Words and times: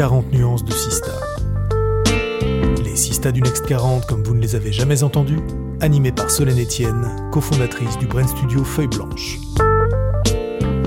40 0.00 0.32
nuances 0.32 0.64
de 0.64 0.72
Sista. 0.72 1.12
Les 2.82 2.96
Sista 2.96 3.30
du 3.32 3.42
Next 3.42 3.66
40 3.66 4.06
comme 4.06 4.22
vous 4.22 4.34
ne 4.34 4.40
les 4.40 4.56
avez 4.56 4.72
jamais 4.72 5.02
entendus, 5.02 5.40
animés 5.82 6.10
par 6.10 6.30
Solène 6.30 6.58
Etienne, 6.58 7.06
cofondatrice 7.30 7.98
du 7.98 8.06
brand 8.06 8.26
studio 8.26 8.64
Feuille 8.64 8.86
Blanche. 8.86 9.36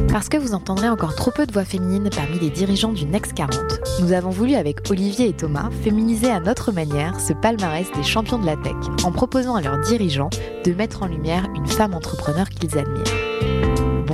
Parce 0.09 0.29
que 0.29 0.37
vous 0.37 0.55
entendrez 0.55 0.89
encore 0.89 1.13
trop 1.13 1.29
peu 1.29 1.45
de 1.45 1.53
voix 1.53 1.63
féminines 1.63 2.09
parmi 2.09 2.39
les 2.39 2.49
dirigeants 2.49 2.91
du 2.91 3.05
Next 3.05 3.35
40, 3.35 3.55
nous 4.01 4.13
avons 4.13 4.31
voulu 4.31 4.55
avec 4.55 4.89
Olivier 4.89 5.27
et 5.27 5.33
Thomas 5.33 5.69
féminiser 5.83 6.31
à 6.31 6.39
notre 6.39 6.71
manière 6.71 7.19
ce 7.19 7.33
palmarès 7.33 7.85
des 7.95 8.01
champions 8.01 8.39
de 8.39 8.47
la 8.47 8.57
tech 8.57 8.73
en 9.03 9.11
proposant 9.11 9.53
à 9.53 9.61
leurs 9.61 9.79
dirigeants 9.81 10.31
de 10.65 10.73
mettre 10.73 11.03
en 11.03 11.05
lumière 11.05 11.47
une 11.55 11.67
femme 11.67 11.93
entrepreneur 11.93 12.49
qu'ils 12.49 12.79
admirent. 12.79 13.22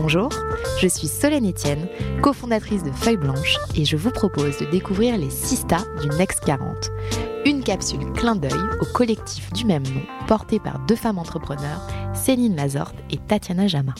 Bonjour, 0.01 0.29
je 0.79 0.87
suis 0.87 1.09
Solène 1.09 1.49
Etienne, 1.49 1.89
cofondatrice 2.21 2.83
de 2.83 2.91
Feuille 2.91 3.17
Blanche 3.17 3.57
et 3.75 3.83
je 3.83 3.97
vous 3.97 4.11
propose 4.11 4.57
de 4.57 4.65
découvrir 4.65 5.17
les 5.17 5.29
Sista 5.29 5.79
du 6.01 6.07
Next 6.17 6.39
40. 6.45 6.89
Une 7.45 7.61
capsule 7.61 8.09
clin 8.13 8.37
d'œil 8.37 8.53
au 8.79 8.85
collectif 8.85 9.51
du 9.51 9.65
même 9.65 9.83
nom 9.83 10.01
porté 10.25 10.57
par 10.59 10.79
deux 10.85 10.95
femmes 10.95 11.19
entrepreneurs, 11.19 11.85
Céline 12.13 12.55
Lazorte 12.55 12.95
et 13.11 13.17
Tatiana 13.17 13.67
Jama. 13.67 13.93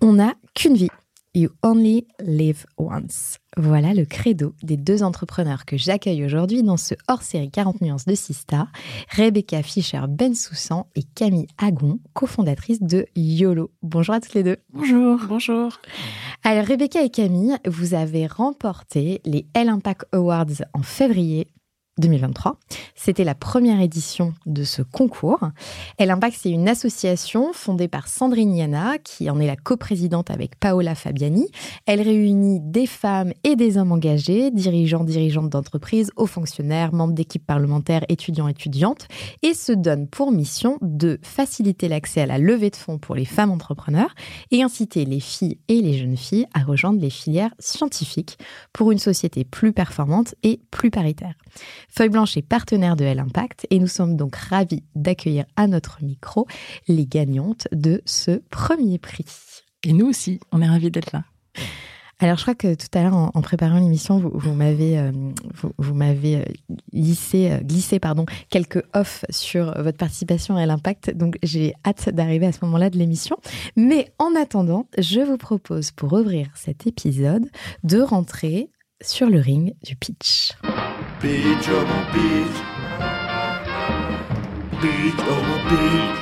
On 0.00 0.14
n'a 0.14 0.34
qu'une 0.52 0.74
vie. 0.74 0.90
You 1.34 1.50
only 1.62 2.06
live 2.20 2.64
once. 2.78 3.36
Voilà 3.58 3.92
le 3.92 4.06
credo 4.06 4.54
des 4.62 4.78
deux 4.78 5.02
entrepreneurs 5.02 5.66
que 5.66 5.76
j'accueille 5.76 6.24
aujourd'hui 6.24 6.62
dans 6.62 6.78
ce 6.78 6.94
hors-série 7.06 7.50
40 7.50 7.82
nuances 7.82 8.06
de 8.06 8.14
Sista, 8.14 8.68
Rebecca 9.10 9.62
Fischer-Bensoussan 9.62 10.86
et 10.96 11.02
Camille 11.02 11.46
Agon, 11.58 11.98
cofondatrices 12.14 12.80
de 12.82 13.04
YOLO. 13.14 13.70
Bonjour 13.82 14.14
à 14.14 14.20
toutes 14.20 14.34
les 14.34 14.42
deux. 14.42 14.56
Bonjour. 14.72 15.20
Bonjour. 15.28 15.78
Alors 16.44 16.64
Rebecca 16.64 17.02
et 17.02 17.10
Camille, 17.10 17.58
vous 17.66 17.92
avez 17.92 18.26
remporté 18.26 19.20
les 19.26 19.46
L 19.52 19.68
Impact 19.68 20.06
Awards 20.12 20.62
en 20.72 20.82
février 20.82 21.48
2023. 21.98 22.56
C'était 22.94 23.24
la 23.24 23.34
première 23.34 23.80
édition 23.80 24.34
de 24.46 24.64
ce 24.64 24.82
concours. 24.82 25.40
Elle 25.98 26.10
Impact, 26.10 26.36
c'est 26.40 26.50
une 26.50 26.68
association 26.68 27.52
fondée 27.52 27.88
par 27.88 28.08
Sandrine 28.08 28.54
Yana, 28.54 28.98
qui 28.98 29.30
en 29.30 29.40
est 29.40 29.46
la 29.46 29.56
coprésidente 29.56 30.30
avec 30.30 30.58
Paola 30.58 30.94
Fabiani. 30.94 31.48
Elle 31.86 32.00
réunit 32.00 32.60
des 32.60 32.86
femmes 32.86 33.32
et 33.44 33.56
des 33.56 33.78
hommes 33.78 33.92
engagés, 33.92 34.50
dirigeants, 34.50 35.04
dirigeantes 35.04 35.50
d'entreprises, 35.50 36.10
hauts 36.16 36.26
fonctionnaires, 36.26 36.92
membres 36.92 37.14
d'équipes 37.14 37.46
parlementaires, 37.46 38.04
étudiants, 38.08 38.48
étudiantes, 38.48 39.08
et 39.42 39.54
se 39.54 39.72
donne 39.72 40.08
pour 40.08 40.32
mission 40.32 40.78
de 40.82 41.18
faciliter 41.22 41.88
l'accès 41.88 42.22
à 42.22 42.26
la 42.26 42.38
levée 42.38 42.70
de 42.70 42.76
fonds 42.76 42.98
pour 42.98 43.14
les 43.14 43.24
femmes 43.24 43.50
entrepreneurs 43.50 44.14
et 44.50 44.62
inciter 44.62 45.04
les 45.04 45.20
filles 45.20 45.58
et 45.68 45.80
les 45.80 45.98
jeunes 45.98 46.16
filles 46.16 46.46
à 46.54 46.60
rejoindre 46.60 47.00
les 47.00 47.10
filières 47.10 47.54
scientifiques 47.58 48.38
pour 48.72 48.92
une 48.92 48.98
société 48.98 49.44
plus 49.44 49.72
performante 49.72 50.34
et 50.42 50.60
plus 50.70 50.90
paritaire. 50.90 51.34
Feuille 51.88 52.08
Blanche 52.10 52.36
est 52.36 52.42
partenaire 52.42 52.96
de 52.96 53.04
L 53.04 53.18
Impact 53.18 53.66
et 53.70 53.78
nous 53.78 53.86
sommes 53.86 54.16
donc 54.16 54.36
ravis 54.36 54.82
d'accueillir 54.94 55.44
à 55.56 55.66
notre 55.66 56.02
micro 56.02 56.46
les 56.86 57.06
gagnantes 57.06 57.68
de 57.72 58.02
ce 58.04 58.42
premier 58.50 58.98
prix. 58.98 59.26
Et 59.84 59.92
nous 59.92 60.06
aussi, 60.06 60.40
on 60.52 60.60
est 60.60 60.68
ravis 60.68 60.90
d'être 60.90 61.12
là. 61.12 61.24
Alors, 62.20 62.36
je 62.36 62.42
crois 62.42 62.56
que 62.56 62.74
tout 62.74 62.98
à 62.98 63.02
l'heure, 63.02 63.14
en, 63.14 63.42
préparant 63.42 63.78
l'émission, 63.78 64.18
vous, 64.18 64.52
m'avez, 64.52 64.98
euh, 64.98 65.12
vous, 65.78 65.94
m'avez 65.94 66.44
glissé, 66.92 67.52
euh, 67.52 67.58
glissé 67.58 68.00
pardon, 68.00 68.26
quelques 68.50 68.82
offs 68.92 69.24
sur 69.30 69.66
votre 69.80 69.98
participation 69.98 70.56
à 70.56 70.66
l'Impact. 70.66 71.16
Donc, 71.16 71.38
j'ai 71.44 71.74
hâte 71.86 72.08
d'arriver 72.10 72.46
à 72.46 72.52
ce 72.52 72.58
moment-là 72.64 72.90
de 72.90 72.98
l'émission. 72.98 73.36
Mais 73.76 74.10
en 74.18 74.34
attendant, 74.34 74.86
je 74.98 75.20
vous 75.20 75.36
propose, 75.36 75.92
pour 75.92 76.12
ouvrir 76.12 76.48
cet 76.56 76.88
épisode, 76.88 77.48
de 77.84 78.00
rentrer 78.00 78.70
sur 79.00 79.30
le 79.30 79.38
ring 79.38 79.74
du 79.84 79.94
pitch. 79.94 80.50
Oh 81.20 81.26
mon 81.26 81.32
oh 85.18 85.42
mon. 85.48 86.14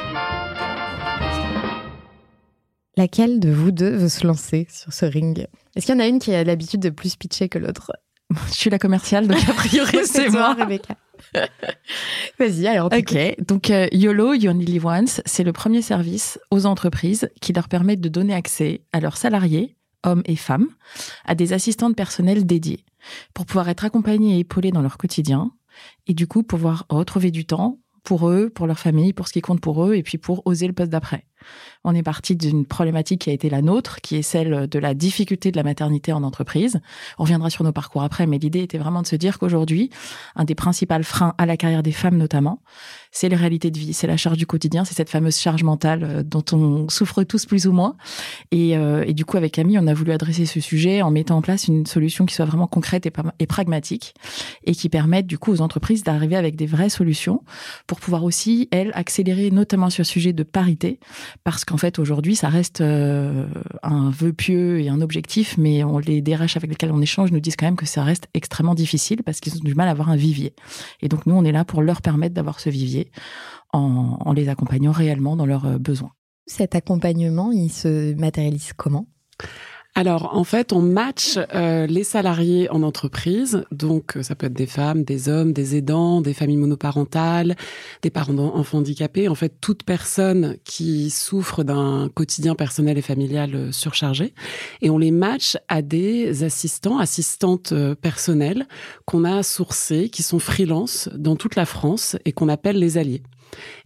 Laquelle 2.97 3.39
de 3.39 3.51
vous 3.51 3.73
deux 3.73 3.91
veut 3.91 4.09
se 4.09 4.27
lancer 4.27 4.67
sur 4.71 4.95
ce 4.95 5.05
ring? 5.05 5.47
Est-ce 5.75 5.85
qu'il 5.85 5.95
y 5.95 5.99
en 5.99 6.01
a 6.01 6.07
une 6.07 6.19
qui 6.19 6.33
a 6.35 6.43
l'habitude 6.45 6.81
de 6.81 6.89
plus 6.89 7.15
pitcher 7.17 7.51
que 7.51 7.59
l'autre? 7.59 7.93
Je 8.49 8.55
suis 8.55 8.71
la 8.71 8.79
commerciale, 8.79 9.29
donc 9.29 9.47
a 9.47 9.53
priori 9.53 9.99
c'est 10.07 10.31
moi. 10.31 10.55
Rebecca. 10.55 10.95
Vas-y, 12.39 12.67
alors. 12.67 12.91
Ok, 12.91 13.17
donc 13.47 13.69
euh, 13.71 13.89
YOLO, 13.93 14.33
You 14.33 14.51
Only 14.51 14.65
Live 14.65 14.87
Once, 14.87 15.21
c'est 15.27 15.45
le 15.45 15.53
premier 15.53 15.83
service 15.83 16.39
aux 16.51 16.65
entreprises 16.65 17.29
qui 17.43 17.53
leur 17.53 17.69
permet 17.69 17.97
de 17.97 18.09
donner 18.09 18.33
accès 18.35 18.81
à 18.95 19.01
leurs 19.01 19.19
salariés 19.19 19.76
hommes 20.07 20.23
et 20.25 20.37
femmes, 20.37 20.69
à 21.25 21.35
des 21.35 21.53
assistantes 21.53 21.97
personnelles 21.97 22.47
dédiées 22.47 22.85
pour 23.35 23.47
pouvoir 23.47 23.69
être 23.69 23.85
accompagnés 23.85 24.37
et 24.37 24.41
épaulés 24.41 24.73
dans 24.73 24.83
leur 24.83 24.99
quotidien 24.99 25.53
et 26.07 26.15
du 26.15 26.27
coup 26.27 26.43
pouvoir 26.43 26.87
retrouver 26.89 27.31
du 27.31 27.47
temps 27.47 27.79
pour 28.03 28.29
eux, 28.29 28.51
pour 28.51 28.67
leur 28.67 28.79
famille, 28.79 29.13
pour 29.13 29.27
ce 29.27 29.33
qui 29.33 29.41
compte 29.41 29.61
pour 29.61 29.85
eux 29.85 29.95
et 29.95 30.03
puis 30.03 30.17
pour 30.17 30.47
oser 30.47 30.69
le 30.69 30.73
poste 30.73 30.91
d'après. 30.91 31.27
On 31.85 31.95
est 31.95 32.03
parti 32.03 32.37
d'une 32.37 32.67
problématique 32.67 33.23
qui 33.23 33.31
a 33.31 33.33
été 33.33 33.51
la 33.51 33.63
nôtre, 33.63 34.01
qui 34.01 34.17
est 34.17 34.23
celle 34.23 34.67
de 34.67 34.79
la 34.79 34.95
difficulté 34.95 35.51
de 35.51 35.57
la 35.57 35.63
maternité 35.63 36.13
en 36.13 36.23
entreprise. 36.23 36.81
On 37.19 37.23
reviendra 37.25 37.51
sur 37.51 37.65
nos 37.65 37.73
parcours 37.73 38.03
après, 38.03 38.27
mais 38.27 38.39
l'idée 38.39 38.61
était 38.61 38.79
vraiment 38.79 39.03
de 39.03 39.07
se 39.07 39.17
dire 39.17 39.39
qu'aujourd'hui, 39.39 39.91
un 40.35 40.45
des 40.45 40.55
principaux 40.55 41.03
freins 41.03 41.35
à 41.39 41.47
la 41.47 41.57
carrière 41.57 41.83
des 41.83 41.93
femmes 41.93 42.17
notamment, 42.17 42.61
c'est 43.11 43.29
les 43.29 43.37
réalités 43.37 43.71
de 43.71 43.79
vie, 43.79 43.95
c'est 43.95 44.07
la 44.07 44.17
charge 44.17 44.37
du 44.37 44.47
quotidien, 44.47 44.85
c'est 44.85 44.95
cette 44.95 45.11
fameuse 45.11 45.39
charge 45.39 45.63
mentale 45.63 46.05
euh, 46.05 46.23
dont 46.23 46.45
on 46.53 46.89
souffre 46.89 47.23
tous 47.25 47.47
plus 47.47 47.67
ou 47.67 47.73
moins. 47.73 47.97
Et, 48.51 48.77
euh, 48.77 49.05
et, 49.07 49.15
du 49.15 49.25
coup, 49.25 49.37
avec 49.37 49.53
Camille, 49.53 49.79
on 49.79 49.87
a 49.87 49.95
voulu 49.95 50.13
adresser 50.13 50.47
ce 50.47 50.61
sujet 50.61 51.03
en 51.03 51.11
mettant 51.11 51.37
en 51.39 51.43
place 51.43 51.67
une 51.67 51.87
solution 51.87 52.27
qui 52.27 52.35
soit 52.35 52.45
vraiment 52.45 52.67
concrète 52.67 53.07
et, 53.07 53.13
et 53.39 53.47
pragmatique 53.47 54.15
et 54.65 54.75
qui 54.75 54.89
permette 54.89 55.27
du 55.27 55.39
coup 55.39 55.53
aux 55.53 55.61
entreprises 55.61 56.03
d'arriver 56.03 56.37
avec 56.37 56.57
des 56.57 56.67
vraies 56.67 56.89
solutions 56.89 57.43
pour 57.87 58.01
pouvoir 58.01 58.25
aussi, 58.25 58.69
elles, 58.71 58.91
accélérer 58.95 59.51
notamment 59.51 59.91
sur 59.91 60.03
le 60.03 60.07
sujet 60.07 60.33
de 60.33 60.43
parité, 60.43 61.01
parce 61.45 61.65
qu'en 61.67 61.77
fait 61.77 61.99
aujourd'hui 61.99 62.37
ça 62.37 62.49
reste 62.49 62.81
euh, 62.81 63.47
un 63.83 64.11
vœu 64.11 64.33
pieux 64.33 64.81
et 64.81 64.89
un 64.89 65.01
objectif, 65.01 65.57
mais 65.59 65.85
on, 65.85 65.99
les 65.99 66.23
DRH 66.23 66.57
avec 66.57 66.71
lesquels 66.71 66.93
on 66.93 67.01
échange 67.01 67.33
nous 67.33 67.41
disent 67.41 67.57
quand 67.57 67.67
même 67.67 67.77
que 67.77 67.87
ça 67.87 68.03
reste 68.03 68.29
extrêmement 68.35 68.75
difficile 68.75 69.23
parce 69.25 69.41
qu'ils 69.41 69.57
ont 69.57 69.65
du 69.65 69.75
mal 69.75 69.89
à 69.89 69.91
avoir 69.91 70.11
un 70.11 70.17
vivier. 70.17 70.55
Et 71.03 71.09
donc 71.09 71.27
nous 71.27 71.35
on 71.35 71.45
est 71.45 71.53
là 71.53 71.65
pour 71.65 71.83
leur 71.83 72.03
permettre 72.03 72.35
d'avoir 72.35 72.61
ce 72.61 72.71
vivier 72.71 73.11
en, 73.73 74.19
en 74.21 74.33
les 74.33 74.49
accompagnant 74.49 74.93
réellement 74.93 75.37
dans 75.37 75.47
leurs 75.47 75.67
euh, 75.67 75.79
besoins. 75.79 76.13
Cet 76.47 76.77
accompagnement, 76.77 77.51
il 77.51 77.71
se 77.71 78.15
matérialise 78.15 78.73
comment? 78.73 79.07
Alors 79.97 80.37
en 80.37 80.45
fait, 80.45 80.75
on 80.75 80.83
match 80.83 81.39
euh, 81.55 81.87
les 81.87 82.05
salariés 82.05 82.71
en 82.71 82.83
entreprise, 82.83 83.65
donc 83.73 84.19
euh, 84.19 84.23
ça 84.23 84.35
peut 84.35 84.45
être 84.45 84.53
des 84.53 84.67
femmes, 84.67 85.05
des 85.05 85.31
hommes, 85.31 85.55
des 85.55 85.75
aidants, 85.75 86.21
des 86.21 86.35
familles 86.35 86.59
monoparentales, 86.59 87.57
des 88.03 88.11
parents 88.11 88.37
enfants 88.37 88.79
handicapés, 88.79 89.27
en 89.27 89.35
fait 89.35 89.55
toute 89.59 89.85
personne 89.85 90.59
qui 90.65 91.09
souffre 91.09 91.65
d'un 91.65 92.11
quotidien 92.13 92.55
personnel 92.55 92.99
et 92.99 93.03
familial 93.03 93.55
euh, 93.55 93.73
surchargé, 93.73 94.35
et 94.83 94.91
on 94.91 94.99
les 94.99 95.13
match 95.13 95.57
à 95.69 95.81
des 95.81 96.45
assistants, 96.45 96.99
assistantes 96.99 97.73
personnelles 98.03 98.67
qu'on 99.07 99.25
a 99.25 99.43
sourcés, 99.43 100.11
qui 100.11 100.23
sont 100.23 100.39
freelance 100.39 101.09
dans 101.15 101.37
toute 101.37 101.57
la 101.57 101.65
France 101.65 102.17
et 102.27 102.33
qu'on 102.33 102.51
appelle 102.51 102.79
les 102.79 102.99
alliés. 102.99 103.23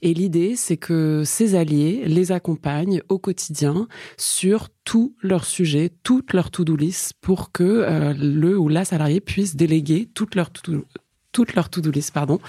Et 0.03 0.15
l'idée, 0.15 0.57
c'est 0.57 0.77
que 0.77 1.23
ces 1.25 1.55
alliés 1.55 2.03
les 2.07 2.33
accompagnent 2.33 3.03
au 3.09 3.19
quotidien 3.19 3.89
sur 4.17 4.69
tous 4.85 5.15
leurs 5.23 5.45
sujets, 5.45 5.91
toutes 6.03 6.33
leurs 6.33 6.51
to-do 6.51 6.77
list 6.77 7.15
pour 7.21 7.53
que 7.53 7.63
euh, 7.63 8.15
le 8.15 8.59
ou 8.59 8.69
la 8.69 8.85
salarié 8.85 9.21
puisse 9.21 9.57
déléguer 9.57 10.09
toutes 10.13 10.35
leurs 10.35 10.51
to-do 10.51 10.85
toutes 11.33 11.55
leurs 11.55 11.71
to-do 11.71 11.93
list, 11.93 12.13
pardon. 12.13 12.41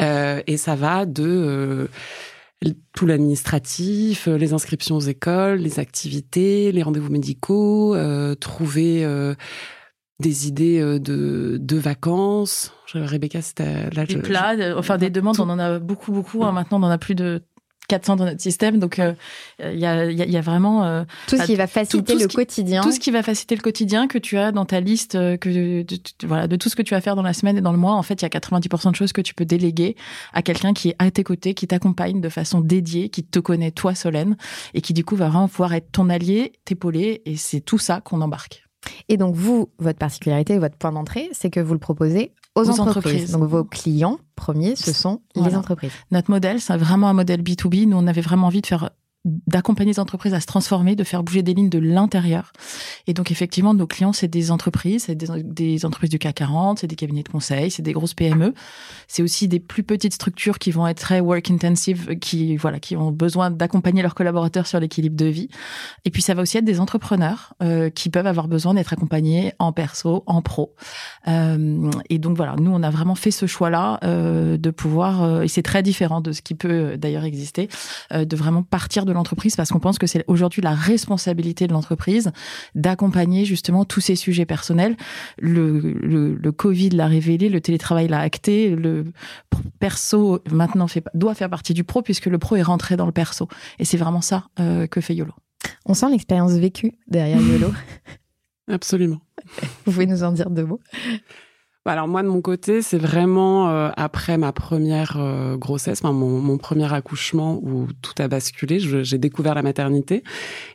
Euh, 0.00 0.40
et 0.46 0.56
ça 0.56 0.74
va 0.74 1.04
de 1.04 1.26
euh, 1.26 1.86
tout 2.94 3.04
l'administratif, 3.04 4.28
les 4.28 4.54
inscriptions 4.54 4.96
aux 4.96 5.00
écoles, 5.00 5.58
les 5.58 5.78
activités, 5.78 6.72
les 6.72 6.82
rendez-vous 6.82 7.10
médicaux, 7.10 7.94
trouver 8.40 9.04
des 10.20 10.48
idées 10.48 10.80
euh, 10.80 10.98
de, 10.98 11.58
de 11.60 11.76
vacances. 11.76 12.72
Rebecca, 12.94 13.40
c'était 13.42 13.90
là. 13.90 14.04
Des 14.04 14.16
plats, 14.16 14.54
enfin 14.76 14.98
des 14.98 15.10
demandes, 15.10 15.38
on 15.38 15.48
en 15.48 15.58
a 15.58 15.78
beaucoup, 15.78 16.12
beaucoup. 16.12 16.44
Hein. 16.44 16.52
Maintenant, 16.52 16.80
on 16.80 16.84
en 16.84 16.90
a 16.90 16.98
plus 16.98 17.14
de 17.14 17.42
400 17.88 18.16
dans 18.16 18.24
notre 18.24 18.40
système. 18.40 18.78
Donc, 18.78 18.98
il 18.98 19.78
y, 19.78 19.86
a, 19.86 20.10
y, 20.10 20.36
a, 20.36 20.40
vraiment 20.40 21.04
tout 21.26 21.36
ce 21.36 21.44
qui 21.44 21.56
va 21.56 21.66
faciliter 21.66 22.14
le 22.14 22.28
quotidien. 22.28 22.82
Tout 22.82 22.92
ce 22.92 23.00
qui 23.00 23.10
va 23.10 23.22
faciliter 23.22 23.56
le 23.56 23.62
quotidien 23.62 24.06
que 24.06 24.18
tu 24.18 24.38
as 24.38 24.52
dans 24.52 24.64
ta 24.64 24.80
liste, 24.80 25.12
que 25.38 25.48
de, 25.82 25.86
voilà, 26.24 26.46
de 26.46 26.56
tout 26.56 26.68
ce 26.68 26.76
que 26.76 26.82
tu 26.82 26.94
vas 26.94 27.00
faire 27.00 27.16
dans 27.16 27.22
la 27.22 27.32
semaine 27.32 27.58
et 27.58 27.60
dans 27.60 27.72
le 27.72 27.78
mois. 27.78 27.94
En 27.94 28.02
fait, 28.02 28.22
il 28.22 28.24
y 28.24 28.26
a 28.26 28.28
90% 28.28 28.90
de 28.90 28.96
choses 28.96 29.12
que 29.12 29.20
tu 29.20 29.34
peux 29.34 29.44
déléguer 29.44 29.96
à 30.32 30.42
quelqu'un 30.42 30.72
qui 30.72 30.90
est 30.90 30.96
à 30.98 31.10
tes 31.10 31.24
côtés, 31.24 31.54
qui 31.54 31.66
t'accompagne 31.66 32.20
de 32.20 32.28
façon 32.28 32.60
dédiée, 32.60 33.08
qui 33.08 33.24
te 33.24 33.40
connaît 33.40 33.72
toi, 33.72 33.94
Solène, 33.96 34.36
et 34.74 34.80
qui 34.80 34.94
du 34.94 35.04
coup 35.04 35.16
va 35.16 35.28
vraiment 35.28 35.48
pouvoir 35.48 35.74
être 35.74 35.90
ton 35.90 36.10
allié, 36.10 36.52
t'épauler. 36.64 37.22
Et 37.24 37.36
c'est 37.36 37.60
tout 37.60 37.78
ça 37.78 38.00
qu'on 38.00 38.20
embarque. 38.20 38.69
Et 39.08 39.16
donc, 39.16 39.34
vous, 39.34 39.68
votre 39.78 39.98
particularité, 39.98 40.58
votre 40.58 40.76
point 40.76 40.92
d'entrée, 40.92 41.28
c'est 41.32 41.50
que 41.50 41.60
vous 41.60 41.74
le 41.74 41.80
proposez 41.80 42.32
aux, 42.54 42.68
entreprises. 42.80 43.32
Donc, 43.32 43.44
vos 43.44 43.64
clients 43.64 44.18
premiers, 44.36 44.76
ce 44.76 44.92
sont 44.92 45.22
les 45.34 45.54
entreprises. 45.54 45.92
Notre 46.10 46.30
modèle, 46.30 46.60
c'est 46.60 46.76
vraiment 46.76 47.08
un 47.08 47.12
modèle 47.12 47.42
B2B. 47.42 47.86
Nous, 47.86 47.96
on 47.96 48.06
avait 48.06 48.20
vraiment 48.20 48.46
envie 48.46 48.60
de 48.60 48.66
faire 48.66 48.90
d'accompagner 49.24 49.92
les 49.92 50.00
entreprises 50.00 50.34
à 50.34 50.40
se 50.40 50.46
transformer, 50.46 50.96
de 50.96 51.04
faire 51.04 51.22
bouger 51.22 51.42
des 51.42 51.54
lignes 51.54 51.68
de 51.68 51.78
l'intérieur. 51.78 52.52
Et 53.06 53.14
donc 53.14 53.30
effectivement, 53.30 53.74
nos 53.74 53.86
clients, 53.86 54.12
c'est 54.12 54.28
des 54.28 54.50
entreprises, 54.50 55.04
c'est 55.04 55.14
des, 55.14 55.84
entreprises 55.84 56.10
du 56.10 56.18
CAC 56.18 56.36
40, 56.36 56.78
c'est 56.78 56.86
des 56.86 56.96
cabinets 56.96 57.22
de 57.22 57.28
conseil, 57.28 57.70
c'est 57.70 57.82
des 57.82 57.92
grosses 57.92 58.14
PME. 58.14 58.54
C'est 59.08 59.22
aussi 59.22 59.48
des 59.48 59.60
plus 59.60 59.82
petites 59.82 60.14
structures 60.14 60.58
qui 60.58 60.70
vont 60.70 60.86
être 60.86 61.00
très 61.00 61.20
work 61.20 61.50
intensive, 61.50 62.18
qui 62.18 62.56
voilà, 62.56 62.80
qui 62.80 62.96
ont 62.96 63.12
besoin 63.12 63.50
d'accompagner 63.50 64.02
leurs 64.02 64.14
collaborateurs 64.14 64.66
sur 64.66 64.80
l'équilibre 64.80 65.16
de 65.16 65.26
vie. 65.26 65.48
Et 66.04 66.10
puis 66.10 66.22
ça 66.22 66.34
va 66.34 66.42
aussi 66.42 66.58
être 66.58 66.64
des 66.64 66.80
entrepreneurs 66.80 67.54
euh, 67.62 67.90
qui 67.90 68.08
peuvent 68.08 68.26
avoir 68.26 68.48
besoin 68.48 68.74
d'être 68.74 68.92
accompagnés 68.92 69.52
en 69.58 69.72
perso, 69.72 70.22
en 70.26 70.42
pro. 70.42 70.74
Euh, 71.28 71.90
et 72.08 72.18
donc 72.18 72.36
voilà, 72.36 72.56
nous 72.56 72.70
on 72.70 72.82
a 72.82 72.90
vraiment 72.90 73.14
fait 73.14 73.30
ce 73.30 73.46
choix-là 73.46 73.98
euh, 74.04 74.56
de 74.56 74.70
pouvoir, 74.70 75.22
euh, 75.22 75.42
et 75.42 75.48
c'est 75.48 75.62
très 75.62 75.82
différent 75.82 76.20
de 76.20 76.32
ce 76.32 76.42
qui 76.42 76.54
peut 76.54 76.96
d'ailleurs 76.96 77.24
exister, 77.24 77.68
euh, 78.12 78.24
de 78.24 78.36
vraiment 78.36 78.62
partir 78.62 79.04
de 79.10 79.14
l'entreprise 79.14 79.56
parce 79.56 79.70
qu'on 79.70 79.80
pense 79.80 79.98
que 79.98 80.06
c'est 80.06 80.24
aujourd'hui 80.26 80.62
la 80.62 80.74
responsabilité 80.74 81.66
de 81.66 81.72
l'entreprise 81.72 82.32
d'accompagner 82.74 83.44
justement 83.44 83.84
tous 83.84 84.00
ces 84.00 84.16
sujets 84.16 84.46
personnels. 84.46 84.96
Le, 85.38 85.78
le, 85.78 86.52
Covid 86.52 86.90
l'a 86.90 87.06
révélé, 87.06 87.48
le 87.48 87.60
télétravail 87.60 88.08
l'a 88.08 88.20
acté, 88.20 88.74
le 88.74 89.04
perso 89.78 90.40
maintenant 90.50 90.88
fait, 90.88 91.04
doit 91.14 91.34
faire 91.34 91.50
partie 91.50 91.74
du 91.74 91.84
pro 91.84 92.02
puisque 92.02 92.26
le 92.26 92.38
pro 92.38 92.56
est 92.56 92.62
rentré 92.62 92.96
dans 92.96 93.06
le 93.06 93.12
perso. 93.12 93.48
Et 93.78 93.84
c'est 93.84 93.96
vraiment 93.96 94.20
ça 94.20 94.48
euh, 94.58 94.86
que 94.86 95.00
fait 95.00 95.14
YOLO. 95.14 95.32
On 95.86 95.94
sent 95.94 96.10
l'expérience 96.10 96.52
vécue 96.52 96.92
derrière 97.06 97.40
YOLO. 97.40 97.72
Absolument. 98.68 99.20
Vous 99.84 99.92
pouvez 99.92 100.06
nous 100.06 100.22
en 100.22 100.32
dire 100.32 100.50
deux 100.50 100.64
mots 100.64 100.80
alors 101.86 102.08
moi 102.08 102.22
de 102.22 102.28
mon 102.28 102.42
côté, 102.42 102.82
c'est 102.82 102.98
vraiment 102.98 103.70
euh, 103.70 103.90
après 103.96 104.36
ma 104.36 104.52
première 104.52 105.16
euh, 105.18 105.56
grossesse, 105.56 106.02
mon, 106.02 106.12
mon, 106.12 106.58
premier 106.58 106.92
accouchement 106.92 107.58
où 107.62 107.86
tout 108.02 108.12
a 108.18 108.28
basculé. 108.28 108.78
J'ai 108.78 109.18
découvert 109.18 109.54
la 109.54 109.62
maternité 109.62 110.22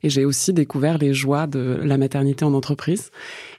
et 0.02 0.10
j'ai 0.10 0.26
aussi 0.26 0.52
découvert 0.52 0.98
les 0.98 1.14
joies 1.14 1.46
de 1.46 1.80
la 1.84 1.98
maternité 1.98 2.44
en 2.44 2.54
entreprise. 2.56 3.12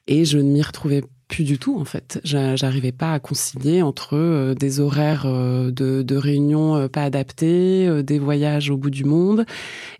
Et 0.09 0.25
je 0.25 0.39
ne 0.39 0.51
m'y 0.51 0.63
retrouvais 0.63 1.05
plus 1.29 1.45
du 1.45 1.59
tout 1.59 1.79
en 1.79 1.85
fait. 1.85 2.21
J'arrivais 2.25 2.93
pas 2.93 3.13
à 3.13 3.21
concilier 3.21 3.81
entre 3.81 4.17
euh, 4.17 4.55
des 4.55 4.81
horaires 4.81 5.27
de, 5.27 6.03
de, 6.03 6.17
réunions 6.17 6.89
pas 6.89 7.03
adaptés, 7.05 8.03
des 8.03 8.19
voyages 8.19 8.71
au 8.71 8.77
bout 8.77 8.91
du 8.91 9.05
monde 9.05 9.47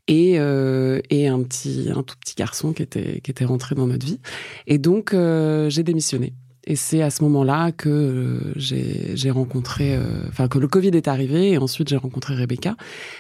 et, 0.09 0.33
et 0.35 1.29
un 1.29 1.43
petit 1.43 1.91
un 1.95 2.03
tout 2.03 2.17
petit 2.19 2.35
garçon 2.35 2.73
qui 2.73 2.83
était 2.83 3.21
qui 3.21 3.31
était 3.31 3.45
rentré 3.45 3.77
dans 3.77 3.87
notre 3.87 4.05
vie. 4.05 4.19
Et 4.67 4.79
donc 4.79 5.15
j'ai 5.15 5.83
démissionné. 5.85 6.35
Et 6.67 6.75
c'est 6.75 7.01
à 7.01 7.11
ce 7.11 7.23
moment-là 7.23 7.71
que 7.71 7.89
euh, 7.89 8.53
j'ai 8.57 9.31
rencontré, 9.31 9.95
euh, 9.95 10.27
enfin 10.29 10.49
que 10.49 10.59
le 10.59 10.67
Covid 10.67 10.89
est 10.89 11.07
arrivé 11.07 11.53
et 11.53 11.59
ensuite 11.59 11.89
j'ai 11.89 11.97
rencontré 11.97 12.35
Rebecca. 12.35 12.77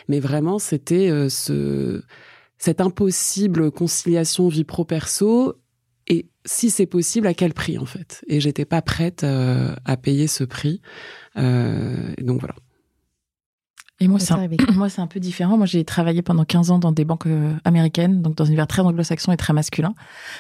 Mais 0.09 0.19
vraiment, 0.19 0.59
c'était 0.59 1.11
euh, 1.11 1.29
ce 1.29 2.03
cette 2.59 2.81
impossible 2.81 3.71
conciliation 3.71 4.49
vie 4.49 4.65
pro 4.65 4.85
perso 4.85 5.55
et 6.09 6.27
si 6.45 6.71
c'est 6.71 6.87
possible, 6.87 7.27
à 7.27 7.35
quel 7.35 7.53
prix 7.53 7.79
en 7.79 7.85
fait? 7.85 8.25
Et 8.29 8.41
j'étais 8.41 8.65
pas 8.65 8.81
prête 8.81 9.25
à 9.25 9.97
payer 9.97 10.27
ce 10.29 10.45
prix. 10.45 10.81
donc 11.37 12.41
voilà. 12.41 12.55
Et 13.99 14.09
moi, 14.09 14.19
c'est 14.19 14.35
un, 14.35 14.49
moi, 14.75 14.89
c'est 14.89 15.01
un 15.01 15.07
peu 15.07 15.21
différent. 15.21 15.57
Moi, 15.57 15.67
j'ai 15.67 15.85
travaillé 15.85 16.21
pendant 16.21 16.45
15 16.45 16.71
ans 16.71 16.79
dans 16.79 16.93
des 16.93 17.05
banques 17.05 17.27
euh, 17.27 17.53
américaines, 17.65 18.21
donc 18.21 18.35
dans 18.35 18.45
un 18.45 18.49
univers 18.49 18.67
très 18.67 18.83
anglo-saxon 18.83 19.33
et 19.33 19.37
très 19.37 19.55
masculin, 19.55 19.95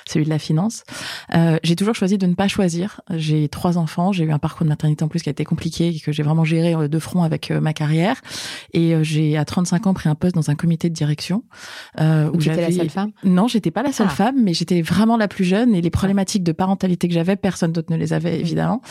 celui 0.06 0.26
de 0.26 0.30
la 0.30 0.38
finance. 0.38 0.84
Euh, 1.34 1.58
j'ai 1.62 1.74
toujours 1.74 1.94
choisi 1.94 2.18
de 2.18 2.26
ne 2.26 2.34
pas 2.34 2.48
choisir. 2.48 3.00
J'ai 3.10 3.48
trois 3.48 3.78
enfants. 3.78 4.12
J'ai 4.12 4.24
eu 4.24 4.32
un 4.32 4.38
parcours 4.38 4.64
de 4.64 4.68
maternité 4.68 5.04
en 5.04 5.08
plus 5.08 5.22
qui 5.22 5.28
a 5.28 5.32
été 5.32 5.44
compliqué 5.44 5.88
et 5.88 6.00
que 6.00 6.12
j'ai 6.12 6.22
vraiment 6.22 6.44
géré 6.44 6.74
euh, 6.74 6.88
de 6.88 6.98
front 6.98 7.22
avec 7.22 7.50
euh, 7.50 7.60
ma 7.60 7.72
carrière. 7.72 8.20
Et 8.74 8.94
j'ai, 9.02 9.38
à 9.38 9.44
35 9.44 9.86
ans, 9.86 9.94
pris 9.94 10.08
un 10.08 10.14
poste 10.14 10.34
dans 10.34 10.50
un 10.50 10.54
comité 10.54 10.90
de 10.90 10.94
direction. 10.94 11.42
Euh, 12.00 12.30
où 12.34 12.40
j'étais 12.40 12.60
la 12.60 12.72
seule 12.72 12.90
femme? 12.90 13.12
Non, 13.24 13.48
j'étais 13.48 13.70
pas 13.70 13.82
la 13.82 13.92
seule 13.92 14.08
ah. 14.10 14.14
femme, 14.14 14.36
mais 14.42 14.52
j'étais 14.52 14.82
vraiment 14.82 15.16
la 15.16 15.28
plus 15.28 15.44
jeune. 15.44 15.74
Et 15.74 15.80
les 15.80 15.90
problématiques 15.90 16.42
de 16.42 16.52
parentalité 16.52 17.08
que 17.08 17.14
j'avais, 17.14 17.36
personne 17.36 17.72
d'autre 17.72 17.90
ne 17.90 17.96
les 17.96 18.12
avait, 18.12 18.38
évidemment. 18.38 18.82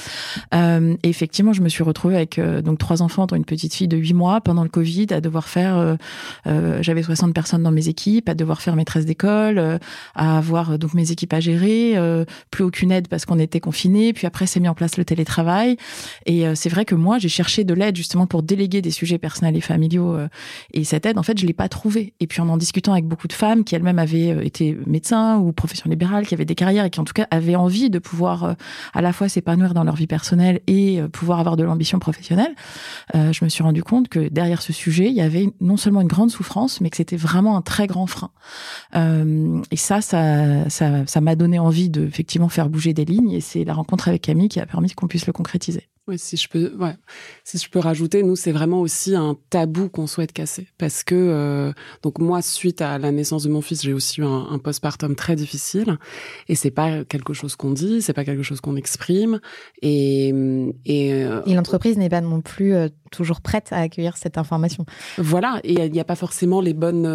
Euh, 0.55 0.95
et 1.03 1.09
effectivement, 1.09 1.53
je 1.53 1.61
me 1.61 1.69
suis 1.69 1.83
retrouvée 1.83 2.15
avec 2.15 2.39
donc 2.63 2.79
trois 2.79 3.01
enfants, 3.01 3.27
dont 3.27 3.35
une 3.35 3.45
petite 3.45 3.73
fille 3.73 3.87
de 3.87 3.97
8 3.97 4.13
mois 4.13 4.41
pendant 4.41 4.54
le 4.63 4.69
Covid, 4.69 5.07
à 5.11 5.21
devoir 5.21 5.47
faire, 5.47 5.77
euh, 5.77 5.95
euh, 6.47 6.79
j'avais 6.81 7.03
60 7.03 7.33
personnes 7.33 7.63
dans 7.63 7.71
mes 7.71 7.87
équipes, 7.87 8.29
à 8.29 8.35
devoir 8.35 8.61
faire 8.61 8.75
maîtresse 8.75 9.05
d'école, 9.05 9.57
euh, 9.57 9.77
à 10.15 10.37
avoir 10.37 10.77
donc 10.77 10.93
mes 10.93 11.11
équipes 11.11 11.33
à 11.33 11.39
gérer, 11.39 11.95
plus 12.51 12.63
aucune 12.63 12.91
aide 12.91 13.07
parce 13.07 13.25
qu'on 13.25 13.39
était 13.39 13.59
confinés. 13.59 14.13
Puis 14.13 14.27
après, 14.27 14.45
c'est 14.45 14.59
mis 14.59 14.67
en 14.67 14.73
place 14.73 14.97
le 14.97 15.05
télétravail. 15.05 15.77
Et 16.25 16.45
c'est 16.55 16.69
vrai 16.69 16.85
que 16.85 16.95
moi, 16.95 17.19
j'ai 17.19 17.29
cherché 17.29 17.63
de 17.63 17.73
l'aide 17.73 17.95
justement 17.95 18.27
pour 18.27 18.43
déléguer 18.43 18.81
des 18.81 18.91
sujets 18.91 19.17
personnels 19.17 19.55
et 19.55 19.61
familiaux. 19.61 20.17
et 20.73 20.83
cette 20.83 21.05
aide, 21.05 21.17
en 21.17 21.23
fait, 21.23 21.37
je 21.39 21.45
l'ai 21.45 21.53
pas 21.53 21.69
trouvée. 21.69 22.13
Et 22.19 22.27
puis 22.27 22.41
en 22.41 22.49
en 22.49 22.57
discutant 22.57 22.93
avec 22.93 23.05
beaucoup 23.05 23.27
de 23.27 23.33
femmes 23.33 23.63
qui 23.63 23.75
elles-mêmes 23.75 23.99
avaient 23.99 24.45
été 24.45 24.77
médecins 24.85 25.37
ou 25.37 25.51
profession 25.51 25.89
libérale, 25.89 26.25
qui 26.25 26.33
avaient 26.33 26.45
des 26.45 26.55
carrières 26.55 26.85
et 26.85 26.89
qui 26.89 26.99
en 26.99 27.05
tout 27.05 27.13
cas 27.13 27.27
avaient 27.31 27.55
envie 27.55 27.89
de 27.89 27.99
pouvoir 27.99 28.55
à 28.93 29.01
la 29.01 29.13
fois 29.13 29.29
s'épanouir 29.29 29.73
dans 29.73 29.83
leur 29.83 29.95
vie 29.95 30.07
personnelle 30.07 30.61
et 30.67 31.01
pouvoir 31.11 31.39
avoir 31.39 31.57
de 31.57 31.63
l'ambition 31.63 31.99
professionnelle, 31.99 32.55
je 33.13 33.43
me 33.43 33.49
suis 33.49 33.63
rendu 33.63 33.83
compte 33.83 34.09
que 34.09 34.29
derrière 34.29 34.44
derrière 34.45 34.61
ce 34.61 34.73
sujet, 34.73 35.07
il 35.07 35.15
y 35.15 35.21
avait 35.21 35.49
non 35.59 35.75
seulement 35.75 36.01
une 36.01 36.07
grande 36.07 36.29
souffrance, 36.29 36.79
mais 36.79 36.91
que 36.91 36.97
c'était 36.97 37.17
vraiment 37.17 37.57
un 37.57 37.61
très 37.61 37.87
grand 37.87 38.05
frein. 38.05 38.29
Euh, 38.95 39.61
et 39.71 39.75
ça, 39.75 40.01
ça, 40.01 40.69
ça, 40.69 41.21
m'a 41.21 41.35
donné 41.35 41.57
envie 41.57 41.89
de 41.89 42.05
effectivement 42.05 42.49
faire 42.49 42.69
bouger 42.69 42.93
des 42.93 43.05
lignes. 43.05 43.31
Et 43.31 43.41
c'est 43.41 43.63
la 43.63 43.73
rencontre 43.73 44.07
avec 44.07 44.21
Camille 44.21 44.49
qui 44.49 44.59
a 44.59 44.67
permis 44.67 44.91
qu'on 44.91 45.07
puisse 45.07 45.25
le 45.25 45.33
concrétiser. 45.33 45.89
Oui, 46.07 46.19
si 46.19 46.37
je 46.37 46.47
peux, 46.47 46.71
ouais. 46.75 46.95
si 47.43 47.57
je 47.57 47.67
peux 47.67 47.79
rajouter, 47.79 48.21
nous 48.21 48.35
c'est 48.35 48.51
vraiment 48.51 48.79
aussi 48.79 49.15
un 49.15 49.35
tabou 49.49 49.89
qu'on 49.89 50.05
souhaite 50.05 50.33
casser, 50.33 50.67
parce 50.77 51.03
que 51.03 51.15
euh, 51.15 51.73
donc 52.03 52.19
moi 52.19 52.43
suite 52.43 52.81
à 52.81 52.99
la 52.99 53.11
naissance 53.11 53.41
de 53.41 53.49
mon 53.49 53.61
fils, 53.61 53.81
j'ai 53.81 53.91
aussi 53.91 54.21
eu 54.21 54.23
un, 54.23 54.47
un 54.51 54.59
postpartum 54.59 55.15
très 55.15 55.35
difficile, 55.35 55.97
et 56.47 56.53
c'est 56.53 56.69
pas 56.69 57.03
quelque 57.05 57.33
chose 57.33 57.55
qu'on 57.55 57.71
dit, 57.71 58.03
c'est 58.03 58.13
pas 58.13 58.23
quelque 58.23 58.43
chose 58.43 58.61
qu'on 58.61 58.75
exprime, 58.75 59.39
et 59.81 60.27
et, 60.85 61.13
euh, 61.13 61.41
et 61.47 61.55
l'entreprise 61.55 61.97
n'est 61.97 62.09
pas 62.09 62.21
non 62.21 62.41
plus 62.41 62.75
euh, 62.75 62.89
toujours 63.11 63.41
prête 63.41 63.73
à 63.73 63.77
accueillir 63.77 64.15
cette 64.17 64.37
information. 64.37 64.85
Voilà, 65.17 65.59
et 65.63 65.73
il 65.73 65.91
n'y 65.91 65.97
a, 65.97 66.01
a, 66.03 66.05
pas 66.05 66.15
forcément 66.15 66.61
les 66.61 66.75
bonnes 66.75 67.07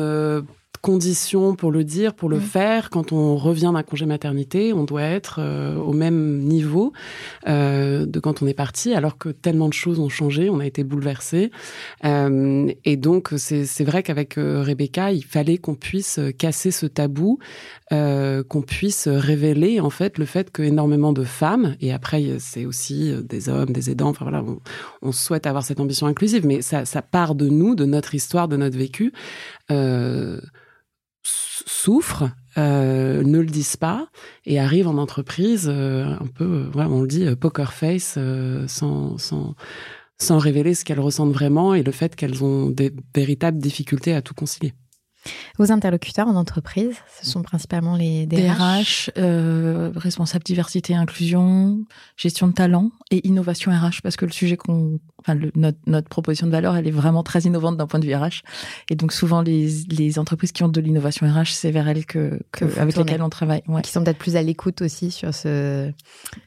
conditions 0.81 1.55
pour 1.55 1.71
le 1.71 1.85
dire, 1.85 2.15
pour 2.15 2.29
le 2.29 2.39
mmh. 2.39 2.41
faire. 2.41 2.91
Quand 2.91 3.13
on 3.13 3.37
revient 3.37 3.71
d'un 3.75 3.83
congé 3.83 4.07
maternité, 4.07 4.73
on 4.73 4.85
doit 4.85 5.03
être 5.03 5.37
euh, 5.39 5.77
au 5.77 5.93
même 5.93 6.39
niveau 6.39 6.93
euh, 7.47 8.07
de 8.07 8.19
quand 8.19 8.43
on 8.43 8.47
est 8.47 8.55
parti, 8.55 8.95
alors 8.95 9.19
que 9.19 9.29
tellement 9.29 9.69
de 9.69 9.75
choses 9.75 9.99
ont 9.99 10.09
changé, 10.09 10.49
on 10.49 10.59
a 10.59 10.67
été 10.67 10.83
bouleversé. 10.83 11.51
Euh, 12.05 12.73
et 12.85 12.97
donc, 12.97 13.35
c'est 13.37 13.85
vrai 13.85 14.03
qu'avec 14.03 14.39
euh, 14.39 14.63
Rebecca, 14.63 15.13
il 15.13 15.25
fallait 15.25 15.59
qu'on 15.59 15.75
puisse 15.75 16.19
casser 16.39 16.71
ce 16.71 16.87
tabou, 16.87 17.39
euh, 17.93 18.43
qu'on 18.43 18.63
puisse 18.63 19.09
révéler 19.09 19.81
en 19.81 19.91
fait 19.91 20.17
le 20.17 20.25
fait 20.25 20.51
qu'énormément 20.51 21.13
de 21.13 21.25
femmes, 21.25 21.77
et 21.81 21.93
après 21.93 22.37
c'est 22.39 22.65
aussi 22.65 23.13
des 23.25 23.49
hommes, 23.49 23.71
des 23.71 23.91
aidants, 23.91 24.11
enfin 24.11 24.25
voilà, 24.25 24.43
on, 24.43 24.61
on, 25.03 25.13
souhaite 25.13 25.47
avoir 25.47 25.65
cette 25.65 25.81
ambition 25.81 26.07
inclusive, 26.07 26.47
mais 26.47 26.63
ça, 26.63 26.85
ça 26.85 27.03
part 27.03 27.35
de 27.35 27.49
nous, 27.49 27.75
de 27.75 27.85
notre 27.85 28.15
histoire, 28.15 28.49
de 28.49 28.57
notre 28.57 28.79
vécu. 28.79 29.13
Euh, 29.71 30.41
souffrent, 31.67 32.31
euh, 32.59 33.23
ne 33.23 33.39
le 33.39 33.47
disent 33.47 33.77
pas 33.77 34.09
et 34.45 34.59
arrivent 34.59 34.89
en 34.89 34.99
entreprise 34.99 35.71
euh, 35.73 36.05
un 36.05 36.27
peu, 36.27 36.69
voilà, 36.73 36.91
on 36.91 37.03
le 37.03 37.09
dit, 37.09 37.27
poker 37.37 37.73
face, 37.73 38.19
sans, 38.67 39.19
sans, 39.19 39.55
sans 40.19 40.39
révéler 40.39 40.75
ce 40.75 40.85
qu'elles 40.85 41.01
ressentent 41.01 41.33
vraiment 41.33 41.75
et 41.75 41.83
le 41.83 41.93
fait 41.93 42.17
qu'elles 42.17 42.45
ont 42.45 42.71
des 42.71 42.93
véritables 43.15 43.59
difficultés 43.59 44.15
à 44.15 44.23
tout 44.23 44.35
concilier. 44.35 44.73
Vos 45.59 45.71
interlocuteurs 45.71 46.29
en 46.29 46.37
entreprise, 46.37 46.97
ce 47.21 47.31
sont 47.31 47.43
principalement 47.43 47.97
les 47.97 48.27
DRH, 48.27 49.11
euh, 49.19 49.93
responsables 49.95 50.45
diversité 50.45 50.95
et 50.95 50.97
inclusion, 50.97 51.85
gestion 52.17 52.49
de 52.49 52.53
talent 52.53 52.91
et 53.11 53.27
innovation 53.27 53.71
RH, 53.71 54.01
parce 54.03 54.17
que 54.17 54.25
le 54.25 54.33
sujet 54.33 54.57
qu'on, 54.57 54.99
enfin 55.19 55.39
notre, 55.55 55.79
notre, 55.87 56.09
proposition 56.09 56.47
de 56.47 56.53
valeur, 56.53 56.77
elle 56.77 56.87
est 56.87 56.93
vraiment 56.93 57.23
très 57.23 57.41
innovante 57.41 57.77
d'un 57.77 57.87
point 57.87 58.01
de 58.01 58.07
vue 58.07 58.15
RH. 58.15 58.43
Et 58.89 58.97
donc 58.97 59.13
souvent 59.13 59.43
les, 59.43 59.69
les 59.91 60.19
entreprises 60.19 60.53
qui 60.53 60.63
ont 60.63 60.69
de 60.69 60.81
l'innovation 60.81 61.31
RH, 61.31 61.53
c'est 61.53 61.71
vers 61.71 61.89
elles 61.89 62.07
que, 62.07 62.41
que, 62.53 62.65
avec 62.79 62.97
lesquelles 62.97 63.23
on 63.23 63.31
travaille, 63.31 63.63
ouais. 63.69 63.83
qui 63.83 63.91
sont 63.91 64.03
peut-être 64.03 64.19
plus 64.19 64.37
à 64.37 64.43
l'écoute 64.43 64.81
aussi 64.81 65.11
sur 65.11 65.35
ce 65.35 65.93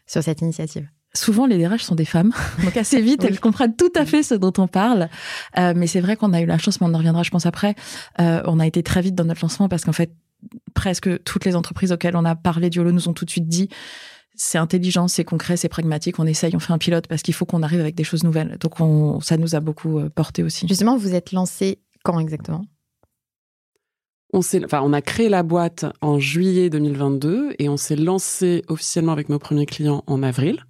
sur 0.08 0.24
cette 0.24 0.42
initiative. 0.42 0.88
Souvent 1.16 1.46
les 1.46 1.58
DRH 1.58 1.84
sont 1.84 1.96
des 1.96 2.06
femmes, 2.06 2.32
donc 2.64 2.76
assez 2.78 3.02
vite 3.02 3.24
elles 3.24 3.40
comprennent 3.40 3.76
tout 3.76 3.92
à 3.96 4.06
fait 4.06 4.24
ce 4.24 4.36
dont 4.36 4.54
on 4.58 4.68
parle. 4.68 5.10
Euh, 5.58 5.74
mais 5.76 5.88
c'est 5.88 6.02
vrai 6.02 6.16
qu'on 6.16 6.34
a 6.34 6.42
eu 6.42 6.46
la 6.46 6.58
chance, 6.58 6.82
mais 6.82 6.88
on 6.88 6.94
en 6.94 6.98
reviendra 6.98 7.24
je 7.24 7.30
pense 7.30 7.46
après, 7.46 7.76
euh, 8.20 8.42
on 8.46 8.60
a 8.60 8.68
été 8.68 8.84
très 8.84 9.02
vite 9.02 9.16
dans 9.16 9.26
notre 9.26 9.42
lancement 9.42 9.70
parce 9.70 9.86
qu'en 9.86 9.94
fait 9.94 10.12
presque 10.74 11.24
toutes 11.24 11.46
les 11.46 11.56
entreprises 11.56 11.92
auxquelles 11.92 12.18
on 12.18 12.26
a 12.26 12.36
parlé 12.36 12.70
du 12.70 12.80
Holo 12.80 12.92
nous 12.92 13.08
ont 13.08 13.14
tout 13.14 13.26
de 13.26 13.30
suite 13.30 13.48
dit 13.48 13.70
c'est 14.36 14.58
intelligent, 14.58 15.08
c'est 15.08 15.24
concret, 15.24 15.58
c'est 15.58 15.70
pragmatique, 15.70 16.20
on 16.20 16.26
essaye, 16.26 16.56
on 16.56 16.60
fait 16.60 16.74
un 16.74 16.78
pilote 16.78 17.08
parce 17.08 17.22
qu'il 17.22 17.34
faut 17.34 17.46
qu'on 17.46 17.62
arrive 17.62 17.80
avec 17.80 17.96
des 17.96 18.04
choses 18.04 18.24
nouvelles. 18.24 18.58
Donc 18.60 18.80
on, 18.80 19.22
ça 19.22 19.38
nous 19.38 19.56
a 19.56 19.60
beaucoup 19.60 20.00
euh, 20.00 20.10
porté 20.10 20.44
aussi. 20.44 20.68
Justement, 20.68 20.98
vous 20.98 21.14
êtes 21.14 21.32
lancé 21.32 21.80
quand 22.04 22.20
exactement? 22.20 22.66
On, 24.34 24.40
enfin, 24.40 24.82
on 24.84 24.94
a 24.94 25.02
créé 25.02 25.30
la 25.30 25.44
boîte 25.44 25.86
en 26.02 26.18
juillet 26.18 26.72
2022 26.72 27.54
et 27.60 27.70
on 27.70 27.78
s'est 27.78 27.96
lancé 27.96 28.64
officiellement 28.68 29.12
avec 29.12 29.30
nos 29.30 29.38
premiers 29.38 29.68
clients 29.68 30.04
en 30.08 30.24
avril. 30.24 30.66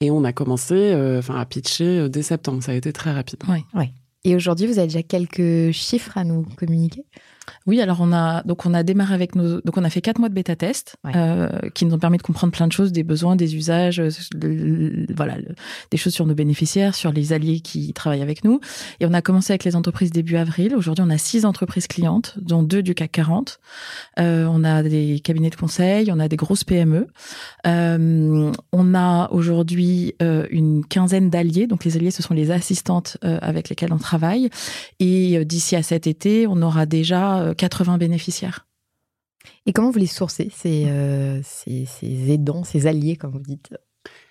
Et 0.00 0.10
on 0.10 0.24
a 0.24 0.32
commencé 0.32 0.74
euh, 0.74 1.18
enfin, 1.18 1.36
à 1.36 1.46
pitcher 1.46 2.00
euh, 2.00 2.08
dès 2.08 2.22
septembre. 2.22 2.62
Ça 2.62 2.72
a 2.72 2.74
été 2.74 2.92
très 2.92 3.12
rapide. 3.12 3.42
Et 4.24 4.34
aujourd'hui, 4.34 4.66
vous 4.66 4.78
avez 4.78 4.88
déjà 4.88 5.02
quelques 5.02 5.72
chiffres 5.72 6.18
à 6.18 6.24
nous 6.24 6.42
communiquer? 6.56 7.04
Oui, 7.66 7.80
alors 7.80 7.98
on 8.00 8.12
a 8.12 8.42
donc 8.42 8.66
on 8.66 8.74
a 8.74 8.82
démarré 8.82 9.14
avec 9.14 9.34
nos 9.34 9.60
donc 9.60 9.76
on 9.76 9.84
a 9.84 9.90
fait 9.90 10.00
quatre 10.00 10.18
mois 10.18 10.28
de 10.28 10.34
bêta 10.34 10.56
test 10.56 10.96
euh, 11.14 11.48
qui 11.74 11.84
nous 11.84 11.94
ont 11.94 11.98
permis 11.98 12.18
de 12.18 12.22
comprendre 12.22 12.52
plein 12.52 12.66
de 12.66 12.72
choses, 12.72 12.92
des 12.92 13.02
besoins, 13.02 13.36
des 13.36 13.56
usages, 13.56 14.02
voilà, 15.14 15.36
des 15.90 15.96
choses 15.96 16.14
sur 16.14 16.26
nos 16.26 16.34
bénéficiaires, 16.34 16.94
sur 16.94 17.12
les 17.12 17.32
alliés 17.32 17.60
qui 17.60 17.92
travaillent 17.92 18.22
avec 18.22 18.44
nous. 18.44 18.60
Et 19.00 19.06
on 19.06 19.12
a 19.12 19.22
commencé 19.22 19.52
avec 19.52 19.64
les 19.64 19.76
entreprises 19.76 20.10
début 20.10 20.36
avril. 20.36 20.74
Aujourd'hui, 20.74 21.04
on 21.06 21.10
a 21.10 21.18
six 21.18 21.44
entreprises 21.44 21.86
clientes, 21.86 22.34
dont 22.40 22.62
deux 22.62 22.82
du 22.82 22.94
CAC 22.94 23.12
40. 23.12 23.58
Euh, 24.18 24.46
on 24.46 24.64
a 24.64 24.82
des 24.82 25.20
cabinets 25.20 25.50
de 25.50 25.56
conseil, 25.56 26.10
on 26.12 26.18
a 26.18 26.28
des 26.28 26.36
grosses 26.36 26.64
PME. 26.64 27.06
Euh, 27.66 28.52
on 28.72 28.94
a 28.94 29.28
aujourd'hui 29.30 30.14
euh, 30.22 30.46
une 30.50 30.84
quinzaine 30.84 31.30
d'alliés. 31.30 31.66
Donc 31.66 31.84
les 31.84 31.96
alliés, 31.96 32.10
ce 32.10 32.22
sont 32.22 32.34
les 32.34 32.50
assistantes 32.50 33.16
euh, 33.24 33.38
avec 33.42 33.68
lesquelles 33.68 33.92
on 33.92 33.98
travaille. 33.98 34.50
Et 35.00 35.44
d'ici 35.44 35.76
à 35.76 35.82
cet 35.82 36.06
été, 36.06 36.46
on 36.46 36.62
aura 36.62 36.86
déjà 36.86 37.35
80 37.54 37.94
euh, 37.94 37.98
bénéficiaires. 37.98 38.66
Et 39.64 39.72
comment 39.72 39.90
vous 39.90 39.98
les 39.98 40.06
sourcez, 40.06 40.50
euh, 40.66 41.40
ces, 41.44 41.84
ces, 41.86 42.30
aidants, 42.30 42.64
ces 42.64 42.86
alliés, 42.86 43.16
comme 43.16 43.32
vous 43.32 43.40
dites? 43.40 43.70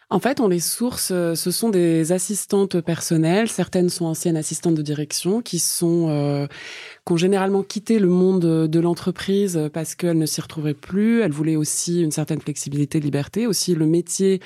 En 0.10 0.20
fait, 0.20 0.40
on 0.40 0.48
les 0.48 0.60
source, 0.60 1.10
euh, 1.12 1.36
ce 1.36 1.52
sont 1.52 1.70
des 1.70 2.12
assistantes 2.12 2.80
personnelles. 2.82 3.50
Certaines 3.50 3.90
sont 3.90 4.06
anciennes 4.06 4.38
assistantes 4.38 4.76
de 4.76 4.82
direction 4.82 5.42
qui 5.42 5.60
sont 5.60 6.48
qui 7.06 7.14
ont 7.14 7.18
généralement 7.18 7.62
quitté 7.62 8.00
le 8.00 8.08
monde 8.08 8.68
de 8.68 8.80
l'entreprise 8.80 9.70
parce 9.74 9.94
qu'elles 9.94 10.18
ne 10.18 10.26
s'y 10.26 10.42
retrouvaient 10.42 10.74
plus. 10.74 11.22
Elles 11.22 11.32
voulaient 11.32 11.56
aussi 11.56 12.02
une 12.02 12.12
certaine 12.12 12.42
flexibilité, 12.42 13.00
liberté. 13.00 13.46
Aussi, 13.46 13.76
le 13.76 13.86
métier 13.86 14.42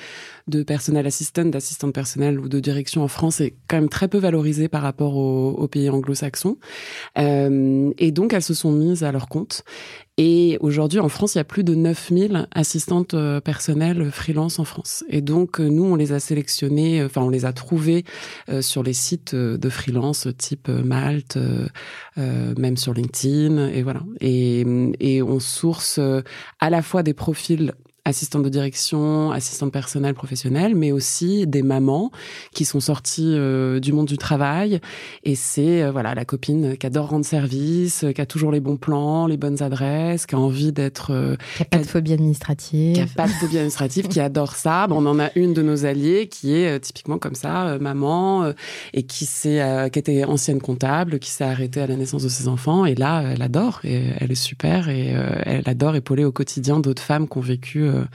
de 0.50 0.64
personnel 0.64 1.08
assistant, 1.08 1.46
d'assistante 1.46 1.94
personnelle 1.94 2.38
ou 2.38 2.50
de 2.50 2.60
direction 2.60 3.02
en 3.02 3.08
France 3.08 3.40
est 3.40 3.54
quand 3.70 3.78
même 3.78 3.90
très 3.90 4.10
peu 4.10 4.18
valorisé 4.18 4.68
par 4.68 4.82
rapport 4.82 5.16
aux, 5.16 5.68
pays 5.70 5.90
anglo-saxons. 5.90 6.58
Euh, 7.18 7.92
et 7.98 8.12
donc, 8.12 8.34
elles 8.34 8.44
se 8.44 8.54
sont 8.54 8.72
mises 8.72 9.04
à 9.04 9.12
leur 9.12 9.30
compte. 9.30 9.64
Et 10.22 10.58
aujourd'hui, 10.60 11.00
en 11.00 11.08
France, 11.08 11.36
il 11.36 11.38
y 11.38 11.42
a 11.42 11.46
plus 11.46 11.64
de 11.64 11.74
9000 11.76 12.50
assistantes 12.52 13.14
euh, 13.14 13.40
personnelles 13.40 14.12
freelance 14.12 14.60
en 14.60 14.66
France. 14.66 15.06
Et 15.08 15.22
donc, 15.22 15.60
nous, 15.60 15.86
on 15.86 15.96
les 15.96 16.12
a 16.12 16.20
sélectionnées, 16.20 17.02
enfin, 17.02 17.22
on 17.22 17.30
les 17.30 17.46
a 17.46 17.54
trouvées 17.54 18.04
euh, 18.50 18.62
sur 18.62 18.84
les 18.84 18.92
sites 18.92 19.34
de 19.34 19.70
freelance 19.70 20.28
type 20.38 20.68
Malte, 20.68 21.40
euh, 22.20 22.54
même 22.58 22.76
sur 22.76 22.94
LinkedIn, 22.94 23.70
et 23.70 23.82
voilà. 23.82 24.02
Et, 24.20 25.22
on 25.22 25.40
source 25.40 26.00
euh, 26.00 26.22
à 26.60 26.70
la 26.70 26.82
fois 26.82 27.04
des 27.04 27.14
profils 27.14 27.74
assistante 28.06 28.44
de 28.44 28.50
direction, 28.50 29.32
assistante 29.32 29.72
personnelle 29.72 30.14
professionnelle, 30.14 30.76
mais 30.76 30.92
aussi 30.92 31.48
des 31.48 31.62
mamans 31.62 32.12
qui 32.54 32.66
sont 32.66 32.80
sorties 32.80 33.34
euh, 33.36 33.80
du 33.80 33.94
monde 33.94 34.08
du 34.08 34.18
travail. 34.18 34.80
Et 35.24 35.36
c'est 35.36 35.84
euh, 35.84 35.92
voilà 35.92 36.16
la 36.16 36.26
copine 36.26 36.78
qui 36.78 36.86
adore 36.86 37.10
rendre 37.10 37.26
service, 37.26 38.06
qui 38.14 38.22
a 38.22 38.26
toujours 38.26 38.52
les 38.52 38.60
bons 38.60 38.78
plans, 38.78 39.28
les 39.28 39.38
bonnes 39.38 39.62
adresses, 39.62 40.26
qui 40.26 40.36
a 40.36 40.40
envie 40.40 40.72
d'être... 40.72 41.12
Euh, 41.12 41.36
qui 41.56 41.64
a 41.64 41.66
pas 41.66 41.78
de 41.78 41.84
phobie 41.84 42.14
administrative. 42.14 42.96
Qui 42.96 43.02
a 43.02 43.06
pas 43.06 43.28
de 43.28 43.32
phobie 43.34 43.58
administrative, 43.58 44.08
qui 44.08 44.20
adore 44.20 44.56
ça. 44.56 44.88
Bon, 44.88 45.04
on 45.04 45.06
en 45.06 45.20
a 45.20 45.30
une 45.36 45.54
de 45.54 45.62
nos 45.62 45.86
alliés 45.86 46.28
qui 46.28 46.56
est 46.56 46.80
typiquement 46.80 47.18
comme 47.18 47.36
ça, 47.36 47.78
maman, 47.80 48.54
et 48.94 49.04
qui, 49.04 49.26
s'est, 49.26 49.90
qui 49.92 50.00
était 50.00 50.24
ancienne 50.24 50.62
comptable, 50.62 51.20
qui 51.20 51.30
s'est 51.30 51.44
arrêtée 51.44 51.82
à 51.82 51.88
la 51.88 51.96
naissance 51.96 52.24
de 52.24 52.30
ses 52.30 52.48
enfants. 52.48 52.86
Et 52.86 52.96
là, 52.96 53.24
elle 53.32 53.42
adore, 53.42 53.80
et 53.84 54.04
elle 54.20 54.32
est 54.32 54.36
super, 54.36 54.90
et 54.90 55.14
elle 55.46 55.64
adore 55.66 55.96
épauler 55.96 56.26
au 56.26 56.32
quotidien 56.32 56.80
d'autres 56.80 57.02
femmes 57.02 57.28
qui 57.28 57.38
ont 57.38 57.42
vécu 57.42 57.89
euh, 57.90 58.06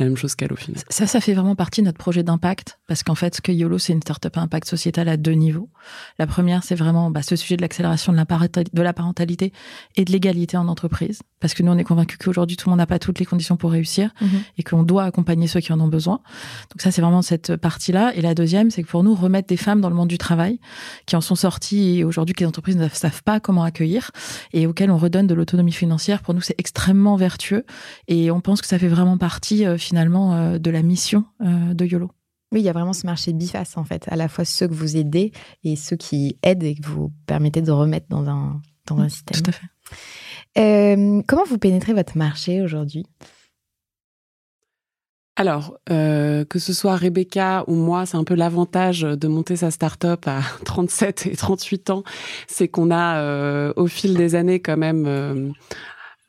la 0.00 0.06
même 0.06 0.16
chose 0.16 0.34
qu'elle 0.34 0.52
au 0.52 0.56
final. 0.56 0.82
Ça, 0.88 1.06
ça 1.06 1.20
fait 1.20 1.34
vraiment 1.34 1.54
partie 1.54 1.82
de 1.82 1.86
notre 1.86 1.98
projet 1.98 2.22
d'impact, 2.22 2.80
parce 2.86 3.02
qu'en 3.02 3.14
fait, 3.14 3.34
ce 3.34 3.40
que 3.40 3.52
YOLO, 3.52 3.78
c'est 3.78 3.92
une 3.92 4.00
startup 4.00 4.36
à 4.36 4.40
impact 4.40 4.68
sociétal 4.68 5.08
à 5.08 5.16
deux 5.16 5.32
niveaux. 5.32 5.68
La 6.18 6.26
première, 6.26 6.64
c'est 6.64 6.74
vraiment 6.74 7.10
bah, 7.10 7.22
ce 7.22 7.36
sujet 7.36 7.56
de 7.56 7.62
l'accélération 7.62 8.12
de 8.12 8.16
la, 8.16 8.24
de 8.24 8.82
la 8.82 8.92
parentalité 8.92 9.52
et 9.96 10.04
de 10.04 10.10
l'égalité 10.10 10.56
en 10.56 10.68
entreprise, 10.68 11.20
parce 11.38 11.54
que 11.54 11.62
nous, 11.62 11.70
on 11.70 11.78
est 11.78 11.84
convaincus 11.84 12.18
qu'aujourd'hui, 12.18 12.56
tout 12.56 12.68
le 12.68 12.70
monde 12.70 12.78
n'a 12.78 12.86
pas 12.86 12.98
toutes 12.98 13.18
les 13.18 13.26
conditions 13.26 13.56
pour 13.56 13.72
réussir 13.72 14.10
mhm. 14.20 14.28
et 14.58 14.62
qu'on 14.62 14.82
doit 14.82 15.04
accompagner 15.04 15.46
ceux 15.46 15.60
qui 15.60 15.72
en 15.72 15.80
ont 15.80 15.88
besoin. 15.88 16.20
Donc 16.70 16.80
ça, 16.80 16.90
c'est 16.90 17.02
vraiment 17.02 17.22
cette 17.22 17.56
partie-là. 17.56 18.12
Et 18.14 18.22
la 18.22 18.34
deuxième, 18.34 18.70
c'est 18.70 18.82
que 18.82 18.88
pour 18.88 19.04
nous, 19.04 19.14
remettre 19.14 19.48
des 19.48 19.56
femmes 19.56 19.80
dans 19.80 19.90
le 19.90 19.96
monde 19.96 20.08
du 20.08 20.18
travail, 20.18 20.60
qui 21.06 21.16
en 21.16 21.20
sont 21.20 21.34
sorties 21.34 21.98
et 21.98 22.04
aujourd'hui 22.04 22.34
que 22.34 22.40
les 22.40 22.46
entreprises 22.46 22.76
ne 22.76 22.88
savent 22.88 23.22
pas 23.22 23.40
comment 23.40 23.64
accueillir 23.64 24.10
et 24.52 24.66
auxquelles 24.66 24.90
on 24.90 24.98
redonne 24.98 25.26
de 25.26 25.34
l'autonomie 25.34 25.72
financière, 25.72 26.22
pour 26.22 26.34
nous, 26.34 26.40
c'est 26.40 26.54
extrêmement 26.58 27.16
vertueux 27.16 27.64
et 28.08 28.30
on 28.30 28.40
pense 28.40 28.62
que 28.62 28.66
ça 28.66 28.78
fait 28.78 28.88
vraiment 28.88 29.18
partie 29.18 29.66
euh, 29.66 29.76
finalement 29.90 30.34
euh, 30.34 30.58
de 30.58 30.70
la 30.70 30.82
mission 30.82 31.24
euh, 31.40 31.74
de 31.74 31.84
YOLO. 31.84 32.10
Oui, 32.52 32.60
il 32.60 32.64
y 32.64 32.68
a 32.68 32.72
vraiment 32.72 32.92
ce 32.92 33.06
marché 33.06 33.32
biface 33.32 33.76
en 33.76 33.82
fait, 33.82 34.06
à 34.08 34.14
la 34.14 34.28
fois 34.28 34.44
ceux 34.44 34.68
que 34.68 34.72
vous 34.74 34.96
aidez 34.96 35.32
et 35.64 35.74
ceux 35.74 35.96
qui 35.96 36.38
aident 36.44 36.62
et 36.62 36.76
que 36.76 36.86
vous 36.86 37.12
permettez 37.26 37.60
de 37.60 37.72
remettre 37.72 38.06
dans 38.08 38.28
un, 38.28 38.60
dans 38.86 38.98
un 39.00 39.08
système. 39.08 39.42
Tout 39.42 39.50
à 39.50 39.52
fait. 39.52 39.66
Euh, 40.58 41.22
comment 41.26 41.42
vous 41.44 41.58
pénétrez 41.58 41.92
votre 41.92 42.16
marché 42.16 42.62
aujourd'hui? 42.62 43.04
Alors, 45.34 45.76
euh, 45.90 46.44
que 46.44 46.60
ce 46.60 46.72
soit 46.72 46.94
Rebecca 46.94 47.64
ou 47.66 47.74
moi, 47.74 48.06
c'est 48.06 48.16
un 48.16 48.24
peu 48.24 48.34
l'avantage 48.34 49.00
de 49.00 49.28
monter 49.28 49.56
sa 49.56 49.72
start-up 49.72 50.28
à 50.28 50.40
37 50.64 51.26
et 51.26 51.36
38 51.36 51.90
ans, 51.90 52.04
c'est 52.46 52.68
qu'on 52.68 52.92
a 52.92 53.72
au 53.74 53.88
fil 53.88 54.16
des 54.16 54.36
années 54.36 54.60
quand 54.60 54.76
même 54.76 55.52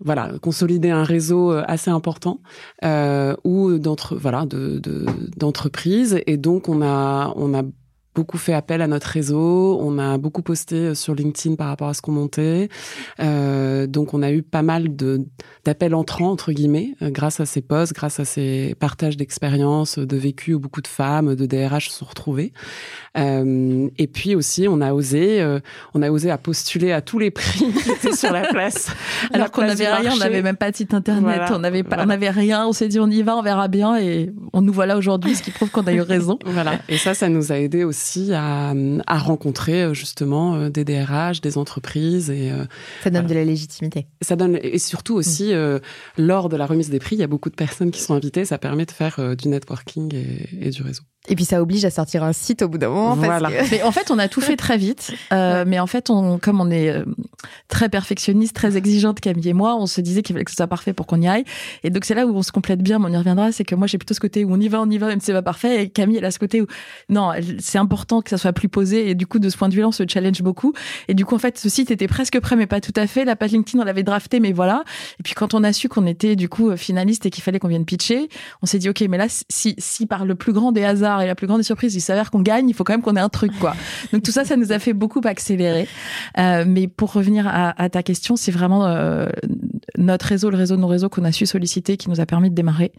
voilà, 0.04 0.32
consolider 0.42 0.90
un 0.90 1.04
réseau 1.04 1.52
euh, 1.52 1.64
assez 1.68 1.92
important 1.92 2.40
euh, 2.84 3.36
ou 3.44 3.78
d'entre 3.78 4.16
voilà 4.16 4.46
de 4.46 4.80
d'entreprises. 5.38 6.20
Et 6.28 6.38
donc 6.38 6.70
on 6.70 6.82
a 6.82 7.34
on 7.36 7.54
a 7.54 7.64
beaucoup 8.16 8.38
fait 8.38 8.54
appel 8.54 8.82
à 8.82 8.88
notre 8.88 9.08
réseau, 9.08 9.80
on 9.82 9.98
a 9.98 10.18
beaucoup 10.18 10.42
posté 10.42 10.76
euh, 10.76 10.96
sur 10.96 11.16
LinkedIn 11.16 11.56
par 11.56 11.68
rapport 11.68 11.88
à 11.88 11.94
ce 11.94 12.02
qu'on 12.02 12.12
montait, 12.12 12.70
euh, 13.20 13.88
donc 13.88 14.14
on 14.14 14.22
a 14.22 14.32
eu 14.32 14.42
pas 14.42 14.62
mal 14.62 14.96
de 14.96 15.26
d'appels 15.66 15.94
entrants 15.94 16.32
entre 16.32 16.52
guillemets 16.52 16.96
euh, 17.02 17.10
grâce 17.10 17.40
à 17.40 17.46
ces 17.46 17.62
posts, 17.62 17.94
grâce 17.94 18.20
à 18.20 18.26
ces 18.26 18.76
partages 18.80 19.18
d'expériences, 19.18 20.00
de 20.00 20.18
vécu 20.18 20.54
où 20.54 20.60
beaucoup 20.60 20.82
de 20.82 20.88
femmes, 20.88 21.36
de 21.36 21.46
DRH 21.46 21.90
se 21.90 22.00
sont 22.00 22.06
retrouvées. 22.06 22.52
Euh, 23.18 23.90
et 23.98 24.08
puis 24.08 24.36
aussi 24.36 24.68
on 24.68 24.82
a 24.82 24.94
osé, 24.94 25.42
euh, 25.42 25.60
on 25.94 26.02
a 26.02 26.10
osé 26.10 26.32
à 26.32 26.38
postuler 26.38 26.92
à 26.92 27.02
tous 27.02 27.20
les 27.20 27.32
prix 27.32 27.66
qui 27.84 27.92
étaient 27.92 28.16
sur 28.16 28.32
la 28.32 28.48
place, 28.48 28.92
alors 29.34 29.52
qu'on 29.52 29.62
n'avait 29.62 29.88
rien, 29.88 30.12
on 30.14 30.18
n'avait 30.18 30.42
même 30.42 30.58
pas 30.58 30.72
de 30.72 30.76
site 30.76 30.94
internet, 30.94 31.42
on 31.52 31.60
n'avait 31.60 31.84
pas, 31.84 32.04
on 32.04 32.08
n'avait 32.08 32.30
rien, 32.30 32.68
on 32.68 32.74
s'est 32.74 32.88
dit 32.88 33.00
on 33.00 33.10
y 33.10 33.22
va, 33.22 33.38
on 33.38 33.42
verra 33.42 33.68
bien 33.68 33.98
et 33.98 34.32
on 34.54 34.62
nous 34.62 34.74
voilà 34.74 34.98
aujourd'hui, 34.98 35.36
ce 35.36 35.44
qui 35.44 35.52
prouve 35.52 35.70
qu'on 35.70 35.86
a 35.88 35.94
eu 35.94 36.02
raison. 36.02 36.40
voilà. 36.46 36.80
Et 36.90 36.98
ça, 36.98 37.14
ça 37.14 37.30
nous 37.30 37.52
a 37.52 37.58
aidé 37.58 37.84
aussi 37.84 38.01
aussi 38.02 38.34
à, 38.34 38.74
à 39.08 39.18
rencontrer 39.18 39.84
euh, 39.84 39.94
justement 39.94 40.56
euh, 40.56 40.70
des 40.70 40.84
DRH, 40.84 41.42
des 41.42 41.58
entreprises 41.58 42.30
et 42.30 42.52
euh, 42.52 42.66
ça 43.04 43.10
donne 43.10 43.28
de 43.28 43.34
la 43.34 43.46
légitimité. 43.46 44.08
Ça 44.22 44.36
donne 44.36 44.58
et 44.62 44.80
surtout 44.80 45.16
aussi 45.16 45.54
mm. 45.54 45.80
lors 46.18 46.50
de 46.50 46.58
la 46.58 46.66
remise 46.66 46.90
des 46.90 47.00
prix, 47.00 47.16
il 47.16 47.20
y 47.20 47.24
a 47.24 47.28
beaucoup 47.28 47.50
de 47.50 47.56
personnes 47.56 47.92
qui 47.92 48.02
sont 48.02 48.14
invitées. 48.14 48.46
Ça 48.46 48.58
permet 48.58 48.86
de 48.86 48.92
faire 48.92 49.36
du 49.36 49.48
networking 49.48 50.14
et, 50.16 50.68
et 50.68 50.70
du 50.70 50.82
réseau. 50.82 51.04
Et 51.28 51.36
puis 51.36 51.46
ça 51.46 51.62
oblige 51.62 51.86
à 51.86 51.92
sortir 51.92 52.24
un 52.24 52.34
site 52.34 52.64
au 52.64 52.68
bout 52.68 52.80
d'un 52.80 52.90
moment. 52.90 53.16
Voilà. 53.16 53.50
mais 53.70 53.84
en 53.84 53.92
fait, 53.92 54.10
on 54.10 54.18
a 54.18 54.28
tout 54.28 54.42
fait 54.42 54.58
très 54.58 54.78
vite. 54.78 55.14
Euh, 55.32 55.66
mais 55.68 55.80
en 55.80 55.86
fait, 55.86 56.10
on, 56.10 56.40
comme 56.40 56.60
on 56.60 56.72
est 56.72 56.90
euh, 56.90 57.06
très 57.68 57.90
perfectionniste, 57.90 58.56
très 58.56 58.76
exigeante, 58.76 59.20
Camille 59.20 59.50
et 59.50 59.54
moi, 59.54 59.76
on 59.76 59.86
se 59.86 60.02
disait 60.02 60.24
qu'il 60.24 60.34
fallait 60.34 60.46
que 60.46 60.52
ce 60.52 60.58
soit 60.58 60.68
parfait 60.68 60.94
pour 60.94 61.06
qu'on 61.06 61.22
y 61.22 61.28
aille. 61.28 61.44
Et 61.84 61.92
donc 61.92 62.06
c'est 62.06 62.16
là 62.16 62.26
où 62.26 62.36
on 62.36 62.42
se 62.42 62.52
complète 62.52 62.82
bien, 62.82 62.98
mais 62.98 63.06
on 63.06 63.14
y 63.14 63.18
reviendra. 63.18 63.52
C'est 63.52 63.64
que 63.64 63.76
moi 63.76 63.86
j'ai 63.86 64.00
plutôt 64.00 64.16
ce 64.16 64.20
côté 64.20 64.44
où 64.44 64.52
on 64.52 64.60
y 64.60 64.68
va, 64.68 64.82
on 64.82 64.90
y 64.90 64.98
va, 64.98 65.08
même 65.08 65.20
si 65.20 65.28
c'est 65.28 65.34
pas 65.34 65.44
parfait. 65.44 65.84
Et 65.84 65.90
Camille 65.90 66.18
elle 66.18 66.26
a 66.26 66.32
ce 66.32 66.40
côté 66.40 66.60
où 66.60 66.66
non, 67.10 67.32
c'est 67.60 67.78
important 67.78 68.24
que 68.24 68.32
ça 68.32 68.40
soit 68.40 68.54
plus 68.54 68.70
posé. 68.70 69.12
Et 69.12 69.14
du 69.14 69.28
coup, 69.28 69.38
de 69.38 69.50
ce 69.50 69.58
point 69.58 69.70
de 69.70 69.76
vue-là, 69.76 69.90
on 69.90 69.92
se 69.92 70.04
challenge 70.08 70.42
beaucoup. 70.42 70.74
Et 71.08 71.14
du 71.14 71.24
coup, 71.24 71.36
en 71.36 71.40
fait, 71.40 71.60
ce 71.60 71.70
site 71.70 71.92
était 71.92 72.08
presque 72.08 72.40
prêt, 72.40 72.56
mais 72.56 72.68
pas 72.68 72.82
tout 72.82 72.94
à 72.96 73.06
fait. 73.06 73.26
La 73.26 73.36
page 73.36 73.52
LinkedIn, 73.52 73.80
on 73.80 73.86
l'avait 73.86 74.04
drafté, 74.04 74.40
mais 74.40 74.54
voilà. 74.54 74.84
Et 75.20 75.24
puis 75.24 75.36
quand 75.36 75.54
on 75.54 75.64
a 75.64 75.72
su 75.72 75.88
qu'on 75.88 76.08
était 76.08 76.36
du 76.36 76.50
coup 76.50 76.76
finaliste 76.76 77.28
et 77.28 77.30
qu'il 77.30 77.44
fallait 77.44 77.60
qu'on 77.60 77.68
vienne 77.68 77.86
pitcher, 77.86 78.28
on 78.64 78.66
s'est 78.66 78.80
dit 78.80 78.90
ok, 78.90 79.02
mais 79.08 79.20
là, 79.20 79.28
si, 79.30 79.76
si 79.78 80.08
par 80.08 80.26
le 80.26 80.34
plus 80.34 80.52
grand 80.52 80.72
des 80.72 80.84
hasards 80.84 81.11
et 81.20 81.28
la 81.28 81.36
plus 81.36 81.48
grande 81.48 81.60
des 81.60 81.66
surprises 81.66 81.96
il 81.96 82.02
s'avère 82.02 82.32
qu'on 82.32 82.42
gagne, 82.42 82.70
il 82.70 82.74
faut 82.74 82.84
quand 82.84 82.94
même 82.94 83.02
qu'on 83.02 83.16
ait 83.16 83.22
un 83.22 83.30
truc, 83.30 83.52
quoi. 83.60 83.76
Donc 84.14 84.24
tout 84.24 84.32
ça, 84.32 84.46
ça 84.46 84.56
nous 84.56 84.72
a 84.72 84.80
fait 84.80 84.94
beaucoup 84.94 85.22
accélérer. 85.26 85.88
Euh, 86.38 86.64
mais 86.68 86.88
pour 86.88 87.14
revenir 87.14 87.48
à, 87.48 87.90
ta 87.90 88.04
question, 88.04 88.36
c'est 88.36 88.52
vraiment 88.52 88.86
euh, 88.86 89.28
notre 89.98 90.28
réseau, 90.28 90.50
le 90.50 90.58
réseau 90.58 90.76
de 90.76 90.82
nos 90.82 90.88
réseaux 90.88 91.10
qu'on 91.10 91.24
a 91.24 91.32
su 91.32 91.46
solliciter, 91.46 91.98
qui 91.98 92.10
nous 92.10 92.20
a 92.20 92.26
permis 92.26 92.50
de 92.50 92.56
démarrer 92.56 92.92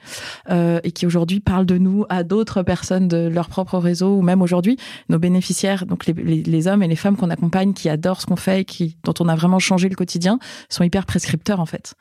euh, 0.50 0.80
et 0.84 0.92
qui 0.92 1.06
aujourd'hui 1.06 1.40
parle 1.40 1.66
de 1.66 1.78
nous 1.78 2.04
à 2.08 2.24
d'autres 2.24 2.62
personnes 2.62 3.08
de 3.08 3.28
leur 3.28 3.48
propre 3.48 3.78
réseau 3.78 4.16
ou 4.16 4.22
même 4.22 4.42
aujourd'hui 4.42 4.76
nos 5.08 5.18
bénéficiaires, 5.18 5.86
donc 5.86 6.06
les, 6.06 6.12
les, 6.12 6.42
les 6.42 6.68
hommes 6.68 6.82
et 6.82 6.88
les 6.88 6.96
femmes 6.96 7.16
qu'on 7.16 7.30
accompagne, 7.30 7.72
qui 7.72 7.88
adorent 7.88 8.20
ce 8.20 8.26
qu'on 8.26 8.36
fait 8.36 8.60
et 8.60 8.64
qui 8.64 8.96
dont 9.04 9.14
on 9.20 9.28
a 9.28 9.34
vraiment 9.34 9.58
changé 9.58 9.88
le 9.88 9.94
quotidien, 9.94 10.38
sont 10.68 10.84
hyper 10.84 11.06
prescripteurs 11.06 11.60
en 11.60 11.66
fait. 11.66 11.94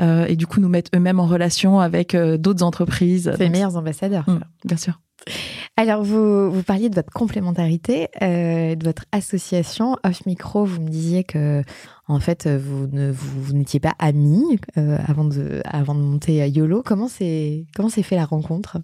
Euh, 0.00 0.26
et 0.26 0.36
du 0.36 0.46
coup 0.46 0.60
nous 0.60 0.68
mettent 0.68 0.90
eux-mêmes 0.94 1.20
en 1.20 1.26
relation 1.26 1.80
avec 1.80 2.14
euh, 2.14 2.36
d'autres 2.36 2.62
entreprises. 2.62 3.30
C'est 3.36 3.44
les 3.44 3.50
meilleurs 3.50 3.76
ambassadeurs. 3.76 4.28
Mmh, 4.28 4.40
bien 4.64 4.76
sûr. 4.76 5.00
Alors, 5.76 6.02
vous, 6.02 6.62
parliez 6.64 6.88
de 6.88 6.94
votre 6.94 7.12
complémentarité, 7.12 8.08
euh, 8.22 8.74
de 8.74 8.84
votre 8.84 9.04
association. 9.12 9.96
Off 10.04 10.26
micro, 10.26 10.64
vous 10.64 10.80
me 10.80 10.88
disiez 10.88 11.24
que, 11.24 11.62
en 12.08 12.18
fait, 12.18 12.48
vous 12.48 13.52
n'étiez 13.52 13.78
pas 13.78 13.94
amis 13.98 14.58
euh, 14.76 14.98
avant, 15.06 15.24
de, 15.24 15.62
monter 15.94 16.42
à 16.42 16.46
YOLO. 16.46 16.82
Comment 16.84 17.08
comment 17.76 17.88
s'est 17.88 18.02
fait 18.02 18.16
la 18.16 18.24
rencontre? 18.24 18.78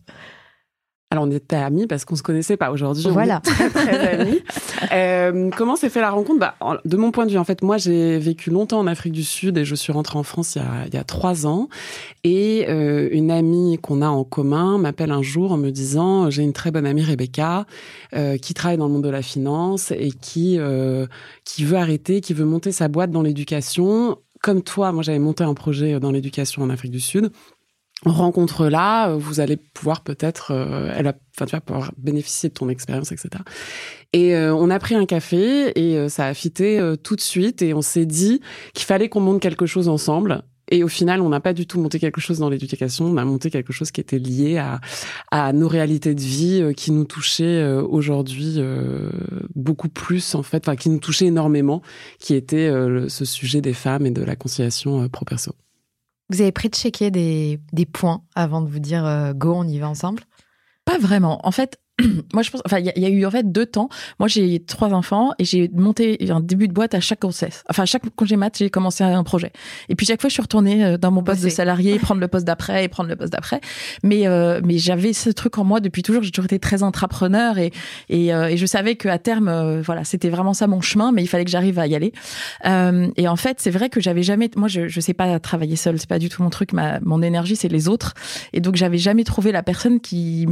Alors 1.14 1.25
on 1.28 1.30
était 1.30 1.54
amis 1.54 1.87
parce 1.87 2.04
qu'on 2.04 2.16
se 2.16 2.23
connaissait 2.23 2.56
pas. 2.56 2.73
Aujourd'hui, 2.73 3.04
voilà. 3.09 3.40
on 3.47 3.49
est 3.49 3.71
très 3.71 3.71
très 3.71 4.09
amis. 4.21 4.40
euh, 4.92 5.50
comment 5.56 5.76
s'est 5.76 5.88
fait 5.88 6.00
la 6.00 6.11
rencontre? 6.11 6.40
Bah, 6.40 6.56
De 6.85 6.97
mon 6.97 7.12
point 7.12 7.25
de 7.25 7.30
vue, 7.30 7.38
en 7.38 7.44
fait, 7.44 7.62
moi 7.62 7.78
j'ai 7.78 8.18
vécu 8.18 8.50
longtemps 8.50 8.80
en 8.80 8.87
Afrique 8.88 9.12
du 9.12 9.23
Sud 9.23 9.56
et 9.56 9.64
je 9.64 9.75
suis 9.76 9.92
rentrée 9.92 10.18
en 10.18 10.25
France 10.25 10.56
il 10.56 10.59
y 10.59 10.62
a, 10.62 10.87
il 10.88 10.94
y 10.94 10.97
a 10.97 11.04
trois 11.04 11.47
ans. 11.47 11.68
Et 12.25 12.66
euh, 12.68 13.09
une 13.12 13.30
amie 13.30 13.78
qu'on 13.80 14.02
a 14.02 14.09
en 14.09 14.25
commun 14.25 14.76
m'appelle 14.78 15.12
un 15.12 15.23
jour 15.23 15.52
en 15.52 15.56
me 15.56 15.71
disant 15.71 16.30
j'ai 16.30 16.42
une 16.42 16.52
très 16.52 16.73
bonne 16.73 16.87
amie 16.87 17.04
Rebecca 17.04 17.64
euh, 18.14 18.37
qui 18.37 18.52
travaille 18.52 18.78
dans 18.78 18.87
le 18.88 18.92
monde 18.92 19.04
de 19.04 19.09
la 19.11 19.23
finance 19.23 19.92
et 19.92 20.11
qui 20.11 20.56
euh, 20.59 21.06
qui 21.44 21.64
veut 21.64 21.76
arrêter, 21.78 22.21
qui 22.21 22.35
veut 22.35 22.44
monter 22.44 22.73
sa 22.73 22.88
boîte 22.88 23.12
dans 23.12 23.23
l'éducation. 23.23 24.18
Comme 24.42 24.62
toi, 24.62 24.90
moi 24.90 25.04
j'avais 25.04 25.21
monté 25.21 25.44
un 25.44 25.54
projet 25.54 26.00
dans 26.00 26.11
l'éducation 26.11 26.62
en 26.62 26.71
Afrique 26.71 26.90
du 26.90 27.00
Sud 27.00 27.30
rencontre 28.12 28.68
là, 28.68 29.14
vous 29.14 29.40
allez 29.40 29.56
pouvoir 29.56 30.02
peut-être, 30.02 30.52
euh, 30.52 30.92
elle 30.94 31.04
va, 31.04 31.14
enfin 31.37 31.46
tu 31.46 31.52
vas 31.52 31.61
pouvoir 31.61 31.92
bénéficier 31.96 32.49
de 32.49 32.54
ton 32.54 32.68
expérience, 32.68 33.12
etc. 33.12 33.30
Et 34.12 34.34
euh, 34.34 34.54
on 34.54 34.70
a 34.70 34.78
pris 34.78 34.94
un 34.94 35.06
café 35.06 35.73
et 35.78 35.96
euh, 35.96 36.08
ça 36.08 36.26
a 36.26 36.34
fité 36.34 36.78
euh, 36.78 36.96
tout 36.96 37.16
de 37.16 37.20
suite 37.20 37.62
et 37.62 37.75
on 37.75 37.82
s'est 37.82 38.06
dit 38.06 38.40
qu'il 38.75 38.87
fallait 38.87 39.08
qu'on 39.08 39.20
monte 39.20 39.40
quelque 39.40 39.66
chose 39.66 39.88
ensemble. 39.88 40.44
Et 40.70 40.82
au 40.82 40.88
final, 40.88 41.20
on 41.20 41.28
n'a 41.28 41.40
pas 41.40 41.52
du 41.52 41.66
tout 41.66 41.80
monté 41.80 41.99
quelque 41.99 42.20
chose 42.20 42.38
dans 42.38 42.49
l'éducation, 42.49 43.06
on 43.06 43.16
a 43.16 43.25
monté 43.25 43.50
quelque 43.50 43.73
chose 43.73 43.90
qui 43.90 44.00
était 44.00 44.18
lié 44.18 44.56
à, 44.56 44.80
à 45.30 45.52
nos 45.52 45.68
réalités 45.68 46.14
de 46.14 46.20
vie, 46.20 46.61
euh, 46.62 46.73
qui 46.73 46.90
nous 46.90 47.04
touchait 47.04 47.44
euh, 47.44 47.82
aujourd'hui 47.82 48.54
euh, 48.56 49.11
beaucoup 49.54 49.88
plus, 49.88 50.34
en 50.34 50.42
fait, 50.42 50.66
enfin, 50.66 50.76
qui 50.76 50.88
nous 50.88 50.99
touchait 50.99 51.26
énormément, 51.26 51.82
qui 52.18 52.34
était 52.34 52.70
ce 53.08 53.25
sujet 53.25 53.61
des 53.61 53.75
femmes 53.75 54.06
et 54.06 54.11
de 54.11 54.23
la 54.23 54.37
conciliation 54.37 55.08
pro-perso. 55.08 55.52
Vous 56.31 56.40
avez 56.40 56.52
pré-checké 56.52 57.11
des, 57.11 57.61
des 57.73 57.87
points 57.87 58.25
avant 58.35 58.62
de 58.62 58.69
vous 58.69 58.78
dire 58.78 59.04
euh, 59.04 59.33
go, 59.33 59.54
on 59.54 59.69
y 59.69 59.78
va 59.78 59.88
ensemble? 59.88 60.23
Pas 60.85 60.99
vraiment. 60.99 61.47
En 61.47 61.50
fait, 61.50 61.78
moi 62.32 62.42
je 62.42 62.50
pense 62.50 62.60
enfin 62.64 62.78
il 62.80 62.92
y, 62.96 63.00
y, 63.00 63.06
a 63.06 63.08
eu 63.08 63.24
en 63.24 63.30
fait 63.30 63.52
deux 63.52 63.66
temps. 63.66 63.88
Moi 64.18 64.28
j'ai 64.28 64.64
trois 64.64 64.92
enfants 64.92 65.30
et 65.38 65.44
j'ai 65.44 65.70
monté 65.72 66.18
un 66.28 66.40
début 66.40 66.66
de 66.66 66.72
boîte 66.72 66.94
à 66.94 67.00
chaque 67.00 67.20
grossesse. 67.20 67.62
Enfin 67.70 67.84
à 67.84 67.86
chaque 67.86 68.02
congé 68.16 68.34
mat 68.34 68.58
j'ai 68.58 68.68
commencé 68.68 69.04
un 69.04 69.22
projet. 69.22 69.52
Et 69.88 69.94
puis 69.94 70.04
chaque 70.04 70.20
fois 70.20 70.28
je 70.28 70.34
suis 70.34 70.42
retournée 70.42 70.84
euh, 70.84 70.98
dans 70.98 71.12
mon 71.12 71.22
poste 71.22 71.44
de 71.44 71.48
salarié 71.48 71.98
prendre 72.00 72.20
le 72.20 72.26
poste 72.26 72.46
d'après 72.46 72.84
et 72.84 72.88
prendre 72.88 73.08
le 73.08 73.14
poste 73.14 73.32
d'après. 73.32 73.60
Mais 74.02 74.26
euh, 74.26 74.60
mais 74.64 74.78
j'avais 74.78 75.12
ce 75.12 75.30
truc 75.30 75.56
en 75.58 75.64
moi 75.64 75.78
depuis 75.78 76.02
toujours. 76.02 76.24
J'ai 76.24 76.32
toujours 76.32 76.46
été 76.46 76.58
très 76.58 76.82
intrapreneur 76.82 77.58
et 77.58 77.72
et, 78.08 78.34
euh, 78.34 78.48
et 78.48 78.56
je 78.56 78.66
savais 78.66 78.96
que 78.96 79.08
à 79.08 79.18
terme 79.18 79.48
euh, 79.48 79.80
voilà 79.80 80.02
c'était 80.02 80.30
vraiment 80.30 80.52
ça 80.54 80.66
mon 80.66 80.80
chemin 80.80 81.12
mais 81.12 81.22
il 81.22 81.28
fallait 81.28 81.44
que 81.44 81.50
j'arrive 81.50 81.78
à 81.78 81.86
y 81.86 81.94
aller. 81.94 82.12
Euh, 82.66 83.08
et 83.16 83.28
en 83.28 83.36
fait 83.36 83.58
c'est 83.60 83.70
vrai 83.70 83.88
que 83.88 84.00
j'avais 84.00 84.24
jamais 84.24 84.50
moi 84.56 84.66
je 84.66 84.88
je 84.88 85.00
sais 85.00 85.14
pas 85.14 85.38
travailler 85.38 85.76
seule. 85.76 86.00
C'est 86.00 86.08
pas 86.08 86.18
du 86.18 86.28
tout 86.28 86.42
mon 86.42 86.50
truc. 86.50 86.72
Ma 86.72 86.98
mon 87.00 87.22
énergie 87.22 87.54
c'est 87.54 87.68
les 87.68 87.88
autres. 87.88 88.14
Et 88.52 88.60
donc 88.60 88.74
j'avais 88.74 88.98
jamais 88.98 89.22
trouvé 89.22 89.52
la 89.52 89.62
personne 89.62 90.00
qui 90.00 90.48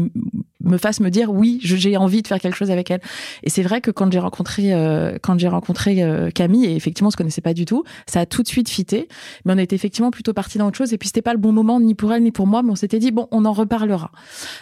me 0.64 0.78
fasse 0.78 1.00
me 1.00 1.10
dire 1.10 1.31
oui, 1.32 1.58
j'ai 1.62 1.96
envie 1.96 2.22
de 2.22 2.28
faire 2.28 2.38
quelque 2.38 2.56
chose 2.56 2.70
avec 2.70 2.90
elle. 2.90 3.00
Et 3.42 3.50
c'est 3.50 3.62
vrai 3.62 3.80
que 3.80 3.90
quand 3.90 4.12
j'ai 4.12 4.18
rencontré 4.18 4.72
euh, 4.72 5.18
quand 5.22 5.38
j'ai 5.38 5.48
rencontré 5.48 6.02
euh, 6.02 6.30
Camille 6.30 6.66
et 6.66 6.76
effectivement 6.76 7.08
on 7.08 7.10
se 7.10 7.16
connaissait 7.16 7.40
pas 7.40 7.54
du 7.54 7.64
tout, 7.64 7.84
ça 8.06 8.20
a 8.20 8.26
tout 8.26 8.42
de 8.42 8.48
suite 8.48 8.68
fité. 8.68 9.08
Mais 9.44 9.54
on 9.54 9.58
était 9.58 9.74
effectivement 9.76 10.10
plutôt 10.10 10.32
parti 10.32 10.58
dans 10.58 10.68
autre 10.68 10.78
chose 10.78 10.92
et 10.92 10.98
puis 10.98 11.08
c'était 11.08 11.22
pas 11.22 11.32
le 11.32 11.38
bon 11.38 11.52
moment 11.52 11.80
ni 11.80 11.94
pour 11.94 12.12
elle 12.12 12.22
ni 12.22 12.32
pour 12.32 12.46
moi, 12.46 12.62
mais 12.62 12.70
on 12.70 12.76
s'était 12.76 12.98
dit 12.98 13.10
bon, 13.10 13.28
on 13.30 13.44
en 13.44 13.52
reparlera. 13.52 14.12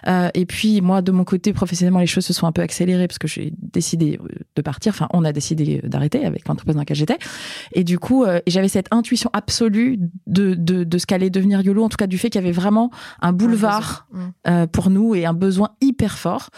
Euh, 0.07 0.29
et 0.35 0.47
puis 0.47 0.81
moi 0.81 1.03
de 1.03 1.13
mon 1.13 1.25
côté 1.25 1.53
professionnellement 1.53 2.01
les 2.01 2.07
choses 2.07 2.25
se 2.25 2.33
sont 2.33 2.47
un 2.47 2.53
peu 2.53 2.63
accélérées 2.63 3.09
parce 3.09 3.19
que 3.19 3.29
j'ai 3.29 3.53
décidé 3.61 4.19
de 4.57 4.63
partir. 4.63 4.93
Enfin 4.95 5.09
on 5.13 5.25
a 5.25 5.33
décidé 5.33 5.81
d'arrêter 5.85 6.25
avec 6.25 6.47
l'entreprise 6.49 6.75
dans 6.75 6.83
laquelle 6.83 6.97
j'étais. 6.97 7.19
Et 7.73 7.85
du 7.85 7.99
coup 7.99 8.25
euh, 8.25 8.41
j'avais 8.47 8.69
cette 8.69 8.89
intuition 8.93 9.31
absolue 9.33 9.99
de 10.27 10.55
de, 10.55 10.85
de 10.85 10.99
ce 10.99 11.07
qu'allait 11.07 11.31
devenir 11.31 11.61
Yolo, 11.63 11.85
en 11.85 11.89
tout 11.89 11.97
cas 11.97 12.07
du 12.07 12.19
fait 12.19 12.31
qu'il 12.31 12.41
y 12.41 12.45
avait 12.45 12.53
vraiment 12.53 12.91
un 13.21 13.33
boulevard 13.33 14.07
un 14.45 14.67
pour 14.67 14.91
nous 14.91 15.15
et 15.15 15.27
un 15.27 15.35
besoin 15.35 15.71
hyper 15.81 16.19
fort. 16.19 16.51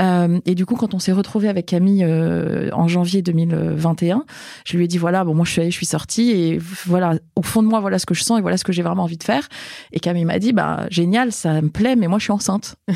Euh, 0.00 0.38
et 0.46 0.54
du 0.54 0.66
coup, 0.66 0.76
quand 0.76 0.94
on 0.94 0.98
s'est 0.98 1.12
retrouvé 1.12 1.48
avec 1.48 1.66
Camille 1.66 2.04
euh, 2.04 2.70
en 2.72 2.88
janvier 2.88 3.22
2021, 3.22 4.24
je 4.64 4.76
lui 4.76 4.84
ai 4.84 4.88
dit 4.88 4.98
voilà, 4.98 5.24
bon, 5.24 5.34
moi 5.34 5.44
je 5.44 5.52
suis 5.52 5.60
allée, 5.60 5.70
je 5.70 5.76
suis 5.76 5.86
sortie 5.86 6.30
et 6.30 6.58
voilà, 6.86 7.14
au 7.34 7.42
fond 7.42 7.62
de 7.62 7.68
moi, 7.68 7.80
voilà 7.80 7.98
ce 7.98 8.06
que 8.06 8.14
je 8.14 8.22
sens 8.22 8.38
et 8.38 8.42
voilà 8.42 8.56
ce 8.56 8.64
que 8.64 8.72
j'ai 8.72 8.82
vraiment 8.82 9.04
envie 9.04 9.16
de 9.16 9.22
faire. 9.22 9.48
Et 9.92 10.00
Camille 10.00 10.24
m'a 10.24 10.38
dit 10.38 10.52
bah 10.52 10.86
génial, 10.90 11.32
ça 11.32 11.60
me 11.60 11.68
plaît, 11.68 11.96
mais 11.96 12.08
moi 12.08 12.18
je 12.18 12.24
suis 12.24 12.32
enceinte. 12.32 12.76
bah, 12.88 12.94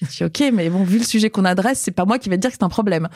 j'ai 0.00 0.06
dit 0.06 0.24
ok, 0.24 0.52
mais 0.52 0.70
bon, 0.70 0.84
vu 0.84 0.98
le 0.98 1.04
sujet 1.04 1.30
qu'on 1.30 1.44
adresse, 1.44 1.78
c'est 1.78 1.90
pas 1.90 2.04
moi 2.04 2.18
qui 2.18 2.28
vais 2.28 2.36
te 2.36 2.42
dire 2.42 2.50
que 2.50 2.56
c'est 2.58 2.64
un 2.64 2.68
problème. 2.68 3.08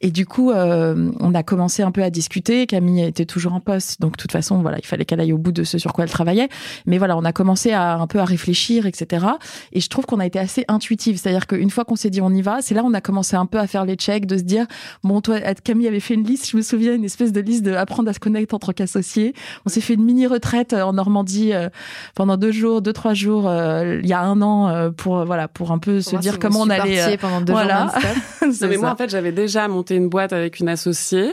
Et 0.00 0.10
du 0.10 0.26
coup, 0.26 0.50
euh, 0.50 1.12
on 1.20 1.34
a 1.34 1.42
commencé 1.42 1.82
un 1.82 1.90
peu 1.90 2.02
à 2.02 2.10
discuter. 2.10 2.66
Camille 2.66 3.02
était 3.02 3.26
toujours 3.26 3.52
en 3.52 3.60
poste, 3.60 4.00
donc 4.00 4.12
de 4.12 4.16
toute 4.16 4.32
façon, 4.32 4.60
voilà, 4.62 4.78
il 4.78 4.86
fallait 4.86 5.04
qu'elle 5.04 5.20
aille 5.20 5.32
au 5.32 5.38
bout 5.38 5.52
de 5.52 5.64
ce 5.64 5.78
sur 5.78 5.92
quoi 5.92 6.04
elle 6.04 6.10
travaillait. 6.10 6.48
Mais 6.86 6.98
voilà, 6.98 7.16
on 7.16 7.24
a 7.24 7.32
commencé 7.32 7.72
à 7.72 7.96
un 7.96 8.06
peu 8.06 8.18
à 8.18 8.24
réfléchir, 8.24 8.86
etc. 8.86 9.26
Et 9.72 9.80
je 9.80 9.88
trouve 9.88 10.06
qu'on 10.06 10.20
a 10.20 10.26
été 10.26 10.38
assez 10.38 10.64
intuitive, 10.68 11.18
c'est-à-dire 11.18 11.46
qu'une 11.46 11.70
fois 11.70 11.84
qu'on 11.84 11.96
s'est 11.96 12.10
dit 12.10 12.20
on 12.24 12.34
y 12.34 12.42
va, 12.42 12.62
c'est 12.62 12.74
là 12.74 12.82
on 12.84 12.94
a 12.94 13.00
commencé 13.00 13.36
un 13.36 13.46
peu 13.46 13.58
à 13.58 13.66
faire 13.66 13.84
les 13.84 13.96
checks, 13.96 14.26
de 14.26 14.36
se 14.36 14.42
dire 14.42 14.66
bon 15.02 15.20
toi 15.20 15.38
Camille 15.62 15.88
avait 15.88 16.00
fait 16.00 16.14
une 16.14 16.24
liste, 16.24 16.48
je 16.50 16.56
me 16.56 16.62
souviens 16.62 16.94
une 16.94 17.04
espèce 17.04 17.32
de 17.32 17.40
liste 17.40 17.62
de 17.62 17.72
apprendre 17.72 18.08
à 18.08 18.12
se 18.12 18.18
connecter 18.18 18.54
entre 18.54 18.72
qu'associés. 18.72 19.34
On 19.66 19.68
s'est 19.68 19.80
fait 19.80 19.94
une 19.94 20.04
mini 20.04 20.26
retraite 20.26 20.72
en 20.72 20.92
Normandie 20.92 21.52
euh, 21.52 21.68
pendant 22.14 22.36
deux 22.36 22.52
jours, 22.52 22.82
deux 22.82 22.92
trois 22.92 23.14
jours 23.14 23.48
euh, 23.48 24.00
il 24.02 24.08
y 24.08 24.12
a 24.12 24.20
un 24.20 24.40
an 24.42 24.68
euh, 24.68 24.90
pour 24.90 25.24
voilà 25.24 25.48
pour 25.48 25.72
un 25.72 25.78
peu 25.78 25.94
pour 25.94 26.02
se 26.02 26.16
dire 26.16 26.38
comment 26.38 26.62
on 26.62 26.70
allait 26.70 27.16
pendant 27.18 27.40
deux 27.40 27.52
voilà. 27.52 27.92
jours 28.40 28.48
non, 28.62 28.68
mais 28.68 28.76
moi 28.76 28.90
en 28.90 28.96
fait 28.96 29.10
j'avais 29.10 29.32
déjà 29.32 29.68
monté 29.68 29.94
une 29.94 30.08
boîte 30.08 30.32
avec 30.32 30.60
une 30.60 30.68
associée. 30.68 31.26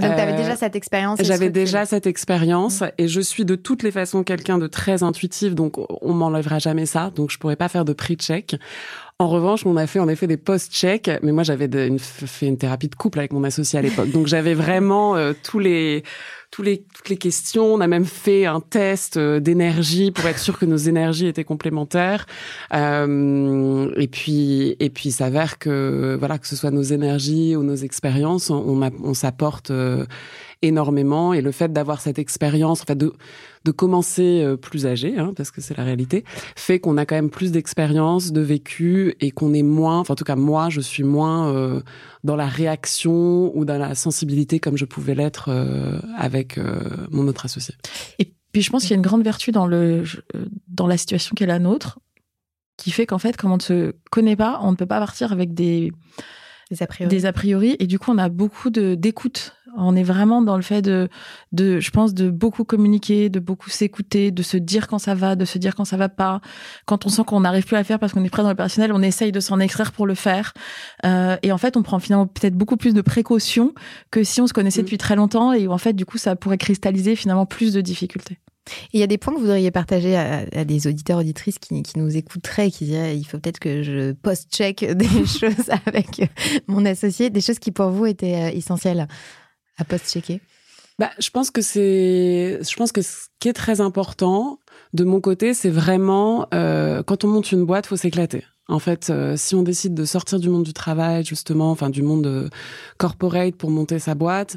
Donc 0.00 0.14
tu 0.14 0.20
avais 0.20 0.36
déjà 0.36 0.56
cette 0.56 0.76
expérience. 0.76 1.20
J'avais 1.22 1.50
déjà 1.50 1.86
cette 1.86 2.06
expérience 2.06 2.80
mmh. 2.80 2.90
et 2.98 3.08
je 3.08 3.20
suis 3.20 3.44
de 3.44 3.54
toutes 3.54 3.82
les 3.82 3.90
façons 3.90 4.22
quelqu'un 4.22 4.58
de 4.58 4.66
très 4.66 5.02
intuitif 5.02 5.54
donc 5.54 5.74
on 6.02 6.12
m'enlèvera 6.12 6.58
jamais 6.58 6.86
ça 6.86 7.10
donc 7.14 7.30
je 7.30 7.38
pourrais 7.38 7.56
pas 7.56 7.68
faire 7.68 7.84
de 7.84 7.92
pre-check. 7.92 8.56
En 9.18 9.28
revanche, 9.28 9.64
on 9.64 9.78
a 9.78 9.86
fait 9.86 9.98
en 9.98 10.08
effet 10.08 10.26
des 10.26 10.36
post-checks, 10.36 11.10
mais 11.22 11.32
moi 11.32 11.42
j'avais 11.42 11.64
une, 11.86 11.98
fait 11.98 12.48
une 12.48 12.58
thérapie 12.58 12.88
de 12.88 12.94
couple 12.94 13.18
avec 13.18 13.32
mon 13.32 13.44
associé 13.44 13.78
à 13.78 13.82
l'époque, 13.82 14.10
donc 14.10 14.26
j'avais 14.26 14.52
vraiment 14.52 15.16
euh, 15.16 15.32
tous 15.42 15.58
les 15.58 16.02
tous 16.50 16.60
les 16.62 16.84
toutes 16.94 17.08
les 17.08 17.16
questions. 17.16 17.64
On 17.64 17.80
a 17.80 17.86
même 17.86 18.04
fait 18.04 18.44
un 18.44 18.60
test 18.60 19.16
euh, 19.16 19.40
d'énergie 19.40 20.10
pour 20.10 20.26
être 20.26 20.38
sûr 20.38 20.58
que 20.58 20.66
nos 20.66 20.76
énergies 20.76 21.28
étaient 21.28 21.44
complémentaires. 21.44 22.26
Euh, 22.74 23.90
et 23.96 24.06
puis 24.06 24.76
et 24.80 24.90
puis 24.90 25.10
s'avère 25.10 25.58
que 25.58 26.14
voilà 26.18 26.36
que 26.38 26.46
ce 26.46 26.54
soit 26.54 26.70
nos 26.70 26.82
énergies 26.82 27.56
ou 27.56 27.62
nos 27.62 27.74
expériences, 27.74 28.50
on, 28.50 28.82
on, 28.82 28.90
on 29.02 29.14
s'apporte 29.14 29.70
euh, 29.70 30.04
énormément 30.60 31.32
et 31.32 31.40
le 31.40 31.52
fait 31.52 31.72
d'avoir 31.72 32.02
cette 32.02 32.18
expérience, 32.18 32.82
en 32.82 32.84
fait 32.84 32.98
de 32.98 33.14
de 33.66 33.72
commencer 33.72 34.42
euh, 34.42 34.56
plus 34.56 34.86
âgé, 34.86 35.18
hein, 35.18 35.32
parce 35.36 35.50
que 35.50 35.60
c'est 35.60 35.76
la 35.76 35.82
réalité, 35.82 36.24
fait 36.54 36.78
qu'on 36.78 36.96
a 36.96 37.04
quand 37.04 37.16
même 37.16 37.30
plus 37.30 37.50
d'expérience, 37.50 38.32
de 38.32 38.40
vécu 38.40 39.16
et 39.20 39.32
qu'on 39.32 39.52
est 39.52 39.64
moins, 39.64 39.98
enfin 39.98 40.12
en 40.12 40.16
tout 40.16 40.24
cas 40.24 40.36
moi, 40.36 40.68
je 40.70 40.80
suis 40.80 41.02
moins 41.02 41.52
euh, 41.52 41.80
dans 42.22 42.36
la 42.36 42.46
réaction 42.46 43.56
ou 43.56 43.64
dans 43.64 43.76
la 43.76 43.94
sensibilité 43.96 44.60
comme 44.60 44.76
je 44.76 44.84
pouvais 44.84 45.16
l'être 45.16 45.48
euh, 45.48 45.98
avec 46.16 46.58
euh, 46.58 46.78
mon 47.10 47.26
autre 47.26 47.44
associé. 47.44 47.74
Et 48.20 48.32
puis 48.52 48.62
je 48.62 48.70
pense 48.70 48.82
qu'il 48.82 48.92
y 48.92 48.94
a 48.94 48.96
une 48.96 49.02
grande 49.02 49.24
vertu 49.24 49.50
dans 49.50 49.66
le 49.66 50.04
dans 50.68 50.86
la 50.86 50.96
situation 50.96 51.34
qui 51.34 51.42
est 51.42 51.48
la 51.48 51.58
nôtre, 51.58 51.98
qui 52.76 52.92
fait 52.92 53.04
qu'en 53.04 53.18
fait, 53.18 53.36
comme 53.36 53.50
on 53.50 53.56
ne 53.56 53.62
se 53.62 53.92
connaît 54.10 54.36
pas, 54.36 54.60
on 54.62 54.70
ne 54.70 54.76
peut 54.76 54.86
pas 54.86 55.00
partir 55.00 55.32
avec 55.32 55.54
des 55.54 55.92
des 56.70 56.82
a 56.82 56.86
priori. 56.86 57.10
Des 57.10 57.26
a 57.26 57.32
priori. 57.32 57.76
Et 57.80 57.86
du 57.86 57.98
coup, 57.98 58.12
on 58.12 58.18
a 58.18 58.28
beaucoup 58.28 58.70
de 58.70 58.94
d'écoute. 58.94 59.55
On 59.76 59.96
est 59.96 60.02
vraiment 60.02 60.42
dans 60.42 60.56
le 60.56 60.62
fait 60.62 60.82
de, 60.82 61.08
de, 61.52 61.80
je 61.80 61.90
pense, 61.90 62.14
de 62.14 62.30
beaucoup 62.30 62.64
communiquer, 62.64 63.28
de 63.28 63.40
beaucoup 63.40 63.70
s'écouter, 63.70 64.30
de 64.30 64.42
se 64.42 64.56
dire 64.56 64.88
quand 64.88 64.98
ça 64.98 65.14
va, 65.14 65.36
de 65.36 65.44
se 65.44 65.58
dire 65.58 65.74
quand 65.74 65.84
ça 65.84 65.96
va 65.96 66.08
pas. 66.08 66.40
Quand 66.86 67.06
on 67.06 67.08
sent 67.08 67.22
qu'on 67.26 67.40
n'arrive 67.40 67.64
plus 67.64 67.76
à 67.76 67.80
le 67.80 67.84
faire 67.84 67.98
parce 67.98 68.12
qu'on 68.12 68.24
est 68.24 68.30
prêt 68.30 68.42
dans 68.42 68.48
le 68.48 68.56
personnel, 68.56 68.92
on 68.92 69.02
essaye 69.02 69.32
de 69.32 69.40
s'en 69.40 69.60
extraire 69.60 69.92
pour 69.92 70.06
le 70.06 70.14
faire. 70.14 70.52
Euh, 71.04 71.36
et 71.42 71.52
en 71.52 71.58
fait, 71.58 71.76
on 71.76 71.82
prend 71.82 71.98
finalement 71.98 72.26
peut-être 72.26 72.54
beaucoup 72.54 72.76
plus 72.76 72.94
de 72.94 73.02
précautions 73.02 73.74
que 74.10 74.24
si 74.24 74.40
on 74.40 74.46
se 74.46 74.52
connaissait 74.52 74.82
depuis 74.82 74.98
très 74.98 75.16
longtemps 75.16 75.52
et 75.52 75.66
où 75.66 75.72
en 75.72 75.78
fait, 75.78 75.92
du 75.92 76.06
coup, 76.06 76.18
ça 76.18 76.36
pourrait 76.36 76.58
cristalliser 76.58 77.16
finalement 77.16 77.46
plus 77.46 77.72
de 77.72 77.80
difficultés. 77.80 78.38
Il 78.92 79.00
y 79.00 79.02
a 79.02 79.06
des 79.06 79.18
points 79.18 79.32
que 79.32 79.38
vous 79.38 79.44
voudriez 79.44 79.70
partager 79.70 80.16
à, 80.16 80.44
à 80.52 80.64
des 80.64 80.86
auditeurs, 80.86 81.18
auditrices 81.18 81.58
qui, 81.58 81.82
qui, 81.82 81.98
nous 81.98 82.16
écouteraient 82.16 82.68
et 82.68 82.70
qui 82.70 82.84
diraient 82.84 83.16
il 83.16 83.24
faut 83.24 83.38
peut-être 83.38 83.60
que 83.60 83.82
je 83.82 84.12
post-check 84.12 84.84
des 84.96 85.06
choses 85.26 85.70
avec 85.86 86.22
mon 86.66 86.84
associé, 86.84 87.30
des 87.30 87.40
choses 87.40 87.58
qui 87.58 87.70
pour 87.70 87.90
vous 87.90 88.06
étaient 88.06 88.56
essentielles 88.56 89.06
à 89.78 89.84
post-checker 89.84 90.40
bah, 90.98 91.10
je 91.18 91.28
pense 91.28 91.50
que 91.50 91.60
c'est, 91.60 92.58
je 92.62 92.76
pense 92.76 92.90
que 92.90 93.02
ce 93.02 93.26
qui 93.38 93.48
est 93.48 93.52
très 93.52 93.80
important 93.80 94.60
de 94.94 95.04
mon 95.04 95.20
côté, 95.20 95.52
c'est 95.52 95.70
vraiment 95.70 96.46
euh, 96.54 97.02
quand 97.02 97.24
on 97.24 97.28
monte 97.28 97.52
une 97.52 97.64
boîte, 97.64 97.86
faut 97.86 97.96
s'éclater. 97.96 98.44
En 98.68 98.80
fait, 98.80 99.10
euh, 99.10 99.34
si 99.36 99.54
on 99.54 99.62
décide 99.62 99.94
de 99.94 100.04
sortir 100.04 100.40
du 100.40 100.48
monde 100.48 100.64
du 100.64 100.72
travail, 100.72 101.24
justement, 101.24 101.70
enfin 101.70 101.88
du 101.88 102.02
monde 102.02 102.26
euh, 102.26 102.48
corporate 102.98 103.54
pour 103.54 103.70
monter 103.70 104.00
sa 104.00 104.16
boîte, 104.16 104.56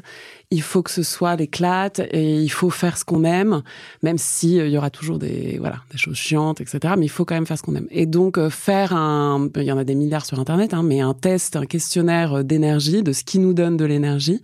il 0.50 0.62
faut 0.62 0.82
que 0.82 0.90
ce 0.90 1.04
soit 1.04 1.36
l'éclate 1.36 2.00
et 2.10 2.40
il 2.40 2.48
faut 2.48 2.70
faire 2.70 2.96
ce 2.96 3.04
qu'on 3.04 3.22
aime, 3.22 3.62
même 4.02 4.18
si 4.18 4.56
il 4.56 4.68
y 4.68 4.76
aura 4.76 4.90
toujours 4.90 5.18
des 5.20 5.58
voilà 5.60 5.76
des 5.92 5.98
choses 5.98 6.16
chiantes, 6.16 6.60
etc. 6.60 6.94
Mais 6.98 7.04
il 7.04 7.10
faut 7.10 7.24
quand 7.24 7.36
même 7.36 7.46
faire 7.46 7.58
ce 7.58 7.62
qu'on 7.62 7.76
aime. 7.76 7.86
Et 7.90 8.06
donc 8.06 8.40
faire 8.48 8.94
un, 8.96 9.48
il 9.54 9.62
y 9.62 9.70
en 9.70 9.78
a 9.78 9.84
des 9.84 9.94
milliards 9.94 10.26
sur 10.26 10.40
internet, 10.40 10.74
hein, 10.74 10.82
mais 10.82 11.00
un 11.00 11.14
test, 11.14 11.54
un 11.54 11.66
questionnaire 11.66 12.42
d'énergie, 12.42 13.04
de 13.04 13.12
ce 13.12 13.22
qui 13.22 13.38
nous 13.38 13.52
donne 13.52 13.76
de 13.76 13.84
l'énergie 13.84 14.40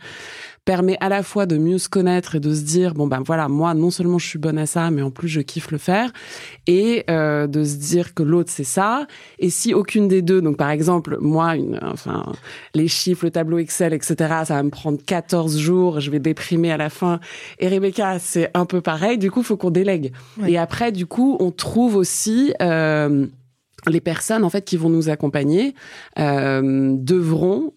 permet 0.66 0.98
à 1.00 1.08
la 1.08 1.22
fois 1.22 1.46
de 1.46 1.56
mieux 1.56 1.78
se 1.78 1.88
connaître 1.88 2.34
et 2.34 2.40
de 2.40 2.52
se 2.52 2.62
dire 2.62 2.92
bon 2.92 3.06
ben 3.06 3.22
voilà 3.24 3.48
moi 3.48 3.72
non 3.72 3.90
seulement 3.90 4.18
je 4.18 4.26
suis 4.26 4.38
bonne 4.38 4.58
à 4.58 4.66
ça 4.66 4.90
mais 4.90 5.00
en 5.00 5.12
plus 5.12 5.28
je 5.28 5.40
kiffe 5.40 5.70
le 5.70 5.78
faire. 5.78 6.12
Et 6.66 7.04
euh, 7.08 7.46
de 7.46 7.64
se 7.64 7.76
dire 7.76 8.12
que 8.12 8.22
l'autre 8.22 8.50
c'est 8.52 8.64
ça. 8.64 9.06
Et 9.38 9.48
si 9.48 9.72
aucune 9.72 10.08
des 10.08 10.20
deux 10.20 10.42
donc 10.42 10.58
par 10.58 10.70
exemple 10.70 11.18
moi 11.20 11.56
une 11.56 11.78
enfin 11.82 12.32
les 12.74 12.88
chiffres 12.88 13.24
le 13.24 13.30
tableau 13.30 13.58
Excel 13.58 13.94
etc 13.94 14.16
ça 14.44 14.56
va 14.56 14.62
me 14.62 14.70
prendre 14.70 14.98
14 15.02 15.56
jours 15.56 16.00
je 16.00 16.10
vais 16.10 16.18
déprimer 16.18 16.72
à 16.72 16.76
la 16.76 16.90
fin. 16.90 17.20
Et 17.60 17.68
Rebecca 17.68 18.18
c'est 18.18 18.50
un 18.52 18.66
peu 18.66 18.80
pareil. 18.80 19.18
Du 19.18 19.30
coup 19.30 19.44
faut 19.44 19.56
qu'on 19.56 19.70
délègue. 19.70 20.12
Et 20.46 20.58
après 20.58 20.90
du 20.90 21.06
coup 21.06 21.36
on 21.38 21.52
trouve 21.52 21.94
aussi 21.94 22.52
euh, 22.60 23.26
les 23.86 24.00
personnes 24.00 24.42
en 24.42 24.50
fait 24.50 24.64
qui 24.64 24.76
vont 24.76 24.90
nous 24.90 25.08
accompagner 25.10 25.76
euh, 26.18 26.92
devront 26.98 27.72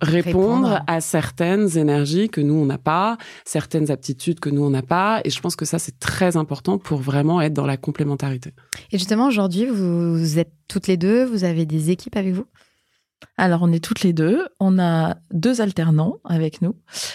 répondre, 0.00 0.82
à 0.86 1.00
certaines 1.00 1.76
énergies 1.76 2.28
que 2.28 2.40
nous 2.40 2.54
on 2.54 2.66
n'a 2.66 2.78
pas, 2.78 3.18
certaines 3.44 3.90
aptitudes 3.90 4.40
que 4.40 4.50
nous 4.50 4.62
on 4.62 4.70
n'a 4.70 4.82
pas, 4.82 5.20
et 5.24 5.30
je 5.30 5.40
pense 5.40 5.56
que 5.56 5.64
ça 5.64 5.78
c'est 5.78 5.98
très 5.98 6.36
important 6.36 6.78
pour 6.78 7.00
vraiment 7.00 7.40
être 7.40 7.54
dans 7.54 7.66
la 7.66 7.76
complémentarité. 7.76 8.52
Et 8.92 8.98
justement 8.98 9.26
aujourd'hui 9.26 9.66
vous 9.66 10.38
êtes 10.38 10.52
toutes 10.68 10.86
les 10.86 10.96
deux, 10.96 11.24
vous 11.24 11.44
avez 11.44 11.66
des 11.66 11.90
équipes 11.90 12.16
avec 12.16 12.34
vous? 12.34 12.46
Alors, 13.40 13.62
on 13.62 13.72
est 13.72 13.82
toutes 13.82 14.02
les 14.02 14.12
deux. 14.12 14.48
On 14.58 14.80
a 14.80 15.16
deux 15.32 15.60
alternants 15.60 16.16
avec 16.24 16.60
nous 16.60 16.74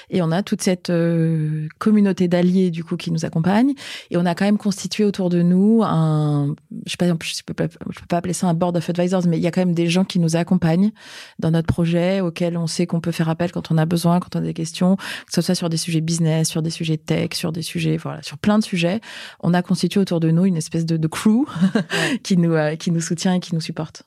et 0.09 0.21
on 0.21 0.31
a 0.31 0.41
toute 0.41 0.61
cette 0.61 0.89
euh, 0.89 1.67
communauté 1.79 2.29
d'alliés 2.29 2.71
du 2.71 2.83
coup 2.83 2.95
qui 2.95 3.11
nous 3.11 3.25
accompagne. 3.25 3.73
Et 4.09 4.15
on 4.15 4.25
a 4.25 4.33
quand 4.33 4.45
même 4.45 4.57
constitué 4.57 5.03
autour 5.03 5.29
de 5.29 5.41
nous 5.41 5.81
un, 5.83 6.55
je 6.85 6.91
sais 6.91 6.97
pas, 6.97 7.07
je 7.07 7.41
peux 7.45 7.53
pas, 7.53 7.67
je 7.67 7.99
peux 7.99 8.05
pas 8.07 8.17
appeler 8.17 8.33
ça 8.33 8.47
un 8.47 8.53
board 8.53 8.75
of 8.77 8.89
advisors, 8.89 9.27
mais 9.27 9.37
il 9.37 9.43
y 9.43 9.47
a 9.47 9.51
quand 9.51 9.61
même 9.61 9.75
des 9.75 9.87
gens 9.87 10.05
qui 10.05 10.19
nous 10.19 10.37
accompagnent 10.37 10.91
dans 11.39 11.51
notre 11.51 11.67
projet, 11.67 12.21
auxquels 12.21 12.57
on 12.57 12.67
sait 12.67 12.87
qu'on 12.87 13.01
peut 13.01 13.11
faire 13.11 13.27
appel 13.27 13.51
quand 13.51 13.71
on 13.71 13.77
a 13.77 13.85
besoin, 13.85 14.21
quand 14.21 14.37
on 14.37 14.39
a 14.39 14.43
des 14.43 14.53
questions, 14.53 14.95
que 14.95 15.33
ce 15.33 15.41
soit 15.41 15.55
sur 15.55 15.67
des 15.67 15.77
sujets 15.77 16.01
business, 16.01 16.47
sur 16.47 16.61
des 16.61 16.69
sujets 16.69 16.97
tech, 16.97 17.33
sur 17.33 17.51
des 17.51 17.63
sujets, 17.63 17.97
voilà, 17.97 18.21
sur 18.21 18.37
plein 18.37 18.59
de 18.59 18.63
sujets. 18.63 19.01
On 19.41 19.53
a 19.53 19.61
constitué 19.61 19.99
autour 19.99 20.21
de 20.21 20.31
nous 20.31 20.45
une 20.45 20.57
espèce 20.57 20.85
de, 20.85 20.95
de 20.95 21.07
crew 21.07 21.45
qui 22.23 22.37
nous 22.37 22.53
euh, 22.53 22.77
qui 22.77 22.91
nous 22.91 23.01
soutient 23.01 23.33
et 23.33 23.39
qui 23.41 23.55
nous 23.55 23.61
supporte. 23.61 24.03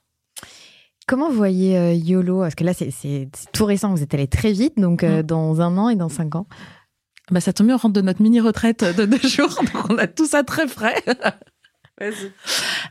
Comment 1.07 1.29
vous 1.31 1.37
voyez 1.37 1.79
euh, 1.79 1.93
YOLO? 1.93 2.41
Parce 2.41 2.57
que 2.57 2.65
là, 2.65 2.73
c'est 2.75 3.29
tout 3.53 3.65
récent, 3.65 3.91
vous 3.91 4.03
êtes 4.03 4.13
allé 4.13 4.27
très 4.27 4.53
vite, 4.53 4.77
donc 4.77 5.05
euh, 5.05 5.23
mm. 5.23 5.23
dans 5.23 5.61
un 5.61 5.79
an 5.79 5.89
et 5.89 5.95
dans 5.95 6.09
cinq 6.09 6.35
ans. 6.35 6.47
Bah, 7.31 7.41
ça 7.41 7.53
tombe 7.53 7.69
bien, 7.69 7.77
on 7.77 7.79
rentre 7.79 7.95
de 7.95 8.01
notre 8.01 8.23
mini-retraite 8.23 8.85
de 8.97 9.05
deux 9.05 9.29
jours, 9.29 9.55
donc 9.73 9.91
on 9.91 9.99
a 9.99 10.07
tout 10.07 10.27
ça 10.27 10.43
très 10.43 10.67
frais. 10.67 11.03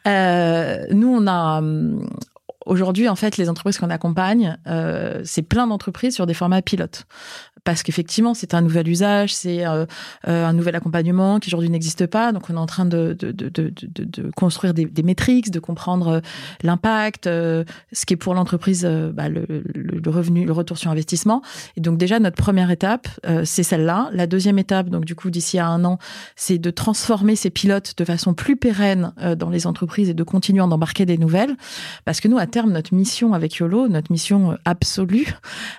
Euh, 0.07 0.85
nous, 0.91 1.07
on 1.07 1.27
a, 1.27 1.61
Aujourd'hui, 2.65 3.07
en 3.07 3.15
fait, 3.15 3.37
les 3.37 3.49
entreprises 3.49 3.77
qu'on 3.77 3.89
accompagne, 3.89 4.57
euh, 4.67 5.21
c'est 5.23 5.43
plein 5.43 5.67
d'entreprises 5.67 6.15
sur 6.15 6.25
des 6.25 6.33
formats 6.33 6.61
pilotes. 6.61 7.05
Parce 7.63 7.81
qu'effectivement, 7.81 8.33
c'est 8.35 8.53
un 8.53 8.61
nouvel 8.61 8.87
usage, 8.87 9.33
c'est 9.33 9.65
euh, 9.65 9.85
euh, 10.27 10.45
un 10.45 10.53
nouvel 10.53 10.75
accompagnement 10.75 11.39
qui 11.39 11.49
aujourd'hui 11.49 11.69
n'existe 11.69 12.05
pas. 12.05 12.31
Donc, 12.31 12.49
on 12.49 12.55
est 12.55 12.59
en 12.59 12.67
train 12.67 12.85
de, 12.85 13.15
de, 13.17 13.31
de, 13.31 13.49
de, 13.49 13.71
de 13.71 14.31
construire 14.35 14.73
des, 14.73 14.85
des 14.85 15.03
métriques, 15.03 15.49
de 15.49 15.59
comprendre 15.59 16.07
euh, 16.07 16.19
l'impact, 16.61 17.25
euh, 17.25 17.63
ce 17.91 18.05
qui 18.05 18.13
est 18.13 18.17
pour 18.17 18.35
l'entreprise 18.35 18.85
bah, 19.13 19.29
le, 19.29 19.45
le, 19.47 20.11
revenu, 20.11 20.45
le 20.45 20.51
retour 20.53 20.77
sur 20.77 20.91
investissement. 20.91 21.41
Et 21.75 21.81
donc, 21.81 21.97
déjà, 21.97 22.19
notre 22.19 22.37
première 22.37 22.69
étape, 22.69 23.07
c'est 23.43 23.63
celle-là. 23.63 24.09
La 24.13 24.27
deuxième 24.27 24.59
étape, 24.59 24.89
donc 24.89 25.05
du 25.05 25.15
coup, 25.15 25.29
d'ici 25.29 25.57
à 25.57 25.67
un 25.67 25.83
an, 25.85 25.97
c'est 26.35 26.57
de 26.57 26.69
transformer 26.69 27.35
ces 27.35 27.49
pilotes 27.49 27.93
de 27.97 28.05
façon 28.05 28.33
plus 28.33 28.57
pérenne 28.57 29.13
dans 29.37 29.49
les 29.49 29.65
entreprises 29.67 30.09
et 30.09 30.13
de 30.13 30.23
continuer 30.23 30.61
à 30.61 30.65
en 30.65 30.71
embarquer 30.71 31.05
des 31.05 31.17
nouvelles. 31.17 31.55
Parce 32.05 32.19
que 32.19 32.27
nous, 32.27 32.37
à 32.37 32.45
notre 32.63 32.93
mission 32.93 33.33
avec 33.33 33.55
YOLO, 33.55 33.87
notre 33.87 34.11
mission 34.11 34.51
euh, 34.51 34.55
absolue, 34.65 35.35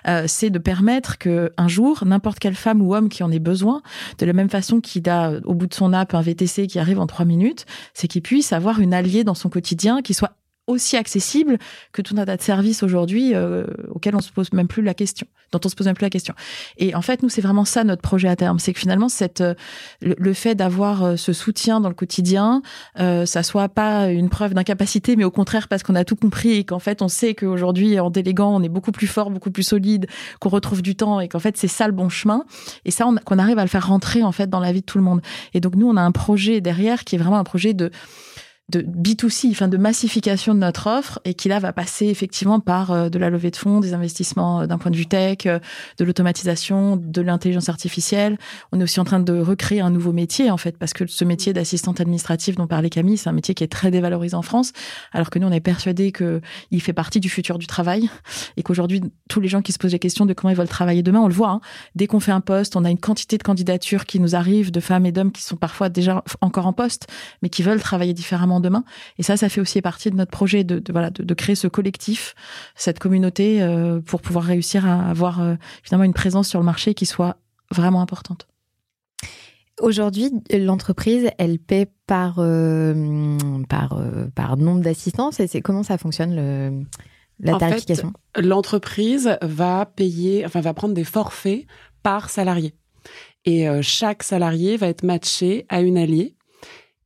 euh, 0.07 0.25
c'est 0.27 0.49
de 0.49 0.59
permettre 0.59 1.17
que 1.17 1.51
un 1.57 1.67
jour, 1.67 2.03
n'importe 2.05 2.39
quelle 2.39 2.55
femme 2.55 2.81
ou 2.81 2.95
homme 2.95 3.09
qui 3.09 3.23
en 3.23 3.31
ait 3.31 3.39
besoin, 3.39 3.81
de 4.19 4.25
la 4.25 4.33
même 4.33 4.49
façon 4.49 4.79
qu'il 4.79 5.09
a 5.09 5.33
au 5.43 5.53
bout 5.53 5.67
de 5.67 5.73
son 5.73 5.93
app 5.93 6.13
un 6.13 6.21
VTC 6.21 6.67
qui 6.67 6.79
arrive 6.79 6.99
en 6.99 7.07
trois 7.07 7.25
minutes, 7.25 7.65
c'est 7.93 8.07
qu'il 8.07 8.21
puisse 8.21 8.53
avoir 8.53 8.79
une 8.79 8.93
alliée 8.93 9.23
dans 9.23 9.33
son 9.33 9.49
quotidien 9.49 10.01
qui 10.01 10.13
soit 10.13 10.36
aussi 10.67 10.97
accessible 10.97 11.57
que 11.93 12.01
tout 12.01 12.15
un 12.17 12.25
tas 12.25 12.37
de 12.37 12.41
services 12.41 12.83
aujourd'hui 12.83 13.33
euh, 13.33 13.65
auxquels 13.89 14.15
on 14.15 14.21
se 14.21 14.31
pose 14.31 14.51
même 14.51 14.67
plus 14.67 14.83
la 14.83 14.93
question, 14.93 15.25
dont 15.53 15.59
on 15.63 15.69
se 15.69 15.75
pose 15.75 15.87
même 15.87 15.95
plus 15.95 16.03
la 16.05 16.09
question. 16.09 16.33
Et 16.77 16.93
en 16.93 17.01
fait, 17.01 17.23
nous, 17.23 17.29
c'est 17.29 17.41
vraiment 17.41 17.65
ça 17.65 17.85
notre 17.85 18.01
projet 18.01 18.27
à 18.27 18.35
terme, 18.35 18.59
c'est 18.59 18.73
que 18.73 18.79
finalement, 18.79 19.07
cette 19.07 19.41
euh, 19.41 19.53
le, 20.01 20.33
fait 20.33 20.55
d'avoir 20.55 21.03
euh, 21.03 21.15
ce 21.15 21.31
soutien 21.31 21.79
dans 21.79 21.89
le 21.89 21.95
quotidien, 21.95 22.61
euh, 22.99 23.25
ça 23.25 23.43
soit 23.43 23.69
pas 23.69 24.09
une 24.09 24.29
preuve 24.29 24.53
d'incapacité, 24.53 25.15
mais 25.15 25.23
au 25.23 25.31
contraire 25.31 25.69
parce 25.69 25.83
qu'on 25.83 25.95
a 25.95 26.03
tout 26.03 26.17
compris 26.17 26.51
et 26.51 26.63
qu'en 26.65 26.79
fait, 26.79 27.01
on 27.01 27.07
sait 27.07 27.33
qu'aujourd'hui, 27.33 27.99
en 27.99 28.09
déléguant, 28.09 28.53
on 28.53 28.61
est 28.61 28.69
beaucoup 28.69 28.91
plus 28.91 29.07
fort, 29.07 29.31
beaucoup 29.31 29.51
plus 29.51 29.63
solide, 29.63 30.07
qu'on 30.39 30.49
retrouve 30.49 30.81
du 30.81 30.95
temps 30.95 31.21
et 31.21 31.29
qu'en 31.29 31.39
fait, 31.39 31.55
c'est 31.57 31.67
ça 31.69 31.87
le 31.87 31.93
bon 31.93 32.09
chemin. 32.09 32.43
Et 32.83 32.91
ça, 32.91 33.07
qu'on 33.25 33.39
arrive 33.39 33.57
à 33.57 33.63
le 33.63 33.69
faire 33.69 33.87
rentrer 33.87 34.21
en 34.21 34.33
fait 34.33 34.49
dans 34.49 34.59
la 34.59 34.73
vie 34.73 34.81
de 34.81 34.85
tout 34.85 34.97
le 34.97 35.03
monde. 35.03 35.21
Et 35.53 35.61
donc, 35.61 35.75
nous, 35.75 35.87
on 35.87 35.95
a 35.95 36.01
un 36.01 36.11
projet 36.11 36.59
derrière 36.59 37.05
qui 37.05 37.15
est 37.15 37.19
vraiment 37.19 37.37
un 37.39 37.45
projet 37.45 37.73
de 37.73 37.89
de 38.69 38.81
B2C, 38.81 39.51
enfin 39.51 39.69
de 39.69 39.77
massification 39.77 40.53
de 40.53 40.59
notre 40.59 40.87
offre, 40.87 41.21
et 41.23 41.33
qui 41.33 41.47
là 41.47 41.59
va 41.59 41.71
passer 41.71 42.07
effectivement 42.07 42.59
par 42.59 42.91
euh, 42.91 43.07
de 43.07 43.17
la 43.17 43.29
levée 43.29 43.49
de 43.49 43.55
fonds, 43.55 43.79
des 43.79 43.93
investissements 43.93 44.61
euh, 44.61 44.67
d'un 44.67 44.77
point 44.77 44.91
de 44.91 44.97
vue 44.97 45.05
tech, 45.05 45.45
euh, 45.45 45.59
de 45.97 46.03
l'automatisation, 46.03 46.97
de 46.97 47.21
l'intelligence 47.21 47.69
artificielle. 47.69 48.37
On 48.73 48.79
est 48.81 48.83
aussi 48.83 48.99
en 48.99 49.05
train 49.05 49.21
de 49.21 49.39
recréer 49.39 49.79
un 49.79 49.89
nouveau 49.89 50.11
métier 50.11 50.51
en 50.51 50.57
fait, 50.57 50.77
parce 50.77 50.91
que 50.91 51.07
ce 51.07 51.23
métier 51.23 51.53
d'assistante 51.53 52.01
administrative 52.01 52.57
dont 52.57 52.67
parlait 52.67 52.89
Camille, 52.89 53.15
c'est 53.15 53.29
un 53.29 53.33
métier 53.33 53.55
qui 53.55 53.63
est 53.63 53.71
très 53.71 53.89
dévalorisé 53.89 54.35
en 54.35 54.41
France, 54.41 54.73
alors 55.13 55.29
que 55.29 55.39
nous 55.39 55.47
on 55.47 55.51
est 55.51 55.61
persuadé 55.61 56.11
que 56.11 56.41
il 56.71 56.81
fait 56.81 56.91
partie 56.91 57.21
du 57.21 57.29
futur 57.29 57.59
du 57.59 57.67
travail 57.67 58.09
et 58.57 58.63
qu'aujourd'hui 58.63 59.01
tous 59.29 59.39
les 59.39 59.47
gens 59.47 59.61
qui 59.61 59.71
se 59.71 59.77
posent 59.77 59.93
la 59.93 59.99
question 59.99 60.25
de 60.25 60.33
comment 60.33 60.51
ils 60.51 60.57
veulent 60.57 60.67
travailler 60.67 61.03
demain, 61.03 61.21
on 61.21 61.29
le 61.29 61.33
voit. 61.33 61.51
Hein. 61.51 61.61
Dès 61.95 62.07
qu'on 62.07 62.19
fait 62.19 62.33
un 62.33 62.41
poste, 62.41 62.75
on 62.75 62.83
a 62.83 62.89
une 62.89 62.99
quantité 62.99 63.37
de 63.37 63.43
candidatures 63.43 64.05
qui 64.05 64.19
nous 64.19 64.35
arrivent 64.35 64.71
de 64.71 64.79
femmes 64.81 65.05
et 65.05 65.13
d'hommes 65.13 65.31
qui 65.31 65.43
sont 65.43 65.55
parfois 65.55 65.87
déjà 65.87 66.21
encore 66.41 66.67
en 66.67 66.73
poste, 66.73 67.07
mais 67.41 67.47
qui 67.47 67.63
veulent 67.63 67.81
travailler 67.81 68.13
différemment 68.13 68.56
demain. 68.59 68.83
Et 69.17 69.23
ça, 69.23 69.37
ça 69.37 69.49
fait 69.49 69.61
aussi 69.61 69.81
partie 69.81 70.09
de 70.09 70.15
notre 70.15 70.31
projet 70.31 70.63
de, 70.63 70.81
voilà 70.91 71.09
de, 71.09 71.33
créer 71.33 71.55
ce 71.55 71.67
collectif, 71.67 72.35
cette 72.75 72.99
communauté 72.99 73.61
euh, 73.61 73.99
pour 73.99 74.21
pouvoir 74.21 74.45
réussir 74.45 74.85
à 74.85 75.09
avoir 75.09 75.41
euh, 75.41 75.55
finalement 75.83 76.05
une 76.05 76.13
présence 76.13 76.47
sur 76.47 76.59
le 76.59 76.65
marché 76.65 76.93
qui 76.93 77.05
soit 77.05 77.37
vraiment 77.71 78.01
importante. 78.01 78.47
Aujourd'hui, 79.79 80.31
l'entreprise, 80.51 81.29
elle 81.37 81.59
paie 81.59 81.87
par 82.07 82.35
euh, 82.39 83.37
par 83.69 84.01
par 84.33 84.57
nombre 84.57 84.81
d'assistances. 84.81 85.39
Et 85.39 85.45
c'est 85.45 85.61
comment 85.61 85.83
ça 85.83 85.97
fonctionne 85.97 86.35
le 86.35 86.83
la 87.39 87.59
tarification? 87.59 88.13
L'entreprise 88.35 89.37
va 89.43 89.85
payer, 89.85 90.43
enfin 90.45 90.61
va 90.61 90.73
prendre 90.73 90.95
des 90.95 91.03
forfaits 91.03 91.67
par 92.01 92.31
salarié. 92.31 92.73
Et 93.45 93.67
chaque 93.81 94.23
salarié 94.23 94.75
va 94.75 94.87
être 94.87 95.03
matché 95.03 95.65
à 95.69 95.81
une 95.81 95.97
alliée 95.97 96.36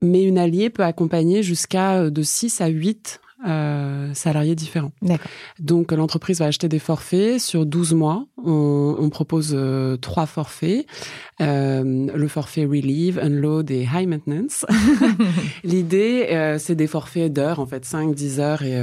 mais 0.02 0.24
une 0.24 0.38
alliée 0.38 0.70
peut 0.70 0.84
accompagner 0.84 1.44
jusqu'à 1.44 1.96
euh, 1.96 2.10
de 2.10 2.22
6 2.22 2.62
à 2.62 2.68
8 2.68 3.22
euh, 3.48 4.14
salariés 4.14 4.56
différents. 4.56 4.92
Donc 5.60 5.92
l'entreprise 5.92 6.40
va 6.40 6.46
acheter 6.46 6.68
des 6.68 6.80
forfaits 6.80 7.40
sur 7.40 7.66
12 7.66 7.94
mois. 7.94 8.28
On, 8.44 8.96
on 9.00 9.10
propose 9.10 9.54
euh, 9.56 9.98
trois 9.98 10.28
forfaits. 10.28 10.86
Euh, 11.42 12.08
le 12.14 12.28
forfait 12.28 12.66
Relieve, 12.66 13.20
Unload 13.20 13.72
et 13.72 13.88
High 13.92 14.08
Maintenance. 14.08 14.66
L'idée, 15.64 16.28
euh, 16.32 16.60
c'est 16.60 16.76
des 16.76 16.88
forfaits 16.88 17.34
d'heures, 17.34 17.60
en 17.60 17.66
fait, 17.66 17.86
5, 17.86 18.14
10 18.14 18.40
heures 18.40 18.64
et... 18.64 18.80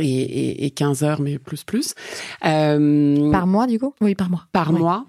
Et, 0.00 0.64
et, 0.64 0.70
15 0.70 1.02
heures, 1.02 1.20
mais 1.20 1.40
plus 1.40 1.64
plus. 1.64 1.94
par 2.40 2.78
mois, 3.48 3.66
du 3.66 3.80
coup? 3.80 3.94
Oui, 4.00 4.14
par 4.14 4.30
mois. 4.30 4.46
Par 4.52 4.72
mois, 4.72 5.06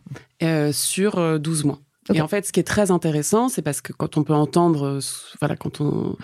sur 0.72 1.40
12 1.40 1.66
mois. 1.66 1.80
Et 2.14 2.22
en 2.22 2.28
fait, 2.28 2.46
ce 2.46 2.52
qui 2.52 2.60
est 2.60 2.68
très 2.68 2.92
intéressant, 2.92 3.50
c'est 3.50 3.62
parce 3.62 3.82
que 3.82 3.94
quand 3.94 4.18
on 4.18 4.24
peut 4.24 4.34
entendre, 4.34 5.00
voilà, 5.40 5.56
quand 5.56 5.82
on 5.82 6.16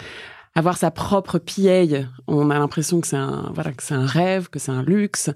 avoir 0.56 0.78
sa 0.78 0.89
propre 0.89 1.38
PA, 1.38 1.84
on 2.28 2.50
a 2.50 2.58
l'impression 2.58 3.02
que 3.02 3.08
c'est 3.08 3.18
un 3.18 3.52
voilà 3.54 3.74
que 3.74 3.84
c'est 3.84 3.94
un 3.94 4.06
rêve, 4.06 4.50
que 4.50 4.58
c'est 4.58 4.72
un 4.72 4.84
luxe. 4.84 5.30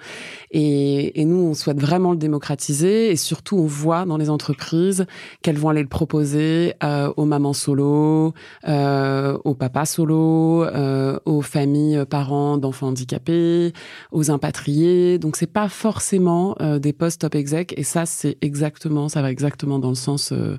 Et, 0.51 1.19
et, 1.19 1.25
nous, 1.25 1.36
on 1.36 1.53
souhaite 1.53 1.79
vraiment 1.79 2.12
le 2.12 2.17
démocratiser. 2.17 3.12
Et 3.12 3.17
surtout, 3.17 3.58
on 3.58 3.65
voit 3.65 4.05
dans 4.05 4.17
les 4.17 4.29
entreprises 4.29 5.05
qu'elles 5.41 5.58
vont 5.58 5.69
aller 5.69 5.82
le 5.82 5.89
proposer 5.89 6.73
euh, 6.84 7.12
aux 7.17 7.25
mamans 7.25 7.53
solo, 7.53 8.34
euh, 8.67 9.38
aux 9.43 9.55
papas 9.55 9.86
solo, 9.86 10.63
euh, 10.63 11.19
aux 11.25 11.41
familles 11.41 12.05
parents 12.10 12.58
d'enfants 12.58 12.88
handicapés, 12.88 13.73
aux 14.12 14.32
impatriés. 14.32 15.19
Donc, 15.19 15.36
c'est 15.36 15.47
pas 15.47 15.67
forcément 15.67 16.55
euh, 16.62 16.79
des 16.79 16.93
postes 16.93 17.21
top 17.21 17.36
exec. 17.36 17.73
Et 17.77 17.84
ça, 17.84 18.05
c'est 18.05 18.38
exactement, 18.41 19.10
ça 19.10 19.21
va 19.21 19.32
exactement 19.32 19.79
dans 19.79 19.89
le 19.89 19.95
sens 19.95 20.32
euh, 20.32 20.58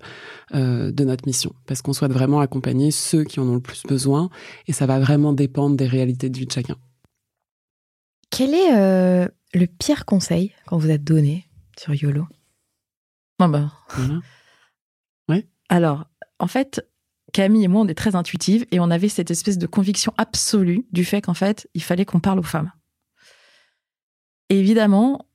euh, 0.54 0.90
de 0.90 1.04
notre 1.04 1.26
mission, 1.26 1.52
parce 1.66 1.80
qu'on 1.80 1.92
souhaite 1.92 2.12
vraiment 2.12 2.40
accompagner 2.40 2.90
ceux 2.90 3.24
qui 3.24 3.40
en 3.40 3.48
ont 3.48 3.54
le 3.54 3.60
plus 3.60 3.84
besoin 3.84 4.30
et 4.66 4.72
ça 4.72 4.86
va 4.86 4.98
vraiment 4.98 5.32
dépendre 5.32 5.76
des 5.76 5.86
réalités 5.86 6.30
de 6.30 6.38
vie 6.38 6.46
de 6.46 6.52
chacun. 6.52 6.76
Quel 8.30 8.54
est 8.54 8.76
euh, 8.76 9.28
le 9.54 9.66
pire 9.66 10.04
conseil 10.04 10.52
qu'on 10.66 10.78
vous 10.78 10.90
a 10.90 10.98
donné 10.98 11.46
sur 11.78 11.94
YOLO? 11.94 12.26
Bon 13.38 13.48
bah. 13.48 13.72
Ouais. 15.28 15.46
Alors, 15.68 16.06
en 16.40 16.48
fait, 16.48 16.84
Camille 17.32 17.64
et 17.64 17.68
moi, 17.68 17.82
on 17.82 17.88
est 17.88 17.94
très 17.94 18.16
intuitives 18.16 18.66
et 18.72 18.80
on 18.80 18.90
avait 18.90 19.08
cette 19.08 19.30
espèce 19.30 19.58
de 19.58 19.66
conviction 19.66 20.12
absolue 20.18 20.86
du 20.92 21.04
fait 21.04 21.20
qu'en 21.20 21.34
fait, 21.34 21.68
il 21.74 21.82
fallait 21.82 22.04
qu'on 22.04 22.20
parle 22.20 22.40
aux 22.40 22.44
femmes. 22.44 22.72
évidemment, 24.48 25.26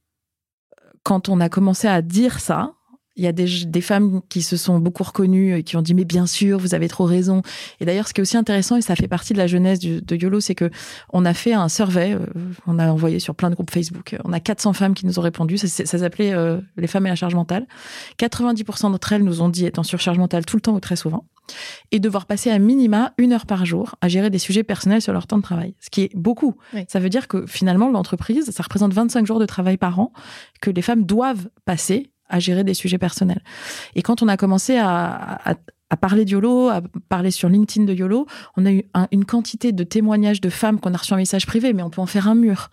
quand 1.04 1.30
on 1.30 1.39
a 1.39 1.49
commencé 1.49 1.88
à 1.88 2.01
dire 2.01 2.39
ça, 2.39 2.73
il 3.15 3.23
y 3.23 3.28
a 3.28 3.32
des, 3.32 3.65
des, 3.65 3.82
femmes 3.82 4.21
qui 4.30 4.41
se 4.41 4.58
sont 4.58 4.80
beaucoup 4.80 5.04
reconnues 5.04 5.56
et 5.56 5.63
qui 5.63 5.78
ont 5.78 5.82
dit 5.82 5.93
mais 5.93 6.06
bien 6.06 6.25
sûr 6.25 6.60
vous 6.60 6.73
avez 6.73 6.88
trop 6.88 7.06
raison 7.06 7.41
et 7.80 7.86
d'ailleurs 7.86 8.08
ce 8.08 8.13
qui 8.13 8.21
est 8.21 8.23
aussi 8.23 8.38
intéressant 8.38 8.75
et 8.75 8.82
ça 8.82 8.95
fait 8.95 9.08
partie 9.08 9.34
de 9.34 9.38
la 9.38 9.47
jeunesse 9.47 9.80
du, 9.80 10.01
de 10.01 10.15
YOLO 10.15 10.39
c'est 10.39 10.56
que 10.56 10.69
on 11.13 11.25
a 11.25 11.34
fait 11.34 11.54
un 11.54 11.69
survey 11.69 12.13
euh, 12.13 12.25
on 12.67 12.80
a 12.80 12.88
envoyé 12.91 13.19
sur 13.19 13.36
plein 13.36 13.49
de 13.49 13.56
groupes 13.56 13.71
Facebook 13.71 14.17
on 14.25 14.34
a 14.34 14.39
400 14.39 14.73
femmes 14.73 14.93
qui 14.93 15.06
nous 15.06 15.19
ont 15.19 15.21
répondu 15.21 15.58
ça, 15.58 15.67
ça 15.67 15.97
s'appelait 15.97 16.34
euh, 16.34 16.60
les 16.78 16.88
femmes 16.88 17.06
et 17.06 17.10
la 17.10 17.15
charge 17.15 17.36
mentale 17.36 17.67
90% 18.19 18.91
d'entre 18.91 19.13
elles 19.13 19.23
nous 19.23 19.41
ont 19.41 19.49
dit 19.49 19.65
être 19.65 19.80
en 19.80 19.84
surcharge 19.84 20.17
mentale 20.17 20.45
tout 20.45 20.58
le 20.58 20.62
temps 20.62 20.73
ou 20.73 20.80
très 20.80 20.95
souvent 20.95 21.25
et 21.91 21.99
devoir 21.99 22.25
passer 22.25 22.49
à 22.49 22.60
minima 22.60 23.13
une 23.17 23.34
heure 23.34 23.45
par 23.45 23.65
jour 23.65 23.95
à 24.01 24.08
gérer 24.08 24.30
des 24.30 24.39
sujets 24.39 24.63
personnels 24.63 25.01
sur 25.01 25.13
leur 25.13 25.28
temps 25.28 25.38
de 25.38 25.43
travail, 25.43 25.75
ce 25.80 25.89
qui 25.89 26.01
est 26.01 26.15
beaucoup. 26.15 26.56
Oui. 26.73 26.86
Ça 26.88 26.99
veut 26.99 27.10
dire 27.10 27.28
que 27.28 27.45
finalement, 27.45 27.89
l'entreprise, 27.89 28.49
ça 28.49 28.63
représente 28.63 28.93
25 28.93 29.25
jours 29.25 29.39
de 29.39 29.45
travail 29.45 29.78
par 29.78 29.99
an 29.99 30.12
que 30.62 30.71
les 30.71 30.82
femmes 30.82 31.06
doivent 31.06 31.49
passer 31.65 32.12
à 32.29 32.39
gérer 32.39 32.63
des 32.63 32.73
sujets 32.73 32.97
personnels. 32.97 33.41
Et 33.95 34.01
quand 34.01 34.21
on 34.21 34.27
a 34.27 34.38
commencé 34.38 34.77
à, 34.77 35.51
à, 35.51 35.55
à 35.89 35.97
parler 35.97 36.25
de 36.25 36.31
YOLO, 36.31 36.69
à 36.69 36.81
parler 37.09 37.31
sur 37.31 37.49
LinkedIn 37.49 37.85
de 37.85 37.93
YOLO, 37.93 38.25
on 38.57 38.65
a 38.65 38.71
eu 38.71 38.83
un, 38.93 39.07
une 39.11 39.25
quantité 39.25 39.71
de 39.71 39.83
témoignages 39.83 40.41
de 40.41 40.49
femmes 40.49 40.79
qu'on 40.79 40.93
a 40.93 40.97
reçu 40.97 41.13
en 41.13 41.17
message 41.17 41.45
privé, 41.45 41.73
mais 41.73 41.83
on 41.83 41.89
peut 41.89 42.01
en 42.01 42.05
faire 42.05 42.27
un 42.27 42.35
mur. 42.35 42.69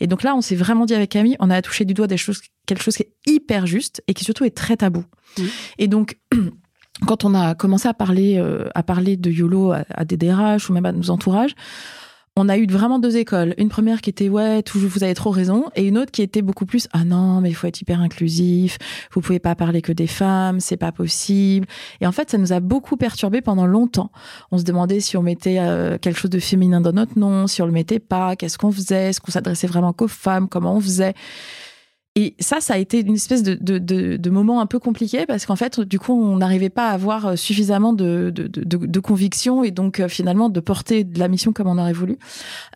Et 0.00 0.06
donc 0.06 0.22
là, 0.22 0.34
on 0.34 0.40
s'est 0.40 0.56
vraiment 0.56 0.84
dit 0.84 0.94
avec 0.94 1.10
Camille, 1.10 1.36
on 1.38 1.50
a 1.50 1.62
touché 1.62 1.84
du 1.84 1.94
doigt 1.94 2.06
des 2.06 2.16
choses, 2.16 2.40
quelque 2.66 2.82
chose 2.82 2.96
qui 2.96 3.04
est 3.04 3.12
hyper 3.26 3.66
juste 3.66 4.02
et 4.08 4.14
qui 4.14 4.24
surtout 4.24 4.44
est 4.44 4.56
très 4.56 4.76
tabou. 4.76 5.04
Mmh. 5.38 5.42
Et 5.78 5.88
donc, 5.88 6.18
quand 7.06 7.24
on 7.24 7.34
a 7.34 7.54
commencé 7.54 7.88
à 7.88 7.94
parler, 7.94 8.36
euh, 8.38 8.68
à 8.74 8.82
parler 8.82 9.16
de 9.16 9.30
YOLO 9.30 9.72
à, 9.72 9.84
à 9.90 10.04
des 10.04 10.16
DRH 10.16 10.68
ou 10.68 10.72
même 10.72 10.86
à 10.86 10.92
nos 10.92 11.10
entourages, 11.10 11.54
on 12.36 12.50
a 12.50 12.58
eu 12.58 12.66
vraiment 12.66 12.98
deux 12.98 13.16
écoles. 13.16 13.54
Une 13.56 13.70
première 13.70 14.02
qui 14.02 14.10
était 14.10 14.28
ouais, 14.28 14.62
tout, 14.62 14.78
vous 14.78 15.02
avez 15.02 15.14
trop 15.14 15.30
raison, 15.30 15.64
et 15.74 15.84
une 15.84 15.96
autre 15.96 16.12
qui 16.12 16.20
était 16.20 16.42
beaucoup 16.42 16.66
plus 16.66 16.86
ah 16.92 17.04
non, 17.04 17.40
mais 17.40 17.48
il 17.48 17.54
faut 17.54 17.66
être 17.66 17.80
hyper 17.80 18.00
inclusif. 18.00 18.76
Vous 19.12 19.22
pouvez 19.22 19.38
pas 19.38 19.54
parler 19.54 19.80
que 19.80 19.92
des 19.92 20.06
femmes, 20.06 20.60
c'est 20.60 20.76
pas 20.76 20.92
possible. 20.92 21.66
Et 22.02 22.06
en 22.06 22.12
fait, 22.12 22.30
ça 22.30 22.36
nous 22.36 22.52
a 22.52 22.60
beaucoup 22.60 22.96
perturbé 22.96 23.40
pendant 23.40 23.66
longtemps. 23.66 24.10
On 24.50 24.58
se 24.58 24.64
demandait 24.64 25.00
si 25.00 25.16
on 25.16 25.22
mettait 25.22 25.58
euh, 25.58 25.96
quelque 25.98 26.18
chose 26.18 26.30
de 26.30 26.38
féminin 26.38 26.82
dans 26.82 26.92
notre 26.92 27.18
nom, 27.18 27.46
si 27.46 27.62
on 27.62 27.66
le 27.66 27.72
mettait 27.72 28.00
pas, 28.00 28.36
qu'est-ce 28.36 28.58
qu'on 28.58 28.70
faisait, 28.70 29.08
est-ce 29.08 29.20
qu'on 29.20 29.32
s'adressait 29.32 29.66
vraiment 29.66 29.94
qu'aux 29.94 30.08
femmes, 30.08 30.48
comment 30.48 30.76
on 30.76 30.80
faisait. 30.80 31.14
Et 32.16 32.34
ça, 32.40 32.60
ça 32.60 32.74
a 32.74 32.78
été 32.78 33.00
une 33.00 33.14
espèce 33.14 33.42
de, 33.42 33.54
de, 33.60 33.78
de, 33.78 34.16
de 34.16 34.30
moment 34.30 34.60
un 34.60 34.66
peu 34.66 34.78
compliqué 34.78 35.26
parce 35.26 35.44
qu'en 35.44 35.54
fait, 35.54 35.80
du 35.80 35.98
coup, 35.98 36.12
on 36.12 36.38
n'arrivait 36.38 36.70
pas 36.70 36.88
à 36.88 36.92
avoir 36.92 37.36
suffisamment 37.38 37.92
de, 37.92 38.32
de, 38.34 38.46
de, 38.46 38.86
de 38.86 39.00
conviction 39.00 39.62
et 39.62 39.70
donc 39.70 40.00
euh, 40.00 40.08
finalement 40.08 40.48
de 40.48 40.60
porter 40.60 41.04
de 41.04 41.18
la 41.18 41.28
mission 41.28 41.52
comme 41.52 41.68
on 41.68 41.76
aurait 41.76 41.92
voulu. 41.92 42.18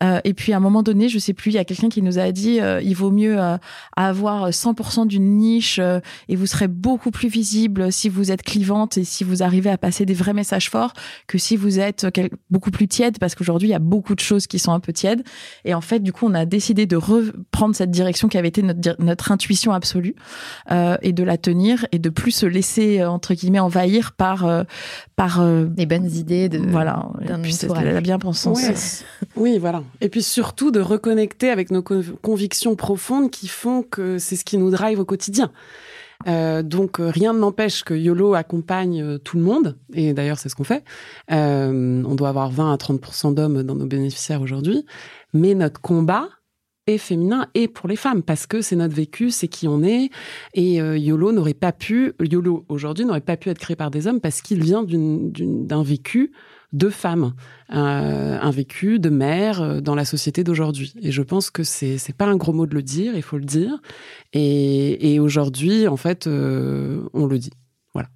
Euh, 0.03 0.21
et 0.25 0.35
puis 0.35 0.53
à 0.53 0.59
un 0.59 0.61
moment 0.61 0.83
donné, 0.83 1.09
je 1.09 1.19
sais 1.19 1.33
plus, 1.33 1.53
il 1.53 1.55
y 1.55 1.59
a 1.59 1.65
quelqu'un 1.65 1.89
qui 1.89 2.03
nous 2.03 2.19
a 2.19 2.31
dit 2.33 2.61
euh, 2.61 2.83
il 2.83 2.95
vaut 2.95 3.11
mieux 3.11 3.41
euh, 3.41 3.57
avoir 3.97 4.51
100% 4.51 5.07
d'une 5.07 5.39
niche 5.39 5.79
euh, 5.79 6.01
et 6.29 6.37
vous 6.37 6.47
serez 6.47 6.69
beaucoup 6.69 7.11
plus 7.11 7.29
visible 7.29 7.91
si 7.91 8.11
vous 8.11 8.31
êtes 8.31 8.43
clivante 8.43 8.99
et 8.99 9.05
si 9.05 9.25
vous 9.25 9.43
arrivez 9.43 9.71
à 9.71 9.79
passer 9.79 10.05
des 10.05 10.15
vrais 10.15 10.35
messages 10.35 10.69
forts 10.69 10.93
que 11.27 11.39
si 11.39 11.57
vous 11.57 11.81
êtes 11.81 12.07
beaucoup 12.51 12.71
plus 12.71 12.89
tiède 12.89 13.19
parce 13.19 13.35
qu'aujourd'hui, 13.35 13.69
il 13.69 13.73
y 13.73 13.75
a 13.75 13.79
beaucoup 13.79 14.15
de 14.15 14.21
choses 14.21 14.47
qui 14.47 14.59
sont 14.59 14.73
un 14.73 14.81
peu 14.81 14.93
tièdes. 14.93 15.23
Et 15.65 15.73
en 15.73 15.81
fait, 15.81 16.01
du 16.01 16.13
coup, 16.13 16.27
on 16.27 16.35
a 16.35 16.45
décidé 16.45 16.85
de 16.85 16.97
reprendre 16.97 17.75
cette 17.75 17.91
direction 17.91 18.29
qui 18.29 18.37
avait 18.37 18.49
été 18.49 18.63
notre, 18.63 19.03
notre 19.03 19.30
intuition 19.31 19.73
absolue 19.73 20.15
euh, 20.71 20.97
et 21.03 21.13
de 21.13 21.23
la 21.23 21.37
tenir 21.37 21.87
et 21.93 21.99
de 21.99 22.09
plus 22.09 22.33
se 22.33 22.47
laisser 22.47 23.01
euh, 23.01 23.11
entre 23.11 23.35
guillemets 23.35 23.61
envahir 23.61 24.13
par 24.13 24.47
euh, 24.47 24.65
par 25.17 25.45
les 25.77 25.87
bonnes 25.87 26.11
idées 26.11 26.49
de 26.49 26.59
voilà 26.59 27.11
puis 27.43 27.57
la 27.69 28.01
bien-pensance. 28.01 28.63
Ouais. 28.63 28.75
oui 29.37 29.59
voilà. 29.59 29.83
Et 30.01 30.09
puis 30.09 30.23
surtout 30.23 30.71
de 30.71 30.81
reconnecter 30.81 31.51
avec 31.51 31.71
nos 31.71 31.83
convictions 31.83 32.75
profondes 32.77 33.31
qui 33.31 33.49
font 33.49 33.83
que 33.83 34.19
c'est 34.19 34.37
ce 34.37 34.45
qui 34.45 34.59
nous 34.59 34.71
drive 34.71 34.99
au 34.99 35.05
quotidien. 35.05 35.51
Euh, 36.29 36.63
donc 36.63 36.99
rien 37.01 37.33
ne 37.33 37.39
m'empêche 37.39 37.83
que 37.83 37.95
YOLO 37.95 38.35
accompagne 38.35 39.19
tout 39.21 39.37
le 39.37 39.43
monde, 39.43 39.79
et 39.95 40.13
d'ailleurs 40.13 40.39
c'est 40.39 40.49
ce 40.49 40.55
qu'on 40.57 40.65
fait. 40.65 40.85
Euh, 41.33 42.03
on 42.07 42.15
doit 42.15 42.29
avoir 42.29 42.51
20 42.51 42.73
à 42.73 42.77
30% 42.77 43.35
d'hommes 43.35 43.63
dans 43.63 43.75
nos 43.75 43.87
bénéficiaires 43.87 44.43
aujourd'hui, 44.43 44.85
mais 45.33 45.55
notre 45.55 45.81
combat, 45.81 46.29
et 46.87 46.99
féminin 46.99 47.47
et 47.55 47.69
pour 47.69 47.89
les 47.89 47.97
femmes 47.97 48.23
parce 48.23 48.47
que 48.47 48.63
c'est 48.63 48.77
notre 48.77 48.95
vécu, 48.95 49.31
c'est 49.31 49.49
qui 49.49 49.69
on 49.69 49.83
est 49.83 50.11
et 50.55 50.81
euh, 50.81 50.99
YOLO 50.99 51.33
n'aurait 51.33 51.55
pas 51.55 51.73
pu 51.73 52.13
YOLO 52.21 52.65
aujourd'hui 52.69 53.05
n'aurait 53.05 53.21
pas 53.21 53.37
pu 53.37 53.51
être 53.51 53.59
créé 53.59 53.77
par 53.77 53.91
des 53.91 54.07
hommes 54.07 54.21
parce 54.21 54.43
qu'il 54.43 54.63
vient 54.63 54.85
d'un 54.85 55.83
vécu 55.83 56.33
de 56.73 56.89
femmes, 56.89 57.35
euh, 57.73 58.39
un 58.41 58.51
vécu 58.51 58.99
de 58.99 59.11
mère 59.11 59.61
euh, 59.61 59.81
dans 59.81 59.95
la 59.95 60.05
société 60.05 60.45
d'aujourd'hui. 60.45 60.95
Et 61.03 61.11
je 61.11 61.23
pense 61.23 61.51
que 61.51 61.65
c'est 61.65 61.99
c'est 61.99 62.17
pas 62.17 62.27
un 62.27 62.37
gros 62.37 62.53
mot 62.53 62.67
de 62.67 62.75
le 62.75 62.83
dire, 62.83 63.15
il 63.17 63.23
faut 63.23 63.39
le 63.39 63.45
dire. 63.45 63.73
Et, 64.33 65.15
et 65.15 65.21
aujourd'hui, 65.21 65.89
en 65.89 65.97
fait, 65.97 66.27
euh, 66.27 67.09
on 67.13 67.27
le 67.27 67.39
dit. 67.39 67.53
Voilà. 67.93 68.09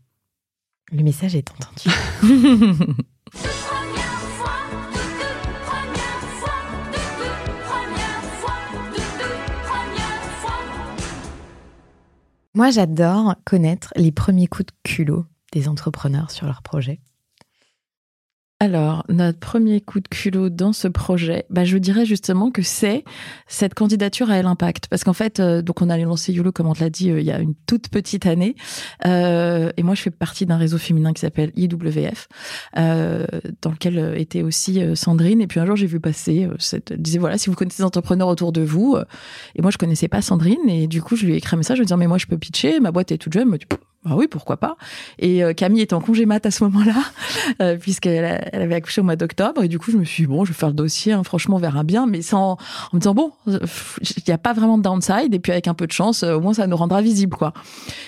Le 0.92 1.02
message 1.02 1.34
est 1.34 1.48
entendu. 1.50 1.90
Moi, 12.56 12.70
j'adore 12.70 13.34
connaître 13.44 13.92
les 13.96 14.12
premiers 14.12 14.46
coups 14.46 14.66
de 14.66 14.72
culot 14.84 15.26
des 15.52 15.68
entrepreneurs 15.68 16.30
sur 16.30 16.46
leur 16.46 16.62
projet. 16.62 17.00
Alors, 18.60 19.04
notre 19.08 19.40
premier 19.40 19.80
coup 19.80 19.98
de 19.98 20.06
culot 20.06 20.48
dans 20.48 20.72
ce 20.72 20.86
projet, 20.86 21.44
bah, 21.50 21.64
je 21.64 21.76
dirais 21.76 22.06
justement 22.06 22.52
que 22.52 22.62
c'est 22.62 23.04
cette 23.48 23.74
candidature 23.74 24.30
à 24.30 24.40
l'impact. 24.40 24.86
Parce 24.86 25.02
qu'en 25.02 25.12
fait, 25.12 25.40
euh, 25.40 25.60
donc 25.60 25.82
on 25.82 25.90
allait 25.90 26.04
lancer 26.04 26.32
YOLO, 26.32 26.52
comme 26.52 26.68
on 26.68 26.72
te 26.72 26.80
l'a 26.80 26.88
dit, 26.88 27.10
euh, 27.10 27.20
il 27.20 27.26
y 27.26 27.32
a 27.32 27.40
une 27.40 27.54
toute 27.66 27.88
petite 27.88 28.26
année. 28.26 28.54
Euh, 29.06 29.70
et 29.76 29.82
moi, 29.82 29.96
je 29.96 30.02
fais 30.02 30.10
partie 30.10 30.46
d'un 30.46 30.56
réseau 30.56 30.78
féminin 30.78 31.12
qui 31.12 31.20
s'appelle 31.20 31.50
IWF, 31.56 32.28
euh, 32.78 33.26
dans 33.60 33.72
lequel 33.72 33.98
euh, 33.98 34.14
était 34.14 34.42
aussi 34.42 34.80
Sandrine. 34.94 35.40
Et 35.40 35.48
puis 35.48 35.58
un 35.58 35.66
jour, 35.66 35.74
j'ai 35.74 35.86
vu 35.86 35.98
passer, 35.98 36.48
cette, 36.60 36.92
elle 36.92 37.02
disait, 37.02 37.18
voilà, 37.18 37.38
si 37.38 37.50
vous 37.50 37.56
connaissez 37.56 37.82
des 37.82 37.86
entrepreneurs 37.86 38.28
autour 38.28 38.52
de 38.52 38.62
vous. 38.62 38.96
et 39.56 39.62
moi, 39.62 39.72
je 39.72 39.78
connaissais 39.78 40.08
pas 40.08 40.22
Sandrine. 40.22 40.68
Et 40.68 40.86
du 40.86 41.02
coup, 41.02 41.16
je 41.16 41.26
lui 41.26 41.34
ai 41.34 41.36
écrit 41.36 41.56
un 41.56 41.58
message, 41.58 41.78
je 41.78 41.82
lui 41.82 41.92
ai 41.92 41.96
mais 41.96 42.06
moi, 42.06 42.18
je 42.18 42.26
peux 42.26 42.38
pitcher, 42.38 42.78
ma 42.78 42.92
boîte 42.92 43.10
est 43.10 43.18
toute 43.18 43.32
jeune. 43.32 43.52
Elle 43.52 43.78
bah 44.04 44.14
oui, 44.16 44.26
pourquoi 44.28 44.58
pas. 44.58 44.76
Et 45.18 45.42
euh, 45.42 45.54
Camille 45.54 45.80
était 45.80 45.94
en 45.94 46.00
congé 46.00 46.26
mat 46.26 46.44
à 46.44 46.50
ce 46.50 46.62
moment-là, 46.64 46.96
euh, 47.62 47.76
puisqu'elle 47.76 48.48
elle 48.52 48.62
avait 48.62 48.74
accouché 48.74 49.00
au 49.00 49.04
mois 49.04 49.16
d'octobre. 49.16 49.62
Et 49.62 49.68
du 49.68 49.78
coup, 49.78 49.90
je 49.90 49.96
me 49.96 50.04
suis 50.04 50.24
dit, 50.24 50.26
bon, 50.26 50.44
je 50.44 50.52
vais 50.52 50.58
faire 50.58 50.68
le 50.68 50.74
dossier, 50.74 51.12
hein, 51.12 51.22
franchement, 51.24 51.56
on 51.56 51.60
verra 51.60 51.84
bien, 51.84 52.06
mais 52.06 52.20
sans, 52.20 52.52
en 52.52 52.58
me 52.92 52.98
disant, 52.98 53.14
bon, 53.14 53.32
il 53.46 53.58
n'y 54.28 54.34
a 54.34 54.38
pas 54.38 54.52
vraiment 54.52 54.76
de 54.76 54.82
downside. 54.82 55.34
Et 55.34 55.38
puis, 55.38 55.52
avec 55.52 55.68
un 55.68 55.74
peu 55.74 55.86
de 55.86 55.92
chance, 55.92 56.22
au 56.22 56.40
moins, 56.40 56.54
ça 56.54 56.66
nous 56.66 56.76
rendra 56.76 57.00
visible, 57.00 57.36
quoi. 57.36 57.52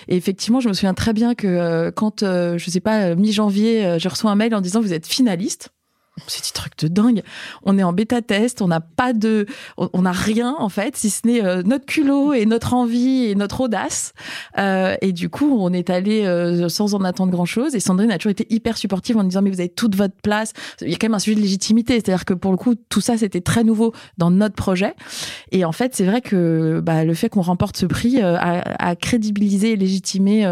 Et 0.09 0.17
effectivement, 0.17 0.61
je 0.61 0.69
me 0.69 0.75
souviens 0.75 0.95
très 0.95 1.13
bien 1.13 1.35
que 1.35 1.47
euh, 1.47 1.91
quand, 1.91 2.21
je 2.23 2.65
sais 2.71 2.81
pas, 2.81 3.15
mi-janvier, 3.15 3.99
je 3.99 4.09
reçois 4.09 4.31
un 4.31 4.37
mail 4.37 4.55
en 4.55 4.61
disant, 4.61 4.81
vous 4.81 4.93
êtes 4.93 5.07
finaliste 5.07 5.71
c'est 6.27 6.43
des 6.43 6.53
trucs 6.55 6.79
de 6.79 6.89
dingue. 6.89 7.23
On 7.63 7.79
est 7.79 7.83
en 7.83 7.93
bêta 7.93 8.23
test, 8.23 8.63
on 8.63 8.69
n'a 8.69 8.81
pas 8.81 9.13
de, 9.13 9.47
on 9.77 10.03
n'a 10.03 10.13
rien 10.13 10.55
en 10.59 10.69
fait, 10.69 10.97
si 10.97 11.11
ce 11.11 11.27
n'est 11.27 11.45
euh, 11.45 11.63
notre 11.63 11.87
culot 11.87 12.33
et 12.33 12.47
notre 12.47 12.75
envie 12.75 13.27
et 13.27 13.35
notre 13.35 13.61
audace. 13.61 14.15
Euh, 14.59 14.97
et 15.03 15.13
du 15.13 15.29
coup, 15.29 15.57
on 15.59 15.73
est 15.73 15.91
allé 15.91 16.25
euh, 16.25 16.69
sans 16.69 16.95
en 16.95 17.05
attendre 17.05 17.33
grand 17.33 17.45
chose. 17.45 17.75
Et 17.75 17.81
Sandrine 17.81 18.11
a 18.11 18.19
toujours 18.19 18.31
été 18.31 18.47
hyper 18.51 18.79
supportive 18.79 19.17
en 19.17 19.25
disant 19.25 19.43
mais 19.43 19.51
vous 19.51 19.61
avez 19.61 19.69
toute 19.69 19.95
votre 19.95 20.17
place. 20.23 20.53
Il 20.81 20.91
y 20.91 20.95
a 20.95 20.97
quand 20.97 21.07
même 21.09 21.15
un 21.15 21.19
sujet 21.19 21.37
de 21.37 21.43
légitimité, 21.43 21.95
c'est-à-dire 21.95 22.25
que 22.25 22.35
pour 22.35 22.51
le 22.51 22.57
coup, 22.57 22.75
tout 22.89 23.01
ça 23.01 23.19
c'était 23.19 23.41
très 23.41 23.65
nouveau 23.65 23.93
dans 24.19 24.31
notre 24.31 24.55
projet. 24.55 24.95
Et 25.53 25.65
en 25.65 25.73
fait, 25.73 25.95
c'est 25.95 26.05
vrai 26.05 26.21
que 26.23 26.81
bah, 26.83 27.05
le 27.05 27.15
fait 27.15 27.29
qu'on 27.29 27.43
remporte 27.43 27.77
ce 27.77 27.87
prix 27.87 28.21
a, 28.21 28.97
crédibilisé 28.97 29.73
et 29.73 29.77
légitimé 29.77 30.45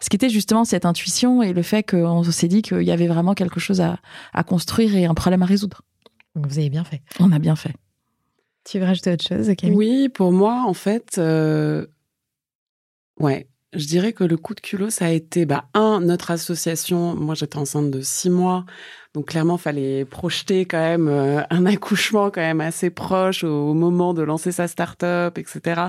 ce 0.00 0.10
qui 0.10 0.16
était 0.16 0.28
justement 0.28 0.64
cette 0.64 0.84
intuition 0.84 1.42
et 1.42 1.52
le 1.52 1.62
fait 1.62 1.82
qu'on 1.82 2.22
s'est 2.24 2.48
dit 2.48 2.62
qu'il 2.62 2.82
y 2.82 2.90
avait 2.90 3.06
vraiment 3.06 3.34
quelque 3.34 3.60
chose 3.60 3.80
à, 3.80 3.98
construire 4.44 4.94
un 5.06 5.14
problème 5.14 5.42
à 5.42 5.46
résoudre. 5.46 5.82
Vous 6.34 6.58
avez 6.58 6.70
bien 6.70 6.84
fait. 6.84 7.02
On 7.20 7.32
a 7.32 7.38
bien 7.38 7.56
fait. 7.56 7.74
Tu 8.64 8.78
veux 8.78 8.84
rajouter 8.84 9.12
autre 9.12 9.26
chose, 9.26 9.50
Camille? 9.56 9.76
Oui, 9.76 10.08
pour 10.08 10.32
moi, 10.32 10.64
en 10.66 10.74
fait, 10.74 11.18
euh, 11.18 11.86
ouais, 13.20 13.48
je 13.72 13.86
dirais 13.86 14.12
que 14.12 14.24
le 14.24 14.36
coup 14.36 14.54
de 14.54 14.60
culot, 14.60 14.90
ça 14.90 15.06
a 15.06 15.10
été, 15.10 15.46
bah, 15.46 15.66
un, 15.74 16.00
notre 16.00 16.30
association. 16.30 17.14
Moi, 17.14 17.34
j'étais 17.34 17.58
enceinte 17.58 17.90
de 17.90 18.00
six 18.00 18.30
mois, 18.30 18.64
donc 19.14 19.28
clairement, 19.28 19.56
fallait 19.56 20.04
projeter 20.04 20.64
quand 20.64 20.80
même 20.80 21.08
euh, 21.08 21.42
un 21.50 21.66
accouchement 21.66 22.30
quand 22.30 22.40
même 22.40 22.60
assez 22.60 22.90
proche 22.90 23.44
au, 23.44 23.74
moment 23.74 24.14
de 24.14 24.22
lancer 24.22 24.52
sa 24.52 24.68
start-up, 24.68 25.38
etc. 25.38 25.82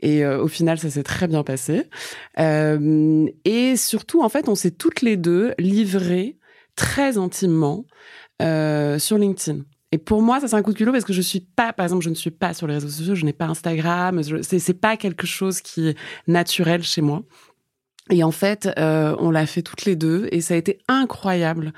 Et 0.00 0.24
euh, 0.24 0.42
au 0.42 0.48
final, 0.48 0.78
ça 0.78 0.90
s'est 0.90 1.02
très 1.02 1.28
bien 1.28 1.42
passé. 1.42 1.84
Euh, 2.38 3.26
et 3.44 3.76
surtout, 3.76 4.22
en 4.22 4.28
fait, 4.28 4.48
on 4.48 4.54
s'est 4.54 4.70
toutes 4.70 5.02
les 5.02 5.16
deux 5.16 5.54
livrées 5.58 6.36
très 6.76 7.18
intimement 7.18 7.84
sur 8.98 9.18
LinkedIn. 9.18 9.60
Et 9.92 9.98
pour 9.98 10.22
moi, 10.22 10.38
ça 10.40 10.48
c'est 10.48 10.56
un 10.56 10.62
coup 10.62 10.72
de 10.72 10.78
culot 10.78 10.92
parce 10.92 11.04
que 11.04 11.12
je 11.12 11.20
suis 11.20 11.40
pas, 11.40 11.72
par 11.72 11.84
exemple, 11.84 12.04
je 12.04 12.10
ne 12.10 12.14
suis 12.14 12.30
pas 12.30 12.54
sur 12.54 12.66
les 12.66 12.74
réseaux 12.74 12.88
sociaux, 12.88 13.14
je 13.14 13.24
n'ai 13.24 13.32
pas 13.32 13.46
Instagram, 13.46 14.22
c'est 14.42 14.80
pas 14.80 14.96
quelque 14.96 15.26
chose 15.26 15.60
qui 15.60 15.88
est 15.88 15.98
naturel 16.28 16.82
chez 16.82 17.00
moi. 17.00 17.22
Et 18.10 18.24
en 18.24 18.30
fait, 18.30 18.68
euh, 18.78 19.16
on 19.18 19.30
l'a 19.30 19.46
fait 19.46 19.62
toutes 19.62 19.84
les 19.84 19.96
deux 19.96 20.28
et 20.32 20.40
ça 20.40 20.54
a 20.54 20.56
été 20.56 20.78
incroyable 20.88 21.72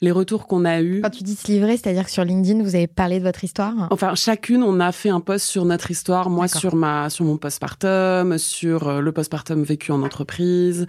les 0.00 0.10
retours 0.10 0.46
qu'on 0.46 0.64
a 0.64 0.80
eus. 0.80 1.00
Quand 1.02 1.10
tu 1.10 1.22
dis 1.22 1.34
se 1.34 1.46
livrer, 1.50 1.76
c'est-à-dire 1.76 2.04
que 2.04 2.10
sur 2.10 2.24
LinkedIn, 2.24 2.62
vous 2.62 2.74
avez 2.74 2.86
parlé 2.86 3.18
de 3.18 3.24
votre 3.24 3.44
histoire 3.44 3.88
Enfin, 3.90 4.14
chacune, 4.14 4.62
on 4.62 4.80
a 4.80 4.92
fait 4.92 5.08
un 5.08 5.20
post 5.20 5.46
sur 5.46 5.64
notre 5.64 5.90
histoire. 5.90 6.30
Moi, 6.30 6.48
sur 6.48 6.74
ma, 6.74 7.10
sur 7.10 7.24
mon 7.24 7.36
postpartum, 7.36 8.38
sur 8.38 8.88
euh, 8.88 9.00
le 9.00 9.12
postpartum 9.12 9.62
vécu 9.62 9.92
en 9.92 10.02
entreprise, 10.02 10.86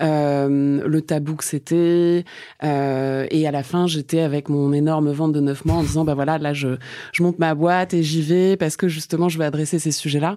euh, 0.00 0.82
le 0.86 1.02
tabou 1.02 1.36
que 1.36 1.44
c'était. 1.44 2.24
Euh, 2.64 3.26
et 3.30 3.46
à 3.46 3.50
la 3.50 3.62
fin, 3.62 3.86
j'étais 3.86 4.20
avec 4.20 4.48
mon 4.48 4.72
énorme 4.72 5.10
vente 5.12 5.32
de 5.32 5.40
neuf 5.40 5.64
mois 5.64 5.76
en 5.76 5.82
disant, 5.82 6.04
bah 6.04 6.14
voilà, 6.14 6.38
là, 6.38 6.52
je, 6.52 6.76
je 7.12 7.22
monte 7.22 7.38
ma 7.38 7.54
boîte 7.54 7.94
et 7.94 8.02
j'y 8.02 8.22
vais 8.22 8.56
parce 8.56 8.76
que 8.76 8.88
justement, 8.88 9.28
je 9.28 9.38
vais 9.38 9.44
adresser 9.44 9.78
ces 9.78 9.92
sujets-là. 9.92 10.36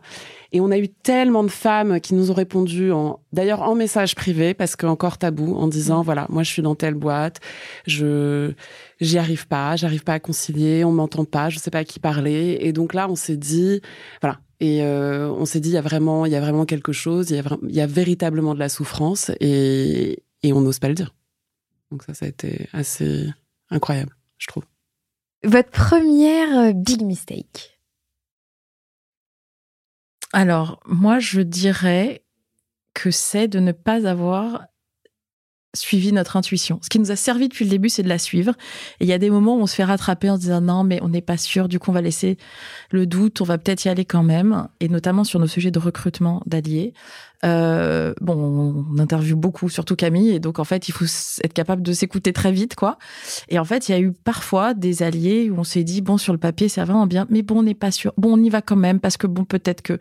Et 0.53 0.59
on 0.59 0.69
a 0.69 0.77
eu 0.77 0.89
tellement 0.89 1.43
de 1.43 1.49
femmes 1.49 2.01
qui 2.01 2.13
nous 2.13 2.29
ont 2.29 2.33
répondu, 2.33 2.91
en, 2.91 3.19
d'ailleurs 3.31 3.61
en 3.61 3.73
message 3.73 4.15
privé, 4.15 4.53
parce 4.53 4.75
qu'encore 4.75 5.17
tabou, 5.17 5.55
en 5.55 5.67
disant, 5.67 6.01
mmh. 6.01 6.05
voilà, 6.05 6.25
moi 6.29 6.43
je 6.43 6.51
suis 6.51 6.61
dans 6.61 6.75
telle 6.75 6.95
boîte, 6.95 7.39
je 7.87 8.05
j'y 8.99 9.17
arrive 9.17 9.47
pas, 9.47 9.75
j'arrive 9.75 10.03
pas 10.03 10.13
à 10.13 10.19
concilier, 10.19 10.83
on 10.83 10.91
m'entend 10.91 11.25
pas, 11.25 11.49
je 11.49 11.59
sais 11.59 11.71
pas 11.71 11.79
à 11.79 11.83
qui 11.83 11.99
parler. 11.99 12.57
Et 12.61 12.73
donc 12.73 12.93
là, 12.93 13.09
on 13.09 13.15
s'est 13.15 13.37
dit, 13.37 13.81
voilà. 14.21 14.39
Et 14.59 14.83
euh, 14.83 15.29
on 15.31 15.45
s'est 15.45 15.59
dit, 15.59 15.69
il 15.69 15.73
y 15.73 15.77
a 15.77 15.81
vraiment, 15.81 16.25
il 16.25 16.31
y 16.31 16.35
a 16.35 16.41
vraiment 16.41 16.65
quelque 16.65 16.91
chose, 16.91 17.31
il 17.31 17.37
y 17.37 17.39
a, 17.39 17.57
il 17.67 17.75
y 17.75 17.81
a 17.81 17.87
véritablement 17.87 18.53
de 18.53 18.59
la 18.59 18.69
souffrance 18.69 19.31
et, 19.39 20.23
et 20.43 20.53
on 20.53 20.61
n'ose 20.61 20.79
pas 20.79 20.87
le 20.87 20.93
dire. 20.93 21.15
Donc 21.89 22.03
ça, 22.03 22.13
ça 22.13 22.25
a 22.25 22.29
été 22.29 22.69
assez 22.71 23.27
incroyable, 23.69 24.15
je 24.37 24.47
trouve. 24.47 24.63
Votre 25.43 25.71
première 25.71 26.59
euh, 26.59 26.73
big 26.73 27.01
mistake? 27.01 27.79
Alors, 30.33 30.79
moi, 30.85 31.19
je 31.19 31.41
dirais 31.41 32.23
que 32.93 33.09
c'est 33.09 33.47
de 33.47 33.59
ne 33.59 33.71
pas 33.71 34.07
avoir 34.07 34.67
suivi 35.73 36.11
notre 36.11 36.37
intuition. 36.37 36.79
Ce 36.81 36.89
qui 36.89 36.99
nous 36.99 37.11
a 37.11 37.15
servi 37.15 37.47
depuis 37.47 37.65
le 37.65 37.71
début, 37.71 37.89
c'est 37.89 38.03
de 38.03 38.09
la 38.09 38.17
suivre. 38.17 38.53
Et 38.99 39.05
il 39.05 39.07
y 39.07 39.13
a 39.13 39.17
des 39.17 39.29
moments 39.29 39.55
où 39.55 39.61
on 39.61 39.67
se 39.67 39.75
fait 39.75 39.83
rattraper 39.83 40.29
en 40.29 40.35
se 40.35 40.41
disant 40.41 40.61
non, 40.61 40.83
mais 40.83 40.99
on 41.01 41.09
n'est 41.09 41.21
pas 41.21 41.37
sûr, 41.37 41.67
du 41.67 41.79
coup 41.79 41.91
on 41.91 41.93
va 41.93 42.01
laisser 42.01 42.37
le 42.89 43.05
doute, 43.05 43.41
on 43.41 43.45
va 43.45 43.57
peut-être 43.57 43.85
y 43.85 43.89
aller 43.89 44.05
quand 44.05 44.23
même, 44.23 44.67
et 44.79 44.89
notamment 44.89 45.23
sur 45.23 45.39
nos 45.39 45.47
sujets 45.47 45.71
de 45.71 45.79
recrutement 45.79 46.41
d'alliés. 46.45 46.93
Euh, 47.43 48.13
bon, 48.21 48.85
on 48.93 48.99
interviewe 48.99 49.35
beaucoup, 49.35 49.69
surtout 49.69 49.95
Camille, 49.95 50.29
et 50.29 50.39
donc 50.39 50.59
en 50.59 50.63
fait, 50.63 50.89
il 50.89 50.91
faut 50.91 51.05
être 51.43 51.53
capable 51.53 51.81
de 51.81 51.93
s'écouter 51.93 52.33
très 52.33 52.51
vite, 52.51 52.75
quoi. 52.75 52.97
Et 53.49 53.57
en 53.57 53.65
fait, 53.65 53.89
il 53.89 53.91
y 53.93 53.95
a 53.95 53.99
eu 53.99 54.11
parfois 54.11 54.73
des 54.73 55.01
alliés 55.03 55.49
où 55.49 55.57
on 55.57 55.63
s'est 55.63 55.83
dit 55.83 56.01
bon, 56.01 56.17
sur 56.17 56.33
le 56.33 56.39
papier, 56.39 56.69
c'est 56.69 56.81
vraiment 56.81 57.07
bien, 57.07 57.25
mais 57.29 57.41
bon, 57.41 57.59
on 57.59 57.63
n'est 57.63 57.73
pas 57.73 57.91
sûr. 57.91 58.13
Bon, 58.17 58.37
on 58.37 58.43
y 58.43 58.49
va 58.49 58.61
quand 58.61 58.75
même 58.75 58.99
parce 58.99 59.17
que 59.17 59.27
bon, 59.27 59.45
peut-être 59.45 59.81
que. 59.81 59.97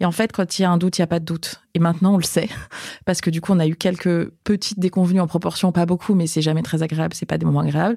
Et 0.00 0.04
en 0.04 0.12
fait, 0.12 0.32
quand 0.32 0.58
il 0.58 0.62
y 0.62 0.64
a 0.64 0.70
un 0.70 0.78
doute, 0.78 0.98
il 0.98 1.00
y 1.00 1.04
a 1.04 1.06
pas 1.06 1.20
de 1.20 1.24
doute. 1.24 1.61
Et 1.74 1.78
maintenant, 1.78 2.14
on 2.14 2.16
le 2.18 2.22
sait 2.22 2.48
parce 3.04 3.20
que 3.20 3.30
du 3.30 3.40
coup, 3.40 3.52
on 3.52 3.58
a 3.58 3.66
eu 3.66 3.76
quelques 3.76 4.30
petites 4.44 4.78
déconvenues 4.78 5.20
en 5.20 5.26
proportion, 5.26 5.72
pas 5.72 5.86
beaucoup, 5.86 6.14
mais 6.14 6.26
c'est 6.26 6.42
jamais 6.42 6.62
très 6.62 6.82
agréable, 6.82 7.14
c'est 7.14 7.26
pas 7.26 7.38
des 7.38 7.46
moments 7.46 7.60
agréables. 7.60 7.96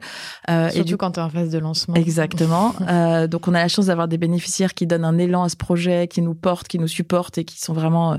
Euh, 0.50 0.70
Surtout 0.70 0.82
et 0.82 0.84
du... 0.84 0.98
quand 0.98 1.12
tu 1.12 1.20
es 1.20 1.24
en 1.24 1.30
phase 1.30 1.50
de 1.50 1.60
lancement. 1.60 1.96
Exactement. 1.96 2.74
euh, 2.90 3.28
donc, 3.28 3.48
on 3.48 3.54
a 3.54 3.60
la 3.60 3.68
chance 3.68 3.88
d'avoir 3.88 4.08
des 4.08 4.18
bénéficiaires 4.18 4.74
qui 4.74 4.88
donnent 4.88 5.06
un 5.06 5.18
élan 5.18 5.44
à 5.44 5.50
ce 5.50 5.58
projet, 5.58 6.08
qui 6.08 6.22
nous 6.22 6.36
portent, 6.36 6.68
qui 6.68 6.80
nous 6.80 6.88
supportent 6.88 7.38
et 7.38 7.44
qui 7.44 7.60
sont 7.60 7.74
vraiment 7.74 8.14
euh, 8.14 8.18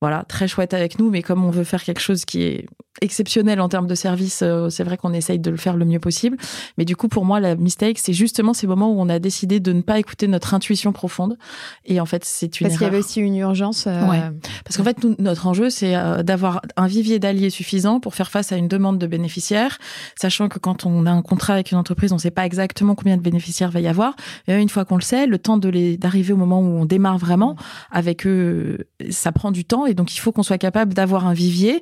voilà, 0.00 0.24
très 0.24 0.48
chouette 0.48 0.72
avec 0.72 0.98
nous, 0.98 1.10
mais 1.10 1.22
comme 1.22 1.44
on 1.44 1.50
veut 1.50 1.64
faire 1.64 1.84
quelque 1.84 2.00
chose 2.00 2.24
qui 2.24 2.42
est 2.42 2.66
exceptionnel 3.00 3.60
en 3.60 3.68
termes 3.68 3.86
de 3.86 3.94
service, 3.94 4.40
euh, 4.42 4.68
c'est 4.68 4.84
vrai 4.84 4.96
qu'on 4.96 5.12
essaye 5.12 5.38
de 5.38 5.50
le 5.50 5.56
faire 5.56 5.76
le 5.76 5.84
mieux 5.84 6.00
possible. 6.00 6.36
Mais 6.78 6.84
du 6.84 6.96
coup, 6.96 7.08
pour 7.08 7.24
moi, 7.24 7.40
la 7.40 7.56
mistake, 7.56 7.98
c'est 7.98 8.12
justement 8.12 8.54
ces 8.54 8.66
moments 8.66 8.90
où 8.92 9.00
on 9.00 9.08
a 9.08 9.18
décidé 9.18 9.60
de 9.60 9.72
ne 9.72 9.82
pas 9.82 9.98
écouter 9.98 10.28
notre 10.28 10.54
intuition 10.54 10.92
profonde. 10.92 11.36
Et 11.84 12.00
en 12.00 12.06
fait, 12.06 12.24
c'est 12.24 12.60
une 12.60 12.66
Parce 12.66 12.78
qu'il 12.78 12.86
y 12.86 12.88
avait 12.88 12.98
aussi 12.98 13.20
une 13.20 13.36
urgence. 13.36 13.86
Euh, 13.86 14.06
ouais. 14.06 14.22
Parce 14.64 14.76
qu'en 14.76 14.84
fait, 14.84 14.98
notre 15.18 15.46
enjeu, 15.46 15.70
c'est 15.70 15.96
euh, 15.96 16.22
d'avoir 16.22 16.60
un 16.76 16.86
vivier 16.86 17.18
d'alliés 17.18 17.50
suffisant 17.50 18.00
pour 18.00 18.14
faire 18.14 18.30
face 18.30 18.52
à 18.52 18.56
une 18.56 18.68
demande 18.68 18.98
de 18.98 19.06
bénéficiaires, 19.06 19.78
sachant 20.16 20.48
que 20.48 20.58
quand 20.58 20.86
on 20.86 21.06
a 21.06 21.10
un 21.10 21.22
contrat 21.22 21.54
avec 21.54 21.70
une 21.72 21.78
entreprise, 21.78 22.12
on 22.12 22.16
ne 22.16 22.20
sait 22.20 22.30
pas 22.30 22.46
exactement 22.46 22.94
combien 22.94 23.16
de 23.16 23.22
bénéficiaires 23.22 23.70
va 23.70 23.80
y 23.80 23.88
avoir. 23.88 24.16
Et 24.48 24.54
une 24.54 24.68
fois 24.68 24.84
qu'on 24.84 24.96
le 24.96 25.02
sait, 25.02 25.26
le 25.26 25.38
temps 25.38 25.58
de 25.58 25.68
les 25.68 25.96
d'arriver 25.96 26.32
au 26.32 26.36
moment 26.36 26.60
où 26.60 26.80
on 26.80 26.84
démarre 26.84 27.18
vraiment 27.18 27.56
avec 27.90 28.26
eux, 28.26 28.86
ça 29.10 29.32
prend 29.32 29.50
du 29.50 29.64
temps 29.64 29.86
et 29.86 29.94
donc, 29.94 30.14
il 30.14 30.18
faut 30.18 30.32
qu'on 30.32 30.42
soit 30.42 30.58
capable 30.58 30.94
d'avoir 30.94 31.26
un 31.26 31.34
vivier 31.34 31.80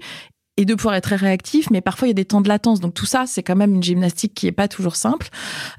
et 0.59 0.65
de 0.65 0.75
pouvoir 0.75 0.97
être 0.97 1.05
très 1.05 1.17
réactif, 1.17 1.71
mais 1.71 1.81
parfois 1.81 2.09
il 2.09 2.11
y 2.11 2.13
a 2.13 2.15
des 2.15 2.25
temps 2.25 2.41
de 2.41 2.49
latence. 2.49 2.81
Donc 2.81 2.93
tout 2.93 3.07
ça, 3.07 3.25
c'est 3.27 3.45
quand 3.45 3.55
même 3.55 3.77
une 3.77 3.83
gymnastique 3.83 4.35
qui 4.35 4.49
est 4.49 4.53
pas 4.53 4.67
toujours 4.67 4.97
simple. 4.97 5.29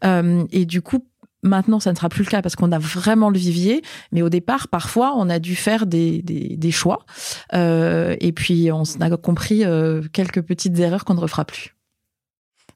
Euh, 0.06 0.46
et 0.52 0.65
du 0.65 0.82
coup, 0.82 1.06
maintenant, 1.44 1.82
ça 1.82 1.92
ne 1.92 1.98
sera 1.98 2.08
plus 2.08 2.24
le 2.24 2.30
cas 2.30 2.42
parce 2.42 2.56
qu'on 2.56 2.72
a 2.72 2.80
vraiment 2.80 3.30
le 3.30 3.38
vivier. 3.38 3.82
Mais 4.13 4.22
au 4.22 4.30
départ, 4.30 4.70
parfois, 4.70 5.13
on 5.18 5.30
a 5.30 5.39
dû 5.39 5.56
faire 5.56 5.86
des, 5.86 6.22
des, 6.22 6.72
choix. 6.72 7.06
Euh, 7.54 8.15
et 8.22 8.32
puis, 8.32 8.72
on 8.72 8.84
a 9.02 9.18
compris 9.18 9.65
euh, 9.65 10.02
quelques 10.13 10.42
petites 10.42 10.80
erreurs 10.80 11.04
qu'on 11.04 11.15
ne 11.15 11.20
refera 11.20 11.44
plus. 11.44 11.76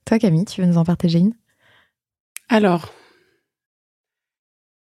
Toi, 0.04 0.20
Camille, 0.20 0.44
tu 0.44 0.60
veux 0.60 0.68
nous 0.68 0.78
en 0.78 0.84
partager 0.84 1.20
une 1.20 1.34
Alors, 2.50 2.92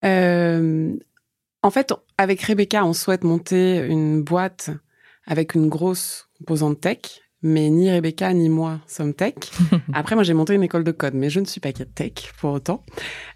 en 0.03 1.71
fait, 1.71 1.95
avec 2.19 2.43
Rebecca, 2.43 2.85
on 2.85 2.93
souhaite 2.93 3.23
monter 3.23 3.79
une 3.79 4.25
boîte 4.25 4.71
avec 5.25 5.55
une 5.55 5.69
grosse 5.69 6.29
composante 6.43 6.81
tech, 6.81 6.99
mais 7.43 7.71
ni 7.71 7.91
Rebecca 7.91 8.33
ni 8.33 8.49
moi 8.49 8.81
sommes 8.87 9.15
tech. 9.15 9.35
Après, 9.95 10.15
moi, 10.17 10.25
j'ai 10.25 10.35
monté 10.35 10.55
une 10.55 10.63
école 10.63 10.85
de 10.85 10.91
code, 10.91 11.15
mais 11.15 11.31
je 11.31 11.41
ne 11.41 11.45
suis 11.45 11.61
pas 11.61 11.73
tech 11.73 12.13
pour 12.41 12.53
autant. 12.53 12.83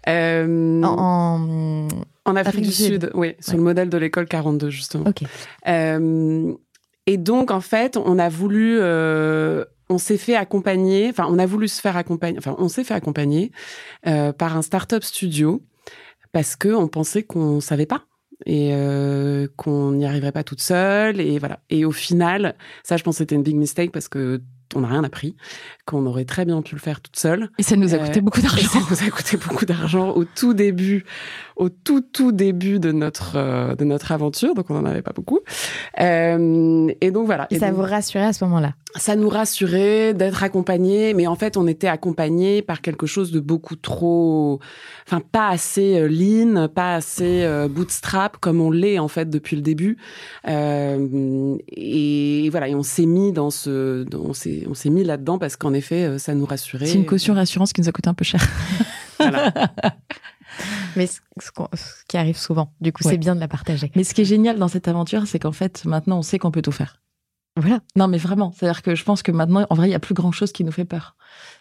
Euh, 0.07 0.81
en, 0.83 1.87
en, 2.25 2.35
Afrique, 2.35 2.65
du 2.65 2.71
Sud, 2.71 3.11
oui, 3.13 3.35
sur 3.39 3.55
le 3.55 3.63
modèle 3.63 3.89
de 3.89 3.97
l'école 3.97 4.27
42, 4.27 4.69
justement. 4.69 5.05
Ok. 5.07 5.23
Euh, 5.67 6.53
et 7.05 7.17
donc, 7.17 7.51
en 7.51 7.61
fait, 7.61 7.95
on 7.95 8.19
a 8.19 8.27
voulu, 8.27 8.77
euh, 8.79 9.63
on 9.89 9.97
s'est 9.97 10.17
fait 10.17 10.35
accompagner, 10.35 11.09
enfin, 11.09 11.27
on 11.29 11.39
a 11.39 11.45
voulu 11.45 11.69
se 11.69 11.79
faire 11.79 11.95
accompagner, 11.95 12.37
enfin, 12.37 12.55
on 12.59 12.67
s'est 12.67 12.83
fait 12.83 12.93
accompagner 12.93 13.51
par 14.03 14.57
un 14.57 14.61
startup 14.61 15.03
studio 15.03 15.63
parce 16.33 16.57
que 16.57 16.69
on 16.69 16.89
pensait 16.89 17.23
qu'on 17.23 17.61
savait 17.61 17.85
pas 17.85 18.03
et 18.45 18.69
euh, 18.73 19.47
qu'on 19.55 19.93
n'y 19.93 20.05
arriverait 20.05 20.31
pas 20.31 20.43
toute 20.43 20.61
seule 20.61 21.19
et 21.19 21.39
voilà 21.39 21.59
et 21.69 21.85
au 21.85 21.91
final 21.91 22.55
ça 22.83 22.95
je 22.95 23.03
pense 23.03 23.17
c'était 23.17 23.35
une 23.35 23.43
big 23.43 23.55
mistake 23.55 23.91
parce 23.91 24.07
que 24.07 24.41
on 24.75 24.81
n'a 24.81 24.87
rien 24.87 25.03
appris, 25.03 25.35
qu'on 25.85 26.05
aurait 26.05 26.25
très 26.25 26.45
bien 26.45 26.61
pu 26.61 26.75
le 26.75 26.81
faire 26.81 27.01
toute 27.01 27.17
seule. 27.17 27.49
Et 27.57 27.63
ça 27.63 27.75
nous 27.75 27.93
a 27.93 27.97
coûté 27.97 28.21
beaucoup 28.21 28.41
d'argent. 28.41 28.67
Ça 28.67 28.79
nous 28.89 29.07
a 29.07 29.09
coûté 29.09 29.37
beaucoup 29.37 29.65
d'argent 29.65 30.09
au 30.09 30.25
tout 30.25 30.53
début, 30.53 31.05
au 31.57 31.69
tout 31.69 32.01
tout 32.01 32.31
début 32.31 32.79
de 32.79 32.91
notre 32.91 33.33
euh, 33.35 33.75
de 33.75 33.83
notre 33.83 34.11
aventure, 34.11 34.53
donc 34.53 34.69
on 34.69 34.75
n'en 34.75 34.85
avait 34.85 35.01
pas 35.01 35.13
beaucoup. 35.13 35.39
Euh, 35.99 36.91
et 37.01 37.11
donc 37.11 37.25
voilà. 37.25 37.47
Et, 37.49 37.59
ça 37.59 37.71
vous 37.71 37.81
rassurait 37.81 38.25
à 38.25 38.33
ce 38.33 38.43
moment-là? 38.45 38.73
Ça 38.95 39.15
nous 39.15 39.29
rassurait 39.29 40.13
d'être 40.13 40.43
accompagnés, 40.43 41.13
mais 41.13 41.27
en 41.27 41.35
fait 41.35 41.57
on 41.57 41.67
était 41.67 41.87
accompagnés 41.87 42.61
par 42.61 42.81
quelque 42.81 43.05
chose 43.05 43.31
de 43.31 43.39
beaucoup 43.39 43.75
trop, 43.75 44.59
enfin 45.07 45.19
pas 45.19 45.49
assez 45.49 45.99
euh, 45.99 46.07
lean, 46.07 46.67
pas 46.67 46.95
assez 46.95 47.47
bootstrap 47.69 48.37
comme 48.37 48.61
on 48.61 48.71
l'est 48.71 48.99
en 48.99 49.07
fait 49.07 49.29
depuis 49.29 49.55
le 49.55 49.61
début. 49.61 49.97
Et 50.47 52.49
voilà, 52.51 52.69
et 52.69 52.75
on 52.75 52.83
s'est 52.83 53.05
mis 53.05 53.31
dans 53.31 53.49
ce, 53.49 54.05
on 54.15 54.33
s'est 54.33 54.65
on 54.69 54.73
s'est 54.73 54.89
mis 54.89 55.03
là-dedans 55.03 55.39
parce 55.39 55.55
qu'en 55.55 55.73
effet, 55.73 56.19
ça 56.19 56.35
nous 56.35 56.45
rassurait. 56.45 56.85
C'est 56.85 56.97
une 56.97 57.05
caution 57.05 57.33
rassurance 57.33 57.73
qui 57.73 57.81
nous 57.81 57.89
a 57.89 57.91
coûté 57.91 58.09
un 58.09 58.13
peu 58.13 58.25
cher. 58.25 58.41
Mais 60.95 61.07
ce, 61.07 61.19
qui 62.07 62.17
arrive 62.17 62.37
souvent, 62.37 62.73
du 62.81 62.91
coup, 62.91 63.03
c'est 63.03 63.17
bien 63.17 63.35
de 63.35 63.39
la 63.39 63.47
partager. 63.47 63.91
Mais 63.95 64.03
ce 64.03 64.13
qui 64.13 64.21
est 64.21 64.25
génial 64.25 64.57
dans 64.57 64.67
cette 64.67 64.87
aventure, 64.87 65.27
c'est 65.27 65.39
qu'en 65.39 65.51
fait, 65.51 65.85
maintenant, 65.85 66.19
on 66.19 66.21
sait 66.21 66.39
qu'on 66.39 66.51
peut 66.51 66.61
tout 66.61 66.71
faire. 66.71 67.01
Voilà. 67.55 67.79
Non, 67.95 68.07
mais 68.07 68.17
vraiment. 68.17 68.53
C'est-à-dire 68.55 68.83
que 68.83 68.95
je 68.95 69.03
pense 69.03 69.23
que 69.23 69.31
maintenant, 69.31 69.65
en 69.69 69.75
vrai, 69.75 69.89
il 69.89 69.91
y 69.91 69.95
a 69.95 69.99
plus 69.99 70.13
grand 70.13 70.31
chose 70.31 70.51
qui 70.51 70.63
nous 70.63 70.71
fait 70.71 70.85
peur. 70.85 71.15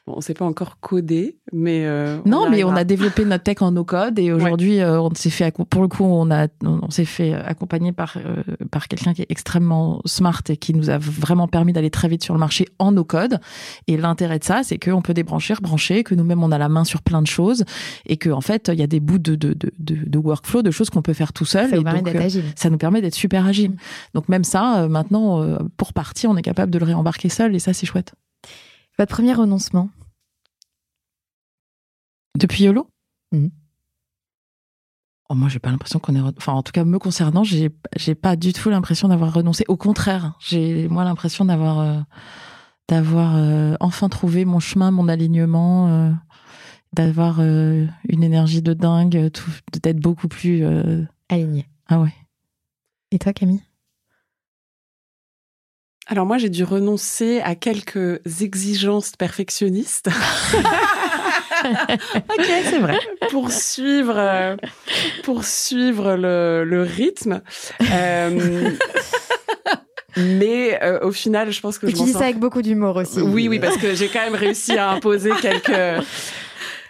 Bon, 0.06 0.14
on 0.16 0.20
s'est 0.20 0.34
pas 0.34 0.44
encore 0.44 0.78
codé, 0.80 1.38
mais 1.52 1.84
euh, 1.84 2.18
non, 2.24 2.44
on 2.46 2.50
mais 2.50 2.62
on 2.64 2.76
a 2.76 2.84
développé 2.84 3.24
notre 3.24 3.42
tech 3.42 3.60
en 3.60 3.72
no 3.72 3.84
code 3.84 4.18
et 4.18 4.32
aujourd'hui, 4.32 4.80
euh, 4.80 5.00
on 5.00 5.12
s'est 5.14 5.30
fait 5.30 5.52
pour 5.68 5.82
le 5.82 5.88
coup, 5.88 6.04
on 6.04 6.30
a 6.30 6.46
on 6.62 6.90
s'est 6.90 7.04
fait 7.04 7.34
accompagner 7.34 7.92
par 7.92 8.16
euh, 8.16 8.42
par 8.70 8.88
quelqu'un 8.88 9.14
qui 9.14 9.22
est 9.22 9.30
extrêmement 9.30 10.00
smart 10.04 10.42
et 10.48 10.56
qui 10.56 10.74
nous 10.74 10.90
a 10.90 10.98
vraiment 10.98 11.48
permis 11.48 11.72
d'aller 11.72 11.90
très 11.90 12.08
vite 12.08 12.22
sur 12.22 12.34
le 12.34 12.40
marché 12.40 12.66
en 12.78 12.92
no 12.92 13.04
code. 13.04 13.40
Et 13.88 13.96
l'intérêt 13.96 14.38
de 14.38 14.44
ça, 14.44 14.62
c'est 14.62 14.78
qu'on 14.78 15.02
peut 15.02 15.14
débrancher, 15.14 15.54
rebrancher, 15.54 16.04
que 16.04 16.14
nous-mêmes 16.14 16.42
on 16.42 16.52
a 16.52 16.58
la 16.58 16.68
main 16.68 16.84
sur 16.84 17.02
plein 17.02 17.22
de 17.22 17.26
choses 17.26 17.64
et 18.06 18.16
que 18.16 18.30
en 18.30 18.40
fait, 18.40 18.70
il 18.72 18.78
y 18.78 18.82
a 18.82 18.86
des 18.86 19.00
bouts 19.00 19.18
de 19.18 19.34
de 19.34 19.54
de, 19.54 19.72
de, 19.78 19.96
de 20.06 20.18
workflow, 20.18 20.62
de 20.62 20.70
choses 20.70 20.90
qu'on 20.90 21.02
peut 21.02 21.14
faire 21.14 21.32
tout 21.32 21.44
seul. 21.44 21.70
Ça 21.70 21.76
et 21.76 21.82
donc, 21.82 22.04
d'être 22.04 22.16
euh, 22.16 22.26
agile. 22.26 22.44
ça 22.54 22.70
nous 22.70 22.78
permet 22.78 23.00
d'être 23.00 23.14
super 23.14 23.46
agile. 23.46 23.72
Mm. 23.72 23.76
Donc 24.14 24.28
même 24.28 24.44
ça, 24.44 24.82
euh, 24.82 24.88
maintenant, 24.88 25.42
euh, 25.42 25.58
pour 25.76 25.92
partir, 25.92 26.30
on 26.30 26.36
est 26.36 26.42
capable 26.42 26.70
de 26.70 26.78
le 26.78 26.84
réembarquer 26.84 27.28
seul 27.28 27.54
et 27.54 27.58
ça, 27.58 27.72
c'est 27.72 27.86
chouette. 27.86 28.14
Votre 28.98 29.14
premier 29.14 29.34
renoncement? 29.34 29.90
Depuis 32.38 32.64
YOLO? 32.64 32.88
Mhm. 33.32 33.50
Oh, 35.28 35.34
Moi, 35.34 35.48
j'ai 35.48 35.58
pas 35.58 35.70
l'impression 35.70 35.98
qu'on 35.98 36.14
est. 36.14 36.20
re- 36.20 36.34
Enfin, 36.36 36.52
en 36.52 36.62
tout 36.62 36.72
cas, 36.72 36.84
me 36.84 36.98
concernant, 36.98 37.42
j'ai 37.44 37.70
j'ai 37.96 38.14
pas 38.14 38.36
du 38.36 38.52
tout 38.52 38.70
l'impression 38.70 39.08
d'avoir 39.08 39.32
renoncé. 39.34 39.64
Au 39.68 39.76
contraire, 39.76 40.34
j'ai 40.40 40.88
moi 40.88 41.04
l'impression 41.04 41.44
d'avoir 41.44 41.80
euh, 41.80 42.00
d'avoir 42.88 43.34
euh, 43.36 43.74
enfin 43.80 44.08
trouvé 44.08 44.44
mon 44.44 44.60
chemin, 44.60 44.90
mon 44.92 45.08
alignement, 45.08 45.88
euh, 45.88 46.12
d'avoir 46.92 47.40
une 47.40 48.22
énergie 48.22 48.62
de 48.62 48.72
dingue, 48.72 49.30
tout- 49.32 49.50
d'être 49.82 49.98
beaucoup 50.00 50.28
plus. 50.28 50.64
Aligné. 51.28 51.68
Ah 51.88 52.00
ouais. 52.00 52.14
Et 53.10 53.18
toi, 53.18 53.32
Camille? 53.32 53.62
Alors 56.08 56.24
moi, 56.24 56.38
j'ai 56.38 56.48
dû 56.50 56.62
renoncer 56.62 57.40
à 57.40 57.54
quelques 57.56 58.20
exigences 58.40 59.12
perfectionnistes 59.16 60.08
Ok, 61.64 62.44
c'est 62.70 62.78
vrai. 62.78 62.98
pour 63.30 63.50
suivre, 63.50 64.14
euh, 64.16 64.56
pour 65.24 65.44
suivre 65.44 66.14
le, 66.14 66.64
le 66.64 66.82
rythme. 66.82 67.40
Euh, 67.90 68.70
mais 70.16 70.78
euh, 70.82 71.00
au 71.02 71.10
final, 71.12 71.50
je 71.50 71.60
pense 71.60 71.78
que 71.78 71.86
Et 71.86 71.90
je 71.90 71.96
tu 71.96 72.04
dis 72.04 72.12
ça 72.12 72.20
avec 72.24 72.38
beaucoup 72.38 72.62
d'humour 72.62 72.96
aussi. 72.96 73.20
Oui, 73.20 73.48
oui, 73.48 73.58
parce 73.58 73.76
que 73.78 73.94
j'ai 73.94 74.08
quand 74.08 74.20
même 74.20 74.36
réussi 74.36 74.78
à 74.78 74.90
imposer 74.90 75.30
quelques 75.42 76.04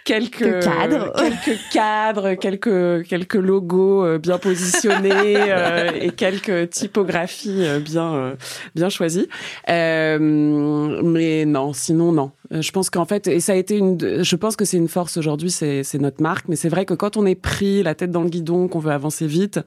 quelques 0.07 0.61
cadres. 0.61 1.13
quelques 1.17 1.59
cadres, 1.71 2.33
quelques 2.35 3.03
quelques 3.07 3.35
logos 3.35 4.05
euh, 4.05 4.17
bien 4.17 4.37
positionnés 4.37 5.11
euh, 5.37 5.91
et 5.99 6.11
quelques 6.11 6.69
typographies 6.69 7.67
euh, 7.67 7.79
bien 7.79 8.35
bien 8.73 8.89
choisies. 8.89 9.27
Euh, 9.69 10.17
mais 11.03 11.45
non, 11.45 11.73
sinon 11.73 12.11
non. 12.11 12.31
Je 12.49 12.71
pense 12.71 12.89
qu'en 12.89 13.05
fait, 13.05 13.27
et 13.27 13.41
ça 13.41 13.51
a 13.51 13.55
été 13.55 13.77
une, 13.77 14.23
je 14.23 14.35
pense 14.37 14.55
que 14.55 14.63
c'est 14.63 14.77
une 14.77 14.87
force 14.87 15.17
aujourd'hui, 15.17 15.51
c'est 15.51 15.83
c'est 15.83 15.99
notre 15.99 16.23
marque. 16.23 16.47
Mais 16.47 16.55
c'est 16.55 16.69
vrai 16.69 16.85
que 16.85 16.93
quand 16.93 17.17
on 17.17 17.25
est 17.25 17.35
pris 17.35 17.83
la 17.83 17.93
tête 17.93 18.11
dans 18.11 18.23
le 18.23 18.29
guidon, 18.29 18.67
qu'on 18.67 18.79
veut 18.79 18.91
avancer 18.91 19.27
vite. 19.27 19.59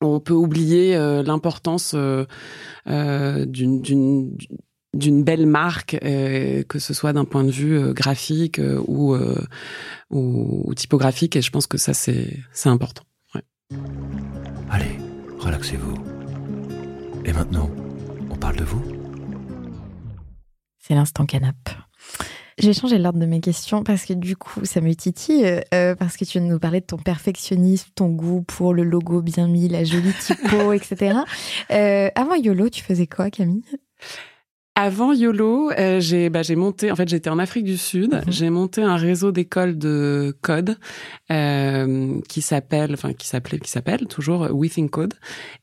On 0.00 0.20
peut 0.20 0.34
oublier 0.34 0.96
euh, 0.96 1.22
l'importance 1.22 1.94
euh, 1.96 2.26
d'une 3.46 4.36
d'une 4.94 5.22
belle 5.22 5.46
marque, 5.46 5.98
euh, 6.02 6.62
que 6.62 6.78
ce 6.78 6.94
soit 6.94 7.12
d'un 7.12 7.24
point 7.24 7.44
de 7.44 7.50
vue 7.50 7.78
euh, 7.78 7.92
graphique 7.92 8.58
euh, 8.58 8.82
ou, 8.86 9.14
euh, 9.14 9.40
ou 10.10 10.64
ou 10.66 10.74
typographique, 10.74 11.36
et 11.36 11.42
je 11.42 11.50
pense 11.50 11.66
que 11.66 11.78
ça 11.78 11.94
c'est 11.94 12.42
important. 12.64 13.02
Allez, 14.70 14.98
relaxez-vous. 15.38 15.94
Et 17.24 17.32
maintenant, 17.32 17.70
on 18.30 18.36
parle 18.36 18.56
de 18.56 18.64
vous 18.64 18.82
C'est 20.78 20.94
l'instant 20.94 21.26
canap. 21.26 21.56
Je 22.58 22.68
vais 22.68 22.72
changer 22.72 22.98
l'ordre 22.98 23.18
de 23.18 23.26
mes 23.26 23.40
questions 23.40 23.82
parce 23.82 24.04
que 24.04 24.12
du 24.12 24.36
coup, 24.36 24.64
ça 24.64 24.80
me 24.80 24.94
titille, 24.94 25.60
euh, 25.74 25.96
parce 25.96 26.16
que 26.16 26.24
tu 26.24 26.38
viens 26.38 26.46
de 26.46 26.52
nous 26.52 26.60
parler 26.60 26.80
de 26.80 26.86
ton 26.86 26.98
perfectionnisme, 26.98 27.88
ton 27.96 28.10
goût 28.10 28.42
pour 28.42 28.74
le 28.74 28.84
logo 28.84 29.22
bien 29.22 29.48
mis, 29.48 29.68
la 29.68 29.82
jolie 29.82 30.12
typo, 30.20 30.72
etc. 30.72 31.18
Euh, 31.72 32.10
avant 32.14 32.36
YOLO, 32.36 32.68
tu 32.68 32.82
faisais 32.82 33.08
quoi, 33.08 33.30
Camille? 33.30 33.64
Avant 34.76 35.12
YOLO, 35.12 35.70
euh, 35.78 36.00
j'ai 36.00 36.30
bah, 36.30 36.40
monté, 36.56 36.90
en 36.90 36.96
fait 36.96 37.08
j'étais 37.08 37.30
en 37.30 37.38
Afrique 37.38 37.62
du 37.64 37.76
Sud, 37.76 38.12
Mhm. 38.14 38.22
j'ai 38.26 38.50
monté 38.50 38.82
un 38.82 38.96
réseau 38.96 39.30
d'écoles 39.30 39.78
de 39.78 40.34
code 40.42 40.76
euh, 41.30 42.18
qui 42.28 42.42
s'appelle, 42.42 42.90
enfin 42.92 43.12
qui 43.12 43.28
s'appelait, 43.28 43.60
qui 43.60 43.70
s'appelle 43.70 44.08
toujours 44.08 44.48
We 44.50 44.72
Think 44.72 44.90
Code, 44.90 45.14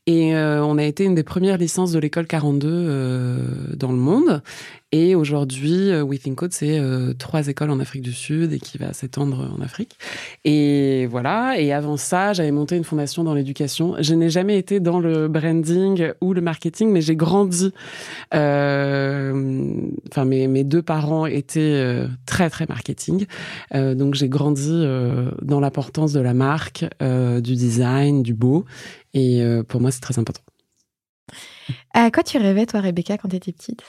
et 0.07 0.33
euh, 0.33 0.63
on 0.63 0.77
a 0.77 0.83
été 0.85 1.03
une 1.03 1.15
des 1.15 1.23
premières 1.23 1.57
licences 1.57 1.91
de 1.91 1.99
l'école 1.99 2.25
42 2.25 2.67
euh, 2.69 3.37
dans 3.75 3.91
le 3.91 3.97
monde. 3.97 4.41
Et 4.93 5.15
aujourd'hui, 5.15 5.89
euh, 5.89 6.01
We 6.03 6.19
Think 6.19 6.35
Code, 6.37 6.51
c'est 6.51 6.77
euh, 6.77 7.13
trois 7.13 7.47
écoles 7.47 7.69
en 7.71 7.79
Afrique 7.79 8.01
du 8.01 8.11
Sud 8.11 8.51
et 8.51 8.59
qui 8.59 8.77
va 8.77 8.91
s'étendre 8.91 9.49
en 9.57 9.61
Afrique. 9.61 9.97
Et 10.43 11.05
voilà. 11.09 11.57
Et 11.61 11.71
avant 11.71 11.95
ça, 11.95 12.33
j'avais 12.33 12.51
monté 12.51 12.75
une 12.75 12.83
fondation 12.83 13.23
dans 13.23 13.33
l'éducation. 13.33 13.95
Je 13.99 14.13
n'ai 14.15 14.29
jamais 14.29 14.57
été 14.57 14.81
dans 14.81 14.99
le 14.99 15.29
branding 15.29 16.11
ou 16.19 16.33
le 16.33 16.41
marketing, 16.41 16.89
mais 16.91 16.99
j'ai 16.99 17.15
grandi. 17.15 17.71
euh, 18.33 19.00
Enfin, 20.11 20.25
mes, 20.25 20.47
mes 20.47 20.63
deux 20.63 20.81
parents 20.81 21.25
étaient 21.25 21.59
euh, 21.59 22.07
très 22.25 22.49
très 22.49 22.65
marketing, 22.67 23.25
Euh, 23.73 23.95
donc 23.95 24.15
j'ai 24.15 24.29
grandi 24.29 24.69
euh, 24.69 25.31
dans 25.41 25.59
l'importance 25.59 26.13
de 26.13 26.19
la 26.19 26.33
marque, 26.33 26.85
euh, 27.01 27.41
du 27.41 27.55
design, 27.55 28.23
du 28.23 28.33
beau. 28.33 28.65
Et 29.13 29.41
euh, 29.41 29.63
pour 29.63 29.81
moi, 29.81 29.91
c'est 29.91 30.01
très 30.01 30.19
important. 30.19 30.43
À 31.93 32.11
quoi 32.11 32.23
tu 32.23 32.37
rêvais, 32.37 32.65
toi, 32.65 32.81
Rebecca, 32.81 33.17
quand 33.17 33.29
tu 33.29 33.35
étais 33.37 33.51
petite? 33.51 33.81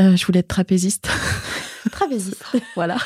Euh, 0.00 0.16
je 0.16 0.26
voulais 0.26 0.40
être 0.40 0.48
trapéziste. 0.48 1.08
Trapéziste. 1.90 2.44
voilà. 2.74 2.96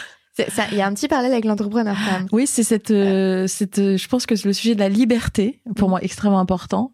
Il 0.72 0.78
y 0.78 0.80
a 0.80 0.86
un 0.86 0.94
petit 0.94 1.08
parallèle 1.08 1.32
avec 1.32 1.44
l'entrepreneur 1.44 1.96
femme. 1.96 2.26
Oui, 2.32 2.46
c'est 2.46 2.62
cette, 2.62 2.90
euh, 2.90 3.46
cette, 3.46 3.78
euh, 3.78 3.96
je 3.96 4.08
pense 4.08 4.26
que 4.26 4.34
c'est 4.36 4.46
le 4.46 4.52
sujet 4.52 4.74
de 4.74 4.80
la 4.80 4.88
liberté 4.88 5.60
pour 5.76 5.88
moi 5.88 5.98
extrêmement 6.02 6.40
important 6.40 6.92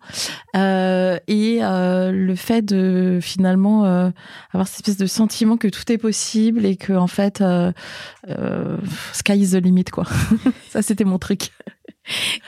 euh, 0.57 1.19
et 1.29 1.59
euh, 1.63 2.11
le 2.13 2.35
fait 2.35 2.63
de 2.63 3.19
finalement 3.23 3.85
euh, 3.85 4.11
avoir 4.53 4.67
cette 4.69 4.81
espèce 4.81 4.97
de 4.97 5.07
sentiment 5.07 5.57
que 5.57 5.69
tout 5.69 5.91
est 5.93 5.99
possible 5.99 6.65
et 6.65 6.77
que 6.77 6.93
en 6.93 7.07
fait 7.07 7.41
euh, 7.41 7.73
euh, 8.29 8.77
sky 9.13 9.35
is 9.39 9.51
the 9.51 9.63
limit 9.63 9.85
quoi. 9.85 10.05
Ça 10.71 10.83
c'était 10.83 11.05
mon 11.05 11.19
truc. 11.19 11.51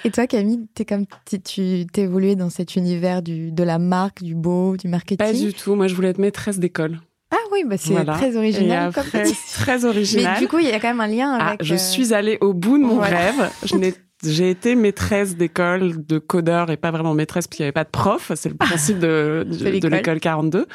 Et 0.05 0.13
toi, 0.13 0.29
Camille, 0.29 0.69
es 0.79 0.85
comme, 0.85 1.05
t'es- 1.25 1.41
tu 1.41 1.85
t'es 1.93 2.03
évolué 2.03 2.37
dans 2.37 2.49
cet 2.49 2.77
univers 2.77 3.23
du, 3.23 3.51
de 3.51 3.63
la 3.65 3.81
marque, 3.81 4.23
du 4.23 4.37
beau, 4.37 4.77
du 4.77 4.87
marketing? 4.87 5.17
Pas 5.19 5.33
du 5.33 5.53
tout. 5.53 5.75
Moi, 5.75 5.89
je 5.89 5.97
voulais 5.97 6.11
être 6.11 6.19
maîtresse 6.19 6.61
d'école. 6.61 7.01
Ah 7.31 7.37
oui, 7.53 7.65
bah 7.67 7.77
c'est 7.79 7.93
Voilà. 7.93 8.15
très 8.15 8.33
Et 8.33 8.37
original. 8.37 8.89
après, 8.97 9.23
comme 9.25 9.33
très 9.55 9.85
original. 9.85 10.33
Mais 10.35 10.41
du 10.41 10.49
coup, 10.49 10.59
il 10.59 10.67
y 10.67 10.71
a 10.73 10.81
quand 10.81 10.89
même 10.89 11.01
un 11.01 11.07
lien 11.07 11.37
Ah, 11.39 11.49
avec. 11.49 11.65
je 11.65 11.75
euh, 11.75 11.79
suis 11.79 12.15
allée 12.15 12.39
au 12.41 12.55
bout 12.55 12.79
de 12.79 12.85
mon 12.85 12.97
voilà. 12.97 13.17
rêve. 13.19 13.51
Je 13.65 13.77
n'ai 13.77 13.95
j'ai 14.25 14.51
été 14.51 14.75
maîtresse 14.75 15.37
d'école 15.37 16.05
de 16.05 16.19
codeur 16.19 16.73
et 16.73 16.77
pas 16.77 16.91
vraiment 16.91 17.15
maîtresse 17.15 17.47
parce 17.47 17.55
qu'il 17.57 17.63
n'y 17.63 17.67
avait 17.69 17.73
pas 17.73 17.85
de 17.85 17.91
prof. 17.91 18.33
C'est 18.35 18.49
le 18.49 18.57
principe 18.59 18.99
de, 18.99 19.47
de, 19.49 19.57
de 19.57 19.65
l'école. 19.71 19.91
l'école 19.93 20.21
42. 20.21 20.67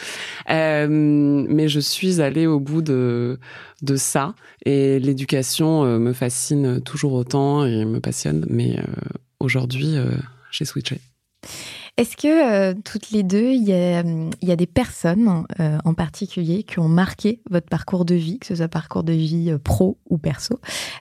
Euh, 0.50 0.88
mais 0.90 1.68
je 1.68 1.80
suis 1.82 2.22
allée 2.22 2.48
au 2.48 2.62
bout 2.62 2.82
de, 2.82 3.40
de 3.82 3.96
ça. 3.98 4.34
Et 4.66 4.98
l'éducation 5.00 5.84
euh, 5.84 6.00
me 6.00 6.14
fascine 6.14 6.82
toujours 6.82 7.14
autant 7.14 7.66
et 7.66 7.84
me 7.84 8.00
passionne. 8.00 8.46
Mais 8.50 8.78
euh, 8.80 8.84
aujourd'hui, 9.42 9.98
euh, 9.98 10.06
j'ai 10.52 10.64
switché. 10.64 11.02
Est-ce 11.96 12.18
que 12.18 12.28
euh, 12.28 12.74
toutes 12.84 13.12
les 13.12 13.22
deux, 13.22 13.52
il 13.52 13.64
y 13.64 13.72
a, 13.74 14.56
des 14.56 14.66
personnes 14.66 15.46
euh, 15.60 15.78
en 15.86 15.94
particulier 15.94 16.64
qui 16.64 16.80
ont 16.80 16.88
marqué 16.88 17.42
votre 17.52 17.68
parcours 17.68 18.04
de 18.04 18.16
vie, 18.16 18.40
que 18.40 18.48
ce 18.48 18.56
soit 18.56 18.68
parcours 18.68 19.04
de 19.04 19.14
vie 19.14 19.52
euh, 19.52 19.60
pro 19.60 20.00
ou 20.10 20.18
perso, 20.18 20.60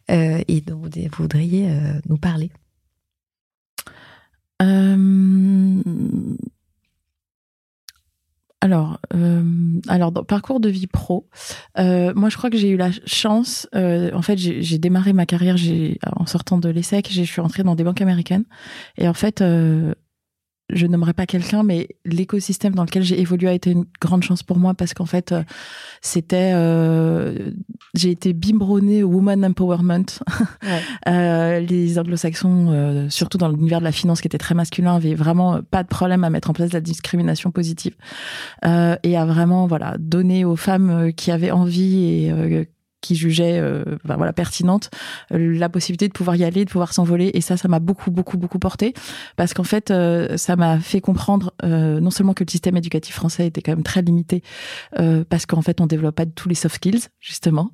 et 0.08 0.60
dont 0.60 0.82
vous 0.82 0.90
voudriez 1.16 1.68
nous 2.08 2.18
parler? 2.18 2.50
Alors, 8.60 9.00
alors 9.88 10.12
parcours 10.12 10.60
de 10.60 10.68
vie 10.68 10.86
pro, 10.86 11.26
moi 11.76 12.28
je 12.28 12.36
crois 12.36 12.48
que 12.50 12.56
j'ai 12.56 12.68
eu 12.68 12.76
la 12.76 12.90
chance. 13.06 13.66
en 13.74 14.22
fait, 14.22 14.36
j'ai 14.36 14.78
démarré 14.78 15.12
ma 15.14 15.26
carrière 15.26 15.56
en 16.14 16.26
sortant 16.26 16.58
de 16.58 16.68
l'ESSEC, 16.68 17.08
je 17.10 17.22
suis 17.22 17.40
rentrée 17.40 17.64
dans 17.64 17.74
des 17.74 17.82
banques 17.82 18.02
américaines. 18.02 18.44
Et 18.98 19.08
en 19.08 19.14
fait, 19.14 19.42
je 20.72 20.86
nommerai 20.86 21.12
pas 21.12 21.26
quelqu'un, 21.26 21.62
mais 21.62 21.88
l'écosystème 22.04 22.74
dans 22.74 22.84
lequel 22.84 23.02
j'ai 23.02 23.20
évolué 23.20 23.48
a 23.48 23.52
été 23.52 23.70
une 23.70 23.84
grande 24.00 24.22
chance 24.22 24.42
pour 24.42 24.58
moi 24.58 24.74
parce 24.74 24.94
qu'en 24.94 25.06
fait, 25.06 25.32
euh, 25.32 25.42
c'était, 26.00 26.52
euh, 26.54 27.50
j'ai 27.94 28.10
été 28.10 28.32
biberonnée 28.32 29.02
au 29.02 29.08
woman 29.08 29.44
empowerment. 29.44 30.06
Euh, 31.08 31.58
les 31.60 31.98
anglo-saxons, 31.98 32.68
euh, 32.70 33.08
surtout 33.08 33.36
dans 33.36 33.48
l'univers 33.48 33.80
de 33.80 33.84
la 33.84 33.92
finance 33.92 34.20
qui 34.20 34.28
était 34.28 34.38
très 34.38 34.54
masculin, 34.54 34.94
avaient 34.94 35.14
vraiment 35.14 35.60
pas 35.62 35.82
de 35.82 35.88
problème 35.88 36.22
à 36.22 36.30
mettre 36.30 36.48
en 36.48 36.52
place 36.52 36.70
de 36.70 36.74
la 36.74 36.80
discrimination 36.80 37.50
positive 37.50 37.94
et 38.64 39.16
à 39.16 39.24
vraiment 39.24 39.66
voilà 39.66 39.96
donner 39.98 40.44
aux 40.44 40.56
femmes 40.56 41.12
qui 41.12 41.30
avaient 41.32 41.50
envie 41.50 42.04
et 42.04 42.68
euh, 43.02 43.08
qui 43.12 43.16
jugeaient 43.16 43.60
ben 44.04 44.16
voilà 44.16 44.32
pertinente 44.32 44.90
la 45.30 45.68
possibilité 45.68 46.06
de 46.06 46.12
pouvoir 46.12 46.36
y 46.36 46.44
aller 46.44 46.64
de 46.64 46.70
pouvoir 46.70 46.92
s'envoler. 46.92 47.30
Et 47.34 47.40
ça 47.40 47.56
ça 47.56 47.68
m'a 47.68 47.80
beaucoup 47.80 48.10
beaucoup 48.10 48.38
beaucoup 48.38 48.58
porté. 48.58 48.94
Parce 49.36 49.54
qu'en 49.54 49.64
fait 49.64 49.92
ça 50.36 50.56
m'a 50.56 50.78
fait 50.78 51.00
comprendre 51.00 51.52
non 51.62 52.10
seulement 52.10 52.34
que 52.34 52.44
le 52.44 52.50
système 52.50 52.76
éducatif 52.76 53.14
français 53.14 53.46
était 53.46 53.60
quand 53.60 53.72
même 53.72 53.82
très 53.82 54.02
limité 54.02 54.42
parce 55.28 55.46
qu'en 55.46 55.62
fait 55.62 55.80
on 55.80 55.86
développe 55.86 56.14
pas 56.14 56.26
tous 56.26 56.48
les 56.48 56.54
soft 56.54 56.76
skills 56.76 57.08
justement 57.20 57.70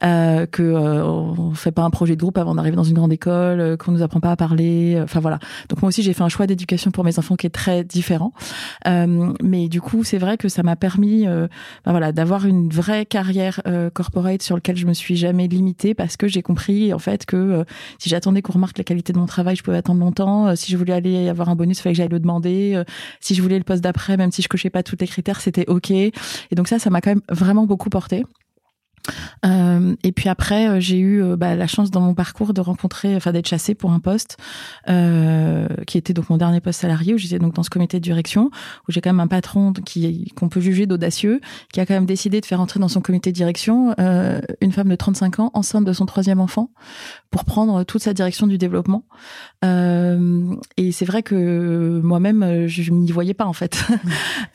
que 0.00 0.62
on 0.72 1.54
fait 1.54 1.72
pas 1.72 1.82
un 1.82 1.90
projet 1.90 2.14
de 2.14 2.20
groupe 2.20 2.38
avant 2.38 2.54
d'arriver 2.54 2.76
dans 2.76 2.84
une 2.84 2.94
grande 2.94 3.12
école 3.12 3.76
qu'on 3.78 3.92
nous 3.92 4.02
apprend 4.02 4.20
pas 4.20 4.30
à 4.30 4.36
parler 4.36 5.00
enfin 5.02 5.20
voilà. 5.20 5.38
Donc 5.68 5.82
moi 5.82 5.88
aussi 5.88 6.02
j'ai 6.02 6.12
fait 6.12 6.22
un 6.22 6.28
choix 6.28 6.46
d'éducation 6.46 6.90
pour 6.90 7.04
mes 7.04 7.18
enfants 7.18 7.36
qui 7.36 7.46
est 7.46 7.50
très 7.50 7.84
différent. 7.84 8.32
Mais 8.86 9.68
du 9.68 9.80
coup 9.80 10.04
c'est 10.04 10.18
vrai 10.18 10.36
que 10.36 10.48
ça 10.48 10.62
m'a 10.62 10.76
permis 10.76 11.26
ben 11.26 11.48
voilà 11.86 12.12
d'avoir 12.12 12.46
une 12.46 12.68
vraie 12.68 13.06
carrière 13.06 13.60
corporate 13.92 14.42
sur 14.42 14.56
lequel 14.68 14.76
je 14.80 14.86
me 14.86 14.92
suis 14.92 15.16
jamais 15.16 15.48
limitée 15.48 15.94
parce 15.94 16.16
que 16.16 16.28
j'ai 16.28 16.42
compris 16.42 16.92
en 16.92 16.98
fait 16.98 17.24
que 17.24 17.36
euh, 17.36 17.64
si 17.98 18.08
j'attendais 18.08 18.42
qu'on 18.42 18.52
remarque 18.52 18.76
la 18.76 18.84
qualité 18.84 19.12
de 19.12 19.18
mon 19.18 19.26
travail, 19.26 19.56
je 19.56 19.62
pouvais 19.62 19.78
attendre 19.78 20.00
longtemps. 20.00 20.48
Euh, 20.48 20.56
si 20.56 20.70
je 20.70 20.76
voulais 20.76 20.92
aller 20.92 21.28
avoir 21.28 21.48
un 21.48 21.56
bonus, 21.56 21.78
il 21.78 21.82
fallait 21.82 21.94
que 21.94 21.96
j'aille 21.98 22.08
le 22.08 22.20
demander. 22.20 22.74
Euh, 22.74 22.84
si 23.20 23.34
je 23.34 23.42
voulais 23.42 23.58
le 23.58 23.64
poste 23.64 23.82
d'après, 23.82 24.16
même 24.16 24.30
si 24.30 24.42
je 24.42 24.48
cochais 24.48 24.70
pas 24.70 24.82
tous 24.82 24.96
les 25.00 25.06
critères, 25.06 25.40
c'était 25.40 25.64
ok. 25.68 25.90
Et 25.90 26.12
donc 26.52 26.68
ça, 26.68 26.78
ça 26.78 26.90
m'a 26.90 27.00
quand 27.00 27.10
même 27.10 27.22
vraiment 27.30 27.66
beaucoup 27.66 27.88
porté. 27.88 28.24
Euh, 29.44 29.94
et 30.02 30.12
puis 30.12 30.28
après, 30.28 30.68
euh, 30.68 30.80
j'ai 30.80 30.98
eu 30.98 31.22
euh, 31.22 31.36
bah, 31.36 31.54
la 31.54 31.66
chance 31.66 31.90
dans 31.90 32.00
mon 32.00 32.14
parcours 32.14 32.54
de 32.54 32.60
rencontrer, 32.60 33.16
enfin 33.16 33.32
d'être 33.32 33.48
chassée 33.48 33.74
pour 33.74 33.92
un 33.92 34.00
poste 34.00 34.36
euh, 34.88 35.66
qui 35.86 35.98
était 35.98 36.12
donc 36.12 36.30
mon 36.30 36.36
dernier 36.36 36.60
poste 36.60 36.80
salarié, 36.80 37.14
où 37.14 37.18
j'étais 37.18 37.38
donc 37.38 37.54
dans 37.54 37.62
ce 37.62 37.70
comité 37.70 37.98
de 37.98 38.02
direction, 38.02 38.50
où 38.88 38.92
j'ai 38.92 39.00
quand 39.00 39.10
même 39.10 39.20
un 39.20 39.28
patron 39.28 39.72
qui 39.72 40.32
qu'on 40.36 40.48
peut 40.48 40.60
juger 40.60 40.86
d'audacieux, 40.86 41.40
qui 41.72 41.80
a 41.80 41.86
quand 41.86 41.94
même 41.94 42.06
décidé 42.06 42.40
de 42.40 42.46
faire 42.46 42.60
entrer 42.60 42.80
dans 42.80 42.88
son 42.88 43.00
comité 43.00 43.30
de 43.30 43.36
direction 43.36 43.94
euh, 44.00 44.40
une 44.60 44.72
femme 44.72 44.88
de 44.88 44.96
35 44.96 45.40
ans 45.40 45.50
enceinte 45.54 45.84
de 45.84 45.92
son 45.92 46.06
troisième 46.06 46.40
enfant 46.40 46.70
pour 47.30 47.44
prendre 47.44 47.84
toute 47.84 48.02
sa 48.02 48.14
direction 48.14 48.46
du 48.46 48.58
développement. 48.58 49.04
Euh, 49.64 50.54
et 50.76 50.92
c'est 50.92 51.04
vrai 51.04 51.22
que 51.22 52.00
moi-même, 52.02 52.66
je 52.66 52.90
m'y 52.92 53.10
voyais 53.10 53.34
pas 53.34 53.46
en 53.46 53.52
fait. 53.52 53.84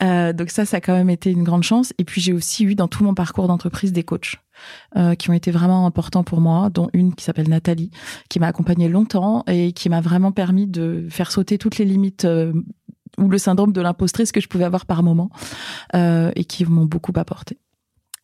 donc 0.34 0.50
ça, 0.50 0.64
ça 0.64 0.78
a 0.78 0.80
quand 0.80 0.94
même 0.94 1.10
été 1.10 1.30
une 1.30 1.44
grande 1.44 1.62
chance. 1.62 1.92
Et 1.98 2.04
puis 2.04 2.20
j'ai 2.20 2.32
aussi 2.32 2.64
eu 2.64 2.74
dans 2.74 2.88
tout 2.88 3.04
mon 3.04 3.14
parcours 3.14 3.48
d'entreprise 3.48 3.92
des 3.92 4.02
coachs. 4.02 4.43
Euh, 4.96 5.16
qui 5.16 5.28
ont 5.30 5.32
été 5.32 5.50
vraiment 5.50 5.86
importants 5.86 6.22
pour 6.22 6.40
moi, 6.40 6.70
dont 6.70 6.88
une 6.92 7.14
qui 7.14 7.24
s'appelle 7.24 7.48
Nathalie, 7.48 7.90
qui 8.28 8.38
m'a 8.38 8.46
accompagnée 8.46 8.88
longtemps 8.88 9.42
et 9.48 9.72
qui 9.72 9.88
m'a 9.88 10.00
vraiment 10.00 10.30
permis 10.30 10.68
de 10.68 11.08
faire 11.10 11.32
sauter 11.32 11.58
toutes 11.58 11.78
les 11.78 11.84
limites 11.84 12.24
euh, 12.24 12.52
ou 13.18 13.28
le 13.28 13.38
syndrome 13.38 13.72
de 13.72 13.80
l'impostrice 13.80 14.30
que 14.30 14.40
je 14.40 14.48
pouvais 14.48 14.64
avoir 14.64 14.86
par 14.86 15.02
moment 15.02 15.30
euh, 15.94 16.30
et 16.36 16.44
qui 16.44 16.64
m'ont 16.64 16.86
beaucoup 16.86 17.12
apporté. 17.16 17.58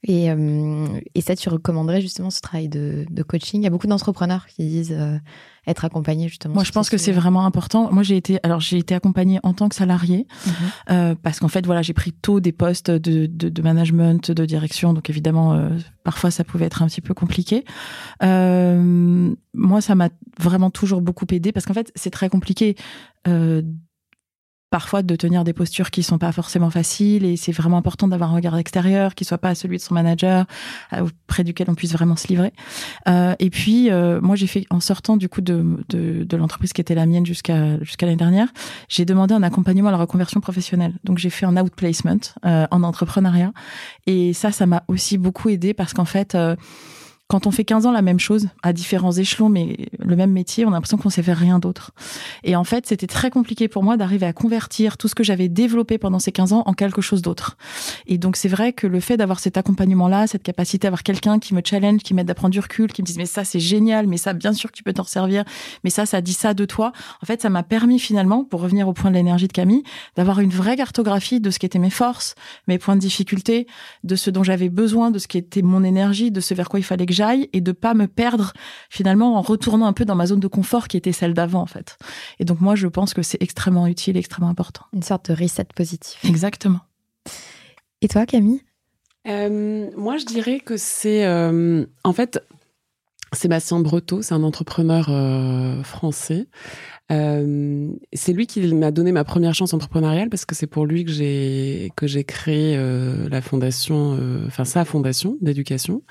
Et, 0.02 0.30
euh, 0.30 0.86
et, 1.14 1.20
ça, 1.20 1.36
tu 1.36 1.48
recommanderais 1.50 2.00
justement 2.00 2.30
ce 2.30 2.40
travail 2.40 2.68
de, 2.68 3.04
de 3.10 3.22
coaching? 3.22 3.60
Il 3.60 3.64
y 3.64 3.66
a 3.66 3.70
beaucoup 3.70 3.86
d'entrepreneurs 3.86 4.46
qui 4.46 4.66
disent 4.66 4.96
euh, 4.96 5.18
être 5.66 5.84
accompagnés 5.84 6.28
justement. 6.28 6.54
Moi, 6.54 6.64
je 6.64 6.72
pense 6.72 6.88
que 6.88 6.96
c'est 6.96 7.12
vraiment 7.12 7.44
important. 7.44 7.92
Moi, 7.92 8.02
j'ai 8.02 8.16
été, 8.16 8.38
alors 8.42 8.60
j'ai 8.60 8.78
été 8.78 8.94
accompagnée 8.94 9.40
en 9.42 9.52
tant 9.52 9.68
que 9.68 9.74
salarié 9.74 10.26
mhm. 10.46 10.52
euh, 10.90 11.14
parce 11.22 11.38
qu'en 11.38 11.48
fait, 11.48 11.66
voilà, 11.66 11.82
j'ai 11.82 11.92
pris 11.92 12.12
tôt 12.12 12.40
des 12.40 12.52
postes 12.52 12.90
de, 12.90 13.26
de, 13.26 13.48
de, 13.48 13.62
management, 13.62 14.30
de 14.30 14.44
direction, 14.46 14.94
donc 14.94 15.10
évidemment, 15.10 15.52
euh, 15.52 15.68
parfois 16.02 16.30
ça 16.30 16.44
pouvait 16.44 16.66
être 16.66 16.82
un 16.82 16.86
petit 16.86 17.02
peu 17.02 17.12
compliqué. 17.12 17.64
Euh, 18.22 19.34
moi, 19.52 19.80
ça 19.80 19.94
m'a 19.94 20.08
vraiment 20.38 20.70
toujours 20.70 21.02
beaucoup 21.02 21.26
aidé 21.30 21.52
parce 21.52 21.66
qu'en 21.66 21.74
fait, 21.74 21.92
c'est 21.94 22.10
très 22.10 22.28
compliqué 22.28 22.76
parfois 24.70 25.02
de 25.02 25.16
tenir 25.16 25.44
des 25.44 25.52
postures 25.52 25.90
qui 25.90 26.02
sont 26.02 26.18
pas 26.18 26.32
forcément 26.32 26.70
faciles 26.70 27.24
et 27.24 27.36
c'est 27.36 27.52
vraiment 27.52 27.76
important 27.76 28.06
d'avoir 28.08 28.30
un 28.30 28.36
regard 28.36 28.56
extérieur 28.56 29.14
qui 29.14 29.24
soit 29.24 29.38
pas 29.38 29.54
celui 29.54 29.76
de 29.76 29.82
son 29.82 29.94
manager 29.94 30.46
euh, 30.92 31.00
auprès 31.00 31.44
duquel 31.44 31.68
on 31.68 31.74
puisse 31.74 31.92
vraiment 31.92 32.16
se 32.16 32.28
livrer. 32.28 32.52
Euh, 33.08 33.34
et 33.40 33.50
puis 33.50 33.90
euh, 33.90 34.20
moi 34.20 34.36
j'ai 34.36 34.46
fait 34.46 34.66
en 34.70 34.80
sortant 34.80 35.16
du 35.16 35.28
coup 35.28 35.40
de, 35.40 35.64
de, 35.88 36.24
de 36.24 36.36
l'entreprise 36.36 36.72
qui 36.72 36.80
était 36.80 36.94
la 36.94 37.06
mienne 37.06 37.26
jusqu'à 37.26 37.82
jusqu'à 37.82 38.06
l'année 38.06 38.16
dernière 38.16 38.48
j'ai 38.88 39.04
demandé 39.04 39.34
un 39.34 39.42
accompagnement 39.42 39.88
à 39.88 39.92
la 39.92 39.98
reconversion 39.98 40.40
professionnelle. 40.40 40.94
Donc 41.04 41.18
j'ai 41.18 41.30
fait 41.30 41.46
un 41.46 41.56
outplacement 41.56 42.34
euh, 42.44 42.66
en 42.70 42.82
entrepreneuriat. 42.82 43.52
Et 44.06 44.32
ça 44.32 44.52
ça 44.52 44.66
m'a 44.66 44.84
aussi 44.86 45.18
beaucoup 45.18 45.48
aidé 45.48 45.74
parce 45.74 45.92
qu'en 45.92 46.04
fait 46.04 46.36
quand 47.30 47.46
on 47.46 47.52
fait 47.52 47.64
15 47.64 47.86
ans 47.86 47.92
la 47.92 48.02
même 48.02 48.18
chose, 48.18 48.48
à 48.64 48.72
différents 48.72 49.12
échelons, 49.12 49.48
mais 49.48 49.88
le 50.00 50.16
même 50.16 50.32
métier, 50.32 50.64
on 50.64 50.70
a 50.70 50.72
l'impression 50.72 50.96
qu'on 50.96 51.10
sait 51.10 51.22
faire 51.22 51.38
rien 51.38 51.60
d'autre. 51.60 51.92
Et 52.42 52.56
en 52.56 52.64
fait, 52.64 52.86
c'était 52.88 53.06
très 53.06 53.30
compliqué 53.30 53.68
pour 53.68 53.84
moi 53.84 53.96
d'arriver 53.96 54.26
à 54.26 54.32
convertir 54.32 54.96
tout 54.96 55.06
ce 55.06 55.14
que 55.14 55.22
j'avais 55.22 55.48
développé 55.48 55.96
pendant 55.96 56.18
ces 56.18 56.32
15 56.32 56.52
ans 56.54 56.64
en 56.66 56.72
quelque 56.72 57.00
chose 57.00 57.22
d'autre. 57.22 57.56
Et 58.08 58.18
donc, 58.18 58.34
c'est 58.34 58.48
vrai 58.48 58.72
que 58.72 58.88
le 58.88 58.98
fait 58.98 59.16
d'avoir 59.16 59.38
cet 59.38 59.56
accompagnement-là, 59.56 60.26
cette 60.26 60.42
capacité 60.42 60.86
d'avoir 60.86 61.04
quelqu'un 61.04 61.38
qui 61.38 61.54
me 61.54 61.62
challenge, 61.64 62.00
qui 62.00 62.14
m'aide 62.14 62.28
à 62.28 62.34
prendre 62.34 62.50
du 62.50 62.58
recul, 62.58 62.92
qui 62.92 63.00
me 63.00 63.06
dise, 63.06 63.16
mais 63.16 63.26
ça, 63.26 63.44
c'est 63.44 63.60
génial, 63.60 64.08
mais 64.08 64.16
ça, 64.16 64.32
bien 64.32 64.52
sûr, 64.52 64.72
tu 64.72 64.82
peux 64.82 64.92
t'en 64.92 65.04
servir, 65.04 65.44
mais 65.84 65.90
ça, 65.90 66.06
ça 66.06 66.20
dit 66.20 66.32
ça 66.32 66.52
de 66.52 66.64
toi. 66.64 66.90
En 67.22 67.26
fait, 67.26 67.40
ça 67.40 67.48
m'a 67.48 67.62
permis 67.62 68.00
finalement, 68.00 68.42
pour 68.42 68.60
revenir 68.60 68.88
au 68.88 68.92
point 68.92 69.08
de 69.08 69.14
l'énergie 69.14 69.46
de 69.46 69.52
Camille, 69.52 69.84
d'avoir 70.16 70.40
une 70.40 70.50
vraie 70.50 70.76
cartographie 70.76 71.38
de 71.38 71.52
ce 71.52 71.60
qui 71.60 71.66
était 71.66 71.78
mes 71.78 71.90
forces, 71.90 72.34
mes 72.66 72.78
points 72.78 72.96
de 72.96 73.00
difficulté, 73.00 73.68
de 74.02 74.16
ce 74.16 74.30
dont 74.30 74.42
j'avais 74.42 74.68
besoin, 74.68 75.12
de 75.12 75.20
ce 75.20 75.28
qui 75.28 75.38
était 75.38 75.62
mon 75.62 75.84
énergie, 75.84 76.32
de 76.32 76.40
ce 76.40 76.54
vers 76.54 76.68
quoi 76.68 76.80
il 76.80 76.84
fallait 76.84 77.06
que 77.06 77.19
et 77.52 77.60
de 77.60 77.72
pas 77.72 77.94
me 77.94 78.06
perdre 78.06 78.52
finalement 78.88 79.36
en 79.36 79.42
retournant 79.42 79.86
un 79.86 79.92
peu 79.92 80.04
dans 80.04 80.14
ma 80.14 80.26
zone 80.26 80.40
de 80.40 80.48
confort 80.48 80.88
qui 80.88 80.96
était 80.96 81.12
celle 81.12 81.34
d'avant 81.34 81.60
en 81.60 81.66
fait. 81.66 81.96
Et 82.38 82.44
donc 82.44 82.60
moi 82.60 82.74
je 82.74 82.86
pense 82.86 83.14
que 83.14 83.22
c'est 83.22 83.42
extrêmement 83.42 83.86
utile, 83.86 84.16
extrêmement 84.16 84.50
important. 84.50 84.84
Une 84.92 85.02
sorte 85.02 85.30
de 85.30 85.36
reset 85.42 85.66
positif. 85.74 86.24
Exactement. 86.24 86.80
Et 88.00 88.08
toi 88.08 88.26
Camille? 88.26 88.62
Euh, 89.28 89.90
Moi 89.96 90.16
je 90.16 90.24
dirais 90.24 90.60
que 90.60 90.76
c'est 90.76 91.26
euh, 91.26 91.84
en 92.04 92.12
fait 92.12 92.40
Sébastien 93.32 93.78
Breteau, 93.78 94.22
c'est 94.22 94.34
un 94.34 94.42
entrepreneur 94.42 95.06
euh, 95.08 95.82
français. 95.84 96.48
Euh, 97.12 97.88
c'est 98.12 98.32
lui 98.32 98.46
qui 98.46 98.60
m'a 98.72 98.90
donné 98.90 99.12
ma 99.12 99.24
première 99.24 99.54
chance 99.54 99.74
entrepreneuriale 99.74 100.30
parce 100.30 100.44
que 100.44 100.54
c'est 100.54 100.66
pour 100.66 100.86
lui 100.86 101.04
que 101.04 101.10
j'ai 101.10 101.90
que 101.96 102.06
j'ai 102.06 102.24
créé 102.24 102.76
euh, 102.76 103.28
la 103.28 103.40
fondation, 103.40 104.16
euh, 104.18 104.46
enfin 104.46 104.64
sa 104.64 104.84
fondation 104.84 105.36
d'éducation. 105.40 106.02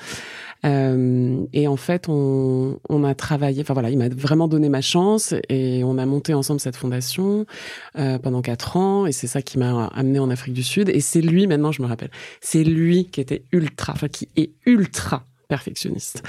Euh, 0.65 1.45
et 1.53 1.67
en 1.67 1.77
fait, 1.77 2.09
on, 2.09 2.79
on 2.89 3.03
a 3.03 3.15
travaillé. 3.15 3.61
Enfin 3.61 3.73
voilà, 3.73 3.89
il 3.89 3.97
m'a 3.97 4.09
vraiment 4.09 4.47
donné 4.47 4.69
ma 4.69 4.81
chance 4.81 5.33
et 5.47 5.83
on 5.83 5.97
a 5.97 6.05
monté 6.05 6.33
ensemble 6.33 6.59
cette 6.59 6.75
fondation 6.75 7.45
euh, 7.97 8.19
pendant 8.19 8.41
quatre 8.41 8.77
ans. 8.77 9.05
Et 9.05 9.11
c'est 9.11 9.27
ça 9.27 9.41
qui 9.41 9.57
m'a 9.57 9.87
amené 9.87 10.19
en 10.19 10.29
Afrique 10.29 10.53
du 10.53 10.63
Sud. 10.63 10.89
Et 10.89 10.99
c'est 10.99 11.21
lui, 11.21 11.47
maintenant, 11.47 11.71
je 11.71 11.81
me 11.81 11.87
rappelle, 11.87 12.11
c'est 12.41 12.63
lui 12.63 13.05
qui 13.05 13.21
était 13.21 13.43
ultra, 13.51 13.93
enfin 13.93 14.07
qui 14.07 14.27
est 14.35 14.51
ultra 14.65 15.25
perfectionniste. 15.47 16.23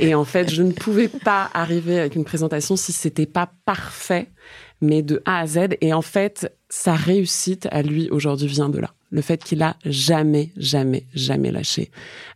Et 0.00 0.14
en 0.14 0.24
fait, 0.24 0.52
je 0.52 0.62
ne 0.62 0.72
pouvais 0.72 1.08
pas 1.08 1.50
arriver 1.54 1.98
avec 1.98 2.14
une 2.14 2.24
présentation 2.24 2.76
si 2.76 2.92
c'était 2.92 3.26
pas 3.26 3.50
parfait, 3.64 4.28
mais 4.80 5.02
de 5.02 5.22
A 5.24 5.40
à 5.40 5.46
Z. 5.46 5.58
Et 5.80 5.94
en 5.94 6.02
fait, 6.02 6.52
sa 6.68 6.94
réussite 6.94 7.68
à 7.70 7.82
lui 7.82 8.10
aujourd'hui 8.10 8.48
vient 8.48 8.68
de 8.68 8.78
là. 8.78 8.90
Le 9.10 9.20
fait 9.20 9.42
qu'il 9.42 9.62
a 9.62 9.76
jamais, 9.84 10.50
jamais, 10.56 11.04
jamais 11.14 11.50
lâché. 11.50 11.90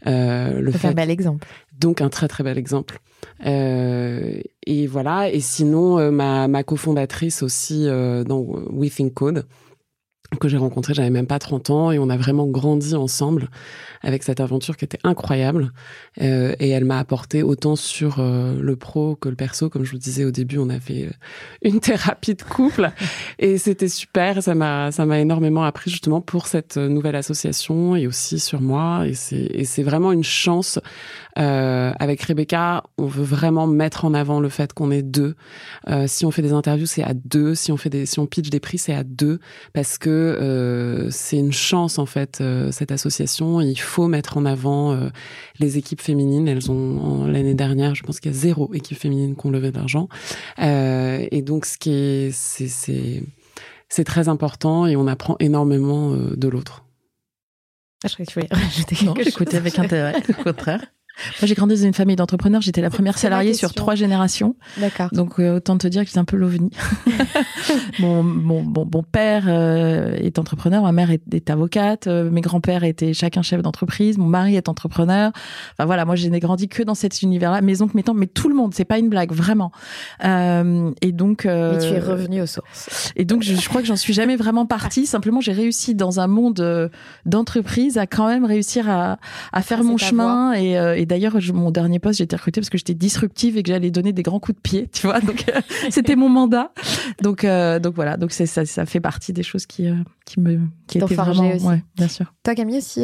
Euh, 0.07 0.61
le 0.61 0.73
fait... 0.73 0.89
un 0.89 0.93
bel 0.93 1.11
exemple. 1.11 1.47
Donc 1.79 2.01
un 2.01 2.09
très 2.09 2.29
très 2.29 2.45
bel 2.45 2.59
exemple. 2.59 3.01
Euh, 3.47 4.41
et 4.67 4.87
voilà. 4.87 5.31
Et 5.31 5.41
sinon, 5.41 5.99
euh, 5.99 6.11
ma, 6.11 6.49
ma 6.49 6.63
cofondatrice 6.63 7.43
aussi 7.43 7.87
euh, 7.87 8.25
dans 8.25 8.41
We 8.41 8.95
Think 8.95 9.15
Code 9.15 9.47
que 10.39 10.49
j'ai 10.49 10.57
rencontré, 10.57 10.95
j'avais 10.95 11.11
même 11.11 11.27
pas 11.27 11.39
30 11.39 11.71
ans 11.71 11.91
et 11.91 11.99
on 11.99 12.09
a 12.09 12.17
vraiment 12.17 12.47
grandi 12.47 12.95
ensemble 12.95 13.49
avec 14.03 14.23
cette 14.23 14.41
aventure 14.41 14.77
qui 14.77 14.85
était 14.85 14.99
incroyable. 15.05 15.73
Euh, 16.21 16.55
et 16.61 16.71
elle 16.71 16.85
m'a 16.85 16.99
apporté 16.99 17.43
autant 17.43 17.77
sur 17.77 18.21
euh, 18.21 18.61
le 18.61 18.77
pro 18.77 19.17
que 19.17 19.29
le 19.29 19.35
perso. 19.35 19.69
Comme 19.69 19.85
je 19.85 19.93
vous 19.93 19.99
disais 19.99 20.25
au 20.25 20.31
début, 20.31 20.59
on 20.59 20.71
avait 20.71 21.07
euh, 21.07 21.11
une 21.63 21.81
thérapie 21.81 22.35
de 22.35 22.43
couple 22.43 22.91
et 23.39 23.59
c'était 23.59 23.89
super. 23.89 24.43
Ça 24.43 24.55
m'a, 24.55 24.93
ça 24.93 25.05
m'a 25.05 25.19
énormément 25.19 25.65
appris 25.65 25.91
justement 25.91 26.21
pour 26.21 26.47
cette 26.47 26.77
nouvelle 26.77 27.17
association 27.17 27.97
et 27.97 28.07
aussi 28.07 28.39
sur 28.39 28.61
moi. 28.61 29.07
Et 29.07 29.15
c'est, 29.15 29.37
et 29.37 29.65
c'est 29.65 29.83
vraiment 29.83 30.13
une 30.13 30.25
chance. 30.25 30.79
Euh, 31.39 31.93
avec 31.99 32.23
Rebecca, 32.23 32.85
on 32.99 33.07
veut 33.07 33.25
vraiment 33.25 33.67
mettre 33.67 34.05
en 34.05 34.15
avant 34.15 34.41
le 34.41 34.49
fait 34.49 34.73
qu'on 34.73 34.91
est 34.91 35.03
deux. 35.03 35.35
Euh, 35.89 36.07
si 36.07 36.27
on 36.27 36.31
fait 36.31 36.43
des 36.43 36.53
interviews, 36.53 36.87
c'est 36.87 37.05
à 37.05 37.15
deux. 37.15 37.55
Si 37.55 37.73
on 37.73 37.77
fait 37.77 37.91
des, 37.91 38.07
si 38.07 38.19
on 38.19 38.27
pitch 38.27 38.51
des 38.51 38.61
prix, 38.61 38.79
c'est 38.79 38.95
à 38.95 39.05
deux 39.05 39.39
parce 39.73 39.99
que 39.99 40.11
euh, 40.21 41.09
c'est 41.11 41.39
une 41.39 41.53
chance 41.53 41.99
en 41.99 42.07
fait 42.07 42.43
cette 42.71 42.93
association. 42.93 43.61
Il 43.61 43.79
faut 43.79 44.07
mettre 44.07 44.37
en 44.37 44.45
avant 44.45 44.93
euh, 44.93 45.09
les 45.59 45.79
équipes 45.79 46.01
féminines. 46.01 46.49
Elles 46.49 46.71
ont 46.71 47.27
l'année 47.27 47.55
dernière, 47.55 47.95
je 47.95 48.03
pense 48.03 48.21
qu'il 48.21 48.33
y 48.33 48.35
a 48.35 48.39
zéro 48.39 48.73
équipe 48.75 48.99
féminine 48.99 49.37
qui 49.37 49.47
ont 49.47 49.51
levé 49.51 49.71
d'argent. 49.71 50.09
Euh, 50.59 51.27
et 51.31 51.43
donc, 51.43 51.67
ce 51.67 51.79
qui 51.79 51.93
est, 51.93 52.31
c'est, 52.33 52.69
c'est, 52.69 54.05
très 54.05 54.29
important 54.29 54.87
et 54.87 54.97
on 54.97 55.07
apprend 55.07 55.37
énormément 55.41 56.13
euh, 56.13 56.35
de 56.37 56.49
l'autre. 56.49 56.85
Ah, 58.03 58.09
je 58.09 58.15
croyais 58.15 58.27
que 58.27 58.33
tu 58.33 58.41
voulais 58.41 58.49
rajouter 58.65 58.97
quelque 58.97 59.31
chose. 59.31 59.55
avec 59.55 59.79
intérêt, 59.79 60.17
au 60.29 60.43
contraire. 60.43 60.85
Moi, 61.41 61.47
j'ai 61.47 61.55
grandi 61.55 61.75
dans 61.75 61.87
une 61.87 61.95
famille 61.95 62.17
d'entrepreneurs. 62.17 62.61
J'étais 62.61 62.81
la 62.81 62.91
première 62.91 63.19
salariée 63.19 63.55
sur 63.55 63.75
trois 63.75 63.95
générations. 63.95 64.57
D'accord. 64.79 65.09
Donc, 65.13 65.39
euh, 65.39 65.57
autant 65.57 65.79
te 65.79 65.87
dire 65.87 66.03
que 66.03 66.09
j'étais 66.09 66.19
un 66.19 66.25
peu 66.25 66.37
l'ovni. 66.37 66.71
mon, 67.99 68.23
mon, 68.23 68.63
mon, 68.63 68.89
mon, 68.93 69.03
père 69.03 69.45
euh, 69.49 70.15
est 70.17 70.39
entrepreneur, 70.39 70.83
ma 70.83 70.93
mère 70.93 71.11
est, 71.11 71.23
est 71.33 71.51
avocate, 71.51 72.07
euh, 72.07 72.31
mes 72.31 72.41
grands-pères 72.41 72.85
étaient 72.85 73.13
chacun 73.13 73.43
chef 73.43 73.63
d'entreprise, 73.63 74.19
mon 74.19 74.27
mari 74.27 74.57
est 74.57 74.69
entrepreneur. 74.69 75.33
Enfin 75.73 75.87
voilà, 75.87 76.05
moi, 76.05 76.17
je 76.17 76.29
n'ai 76.29 76.41
grandi 76.41 76.69
que 76.69 76.83
dans 76.83 76.95
cet 76.95 77.23
univers-là. 77.23 77.61
Mes 77.61 77.83
oncles, 77.83 77.97
mes 77.97 78.03
tantes, 78.03 78.17
mais 78.17 78.27
tout 78.27 78.49
le 78.49 78.55
monde, 78.55 78.75
c'est 78.75 78.85
pas 78.85 78.99
une 78.99 79.09
blague, 79.09 79.33
vraiment. 79.33 79.73
et 80.23 81.13
donc. 81.13 81.45
mais 81.45 81.79
tu 81.79 81.95
es 81.95 82.01
revenu 82.01 82.43
aux 82.43 82.47
sources. 82.47 83.13
Et 83.17 83.25
donc, 83.25 83.43
je, 83.43 83.55
je 83.55 83.69
crois 83.69 83.81
que 83.81 83.87
j'en 83.87 83.97
suis 83.97 84.15
jamais 84.15 84.37
vraiment 84.37 84.67
partie. 84.67 85.07
Simplement, 85.11 85.41
j'ai 85.41 85.53
réussi 85.53 85.95
dans 85.95 86.21
un 86.21 86.27
monde 86.27 86.91
d'entreprise 87.27 87.99
à 87.99 88.07
quand 88.07 88.29
même 88.29 88.45
réussir 88.45 88.89
à, 88.89 89.19
à 89.53 89.63
faire 89.63 89.83
mon 89.85 89.97
chemin 89.97 90.53
et, 90.55 90.73
et 90.73 91.07
d'ailleurs, 91.11 91.37
mon 91.53 91.71
dernier 91.73 91.99
poste, 91.99 92.19
j'ai 92.19 92.25
été 92.25 92.37
recrutée 92.37 92.61
parce 92.61 92.71
que 92.71 92.79
j'étais 92.79 92.95
disruptive 92.95 93.57
et 93.57 93.65
que 93.65 93.69
j'allais 93.69 93.91
donner 93.91 94.13
des 94.13 94.23
grands 94.23 94.39
coups 94.39 94.57
de 94.57 94.61
pied, 94.61 94.89
tu 94.93 95.09
vois. 95.09 95.19
Donc, 95.21 95.45
euh, 95.49 95.61
c'était 95.91 96.15
mon 96.15 96.29
mandat. 96.29 96.73
Donc, 97.21 97.43
euh, 97.43 97.81
donc 97.81 97.97
voilà. 97.97 98.17
Donc, 98.17 98.31
c'est 98.31 98.47
ça, 98.47 98.65
ça 98.65 98.87
fait 98.87 99.01
partie 99.01 99.33
des 99.33 99.43
choses 99.43 99.67
qui, 99.67 99.89
euh, 99.89 99.97
qui 100.25 100.39
me, 100.39 100.61
qui 100.87 100.99
étaient 100.99 101.17
vraiment, 101.17 101.53
aussi. 101.53 101.67
Ouais, 101.67 101.83
bien 101.97 102.07
sûr. 102.07 102.33
Toi, 102.45 102.55
Camille, 102.55 102.79
aussi 102.79 103.01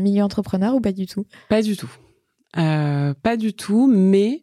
milieu 0.00 0.22
entrepreneur 0.22 0.74
ou 0.74 0.80
pas 0.80 0.92
du 0.92 1.06
tout? 1.06 1.26
Pas 1.50 1.60
du 1.60 1.76
tout. 1.76 1.90
pas 2.54 3.36
du 3.36 3.52
tout, 3.52 3.86
mais 3.86 4.42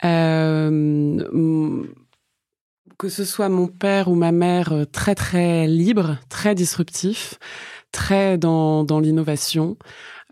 que 0.00 1.18
ce 3.08 3.24
soit 3.24 3.48
mon 3.48 3.66
père 3.66 4.06
ou 4.06 4.14
ma 4.14 4.30
mère, 4.30 4.86
très 4.92 5.16
très 5.16 5.66
libre, 5.66 6.18
très 6.28 6.54
disruptif, 6.54 7.40
très 7.90 8.38
dans, 8.38 8.84
dans 8.84 9.00
l'innovation. 9.00 9.76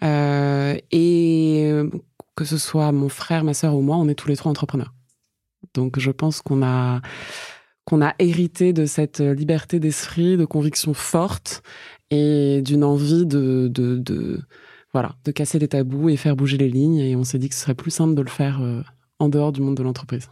Euh, 0.02 0.76
et 0.90 1.68
euh, 1.70 1.88
que 2.36 2.44
ce 2.44 2.58
soit 2.58 2.92
mon 2.92 3.08
frère, 3.08 3.44
ma 3.44 3.54
sœur 3.54 3.74
ou 3.74 3.80
moi, 3.80 3.96
on 3.96 4.08
est 4.08 4.14
tous 4.14 4.28
les 4.28 4.36
trois 4.36 4.50
entrepreneurs. 4.50 4.92
Donc 5.74 5.98
je 5.98 6.10
pense 6.10 6.42
qu'on 6.42 6.62
a 6.62 7.00
qu'on 7.84 8.00
a 8.00 8.14
hérité 8.20 8.72
de 8.72 8.86
cette 8.86 9.18
liberté 9.20 9.80
d'esprit, 9.80 10.36
de 10.36 10.44
conviction 10.44 10.94
forte 10.94 11.62
et 12.10 12.62
d'une 12.62 12.84
envie 12.84 13.26
de, 13.26 13.68
de, 13.68 13.96
de, 13.96 14.40
voilà 14.92 15.16
de 15.24 15.32
casser 15.32 15.58
les 15.58 15.66
tabous 15.66 16.08
et 16.08 16.16
faire 16.16 16.36
bouger 16.36 16.58
les 16.58 16.68
lignes. 16.68 16.98
Et 16.98 17.16
on 17.16 17.24
s'est 17.24 17.38
dit 17.38 17.48
que 17.48 17.54
ce 17.54 17.62
serait 17.62 17.74
plus 17.74 17.90
simple 17.90 18.14
de 18.14 18.22
le 18.22 18.30
faire 18.30 18.60
euh, 18.62 18.82
en 19.18 19.28
dehors 19.28 19.52
du 19.52 19.60
monde 19.60 19.76
de 19.76 19.82
l'entreprise. 19.82 20.28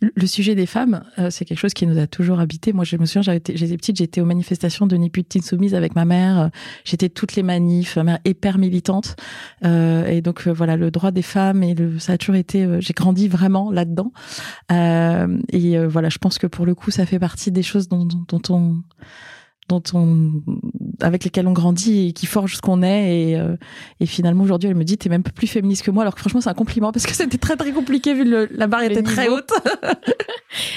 Le 0.00 0.26
sujet 0.26 0.54
des 0.54 0.66
femmes, 0.66 1.02
euh, 1.18 1.30
c'est 1.30 1.44
quelque 1.44 1.58
chose 1.58 1.74
qui 1.74 1.86
nous 1.86 1.98
a 1.98 2.06
toujours 2.06 2.40
habité. 2.40 2.72
Moi, 2.72 2.84
je 2.84 2.96
me 2.96 3.04
souviens, 3.04 3.22
j'étais 3.22 3.52
petite, 3.52 3.96
j'étais 3.96 4.20
aux 4.20 4.26
manifestations 4.26 4.86
de 4.86 4.96
Ni 4.96 5.10
Petite 5.10 5.44
Soumise 5.44 5.74
avec 5.74 5.94
ma 5.94 6.04
mère. 6.04 6.38
Euh, 6.38 6.48
j'étais 6.84 7.08
toutes 7.08 7.34
les 7.36 7.42
manifs, 7.42 7.96
ma 7.96 8.04
mère 8.04 8.18
hyper 8.24 8.58
militante. 8.58 9.16
Euh, 9.64 10.06
et 10.06 10.22
donc, 10.22 10.46
voilà, 10.46 10.76
le 10.76 10.90
droit 10.90 11.10
des 11.10 11.22
femmes, 11.22 11.62
et 11.62 11.74
le, 11.74 11.98
ça 11.98 12.12
a 12.12 12.18
toujours 12.18 12.36
été... 12.36 12.66
J'ai 12.80 12.94
grandi 12.94 13.28
vraiment 13.28 13.70
là-dedans. 13.70 14.12
et 14.70 15.86
voilà, 15.86 16.08
je 16.08 16.18
pense 16.18 16.38
que 16.38 16.46
pour 16.46 16.64
le 16.64 16.74
coup, 16.74 16.90
ça 16.90 17.06
fait 17.06 17.18
partie 17.18 17.50
des 17.50 17.62
choses 17.62 17.88
dont, 17.88 18.06
dont 18.06 18.42
on 18.50 18.82
dont 19.68 19.82
on, 19.92 20.42
avec 21.00 21.24
lesquels 21.24 21.46
on 21.46 21.52
grandit 21.52 22.08
et 22.08 22.12
qui 22.12 22.26
forgent 22.26 22.56
ce 22.56 22.60
qu'on 22.60 22.82
est. 22.82 23.30
Et, 23.30 23.36
euh, 23.36 23.56
et 24.00 24.06
finalement, 24.06 24.44
aujourd'hui, 24.44 24.70
elle 24.70 24.76
me 24.76 24.84
dit, 24.84 24.96
t'es 24.96 25.08
même 25.08 25.22
plus 25.22 25.46
féministe 25.46 25.82
que 25.82 25.90
moi. 25.90 26.02
Alors 26.02 26.14
que 26.14 26.20
franchement, 26.20 26.40
c'est 26.40 26.50
un 26.50 26.54
compliment 26.54 26.90
parce 26.90 27.06
que 27.06 27.14
c'était 27.14 27.38
très, 27.38 27.56
très 27.56 27.72
compliqué 27.72 28.14
vu 28.14 28.24
le, 28.24 28.48
la 28.50 28.66
barre 28.66 28.82
était 28.82 29.02
très 29.02 29.28
haute. 29.28 29.50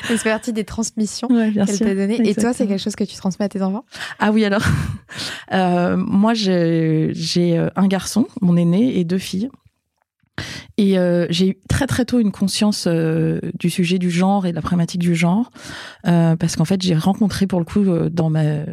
ça 0.08 0.18
fait 0.18 0.30
partie 0.30 0.54
des 0.54 0.66
transmissions 0.66 1.28
qu'elle 1.28 1.54
t'a 1.54 1.96
données. 1.96 2.30
Et 2.30 2.36
toi, 2.36 2.54
c'est 2.54 2.68
quelque 2.68 2.82
chose 2.82 2.96
que 2.96 3.04
tu 3.04 3.16
transmets 3.16 3.46
à 3.46 3.50
tes 3.50 3.62
enfants? 3.62 3.86
Ah 4.20 4.32
oui, 4.32 4.44
alors, 4.46 4.64
euh, 5.54 5.96
moi, 5.98 6.34
j'ai 6.34 7.14
euh, 7.58 7.70
un 7.76 7.88
garçon, 7.88 8.28
mon 8.42 8.58
aîné, 8.58 9.00
et 9.00 9.04
deux 9.04 9.18
filles. 9.18 9.50
Et 10.78 10.98
euh, 10.98 11.28
j'ai 11.30 11.50
eu 11.50 11.58
très 11.68 11.88
très 11.88 12.06
tôt 12.06 12.20
une 12.20 12.32
conscience 12.32 12.86
euh, 12.88 13.40
du 13.60 13.70
sujet 13.70 14.00
du 14.00 14.10
genre 14.10 14.46
et 14.46 14.52
de 14.52 14.56
la 14.56 14.62
problématique 14.62 15.02
du 15.02 15.16
genre, 15.16 15.52
euh, 16.08 16.36
parce 16.36 16.56
qu'en 16.56 16.66
fait 16.66 16.82
j'ai 16.82 16.96
rencontré 16.96 17.48
pour 17.48 17.60
le 17.60 17.66
coup 17.66 17.82
euh, 17.82 18.10
dans 18.10 18.30
ma, 18.30 18.66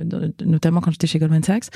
notamment 0.45 0.81
quand 0.81 0.91
j'étais 0.91 1.07
chez 1.07 1.19
Goldman 1.19 1.43
Sachs, 1.43 1.67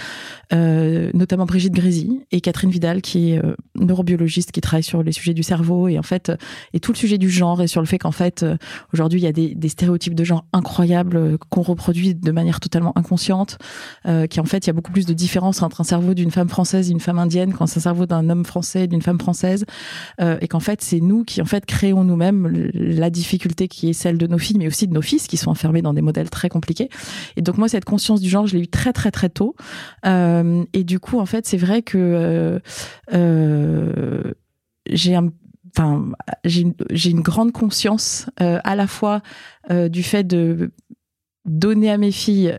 euh, 0.53 1.11
notamment 1.15 1.47
Brigitte 1.47 1.73
Grésy 1.73 2.21
et 2.31 2.41
Catherine 2.41 2.71
Vidal 2.71 3.03
qui 3.03 3.33
est 3.33 3.43
neurobiologiste 3.79 4.53
qui 4.53 4.61
travaille 4.61 4.83
sur 4.83 5.03
les 5.03 5.13
sujets 5.13 5.35
du 5.35 5.43
cerveau 5.43 5.89
et 5.89 5.99
en 5.99 6.03
fait 6.03 6.33
et 6.73 6.81
tout 6.81 6.93
le 6.93 6.97
sujet 6.97 7.19
du 7.19 7.31
genre 7.31 7.63
et 7.63 7.67
sur 7.67 7.81
le 7.81 7.87
fait 7.87 7.99
qu'en 7.99 8.13
fait 8.13 8.45
aujourd'hui 8.93 9.21
il 9.21 9.25
y 9.25 9.29
a 9.29 9.33
des, 9.33 9.55
des, 9.55 9.69
stéréotypes 9.69 10.15
de 10.15 10.25
genre 10.25 10.45
incroyables 10.53 11.39
qu'on 11.51 11.63
reproduit 11.63 12.15
de 12.15 12.31
manière 12.31 12.61
totalement 12.61 12.97
inconsciente, 12.97 13.59
qui 14.31 14.41
en 14.41 14.45
fait 14.45 14.67
il 14.67 14.69
y 14.69 14.71
a 14.71 14.75
beaucoup 14.75 14.93
plus 14.93 15.07
de 15.07 15.13
différence 15.13 15.63
entre 15.63 15.81
un 15.81 15.85
cerveau 15.85 16.15
d'une 16.15 16.31
femme 16.31 16.49
française 16.49 16.89
et 16.89 16.93
une 16.93 17.01
femme 17.01 17.19
indienne 17.19 17.55
qu'un 17.55 17.67
cerveau 17.67 18.07
d'un 18.07 18.29
homme 18.31 18.45
français 18.45 18.85
et 18.85 18.87
d'une 18.87 19.03
femme 19.03 19.19
française 19.19 19.65
euh, 20.21 20.39
et 20.41 20.49
qu'en 20.49 20.61
fait 20.61 20.83
c'est 20.83 21.01
nous 21.01 21.25
qui 21.25 21.41
en 21.43 21.45
fait 21.45 21.67
créons 21.67 22.05
nous-mêmes 22.05 22.71
la 22.75 23.11
difficulté 23.11 23.69
qui 23.69 23.91
est 23.91 23.93
celle 23.93 24.19
de 24.19 24.27
nos 24.27 24.39
filles, 24.39 24.59
mais 24.59 24.67
aussi 24.67 24.87
de 24.87 24.93
nos 24.93 25.03
fils 25.03 25.27
qui 25.27 25.37
sont 25.37 25.51
enfermés 25.51 25.83
dans 25.83 25.95
des 25.95 26.03
modèles 26.03 26.31
très 26.31 26.49
compliqués. 26.49 26.89
Et 27.37 27.43
donc 27.43 27.59
moi 27.59 27.69
cette 27.69 27.85
conscience 27.85 28.21
du 28.21 28.29
genre, 28.29 28.47
je 28.47 28.57
l'ai 28.57 28.63
eu 28.63 28.69
très 28.69 28.93
très 28.93 29.11
très 29.11 29.29
tôt. 29.29 29.55
Euh, 30.07 30.65
et 30.73 30.85
du 30.85 31.01
coup 31.01 31.19
en 31.19 31.27
fait 31.27 31.47
c'est 31.47 31.57
vrai 31.57 31.83
que 31.83 32.61
euh, 33.13 34.23
j'ai 34.91 35.17
enfin 35.77 36.11
j'ai 36.45 36.63
une, 37.11 37.21
grande 37.21 37.53
conscience 37.53 38.27
à 38.39 38.77
la 38.77 38.87
fois 38.87 39.23
du 39.71 40.03
fait 40.03 40.25
de 40.25 40.73
donner 41.45 41.91
à 41.91 41.99
mes 41.99 42.13
filles 42.13 42.59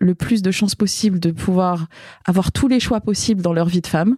le 0.00 0.14
plus 0.14 0.42
de 0.42 0.50
chances 0.50 0.74
possible 0.74 1.20
de 1.20 1.30
pouvoir 1.30 1.86
avoir 2.24 2.52
tous 2.52 2.68
les 2.68 2.80
choix 2.80 3.00
possibles 3.00 3.42
dans 3.42 3.52
leur 3.52 3.66
vie 3.66 3.82
de 3.82 3.86
femme. 3.86 4.16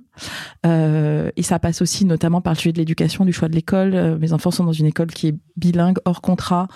Euh, 0.64 1.30
et 1.36 1.42
ça 1.42 1.58
passe 1.58 1.82
aussi 1.82 2.04
notamment 2.04 2.40
par 2.40 2.52
le 2.52 2.58
sujet 2.58 2.72
de 2.72 2.78
l'éducation, 2.78 3.24
du 3.24 3.32
choix 3.32 3.48
de 3.48 3.54
l'école. 3.54 3.94
Euh, 3.94 4.16
mes 4.16 4.32
enfants 4.32 4.50
sont 4.50 4.64
dans 4.64 4.72
une 4.72 4.86
école 4.86 5.08
qui 5.08 5.28
est 5.28 5.34
bilingue, 5.56 5.98
hors 6.04 6.22
contrat, 6.22 6.68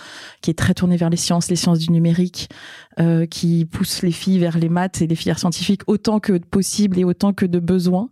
qui 0.42 0.50
est 0.50 0.54
très 0.54 0.74
tournée 0.74 0.96
vers 0.96 1.11
les 1.11 1.16
sciences, 1.16 1.48
les 1.48 1.57
sciences 1.57 1.78
du 1.78 1.92
numérique, 1.92 2.48
euh, 2.98 3.26
qui 3.26 3.64
pousse 3.64 4.02
les 4.02 4.12
filles 4.12 4.38
vers 4.38 4.59
les 4.59 4.68
maths 4.68 5.00
et 5.00 5.07
les 5.07 5.14
filières 5.14 5.38
scientifiques 5.38 5.82
autant 5.86 6.18
que 6.18 6.36
possible 6.38 6.98
et 6.98 7.04
autant 7.04 7.32
que 7.32 7.46
de 7.46 7.61
besoin. 7.61 8.09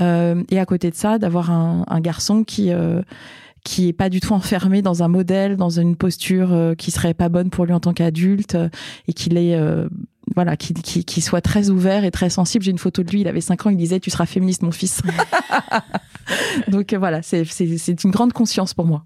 Euh, 0.00 0.44
et 0.50 0.58
à 0.58 0.66
côté 0.66 0.90
de 0.90 0.94
ça, 0.94 1.18
d'avoir 1.18 1.50
un, 1.50 1.84
un, 1.88 2.00
garçon 2.00 2.44
qui 2.44 2.72
euh, 2.72 3.02
qui 3.64 3.88
est 3.88 3.92
pas 3.92 4.08
du 4.08 4.20
tout 4.20 4.32
enfermé 4.32 4.82
dans 4.82 5.02
un 5.02 5.08
modèle, 5.08 5.56
dans 5.56 5.70
une 5.70 5.96
posture 5.96 6.52
euh, 6.52 6.74
qui 6.74 6.90
serait 6.90 7.14
pas 7.14 7.28
bonne 7.28 7.50
pour 7.50 7.66
lui 7.66 7.72
en 7.72 7.80
tant 7.80 7.92
qu'adulte, 7.92 8.56
et 9.06 9.12
qu'il 9.12 9.36
est 9.36 9.58
voilà, 10.34 10.56
qui, 10.56 10.74
qui, 10.74 11.04
qui, 11.04 11.20
soit 11.20 11.40
très 11.40 11.70
ouvert 11.70 12.04
et 12.04 12.10
très 12.10 12.30
sensible. 12.30 12.64
J'ai 12.64 12.70
une 12.70 12.78
photo 12.78 13.02
de 13.02 13.10
lui, 13.10 13.20
il 13.20 13.28
avait 13.28 13.40
5 13.40 13.66
ans, 13.66 13.70
il 13.70 13.76
disait 13.76 14.00
Tu 14.00 14.10
seras 14.10 14.26
féministe, 14.26 14.62
mon 14.62 14.70
fils. 14.70 15.02
Donc 16.68 16.92
euh, 16.92 16.98
voilà, 16.98 17.22
c'est 17.22 18.04
une 18.04 18.10
grande 18.10 18.32
conscience 18.32 18.74
pour 18.74 18.86
moi. 18.86 19.04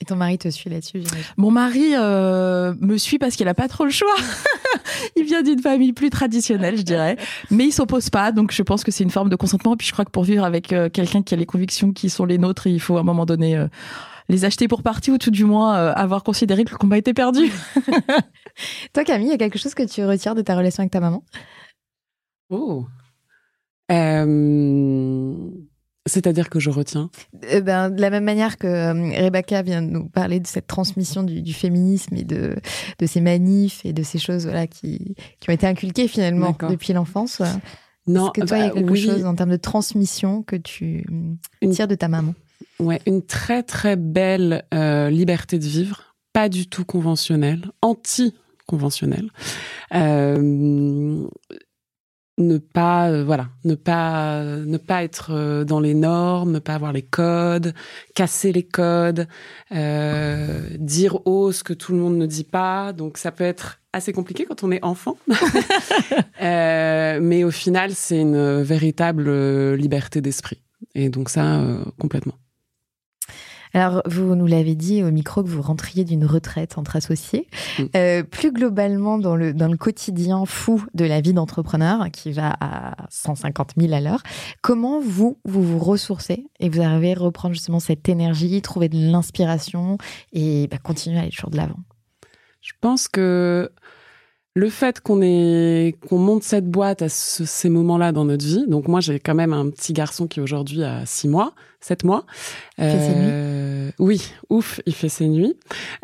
Et 0.00 0.04
ton 0.04 0.14
mari 0.14 0.38
te 0.38 0.48
suit 0.48 0.70
là-dessus 0.70 1.02
Mon 1.36 1.50
mari 1.50 1.90
euh, 1.94 2.72
me 2.80 2.96
suit 2.98 3.18
parce 3.18 3.34
qu'il 3.34 3.48
a 3.48 3.54
pas 3.54 3.66
trop 3.66 3.84
le 3.84 3.90
choix. 3.90 4.14
il 5.16 5.24
vient 5.24 5.42
d'une 5.42 5.60
famille 5.60 5.92
plus 5.92 6.10
traditionnelle, 6.10 6.76
je 6.76 6.82
dirais, 6.82 7.16
mais 7.50 7.66
il 7.66 7.72
s'oppose 7.72 8.08
pas, 8.10 8.30
donc 8.30 8.52
je 8.52 8.62
pense 8.62 8.84
que 8.84 8.92
c'est 8.92 9.02
une 9.02 9.10
forme 9.10 9.28
de 9.28 9.36
consentement. 9.36 9.74
Et 9.74 9.76
puis 9.76 9.86
je 9.86 9.92
crois 9.92 10.04
que 10.04 10.10
pour 10.10 10.22
vivre 10.24 10.44
avec 10.44 10.72
euh, 10.72 10.88
quelqu'un 10.88 11.22
qui 11.22 11.34
a 11.34 11.36
les 11.36 11.46
convictions 11.46 11.92
qui 11.92 12.10
sont 12.10 12.24
les 12.24 12.38
nôtres, 12.38 12.68
il 12.68 12.80
faut 12.80 12.96
à 12.96 13.00
un 13.00 13.04
moment 13.04 13.26
donné 13.26 13.56
euh, 13.56 13.66
les 14.28 14.44
acheter 14.44 14.68
pour 14.68 14.82
partie 14.82 15.10
ou 15.10 15.18
tout 15.18 15.30
du 15.30 15.44
moins 15.44 15.76
euh, 15.76 15.92
avoir 15.94 16.22
considéré 16.22 16.64
que 16.64 16.70
le 16.70 16.76
combat 16.76 16.98
était 16.98 17.14
perdu. 17.14 17.50
Toi, 18.92 19.04
Camille, 19.04 19.28
il 19.28 19.30
y 19.30 19.34
a 19.34 19.38
quelque 19.38 19.58
chose 19.58 19.74
que 19.74 19.82
tu 19.82 20.04
retires 20.04 20.34
de 20.34 20.42
ta 20.42 20.56
relation 20.56 20.82
avec 20.82 20.92
ta 20.92 21.00
maman? 21.00 21.22
Oh. 22.50 22.86
Euh... 23.90 25.34
C'est-à-dire 26.06 26.48
que 26.48 26.58
je 26.58 26.70
retiens? 26.70 27.10
Euh, 27.52 27.60
ben, 27.60 27.90
De 27.90 28.00
la 28.00 28.10
même 28.10 28.24
manière 28.24 28.56
que 28.56 28.66
euh, 28.66 29.22
Rebecca 29.22 29.62
vient 29.62 29.82
de 29.82 29.88
nous 29.88 30.08
parler 30.08 30.40
de 30.40 30.46
cette 30.46 30.66
transmission 30.66 31.22
du, 31.22 31.42
du, 31.42 31.52
féminisme 31.52 32.16
et 32.16 32.24
de, 32.24 32.56
de 32.98 33.06
ces 33.06 33.20
manifs 33.20 33.84
et 33.84 33.92
de 33.92 34.02
ces 34.02 34.18
choses 34.18 34.44
voilà, 34.44 34.66
qui, 34.66 35.14
qui 35.38 35.50
ont 35.50 35.52
été 35.52 35.66
inculquées 35.66 36.08
finalement 36.08 36.56
depuis 36.68 36.94
l'enfance. 36.94 37.42
Non, 38.06 38.32
Est-ce 38.32 38.40
que 38.40 38.46
toi, 38.46 38.58
il 38.58 38.60
y 38.60 38.64
a 38.64 38.68
bah, 38.68 38.74
quelque 38.74 38.94
chose 38.94 39.24
en 39.26 39.34
termes 39.34 39.50
de 39.50 39.56
transmission 39.56 40.42
que 40.42 40.56
tu 40.56 41.04
tires 41.70 41.88
de 41.88 41.94
ta 41.94 42.08
maman? 42.08 42.34
Ouais, 42.80 43.00
une 43.06 43.22
très 43.22 43.62
très 43.62 43.96
belle 43.96 44.64
euh, 44.72 45.10
liberté 45.10 45.58
de 45.58 45.64
vivre, 45.64 46.14
pas 46.32 46.48
du 46.48 46.68
tout 46.68 46.84
conventionnelle, 46.84 47.70
anti-conventionnelle. 48.68 49.30
Euh, 49.94 51.26
ne 52.38 52.58
pas 52.58 53.10
euh, 53.10 53.24
voilà 53.24 53.48
ne 53.64 53.74
pas 53.74 54.44
ne 54.44 54.76
pas 54.76 55.02
être 55.02 55.32
euh, 55.32 55.64
dans 55.64 55.80
les 55.80 55.94
normes 55.94 56.52
ne 56.52 56.60
pas 56.60 56.74
avoir 56.74 56.92
les 56.92 57.02
codes 57.02 57.74
casser 58.14 58.52
les 58.52 58.62
codes 58.62 59.26
euh, 59.72 60.68
dire 60.78 61.26
haut 61.26 61.50
ce 61.50 61.64
que 61.64 61.72
tout 61.72 61.92
le 61.92 61.98
monde 61.98 62.16
ne 62.16 62.26
dit 62.26 62.44
pas. 62.44 62.92
Donc 62.92 63.18
ça 63.18 63.32
peut 63.32 63.42
être 63.42 63.80
assez 63.92 64.12
compliqué 64.12 64.44
quand 64.44 64.62
on 64.62 64.70
est 64.70 64.84
enfant. 64.84 65.18
Mais 66.40 67.42
au 67.42 67.50
final 67.50 67.90
c'est 67.92 68.20
une 68.20 68.62
véritable 68.62 69.74
liberté 69.74 70.20
d'esprit. 70.20 70.62
Et 70.94 71.08
donc 71.08 71.30
ça 71.30 71.60
complètement 71.98 72.34
Alors, 73.74 74.02
vous 74.06 74.34
nous 74.34 74.46
l'avez 74.46 74.74
dit 74.74 75.02
au 75.02 75.10
micro 75.10 75.42
que 75.42 75.48
vous 75.48 75.62
rentriez 75.62 76.04
d'une 76.04 76.24
retraite 76.24 76.78
entre 76.78 76.96
associés. 76.96 77.46
Mm. 77.78 77.82
Euh, 77.96 78.22
plus 78.22 78.52
globalement, 78.52 79.18
dans 79.18 79.36
le, 79.36 79.52
dans 79.54 79.68
le 79.68 79.76
quotidien 79.76 80.44
fou 80.46 80.84
de 80.94 81.04
la 81.04 81.20
vie 81.20 81.32
d'entrepreneur, 81.32 82.10
qui 82.12 82.32
va 82.32 82.54
à 82.60 82.96
150 83.10 83.72
000 83.76 83.92
à 83.92 84.00
l'heure, 84.00 84.22
comment 84.62 85.00
vous, 85.00 85.38
vous 85.44 85.62
vous 85.62 85.78
ressourcez 85.78 86.46
et 86.60 86.68
vous 86.68 86.80
arrivez 86.80 87.14
à 87.14 87.18
reprendre 87.18 87.54
justement 87.54 87.80
cette 87.80 88.08
énergie, 88.08 88.60
trouver 88.62 88.88
de 88.88 88.96
l'inspiration 89.10 89.98
et 90.32 90.68
bah, 90.70 90.78
continuer 90.78 91.18
à 91.18 91.22
aller 91.22 91.30
toujours 91.30 91.50
de 91.50 91.56
l'avant? 91.56 91.78
Je 92.60 92.72
pense 92.80 93.08
que 93.08 93.70
le 94.54 94.70
fait 94.70 95.00
qu'on 95.00 95.20
qu'on 96.08 96.18
monte 96.18 96.42
cette 96.42 96.68
boîte 96.68 97.02
à 97.02 97.08
ce- 97.08 97.44
ces 97.44 97.68
moments-là 97.68 98.10
dans 98.12 98.24
notre 98.24 98.44
vie. 98.44 98.64
Donc 98.66 98.88
moi 98.88 99.00
j'ai 99.00 99.20
quand 99.20 99.34
même 99.34 99.52
un 99.52 99.70
petit 99.70 99.92
garçon 99.92 100.26
qui 100.26 100.40
aujourd'hui 100.40 100.82
a 100.82 101.06
six 101.06 101.28
mois, 101.28 101.52
sept 101.80 102.04
mois. 102.04 102.24
Il 102.78 102.84
fait 102.84 103.00
ses 103.00 103.14
nuits. 103.14 103.92
Oui, 103.98 104.30
ouf, 104.50 104.80
il 104.86 104.94
fait 104.94 105.08
ses 105.08 105.28
nuits. 105.28 105.54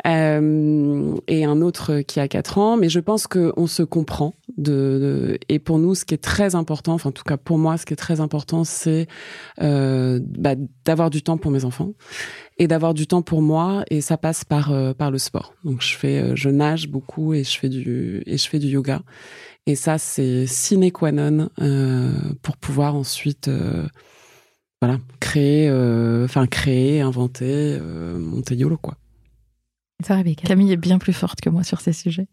Euh, 0.07 1.15
et 1.27 1.45
un 1.45 1.61
autre 1.61 2.01
qui 2.01 2.19
a 2.19 2.27
quatre 2.27 2.57
ans. 2.57 2.77
Mais 2.77 2.89
je 2.89 2.99
pense 2.99 3.27
que 3.27 3.53
on 3.57 3.67
se 3.67 3.83
comprend. 3.83 4.33
De, 4.57 4.71
de- 4.71 5.39
et 5.49 5.59
pour 5.59 5.79
nous, 5.79 5.95
ce 5.95 6.05
qui 6.05 6.13
est 6.13 6.23
très 6.23 6.55
important, 6.55 6.93
enfin 6.93 7.09
en 7.09 7.11
tout 7.11 7.23
cas 7.25 7.35
pour 7.37 7.57
moi, 7.57 7.77
ce 7.77 7.85
qui 7.85 7.93
est 7.93 7.97
très 7.97 8.21
important, 8.21 8.63
c'est 8.63 9.07
euh, 9.61 10.19
bah, 10.23 10.55
d'avoir 10.85 11.09
du 11.09 11.21
temps 11.23 11.37
pour 11.37 11.51
mes 11.51 11.65
enfants 11.65 11.91
et 12.57 12.67
d'avoir 12.67 12.93
du 12.93 13.05
temps 13.05 13.21
pour 13.21 13.41
moi 13.41 13.83
et 13.89 13.99
ça 13.99 14.15
passe 14.17 14.45
par 14.45 14.71
euh, 14.71 14.93
par 14.93 15.11
le 15.11 15.17
sport. 15.17 15.53
Donc 15.65 15.81
je 15.81 15.95
fais 15.97 16.19
euh, 16.21 16.35
je 16.35 16.49
nage 16.49 16.87
beaucoup 16.87 17.33
et 17.33 17.43
je 17.43 17.57
fais 17.59 17.67
du 17.69 18.23
et 18.25 18.37
je 18.37 18.47
fais 18.47 18.59
du 18.59 18.67
yoga 18.67 19.01
et 19.67 19.75
ça 19.75 19.97
c'est 19.97 20.45
sine 20.47 20.89
qua 20.91 21.11
non 21.11 21.49
euh, 21.59 22.13
pour 22.41 22.55
pouvoir 22.55 22.95
ensuite 22.95 23.49
euh, 23.49 23.85
voilà 24.85 24.99
créer 25.19 25.67
euh, 25.69 26.25
enfin 26.25 26.45
créer 26.47 27.01
inventer 27.01 27.77
euh, 27.81 28.17
monter 28.19 28.55
YOLO 28.55 28.77
quoi. 28.77 28.95
Ça. 30.03 30.21
Camille 30.45 30.73
est 30.73 30.77
bien 30.77 30.97
plus 30.99 31.13
forte 31.13 31.39
que 31.39 31.49
moi 31.49 31.63
sur 31.63 31.79
ces 31.79 31.93
sujets. 31.93 32.27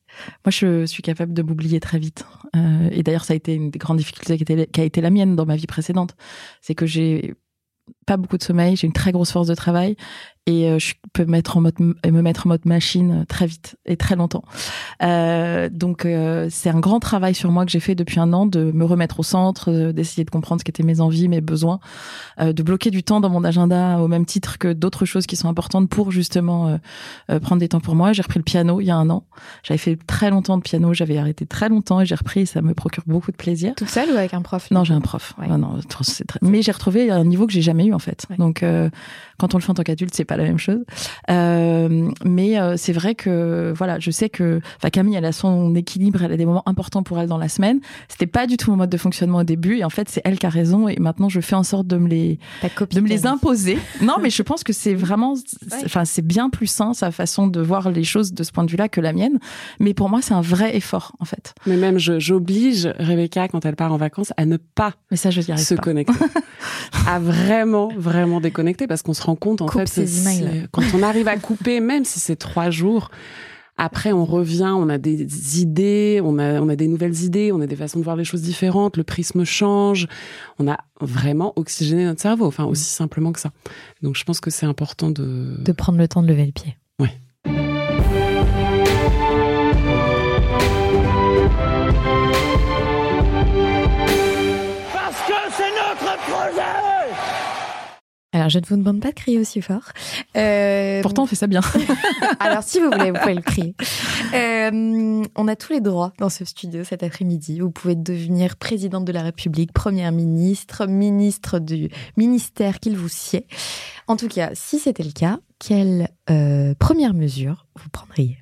Moi, 0.45 0.51
je 0.51 0.85
suis 0.85 1.01
capable 1.03 1.33
de 1.33 1.43
m'oublier 1.43 1.79
très 1.79 1.99
vite. 2.01 2.27
Euh, 2.57 2.89
et 2.91 3.05
d'ailleurs, 3.05 3.25
ça 3.25 3.35
a 3.35 3.37
été 3.37 3.55
une 3.55 3.71
des 3.71 3.79
grandes 3.79 3.99
difficultés 3.99 4.37
qui, 4.37 4.43
était- 4.43 4.67
qui 4.67 4.81
a 4.81 4.85
été 4.85 5.01
la 5.01 5.11
mienne 5.11 5.37
dans 5.37 5.47
ma 5.47 5.55
vie 5.55 5.69
précédente. 5.69 6.17
C'est 6.61 6.75
que 6.75 6.87
j'ai 6.87 7.35
pas 8.07 8.17
beaucoup 8.17 8.37
de 8.39 8.43
sommeil, 8.43 8.77
j'ai 8.77 8.87
une 8.87 8.93
très 8.93 9.13
grosse 9.13 9.31
force 9.33 9.47
de 9.49 9.55
travail 9.55 9.97
et 10.47 10.69
euh, 10.69 10.79
je 10.81 10.95
peux 11.13 11.25
mettre 11.25 11.57
en 11.57 11.61
mode, 11.61 11.79
me 11.79 12.21
mettre 12.21 12.47
en 12.47 12.51
mode 12.51 12.65
machine 12.67 13.25
très 13.29 13.47
vite 13.47 13.77
et 13.87 13.97
très 13.97 14.17
longtemps. 14.17 14.43
Euh, 15.03 15.69
donc, 15.69 16.05
euh, 16.05 16.49
c'est 16.51 16.69
un 16.71 16.81
grand 16.81 16.99
travail 17.01 17.35
sur 17.35 17.51
moi 17.53 17.65
que 17.65 17.71
j'ai 17.71 17.79
fait 17.81 17.95
depuis 17.95 18.19
un 18.21 18.33
an 18.33 18.47
de 18.47 18.73
me 18.73 18.85
remettre 18.85 19.21
au 19.21 19.23
centre, 19.23 19.71
euh, 19.71 19.93
d'essayer 19.93 20.25
de 20.25 20.31
comprendre 20.31 20.61
ce 20.61 20.65
qu'étaient 20.65 20.83
mes 20.83 21.01
envies, 21.01 21.29
mes 21.29 21.41
besoins, 21.41 21.79
euh, 22.41 22.53
de 22.53 22.63
bloquer 22.63 22.91
du 22.91 23.03
temps 23.05 23.21
dans 23.21 23.31
mon 23.31 23.45
agenda 23.45 23.99
au 24.01 24.09
même 24.09 24.27
titre 24.27 24.59
que 24.59 24.73
d'autres 24.73 25.05
choses 25.05 25.27
qui 25.27 25.37
sont 25.37 25.49
importantes 25.49 25.89
pour 25.89 26.11
justement 26.11 26.69
euh, 26.69 26.77
euh, 27.31 27.39
prendre 27.41 27.61
des 27.61 27.69
temps 27.69 27.81
pour 27.81 27.95
moi. 27.95 28.13
J'ai 28.13 28.23
repris 28.23 28.39
le 28.41 28.45
piano 28.45 28.81
il 28.81 28.87
y 28.87 28.91
a 28.91 28.97
un 28.97 29.11
an. 29.11 29.25
J'avais 29.63 29.79
fait 29.79 29.97
très 30.07 30.31
longtemps 30.31 30.57
de 30.57 30.63
piano, 30.63 30.93
j'avais 30.93 31.19
arrêté 31.19 31.47
très 31.47 31.69
longtemps 31.69 32.01
et 32.01 32.07
j'ai 32.07 32.15
repris 32.17 32.41
et 32.41 32.47
ça 32.47 32.63
me 32.63 32.75
procure 32.75 33.05
beaucoup 33.07 33.31
de 33.31 33.37
plaisir. 33.37 33.75
Toute 33.77 33.89
seule 33.91 34.09
ou 34.11 34.17
avec 34.17 34.35
un 34.35 34.43
prof 34.43 34.71
Non, 34.73 34.83
j'ai 34.83 34.95
un 34.95 35.01
prof. 35.01 35.35
Ouais. 35.39 35.47
Non, 35.47 35.79
très- 35.89 36.03
Mais 36.43 36.63
j'ai 36.63 36.73
retrouvé 36.73 37.11
un 37.11 37.25
niveau 37.25 37.47
que 37.47 37.53
j'ai 37.53 37.63
jamais 37.63 37.87
eu 37.87 37.92
en 37.95 37.99
fait. 37.99 38.25
Ouais. 38.31 38.37
Donc, 38.37 38.63
euh, 38.63 38.91
quand 39.39 39.55
on 39.55 39.59
le 39.59 39.63
fait 39.63 39.71
en 39.71 39.75
tant 39.75 39.83
qu'adulte, 39.83 40.15
c'est 40.15 40.25
pas 40.25 40.37
la 40.37 40.45
même 40.45 40.59
chose. 40.59 40.85
Euh, 41.31 42.11
mais 42.25 42.59
euh, 42.59 42.77
c'est 42.77 42.93
vrai 42.93 43.15
que 43.15 43.73
voilà, 43.77 43.99
je 43.99 44.11
sais 44.11 44.29
que, 44.29 44.61
enfin, 44.77 44.91
Camille, 44.91 45.17
elle 45.17 45.25
a 45.25 45.33
son 45.33 45.75
équilibre, 45.75 46.23
elle 46.23 46.33
a 46.33 46.37
des 46.37 46.47
moments 46.47 46.67
importants 46.69 47.03
pour 47.03 47.19
elle 47.19 47.29
dans 47.29 47.39
la 47.39 47.49
semaine. 47.49 47.81
C'était 48.09 48.27
pas 48.27 48.47
du 48.47 48.57
tout 48.57 48.71
mon 48.71 48.77
mode 48.77 48.91
de 48.91 48.97
fonctionnement 48.97 49.39
au 49.39 49.45
début, 49.45 49.79
et 49.79 49.85
en 49.85 49.91
fait, 49.91 50.09
c'est 50.09 50.21
elle 50.25 50.39
qui 50.39 50.47
a 50.47 50.51
raison. 50.51 50.89
Et 50.89 50.99
maintenant, 50.99 51.29
je 51.29 51.41
fais 51.41 51.57
en 51.57 51.63
sorte 51.63 51.87
de 51.87 51.97
me 51.97 52.09
les 52.09 52.39
de 52.91 53.01
me 53.01 53.09
les 53.09 53.27
imposer. 53.27 53.79
Non, 54.01 54.17
mais 54.21 54.31
je 54.31 54.43
pense 54.43 54.65
que 54.65 54.73
c'est 54.73 54.95
vraiment, 54.95 55.35
enfin, 55.85 56.05
c'est 56.05 56.27
bien 56.27 56.51
plus 56.51 56.67
sain 56.67 56.93
sa 56.93 57.11
façon 57.11 57.47
de 57.47 57.61
voir 57.61 57.91
les 57.91 58.05
choses 58.05 58.33
de 58.33 58.43
ce 58.43 58.51
point 58.51 58.65
de 58.65 58.71
vue-là 58.71 58.89
que 58.89 59.01
la 59.01 59.13
mienne. 59.13 59.39
Mais 59.79 59.95
pour 59.95 60.09
moi, 60.09 60.21
c'est 60.23 60.35
un 60.35 60.41
vrai 60.41 60.77
effort, 60.77 61.13
en 61.21 61.25
fait. 61.25 61.55
Mais 61.67 61.77
même 61.77 61.99
j'oblige 61.99 62.93
Rebecca 62.99 63.49
quand 63.49 63.65
elle 63.65 63.77
part 63.77 63.93
en 63.93 63.97
vacances 63.97 64.33
à 64.37 64.47
ne 64.47 64.57
pas 64.57 64.95
Mais 65.11 65.17
ça, 65.17 65.31
je 65.31 65.41
n'y 65.41 65.53
arrive 65.53 65.65
se 65.65 65.75
pas. 65.75 65.83
connecter, 65.83 66.13
à 67.07 67.19
vraiment 67.19 67.82
vraiment 67.97 68.41
déconnecter 68.41 68.87
parce 68.87 69.03
qu'on 69.03 69.15
se 69.15 69.23
rend 69.23 69.37
compte 69.37 69.63
en 69.63 69.67
Coupe 69.67 69.89
fait 69.89 70.07
quand 70.71 70.83
on 70.95 71.03
arrive 71.03 71.29
à 71.29 71.37
couper, 71.37 71.81
même 71.81 72.05
si 72.05 72.21
c'est 72.21 72.37
trois 72.37 72.71
jours. 72.71 73.11
Après, 73.79 74.13
on 74.13 74.27
revient, 74.27 74.75
on 74.77 74.91
a 74.91 74.99
des 74.99 75.61
idées, 75.61 76.21
on 76.23 76.39
a, 76.39 76.61
on 76.61 76.69
a 76.69 76.77
des 76.77 76.89
nouvelles 76.89 77.23
idées, 77.23 77.53
on 77.53 77.61
a 77.63 77.67
des 77.67 77.75
façons 77.75 77.99
de 77.99 78.05
voir 78.05 78.17
les 78.17 78.25
choses 78.25 78.43
différentes, 78.43 78.99
le 78.99 79.03
prisme 79.03 79.45
change, 79.45 80.07
on 80.59 80.69
a 80.69 80.79
vraiment 81.01 81.55
oxygéné 81.57 82.05
notre 82.05 82.21
cerveau, 82.21 82.45
enfin 82.45 82.65
aussi 82.65 82.85
simplement 82.85 83.33
que 83.33 83.41
ça. 83.41 83.51
Donc 84.03 84.17
je 84.17 84.25
pense 84.25 84.41
que 84.41 84.51
c'est 84.51 84.67
important 84.67 85.11
de... 85.11 85.57
De 85.59 85.73
prendre 85.73 85.99
le 85.99 86.07
temps 86.07 86.23
de 86.23 86.29
lever 86.29 86.45
le 86.45 86.53
pied. 86.53 86.77
Alors, 98.33 98.49
je 98.49 98.59
ne 98.59 98.65
vous 98.65 98.77
demande 98.77 99.01
pas 99.01 99.11
de 99.11 99.15
crier 99.15 99.39
aussi 99.39 99.61
fort. 99.61 99.93
Euh, 100.37 101.03
Pourtant, 101.03 101.25
on 101.25 101.27
fait 101.27 101.37
ça 101.37 101.47
bien. 101.47 101.61
Alors, 102.41 102.63
si 102.63 102.81
vous 102.81 102.91
voulez, 102.91 103.11
vous 103.11 103.19
pouvez 103.19 103.35
le 103.35 103.43
crier. 103.43 103.75
Euh, 104.35 105.23
on 105.37 105.49
a 105.49 105.57
tous 105.57 105.75
les 105.75 105.81
droits 105.81 106.15
dans 106.19 106.31
ce 106.31 106.45
studio 106.45 106.83
cet 106.83 107.03
après-midi. 107.03 107.61
Vous 107.61 107.71
pouvez 107.71 107.95
devenir 107.95 108.57
présidente 108.57 109.05
de 109.05 109.13
la 109.13 109.23
République, 109.23 109.73
première 109.73 110.13
ministre, 110.13 110.87
ministre 110.87 111.59
du 111.59 111.91
ministère 112.17 112.81
qu'il 112.81 112.97
vous 112.97 113.11
sied. 113.11 113.47
En 114.07 114.17
tout 114.17 114.29
cas, 114.29 114.51
si 114.55 114.79
c'était 114.79 115.05
le 115.05 115.13
cas, 115.13 115.39
quelle 115.59 116.09
euh, 116.31 116.75
première 116.79 117.15
mesure 117.15 117.67
vous 117.77 117.91
prendriez? 117.91 118.39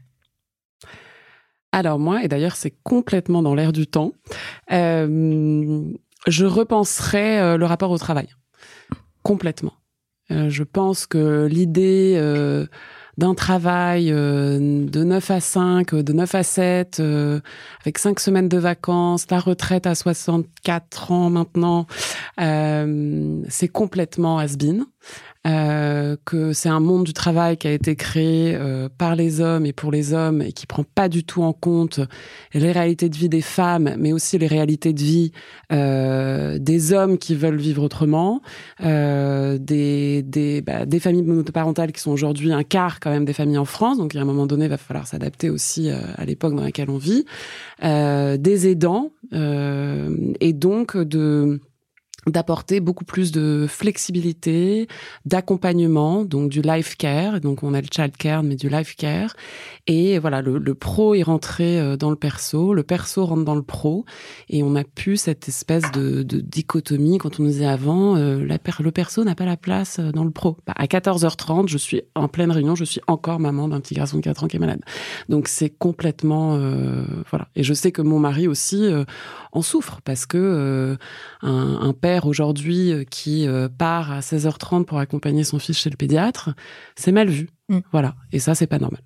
Alors 1.73 1.99
moi, 1.99 2.25
et 2.25 2.29
d'ailleurs 2.29 2.57
c'est 2.57 2.75
complètement 2.83 3.43
dans 3.43 3.55
l'air 3.55 3.73
du 3.73 3.87
temps, 3.87 4.13
euh, 4.73 5.85
je 6.27 6.47
repenserais 6.47 7.41
euh, 7.41 7.57
le 7.57 7.67
rapport 7.67 7.91
au 7.91 7.99
travail. 7.99 8.29
Complètement. 9.23 9.73
Euh, 10.31 10.49
je 10.49 10.63
pense 10.63 11.07
que 11.07 11.47
l'idée 11.47 12.15
euh, 12.17 12.67
d'un 13.21 13.35
travail 13.35 14.11
euh, 14.11 14.87
de 14.87 15.05
9 15.05 15.31
à 15.31 15.41
5, 15.41 15.93
euh, 15.93 16.03
de 16.03 16.13
9 16.13 16.35
à 16.35 16.43
7, 16.43 17.01
euh, 17.01 17.41
avec 17.83 17.99
5 17.99 18.19
semaines 18.19 18.49
de 18.49 18.57
vacances, 18.57 19.27
la 19.31 19.39
retraite 19.39 19.87
à 19.87 19.95
64 19.95 21.13
ans 21.13 21.31
maintenant, 21.31 21.87
c'est 22.39 23.69
complètement 23.69 24.39
has-been. 24.39 24.87
Euh, 25.47 26.17
que 26.27 26.53
c'est 26.53 26.69
un 26.69 26.81
monde 26.81 27.05
du 27.05 27.15
travail 27.15 27.57
qui 27.57 27.67
a 27.67 27.73
été 27.73 27.97
créé 27.97 28.55
euh, 28.55 28.91
par 28.99 29.17
les 29.17 29.41
hommes 29.41 29.65
et 29.65 29.73
pour 29.73 29.91
les 29.91 30.13
hommes 30.13 30.43
et 30.43 30.53
qui 30.53 30.67
prend 30.67 30.85
pas 30.85 31.09
du 31.09 31.25
tout 31.25 31.43
en 31.43 31.55
compte 31.55 31.99
les 32.53 32.73
réalités 32.73 33.09
de 33.09 33.17
vie 33.17 33.31
des 33.31 33.41
femmes, 33.41 33.95
mais 33.99 34.13
aussi 34.13 34.37
les 34.37 34.47
réalités 34.47 34.93
de 34.93 35.01
vie 35.01 35.33
euh, 35.73 36.59
des 36.59 36.93
hommes 36.93 37.17
qui 37.17 37.35
veulent 37.35 37.57
vivre 37.57 37.83
autrement, 37.83 38.43
euh, 38.85 39.57
des 39.57 40.23
des, 40.23 40.61
bah, 40.61 40.85
des 40.85 41.01
familles 41.01 41.23
monoparentales 41.23 41.93
qui 41.93 42.03
sont 42.03 42.11
aujourd'hui 42.11 42.53
un 42.53 42.63
quart 42.63 43.01
quand 43.01 43.11
même 43.11 43.25
des 43.25 43.33
familles 43.33 43.59
en 43.59 43.65
France, 43.65 43.97
donc 43.97 44.15
à 44.15 44.21
un 44.21 44.27
moment 44.27 44.47
donné 44.47 44.67
il 44.67 44.71
va 44.71 44.77
falloir 44.77 45.07
s'adapter 45.07 45.49
aussi 45.49 45.91
euh, 45.91 46.01
à 46.19 46.27
l'époque 46.27 46.55
dans 46.55 46.65
laquelle 46.65 46.91
on 46.91 46.99
vit, 46.99 47.25
des 47.81 48.69
aidants 48.69 49.11
et 49.33 50.53
donc 50.53 50.99
de 50.99 51.61
d'apporter 52.27 52.81
beaucoup 52.81 53.05
plus 53.05 53.33
de 53.33 53.67
flexibilité, 53.69 54.89
d'accompagnement, 55.25 56.25
donc 56.25 56.51
du 56.51 56.61
life 56.61 56.97
care, 56.97 57.41
donc 57.41 57.63
on 57.63 57.75
a 57.75 57.81
le 57.81 57.87
child 57.91 58.17
care 58.17 58.43
mais 58.43 58.57
du 58.57 58.69
life 58.69 58.95
care. 58.97 59.35
Et 59.87 60.19
voilà 60.19 60.43
le, 60.43 60.59
le 60.59 60.75
pro 60.75 61.15
est 61.15 61.23
rentré 61.23 61.81
euh, 61.81 61.97
dans 61.97 62.11
le 62.11 62.17
perso, 62.17 62.75
le 62.75 62.83
perso 62.83 63.25
rentre 63.25 63.45
dans 63.45 63.55
le 63.55 63.63
pro. 63.63 64.05
Et 64.49 64.63
on 64.63 64.75
a 64.77 64.85
pu 64.85 65.17
cette 65.17 65.49
espèce 65.49 65.91
de, 65.93 66.23
de 66.23 66.41
dichotomie 66.41 67.19
quand 67.19 67.41
on 67.41 67.45
nous 67.45 67.51
disait 67.51 67.67
avant 67.67 68.17
euh, 68.17 68.47
le 68.81 68.91
perso 68.91 69.25
n'a 69.25 69.35
pas 69.35 69.47
la 69.47 69.57
place 69.57 69.99
euh, 69.99 70.13
dans 70.13 70.25
le 70.25 70.31
pro. 70.31 70.57
Bah, 70.67 70.75
à 70.77 70.87
14h30, 70.87 71.69
je 71.69 71.79
suis 71.79 72.03
en 72.15 72.29
pleine 72.29 72.51
réunion, 72.51 72.75
je 72.75 72.85
suis 72.85 73.01
encore 73.07 73.41
maman 73.41 73.69
d'un 73.69 73.81
petit 73.81 73.95
garçon 73.95 74.19
de 74.19 74.23
4 74.23 74.45
ans 74.45 74.49
qui 74.49 74.57
est 74.57 74.61
malade. 74.61 74.81
Donc 75.29 75.49
c'est 75.49 75.71
complètement 75.71 76.57
euh, 76.57 77.05
voilà. 77.31 77.49
Et 77.57 77.63
je 77.63 77.75
sais 77.75 77.93
que 77.93 78.03
mon 78.03 78.19
mari 78.19 78.49
aussi 78.49 78.85
euh, 78.85 79.05
en 79.53 79.63
souffre 79.63 80.01
parce 80.05 80.27
que 80.27 80.39
euh, 80.39 80.97
un, 81.43 81.81
un 81.83 81.93
père 81.93 82.10
aujourd'hui 82.19 82.93
euh, 82.93 83.05
qui 83.05 83.47
euh, 83.47 83.69
part 83.69 84.11
à 84.13 84.21
16h30 84.21 84.85
pour 84.85 84.99
accompagner 84.99 85.45
son 85.45 85.59
fils 85.59 85.79
chez 85.79 85.91
le 85.91 85.97
pédiatre, 85.97 86.51
c'est 86.97 87.13
mal 87.13 87.29
vu. 87.29 87.49
Mm. 87.69 87.79
Voilà. 87.93 88.15
Et 88.33 88.39
ça, 88.39 88.55
c'est 88.55 88.67
pas 88.67 88.79
normal. 88.79 89.03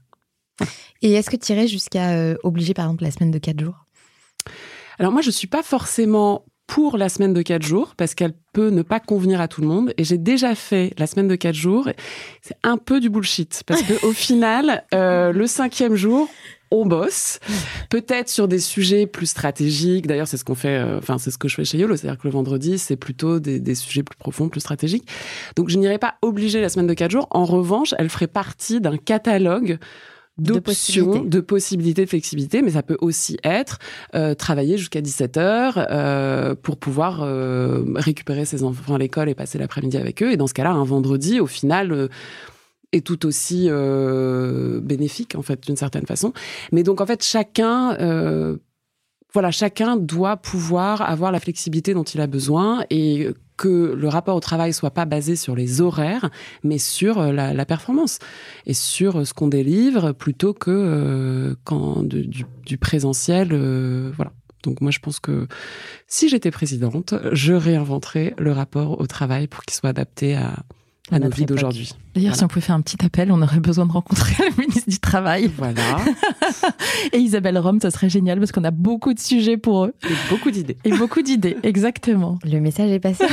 Et 1.03 1.13
est-ce 1.13 1.31
que 1.31 1.37
tu 1.37 1.53
irais 1.53 1.67
jusqu'à 1.67 2.13
euh, 2.13 2.37
obliger, 2.43 2.75
par 2.75 2.87
exemple, 2.87 3.05
la 3.05 3.11
semaine 3.11 3.31
de 3.31 3.39
4 3.39 3.61
jours? 3.61 3.87
Alors 4.99 5.13
moi, 5.13 5.23
je 5.23 5.31
suis 5.31 5.49
pas 5.49 5.63
forcément 5.63 6.45
pour 6.67 6.97
la 6.97 7.09
semaine 7.09 7.35
de 7.35 7.43
4 7.43 7.63
jours 7.63 7.95
parce 7.97 8.15
qu'elle 8.15 8.33
peut 8.53 8.71
ne 8.71 8.83
pas 8.83 9.01
convenir 9.01 9.41
à 9.41 9.49
tout 9.49 9.61
le 9.61 9.67
monde. 9.67 9.93
Et 9.99 10.05
j'ai 10.05 10.19
déjà 10.19 10.55
fait 10.55 10.95
la 10.99 11.07
semaine 11.07 11.29
de 11.29 11.37
4 11.37 11.55
jours. 11.55 11.89
C'est 12.43 12.57
un 12.63 12.79
peu 12.79 13.01
du 13.01 13.11
bullshit 13.11 13.63
parce 13.67 13.83
que 13.83 14.07
au 14.07 14.13
final, 14.15 14.85
euh, 14.95 15.33
le 15.33 15.47
cinquième 15.47 15.95
jour, 15.95 16.29
on 16.71 16.87
bosse, 16.87 17.39
peut-être 17.91 18.29
sur 18.29 18.49
des 18.49 18.59
sujets 18.59 19.07
plus 19.07 19.27
stratégiques. 19.27 20.07
D'ailleurs, 20.07 20.29
c'est 20.29 20.37
ce 20.37 20.45
qu'on 20.45 20.55
fait, 20.55 20.79
euh, 20.79 20.99
enfin, 20.99 21.19
c'est 21.19 21.31
ce 21.31 21.39
que 21.39 21.49
je 21.49 21.55
fais 21.55 21.65
chez 21.65 21.79
YOLO. 21.79 21.97
C'est-à-dire 21.97 22.19
que 22.19 22.27
le 22.27 22.33
vendredi, 22.33 22.79
c'est 22.79 22.97
plutôt 22.97 23.41
des, 23.41 23.61
des, 23.61 23.75
sujets 23.75 24.03
plus 24.03 24.17
profonds, 24.17 24.49
plus 24.49 24.61
stratégiques. 24.61 25.07
Donc, 25.57 25.69
je 25.69 25.79
n'irai 25.79 25.99
pas 25.99 26.15
obliger 26.23 26.61
la 26.61 26.69
semaine 26.69 26.87
de 26.87 26.95
quatre 26.95 27.11
jours. 27.11 27.29
En 27.31 27.45
revanche, 27.45 27.95
elle 27.99 28.09
ferait 28.09 28.27
partie 28.27 28.81
d'un 28.81 28.97
catalogue 28.97 29.79
d'options, 30.39 31.25
de, 31.25 31.41
possibilités 31.41 32.05
de 32.05 32.09
flexibilité, 32.09 32.62
mais 32.62 32.73
ça 32.73 32.83
peut 32.83 32.97
aussi 33.01 33.37
être 33.45 33.79
euh, 34.15 34.35
travailler 34.35 34.79
jusqu'à 34.79 35.01
17 35.01 35.37
heures 35.37 35.87
euh, 35.91 36.55
pour 36.61 36.77
pouvoir 36.77 37.23
euh, 37.23 37.85
récupérer 37.95 38.45
ses 38.45 38.65
enfants 38.65 38.95
à 38.95 38.99
l'école 38.99 39.29
et 39.29 39.35
passer 39.35 39.59
l'après-midi 39.59 39.97
avec 39.97 40.23
eux. 40.23 40.33
Et 40.33 40.37
dans 40.37 40.47
ce 40.47 40.55
cas-là, 40.55 40.71
un 40.71 40.85
vendredi, 40.85 41.39
au 41.39 41.47
final, 41.47 42.09
est 42.95 43.05
tout 43.05 43.26
aussi 43.26 43.66
euh, 43.68 44.80
bénéfique 44.80 45.34
en 45.34 45.42
fait 45.42 45.62
d'une 45.62 45.76
certaine 45.76 46.07
façon. 46.07 46.32
Mais 46.72 46.82
donc 46.82 47.01
en 47.01 47.07
fait, 47.07 47.22
chacun 47.22 47.97
voilà, 49.34 49.51
chacun 49.51 49.97
doit 49.97 50.36
pouvoir 50.36 51.03
avoir 51.03 51.32
la 51.32 51.40
flexibilité 51.40 51.92
dont 51.92 52.05
il 52.05 52.20
a 52.20 52.28
besoin 52.28 52.84
et 52.88 53.30
que 53.57 53.92
le 53.92 54.09
rapport 54.09 54.36
au 54.36 54.40
travail 54.40 54.72
soit 54.72 54.92
pas 54.92 55.07
basé 55.07 55.34
sur 55.34 55.57
les 55.57 55.80
horaires, 55.80 56.30
mais 56.62 56.78
sur 56.78 57.18
euh, 57.18 57.32
la, 57.32 57.66
performance 57.66 58.20
et 58.66 58.74
sur 58.74 59.18
euh, 59.18 59.24
ce 59.24 59.34
qu'on 59.34 59.49
délivre 59.49 60.12
plutôt 60.12 60.55
que 60.55 60.70
euh, 60.70 61.55
quand 61.64 62.05
du, 62.05 62.47
du, 62.64 62.78
présentiel. 62.78 63.49
Euh, 63.53 64.12
voilà. 64.16 64.32
Donc 64.62 64.80
moi, 64.80 64.90
je 64.90 65.01
pense 65.01 65.18
que 65.18 65.47
si 66.07 66.28
j'étais 66.28 66.51
présidente, 66.51 67.14
je 67.32 67.53
réinventerais 67.53 68.34
le 68.38 68.53
rapport 68.53 69.01
au 69.01 69.07
travail 69.07 69.47
pour 69.47 69.62
qu'il 69.64 69.74
soit 69.74 69.90
adapté 69.90 70.36
à, 70.36 70.64
à 71.11 71.19
notre 71.19 71.37
vie 71.37 71.45
d'aujourd'hui. 71.45 71.93
D'ailleurs, 72.15 72.31
voilà. 72.31 72.39
si 72.39 72.45
on 72.45 72.49
pouvait 72.49 72.61
faire 72.61 72.75
un 72.75 72.81
petit 72.81 73.05
appel, 73.05 73.31
on 73.31 73.43
aurait 73.43 73.61
besoin 73.61 73.85
de 73.87 73.93
rencontrer 73.93 74.35
le 74.51 74.57
ministre 74.63 74.89
du 74.89 74.99
Travail. 74.99 75.51
Voilà. 75.57 75.99
et 77.13 77.19
Isabelle 77.19 77.59
Rome, 77.59 77.81
ça 77.81 77.91
serait 77.91 78.09
génial 78.09 78.39
parce 78.39 78.53
qu'on 78.53 78.65
a 78.65 78.71
beaucoup 78.71 79.13
de 79.13 79.21
sujets 79.21 79.57
pour 79.57 79.85
eux. 79.85 79.95
Et 80.05 80.15
beaucoup 80.31 80.51
d'idées. 80.51 80.77
Et 80.85 80.93
beaucoup 80.97 81.23
d'idées, 81.23 81.57
exactement. 81.63 82.39
Le 82.45 82.59
message 82.61 82.91
est 82.91 83.01
passé. 83.01 83.25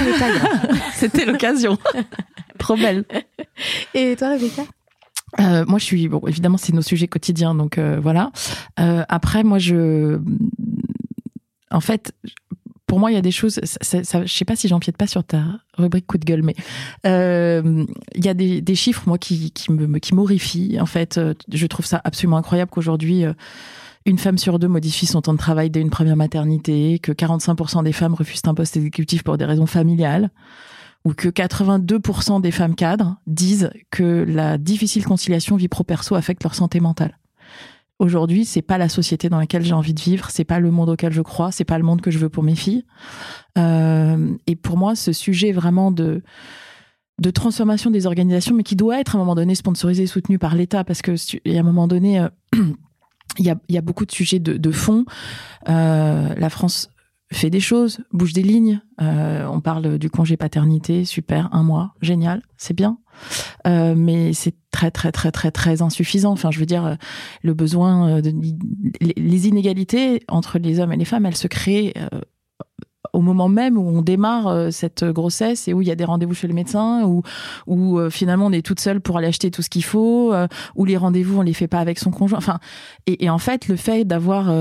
C'était 0.96 1.26
l'occasion. 1.26 1.78
Trop 2.60 2.76
belle. 2.76 3.06
Et 3.94 4.16
toi, 4.18 4.30
Rebecca? 4.32 4.64
Euh, 5.40 5.66
moi, 5.66 5.80
je 5.80 5.86
suis 5.86 6.08
bon. 6.08 6.22
Évidemment, 6.28 6.58
c'est 6.58 6.74
nos 6.74 6.82
sujets 6.82 7.08
quotidiens, 7.08 7.56
donc 7.56 7.78
euh, 7.78 8.00
voilà. 8.02 8.32
Euh, 8.80 9.04
après, 9.08 9.44
moi, 9.44 9.60
je, 9.60 10.20
en 11.72 11.80
fait, 11.80 12.14
pour 12.92 13.00
moi, 13.00 13.10
il 13.10 13.14
y 13.14 13.18
a 13.18 13.22
des 13.22 13.32
choses. 13.32 13.58
Ça, 13.64 14.04
ça, 14.04 14.26
je 14.26 14.34
sais 14.34 14.44
pas 14.44 14.58
si 14.58 14.68
j'empiète 14.68 14.98
pas 14.98 15.08
sur 15.08 15.24
ta 15.24 15.46
rubrique 15.78 16.06
coup 16.08 16.18
de 16.18 16.26
gueule, 16.26 16.44
mais 16.44 16.58
euh, 17.06 17.86
il 18.16 18.26
y 18.26 18.28
a 18.28 18.34
des, 18.34 18.60
des, 18.60 18.76
chiffres 18.76 19.04
moi 19.06 19.18
qui, 19.18 19.52
qui 19.52 19.72
me 19.72 19.98
qui 20.00 20.14
m'horrifient. 20.14 20.78
En 20.78 20.86
fait, 20.86 21.18
je 21.54 21.68
trouve 21.68 21.86
ça 21.86 22.02
absolument 22.04 22.36
incroyable 22.36 22.70
qu'aujourd'hui. 22.70 23.24
Euh, 23.24 23.32
une 24.06 24.18
femme 24.18 24.38
sur 24.38 24.60
deux 24.60 24.68
modifie 24.68 25.06
son 25.06 25.22
temps 25.22 25.32
de 25.32 25.38
travail 25.38 25.70
dès 25.70 25.80
une 25.80 25.89
première 25.89 26.18
maternité, 26.18 27.00
que 27.00 27.14
45% 27.14 27.82
des 27.86 27.94
femmes 27.94 28.14
refusent 28.14 28.42
un 28.44 28.54
poste 28.54 28.76
exécutif 28.76 29.24
pour 29.24 29.38
des 29.38 29.46
raisons 29.46 29.68
familiales, 29.68 30.30
ou 31.06 31.14
que 31.14 31.30
82% 31.30 32.42
des 32.42 32.52
femmes 32.52 32.76
cadres 32.76 33.16
disent 33.26 33.72
que 33.89 34.26
la 34.28 34.58
difficile 34.58 35.06
conciliation 35.06 35.56
vie 35.56 35.70
pro-perso 35.70 36.16
affecte 36.16 36.44
leur 36.44 36.56
santé 36.56 36.82
mentale 36.82 37.18
aujourd'hui, 38.02 38.45
c'est 38.45 38.64
pas 38.64 38.80
la 38.80 38.89
société 38.89 39.30
dans 39.30 39.38
laquelle 39.38 39.64
j'ai 39.64 39.74
envie 39.74 39.93
de 39.93 40.02
vivre, 40.02 40.30
c'est 40.32 40.43
pas 40.43 40.60
le 40.60 40.72
monde 40.72 40.89
auquel 40.89 41.14
je 41.14 41.22
crois, 41.22 41.52
c'est 41.52 41.64
pas 41.64 41.78
le 41.78 41.84
monde 41.84 42.02
que 42.02 42.10
je 42.10 42.18
veux 42.18 42.30
pour 42.30 42.43
mes 42.43 42.56
filles. 42.56 42.84
Euh, 43.58 44.36
et 44.47 44.56
pour 44.56 44.76
moi, 44.76 44.95
ce 44.95 45.14
sujet 45.14 45.52
vraiment 45.52 45.91
de 45.91 46.22
transformation 47.34 47.91
des 47.91 48.08
organisations, 48.08 48.56
mais 48.56 48.64
qui 48.64 48.76
doit 48.76 48.99
être 48.99 49.16
à 49.16 49.20
un 49.20 49.22
moment 49.22 49.36
donné 49.36 49.54
sponsorisé 49.54 50.04
et 50.04 50.08
soutenu 50.08 50.39
par 50.39 50.56
l'État, 50.56 50.84
parce 50.84 51.04
que 51.04 51.12
a 51.12 51.60
un 51.60 51.64
moment 51.64 51.88
donné, 51.88 52.20
euh, 52.20 52.30
il, 53.38 53.56
y 53.70 53.78
a, 53.78 53.82
beaucoup 53.82 54.08
de 54.08 54.12
sujets 54.12 54.39
de, 54.39 54.72
fond. 54.72 55.06
Euh, 55.70 56.34
la 56.36 56.49
France 56.49 56.89
fait 57.32 57.52
des 57.52 57.60
choses, 57.60 57.99
bouge 58.12 58.34
des 58.34 58.43
lignes. 58.43 58.82
On 58.97 59.62
parle 59.62 59.99
du 59.99 60.10
congé 60.10 60.38
paternité, 60.38 61.06
super, 61.06 61.49
un 61.54 61.62
mois, 61.62 61.93
génial, 62.02 62.41
c'est 62.58 62.76
bien. 62.76 62.97
Euh, 63.68 63.93
mais 63.95 64.34
c'est 64.34 64.55
très 64.72 64.91
très 64.91 65.12
très 65.12 65.32
très 65.32 65.51
très 65.51 65.82
insuffisant. 65.82 66.32
Enfin, 66.32 66.51
je 66.51 66.59
veux 66.59 66.66
dire, 66.66 66.97
le 67.43 67.53
besoin, 67.53 68.22
de, 68.22 68.34
les 69.01 69.47
inégalités 69.47 70.24
entre 70.28 70.59
les 70.59 70.80
hommes 70.80 70.93
et 70.93 70.97
les 70.97 71.05
femmes, 71.05 71.26
elles 71.26 71.36
se 71.36 71.47
créent 71.47 71.93
euh, 71.97 72.22
au 73.14 73.22
moment 73.22 73.49
même 73.49 73.78
où 73.78 73.82
on 73.82 74.01
démarre 74.01 74.47
euh, 74.47 74.72
cette 74.72 75.03
grossesse 75.03 75.68
et 75.68 75.74
où 75.74 75.82
il 75.82 75.88
y 75.88 75.91
a 75.91 75.95
des 75.95 76.05
rendez-vous 76.05 76.34
chez 76.34 76.47
le 76.47 76.53
médecin, 76.53 77.03
où, 77.05 77.24
où 77.68 77.99
euh, 77.99 78.09
finalement 78.09 78.45
on 78.45 78.51
est 78.51 78.66
toute 78.66 78.80
seule 78.80 79.01
pour 79.01 79.18
aller 79.18 79.28
acheter 79.28 79.51
tout 79.51 79.62
ce 79.62 79.70
qu'il 79.70 79.84
faut, 79.84 80.34
euh, 80.34 80.47
où 80.76 80.86
les 80.86 80.97
rendez-vous 80.97 81.39
on 81.39 81.41
les 81.41 81.53
fait 81.53 81.68
pas 81.68 81.80
avec 81.80 81.99
son 81.99 82.12
conjoint. 82.12 82.38
Enfin, 82.38 82.59
et, 83.07 83.26
et 83.26 83.30
en 83.30 83.38
fait, 83.38 83.68
le 83.68 83.76
fait 83.76 84.05
d'avoir 84.05 84.51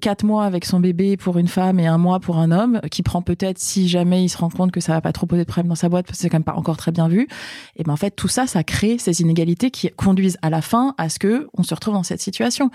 quatre 0.00 0.24
mois 0.24 0.44
avec 0.44 0.64
son 0.64 0.80
bébé 0.80 1.16
pour 1.16 1.38
une 1.38 1.48
femme 1.48 1.80
et 1.80 1.86
un 1.86 1.98
mois 1.98 2.20
pour 2.20 2.38
un 2.38 2.50
homme, 2.50 2.80
qui 2.90 3.02
prend 3.02 3.22
peut-être 3.22 3.58
si 3.58 3.88
jamais 3.88 4.24
il 4.24 4.28
se 4.28 4.38
rend 4.38 4.50
compte 4.50 4.70
que 4.70 4.80
ça 4.80 4.92
va 4.92 5.00
pas 5.00 5.12
trop 5.12 5.26
poser 5.26 5.42
de 5.42 5.48
problème 5.48 5.68
dans 5.68 5.74
sa 5.74 5.88
boîte 5.88 6.06
parce 6.06 6.18
que 6.18 6.22
c'est 6.22 6.28
quand 6.28 6.38
même 6.38 6.44
pas 6.44 6.54
encore 6.54 6.76
très 6.76 6.92
bien 6.92 7.08
vu. 7.08 7.28
Et 7.76 7.84
ben 7.84 7.92
en 7.92 7.96
fait, 7.96 8.10
tout 8.10 8.28
ça, 8.28 8.46
ça 8.46 8.64
crée 8.64 8.98
ces 8.98 9.20
inégalités 9.20 9.70
qui 9.70 9.88
conduisent 9.90 10.38
à 10.42 10.50
la 10.50 10.62
fin 10.62 10.94
à 10.98 11.08
ce 11.08 11.18
que 11.18 11.48
on 11.56 11.62
se 11.62 11.74
retrouve 11.74 11.94
dans 11.94 12.02
cette 12.02 12.20
situation. 12.20 12.70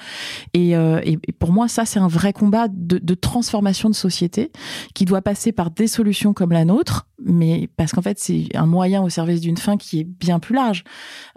Et, 0.53 0.71
et, 0.71 1.19
et 1.27 1.31
pour 1.31 1.51
moi, 1.51 1.67
ça 1.67 1.85
c'est 1.85 1.99
un 1.99 2.07
vrai 2.07 2.33
combat 2.33 2.67
de, 2.69 2.97
de 2.97 3.13
transformation 3.13 3.89
de 3.89 3.95
société 3.95 4.51
qui 4.93 5.02
doit 5.05 5.21
passer 5.21 5.51
par 5.51 5.71
des 5.71 5.87
solutions 5.87 6.33
comme 6.33 6.51
la 6.51 6.65
nôtre, 6.65 7.07
mais 7.23 7.69
parce 7.77 7.91
qu'en 7.91 8.01
fait 8.01 8.19
c'est 8.19 8.47
un 8.55 8.65
moyen 8.65 9.01
au 9.01 9.09
service 9.09 9.41
d'une 9.41 9.57
fin 9.57 9.77
qui 9.77 9.99
est 9.99 10.03
bien 10.03 10.39
plus 10.39 10.55
large. 10.55 10.83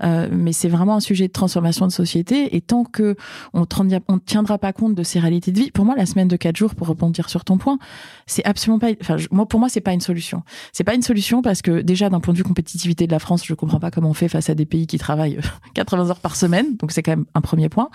Euh, 0.03 0.29
mais 0.31 0.53
c'est 0.53 0.69
vraiment 0.69 0.97
un 0.97 1.01
sujet 1.01 1.29
de 1.29 1.33
transformation 1.33 1.87
de 1.87 1.93
société 1.93 2.57
et 2.57 2.61
tant 2.61 2.85
que 2.85 3.17
on 3.53 3.61
ne 3.61 4.19
tiendra 4.19 4.59
pas 4.59 4.73
compte 4.73 4.95
de 4.95 5.03
ces 5.03 5.19
réalités 5.19 5.53
de 5.53 5.59
vie, 5.59 5.71
pour 5.71 5.85
moi 5.85 5.95
la 5.97 6.07
semaine 6.07 6.29
de 6.29 6.37
quatre 6.37 6.57
jours, 6.57 6.75
pour 6.75 6.89
rebondir 6.89 7.29
sur 7.29 7.45
ton 7.45 7.59
point, 7.59 7.79
c'est 8.27 8.45
absolument 8.45 8.79
pas. 8.79 8.89
Enfin 9.01 9.17
moi 9.31 9.47
pour 9.47 9.61
moi 9.61 9.69
c'est 9.69 9.81
pas 9.81 9.93
une 9.93 10.01
solution. 10.01 10.43
C'est 10.73 10.85
pas 10.85 10.95
une 10.95 11.03
solution 11.03 11.43
parce 11.43 11.63
que 11.63 11.81
déjà 11.81 12.11
d'un 12.11 12.21
point 12.21 12.33
de 12.33 12.39
vue 12.39 12.45
compétitivité 12.45 13.07
de 13.07 13.13
la 13.13 13.19
France, 13.19 13.45
je 13.47 13.55
comprends 13.55 13.81
pas 13.81 13.91
comment 13.91 14.11
on 14.11 14.15
fait 14.15 14.29
face 14.29 14.51
à 14.51 14.55
des 14.55 14.67
pays 14.67 14.87
qui 14.87 14.99
travaillent 14.99 15.39
80 15.75 16.11
heures 16.11 16.21
par 16.21 16.37
semaine, 16.37 16.77
donc 16.77 16.93
c'est 16.93 17.03
quand 17.03 17.13
même 17.13 17.27
un 17.35 17.41
premier 17.41 17.69
point. 17.69 17.89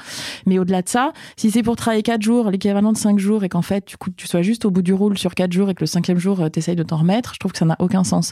Mais 0.45 0.59
au-delà 0.59 0.81
de 0.81 0.89
ça, 0.89 1.13
si 1.35 1.51
c'est 1.51 1.63
pour 1.63 1.75
travailler 1.75 2.03
quatre 2.03 2.21
jours, 2.21 2.49
l'équivalent 2.49 2.91
de 2.93 2.97
cinq 2.97 3.19
jours 3.19 3.43
et 3.43 3.49
qu'en 3.49 3.61
fait 3.61 3.85
tu, 3.85 3.95
tu 4.15 4.27
sois 4.27 4.41
juste 4.41 4.65
au 4.65 4.71
bout 4.71 4.81
du 4.81 4.93
rôle 4.93 5.17
sur 5.17 5.35
quatre 5.35 5.51
jours 5.51 5.60
et 5.69 5.73
que 5.73 5.81
le 5.81 5.87
cinquième 5.87 6.17
jour 6.17 6.49
t'essayes 6.51 6.75
de 6.75 6.83
t'en 6.83 6.97
remettre, 6.97 7.33
je 7.33 7.39
trouve 7.39 7.51
que 7.51 7.57
ça 7.57 7.65
n'a 7.65 7.75
aucun 7.79 8.03
sens. 8.03 8.31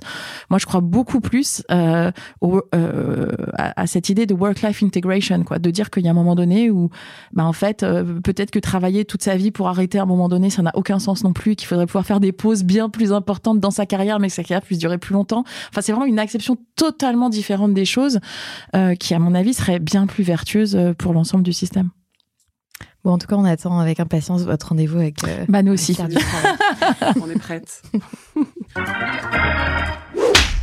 Moi, 0.49 0.59
je 0.59 0.65
crois 0.65 0.81
beaucoup 0.81 1.21
plus 1.21 1.63
euh, 1.71 2.11
au, 2.41 2.61
euh, 2.75 3.27
à, 3.57 3.81
à, 3.81 3.87
cette 3.87 4.09
idée 4.09 4.25
de 4.25 4.33
work-life 4.33 4.83
integration, 4.83 5.43
quoi, 5.43 5.59
de 5.59 5.71
dire 5.71 5.89
qu'il 5.89 6.03
y 6.03 6.07
a 6.07 6.11
un 6.11 6.15
moment 6.15 6.35
donné 6.35 6.69
où, 6.69 6.89
bah, 7.33 7.45
en 7.45 7.53
fait, 7.53 7.83
euh, 7.83 8.19
peut-être 8.21 8.51
que 8.51 8.59
travailler 8.59 9.05
toute 9.05 9.23
sa 9.23 9.35
vie 9.35 9.51
pour 9.51 9.67
arrêter 9.67 9.99
à 9.99 10.03
un 10.03 10.05
moment 10.05 10.29
donné, 10.29 10.49
ça 10.49 10.61
n'a 10.61 10.71
aucun 10.75 10.99
sens 10.99 11.23
non 11.23 11.33
plus, 11.33 11.55
qu'il 11.55 11.67
faudrait 11.67 11.85
pouvoir 11.85 12.05
faire 12.05 12.19
des 12.19 12.31
pauses 12.31 12.63
bien 12.63 12.89
plus 12.89 13.13
importantes 13.13 13.59
dans 13.59 13.71
sa 13.71 13.85
carrière, 13.85 14.19
mais 14.19 14.27
que 14.27 14.33
sa 14.33 14.43
carrière 14.43 14.61
puisse 14.61 14.79
durer 14.79 14.97
plus 14.97 15.13
longtemps. 15.13 15.43
Enfin, 15.69 15.81
c'est 15.81 15.91
vraiment 15.91 16.07
une 16.07 16.19
acception 16.19 16.57
totalement 16.75 17.29
différente 17.29 17.73
des 17.73 17.85
choses 17.85 18.19
euh, 18.75 18.95
qui, 18.95 19.13
à 19.13 19.19
mon 19.19 19.35
avis, 19.35 19.53
serait 19.53 19.79
bien 19.79 20.07
plus 20.07 20.23
vertueuse 20.23 20.77
pour 20.97 21.13
l'ensemble 21.13 21.43
du 21.43 21.53
système. 21.53 21.89
Bon, 23.03 23.11
en 23.13 23.17
tout 23.17 23.27
cas, 23.27 23.35
on 23.35 23.45
attend 23.45 23.79
avec 23.79 23.99
impatience 23.99 24.43
votre 24.43 24.69
rendez-vous 24.69 24.99
avec. 24.99 25.23
Euh, 25.23 25.45
bah, 25.47 25.63
nous 25.63 25.73
aussi. 25.73 25.97
on 27.21 27.29
est 27.29 27.39
prête. 27.39 27.81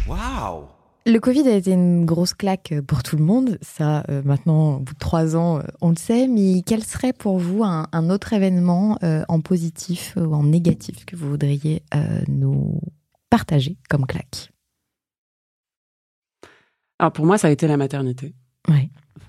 Waouh 0.07 0.67
le 1.09 1.21
Covid 1.21 1.49
a 1.49 1.55
été 1.55 1.71
une 1.71 2.05
grosse 2.05 2.35
claque 2.35 2.75
pour 2.89 3.05
tout 3.05 3.17
le 3.17 3.23
monde. 3.23 3.59
Ça, 3.63 4.03
euh, 4.11 4.23
maintenant, 4.25 4.75
au 4.75 4.81
bout 4.81 4.93
de 4.93 4.99
trois 4.99 5.37
ans, 5.37 5.59
euh, 5.59 5.63
on 5.81 5.91
le 5.91 5.97
sait. 5.97 6.27
Mais 6.27 6.63
quel 6.67 6.83
serait 6.83 7.13
pour 7.13 7.39
vous 7.39 7.63
un, 7.63 7.87
un 7.93 8.11
autre 8.11 8.33
événement 8.33 8.99
euh, 9.05 9.25
en 9.29 9.41
positif 9.41 10.15
ou 10.17 10.35
en 10.35 10.43
négatif 10.43 11.07
que 11.07 11.15
vous 11.15 11.31
voudriez 11.31 11.85
euh, 11.95 12.23
nous 12.27 12.81
partager 13.31 13.79
comme 13.89 14.05
claque? 14.05 14.51
Alors 16.99 17.13
pour 17.13 17.25
moi, 17.25 17.39
ça 17.39 17.47
a 17.47 17.51
été 17.51 17.69
la 17.69 17.77
maternité. 17.77 18.35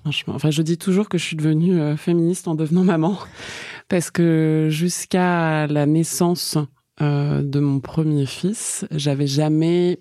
Franchement, 0.08 0.34
enfin, 0.36 0.50
je 0.50 0.62
dis 0.62 0.78
toujours 0.78 1.10
que 1.10 1.18
je 1.18 1.24
suis 1.24 1.36
devenue 1.36 1.78
euh, 1.78 1.94
féministe 1.96 2.48
en 2.48 2.54
devenant 2.54 2.82
maman, 2.82 3.18
parce 3.88 4.10
que 4.10 4.68
jusqu'à 4.70 5.66
la 5.66 5.84
naissance 5.84 6.56
euh, 7.02 7.42
de 7.42 7.60
mon 7.60 7.80
premier 7.80 8.24
fils, 8.24 8.86
j'avais 8.90 9.26
jamais 9.26 10.00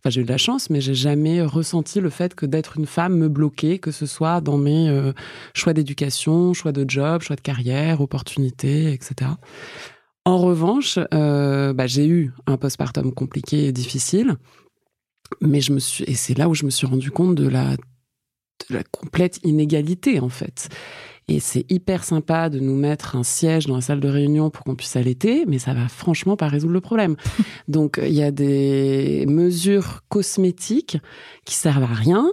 Enfin, 0.00 0.10
j'ai 0.10 0.20
eu 0.20 0.24
de 0.24 0.30
la 0.30 0.36
chance, 0.36 0.68
mais 0.68 0.80
j'ai 0.80 0.94
jamais 0.94 1.42
ressenti 1.42 2.00
le 2.00 2.10
fait 2.10 2.34
que 2.34 2.44
d'être 2.44 2.76
une 2.76 2.86
femme 2.86 3.16
me 3.16 3.28
bloquait, 3.28 3.78
que 3.78 3.92
ce 3.92 4.04
soit 4.04 4.40
dans 4.40 4.58
mes 4.58 4.88
euh, 4.88 5.12
choix 5.54 5.72
d'éducation, 5.72 6.52
choix 6.52 6.72
de 6.72 6.84
job, 6.88 7.22
choix 7.22 7.36
de 7.36 7.40
carrière, 7.40 8.00
opportunités, 8.00 8.92
etc. 8.92 9.30
En 10.24 10.38
revanche, 10.38 10.98
bah, 11.12 11.86
j'ai 11.86 12.06
eu 12.08 12.32
un 12.48 12.56
postpartum 12.56 13.12
compliqué 13.12 13.66
et 13.66 13.72
difficile, 13.72 14.34
mais 15.40 15.60
je 15.60 15.72
me 15.72 15.78
suis, 15.78 16.02
et 16.04 16.14
c'est 16.14 16.36
là 16.36 16.48
où 16.48 16.54
je 16.54 16.64
me 16.64 16.70
suis 16.70 16.86
rendu 16.86 17.12
compte 17.12 17.36
de 17.36 17.48
la, 17.48 17.76
la 18.70 18.82
complète 18.84 19.38
inégalité 19.44 20.20
en 20.20 20.28
fait. 20.28 20.68
Et 21.28 21.40
c'est 21.40 21.64
hyper 21.72 22.04
sympa 22.04 22.48
de 22.50 22.60
nous 22.60 22.76
mettre 22.76 23.16
un 23.16 23.24
siège 23.24 23.66
dans 23.66 23.74
la 23.76 23.80
salle 23.80 24.00
de 24.00 24.08
réunion 24.08 24.48
pour 24.50 24.62
qu'on 24.64 24.76
puisse 24.76 24.94
allaiter, 24.96 25.44
mais 25.46 25.58
ça 25.58 25.74
va 25.74 25.88
franchement 25.88 26.36
pas 26.36 26.46
résoudre 26.48 26.72
le 26.72 26.80
problème. 26.80 27.16
Donc 27.68 27.98
il 28.02 28.12
y 28.14 28.22
a 28.22 28.30
des 28.30 29.24
mesures 29.28 30.02
cosmétiques 30.08 30.98
qui 31.44 31.54
servent 31.54 31.82
à 31.84 31.86
rien. 31.94 32.30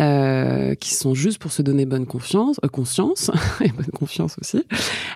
euh, 0.00 0.74
qui 0.76 0.94
sont 0.94 1.12
juste 1.14 1.38
pour 1.38 1.52
se 1.52 1.60
donner 1.60 1.84
bonne 1.84 2.06
confiance, 2.06 2.58
euh, 2.64 2.68
conscience 2.68 3.30
et 3.60 3.68
bonne 3.68 3.90
confiance 3.94 4.36
aussi. 4.40 4.64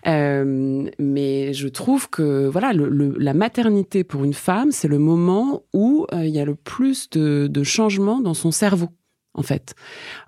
Euh, 0.07 0.87
mais 0.99 1.55
je 1.55 1.69
trouve 1.69 2.11
que 2.11 2.47
voilà, 2.49 2.73
le, 2.75 2.89
le, 2.91 3.15
la 3.19 3.33
maternité 3.33 4.05
pour 4.05 4.25
une 4.25 4.35
femme, 4.35 4.73
c'est 4.73 4.89
le 4.89 4.99
moment 4.99 5.63
où 5.73 6.07
euh, 6.13 6.27
il 6.27 6.35
y 6.35 6.39
a 6.39 6.45
le 6.45 6.55
plus 6.55 7.09
de, 7.11 7.47
de 7.51 7.63
changements 7.63 8.21
dans 8.21 8.35
son 8.35 8.51
cerveau, 8.51 8.91
en 9.33 9.43
fait. 9.43 9.75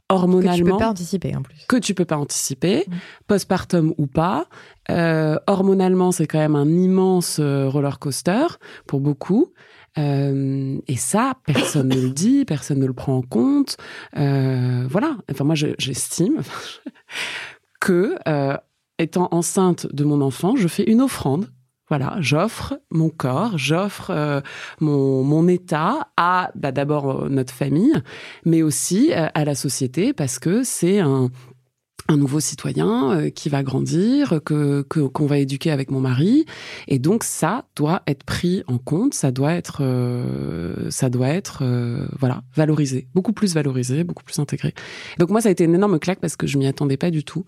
Hormonalement, 0.09 0.52
Que 0.57 0.59
tu 0.59 0.64
peux 0.72 0.78
pas 0.78 0.88
anticiper 0.88 1.36
en 1.36 1.42
plus. 1.42 1.64
que 1.68 1.76
tu 1.76 1.94
peux 1.94 2.04
pas 2.04 2.16
anticiper, 2.16 2.84
Mm. 2.86 2.92
postpartum 3.26 3.94
ou 3.98 4.07
pas. 4.07 4.46
Euh, 4.90 5.36
hormonalement, 5.48 6.12
c'est 6.12 6.26
quand 6.28 6.38
même 6.38 6.54
un 6.57 6.68
immense 6.68 7.38
euh, 7.40 7.68
roller 7.68 7.98
coaster 7.98 8.46
pour 8.86 9.00
beaucoup. 9.00 9.52
Euh, 9.98 10.78
et 10.86 10.96
ça, 10.96 11.32
personne 11.46 11.88
ne 11.88 12.00
le 12.00 12.11
dit, 12.11 12.44
personne 12.46 12.78
ne 12.78 12.86
le 12.86 12.92
prend 12.92 13.16
en 13.16 13.22
compte. 13.22 13.78
Euh, 14.16 14.86
voilà. 14.88 15.16
Enfin, 15.30 15.44
moi, 15.44 15.54
je- 15.57 15.74
j'estime 15.78 16.42
que, 17.80 18.16
euh, 18.28 18.57
étant 18.98 19.28
enceinte 19.30 19.86
de 19.92 20.04
mon 20.04 20.20
enfant, 20.20 20.54
je 20.57 20.68
fais 20.68 20.84
une 20.84 21.00
offrande. 21.02 21.48
Voilà, 21.89 22.16
j'offre 22.18 22.80
mon 22.91 23.11
corps, 23.11 23.57
j'offre 23.57 24.11
euh, 24.11 24.41
mon, 24.80 25.22
mon 25.22 25.47
état 25.47 26.09
à 26.16 26.51
bah, 26.57 26.72
d'abord 26.72 27.24
euh, 27.24 27.28
notre 27.28 27.55
famille, 27.55 27.95
mais 28.45 28.62
aussi 28.62 29.12
euh, 29.12 29.28
à 29.34 29.45
la 29.45 29.55
société 29.55 30.12
parce 30.12 30.41
que 30.41 30.64
c'est 30.64 30.99
un, 30.99 31.30
un 32.09 32.16
nouveau 32.16 32.40
citoyen 32.40 33.12
euh, 33.12 33.30
qui 33.30 33.48
va 33.48 33.62
grandir, 33.62 34.40
que 34.44 34.82
qu'on 34.82 35.26
va 35.26 35.38
éduquer 35.38 35.70
avec 35.70 35.90
mon 35.90 36.00
mari, 36.00 36.46
et 36.88 36.98
donc 36.98 37.24
ça 37.24 37.64
doit 37.76 38.02
être 38.07 38.24
pris 38.24 38.62
en 38.66 38.78
compte, 38.78 39.14
ça 39.14 39.30
doit 39.30 39.52
être 39.52 39.78
euh, 39.80 40.90
ça 40.90 41.11
doit 41.11 41.28
être 41.28 41.61
euh, 41.62 42.07
voilà 42.18 42.42
valorisé, 42.54 43.09
beaucoup 43.14 43.32
plus 43.32 43.54
valorisé, 43.54 44.04
beaucoup 44.04 44.24
plus 44.24 44.38
intégré. 44.38 44.74
Donc 45.18 45.30
moi 45.30 45.40
ça 45.40 45.48
a 45.48 45.52
été 45.52 45.64
une 45.64 45.74
énorme 45.74 45.98
claque 45.98 46.20
parce 46.20 46.36
que 46.36 46.46
je 46.46 46.59
m'y 46.59 46.66
attendais 46.66 46.96
pas 46.96 47.11
du 47.11 47.24
tout. 47.24 47.44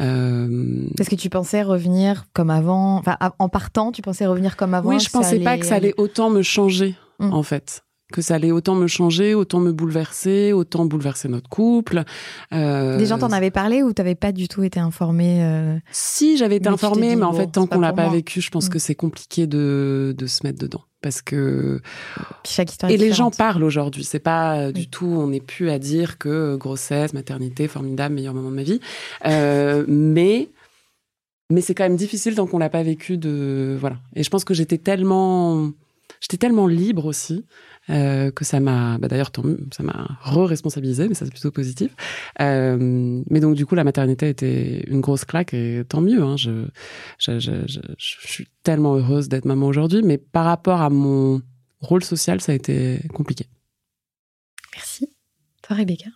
Euh, 0.00 0.86
Parce 0.96 1.08
que 1.08 1.16
tu 1.16 1.30
pensais 1.30 1.62
revenir 1.62 2.26
comme 2.32 2.50
avant. 2.50 2.96
Enfin, 2.98 3.16
en 3.38 3.48
partant, 3.48 3.92
tu 3.92 4.02
pensais 4.02 4.26
revenir 4.26 4.56
comme 4.56 4.74
avant. 4.74 4.90
oui, 4.90 5.00
je 5.00 5.10
pensais 5.10 5.40
pas 5.40 5.58
que 5.58 5.66
ça 5.66 5.76
allait 5.76 5.94
autant 5.96 6.30
me 6.30 6.42
changer 6.42 6.96
Mm. 7.18 7.32
en 7.32 7.42
fait. 7.42 7.82
Que 8.12 8.22
ça 8.22 8.36
allait 8.36 8.52
autant 8.52 8.76
me 8.76 8.86
changer, 8.86 9.34
autant 9.34 9.58
me 9.58 9.72
bouleverser, 9.72 10.52
autant 10.52 10.84
bouleverser 10.86 11.28
notre 11.28 11.48
couple. 11.48 12.04
Euh, 12.52 12.98
Des 12.98 13.06
gens 13.06 13.18
t'en 13.18 13.32
avaient 13.32 13.50
parlé 13.50 13.82
ou 13.82 13.92
t'avais 13.92 14.14
pas 14.14 14.30
du 14.30 14.46
tout 14.46 14.62
été 14.62 14.78
informé 14.78 15.42
euh, 15.42 15.76
Si, 15.90 16.36
j'avais 16.36 16.56
été 16.56 16.68
Mais 16.68 16.74
informée, 16.74 17.08
dit, 17.10 17.16
mais 17.16 17.24
en 17.24 17.32
bon, 17.32 17.38
fait, 17.38 17.46
tant 17.48 17.66
qu'on 17.66 17.80
l'a 17.80 17.92
pas 17.92 18.04
moi. 18.04 18.12
vécu, 18.12 18.40
je 18.40 18.50
pense 18.50 18.66
Mm. 18.66 18.70
que 18.70 18.78
c'est 18.78 18.94
compliqué 18.94 19.48
de, 19.48 20.14
de 20.16 20.26
se 20.28 20.46
mettre 20.46 20.60
dedans. 20.60 20.82
Parce 21.02 21.20
que. 21.20 21.80
Chaque 22.44 22.70
histoire 22.70 22.92
Et 22.92 22.96
les 22.96 23.12
gens 23.12 23.32
parlent 23.32 23.64
aujourd'hui. 23.64 24.04
C'est 24.04 24.20
pas 24.20 24.56
euh, 24.56 24.72
du 24.72 24.82
Oui. 24.82 24.88
tout, 24.88 25.06
on 25.06 25.26
n'est 25.26 25.40
plus 25.40 25.70
à 25.70 25.80
dire 25.80 26.16
que 26.18 26.54
grossesse, 26.54 27.12
maternité, 27.12 27.66
formidable, 27.66 28.14
meilleur 28.14 28.34
moment 28.34 28.50
de 28.50 28.56
ma 28.56 28.62
vie. 28.62 28.80
Euh, 29.26 29.84
mais. 29.88 30.48
Mais 31.50 31.60
c'est 31.60 31.74
quand 31.74 31.84
même 31.84 31.96
difficile 31.96 32.34
tant 32.36 32.46
qu'on 32.46 32.58
l'a 32.58 32.70
pas 32.70 32.82
vécu 32.84 33.18
de. 33.18 33.76
Voilà. 33.80 33.96
Et 34.14 34.22
je 34.22 34.30
pense 34.30 34.44
que 34.44 34.54
j'étais 34.54 34.78
tellement. 34.78 35.70
J'étais 36.20 36.36
tellement 36.36 36.66
libre 36.66 37.04
aussi 37.04 37.44
euh, 37.90 38.30
que 38.30 38.44
ça 38.44 38.60
m'a, 38.60 38.98
bah 38.98 39.08
d'ailleurs, 39.08 39.30
ça 39.72 39.82
m'a 39.82 40.18
re-responsabilisé, 40.22 41.08
mais 41.08 41.14
ça 41.14 41.24
c'est 41.24 41.30
plutôt 41.30 41.50
positif. 41.50 41.94
Euh, 42.40 43.22
mais 43.30 43.40
donc 43.40 43.54
du 43.54 43.66
coup, 43.66 43.74
la 43.74 43.84
maternité 43.84 44.28
était 44.28 44.80
une 44.88 45.00
grosse 45.00 45.24
claque 45.24 45.54
et 45.54 45.82
tant 45.88 46.00
mieux. 46.00 46.22
Hein, 46.22 46.36
je 46.36 46.66
suis 47.98 48.48
tellement 48.62 48.96
heureuse 48.96 49.28
d'être 49.28 49.44
maman 49.44 49.66
aujourd'hui, 49.66 50.02
mais 50.02 50.18
par 50.18 50.44
rapport 50.44 50.80
à 50.80 50.90
mon 50.90 51.42
rôle 51.80 52.02
social, 52.02 52.40
ça 52.40 52.52
a 52.52 52.54
été 52.54 53.00
compliqué. 53.12 53.46
Merci. 54.74 55.08
Toi, 55.62 55.76
Rebecca? 55.76 56.10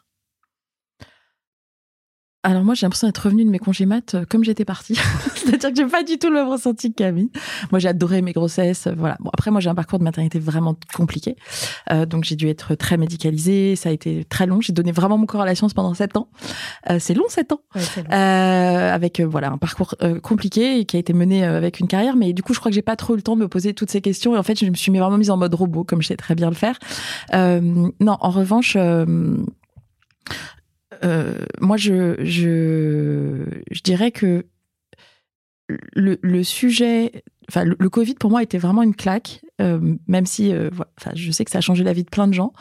Alors 2.43 2.65
moi 2.65 2.73
j'ai 2.73 2.87
l'impression 2.87 3.07
d'être 3.07 3.19
revenue 3.19 3.45
de 3.45 3.51
mes 3.51 3.59
congés 3.59 3.85
mat 3.85 4.15
euh, 4.15 4.25
comme 4.27 4.45
j'étais 4.45 4.65
partie. 4.65 4.95
C'est-à-dire 5.35 5.71
que 5.71 5.77
j'ai 5.77 5.87
pas 5.87 6.03
du 6.03 6.17
tout 6.19 6.29
le 6.29 6.37
même 6.37 6.49
ressenti 6.49 6.91
que 6.91 6.97
Camille. 6.97 7.31
Moi 7.71 7.81
j'ai 7.81 7.89
adoré 7.89 8.23
mes 8.23 8.33
grossesses. 8.33 8.87
euh, 8.87 8.95
Voilà. 8.97 9.19
Bon 9.21 9.29
après 9.35 9.51
moi 9.51 9.61
j'ai 9.61 9.69
un 9.69 9.75
parcours 9.75 9.99
de 9.99 10.05
maternité 10.05 10.39
vraiment 10.39 10.75
compliqué. 10.95 11.37
Euh, 11.93 12.07
donc 12.07 12.25
j'ai 12.25 12.37
dû 12.37 12.49
être 12.49 12.75
très 12.77 12.97
médicalisée. 12.97 13.77
Ça 13.77 13.91
a 13.91 13.93
été 13.93 14.25
très 14.25 14.47
long. 14.47 14.63
J'ai 14.63 14.73
donné 14.73 14.91
vraiment 14.91 15.19
mon 15.19 15.27
corps 15.27 15.43
à 15.43 15.45
la 15.45 15.55
science 15.55 15.75
pendant 15.75 15.93
sept 15.93 16.17
ans. 16.17 16.29
Euh, 16.89 16.97
c'est 16.99 17.13
long 17.13 17.29
sept 17.29 17.53
ans. 17.53 17.61
Ouais, 17.75 17.83
c'est 17.83 18.03
long. 18.05 18.11
Euh, 18.11 18.95
avec 18.95 19.21
euh, 19.21 19.27
voilà 19.27 19.51
un 19.51 19.59
parcours 19.59 19.95
compliqué 20.23 20.79
et 20.79 20.87
qui 20.87 20.97
a 20.97 20.99
été 20.99 21.13
mené 21.13 21.45
avec 21.45 21.79
une 21.79 21.89
carrière 21.89 22.17
mais 22.17 22.33
du 22.33 22.43
coup 22.43 22.55
je 22.55 22.59
crois 22.59 22.71
que 22.71 22.75
j'ai 22.75 22.81
pas 22.83 22.97
trop 22.97 23.13
eu 23.13 23.17
le 23.17 23.23
temps 23.23 23.37
de 23.37 23.43
me 23.43 23.49
poser 23.49 23.75
toutes 23.75 23.91
ces 23.91 24.01
questions 24.01 24.35
et 24.35 24.39
en 24.39 24.43
fait 24.43 24.59
je 24.59 24.65
me 24.65 24.75
suis 24.75 24.91
vraiment 24.91 25.19
mise 25.19 25.31
en 25.31 25.37
mode 25.37 25.55
robot 25.55 25.85
comme 25.85 26.01
je 26.01 26.09
sais 26.09 26.17
très 26.17 26.35
bien 26.35 26.49
le 26.49 26.57
faire 26.57 26.79
euh, 27.35 27.61
non 28.01 28.17
en 28.21 28.31
revanche 28.31 28.77
moi 31.61 31.77
je, 31.77 32.15
je 32.25 33.83
dirais 33.83 34.11
que 34.11 34.47
le 35.69 36.43
sujet 36.43 37.25
enfin 37.49 37.65
le, 37.65 37.91
Covid 37.91 38.15
pour 38.15 38.31
moi 38.31 38.43
était 38.43 38.59
vraiment 38.59 38.83
une 38.83 38.95
claque 38.95 39.41
euh, 39.61 39.79
même 40.07 40.27
si 40.27 40.53
euh, 40.53 40.71
enfin, 40.99 41.11
je 41.15 41.31
sais 41.33 41.45
que 41.45 41.51
ça 41.51 41.59
a 41.59 41.61
changé 41.61 41.85
la 41.85 41.93
vie 41.93 42.05
de 42.05 42.09
plein 42.09 42.29
de 42.29 42.35
gens 42.35 42.53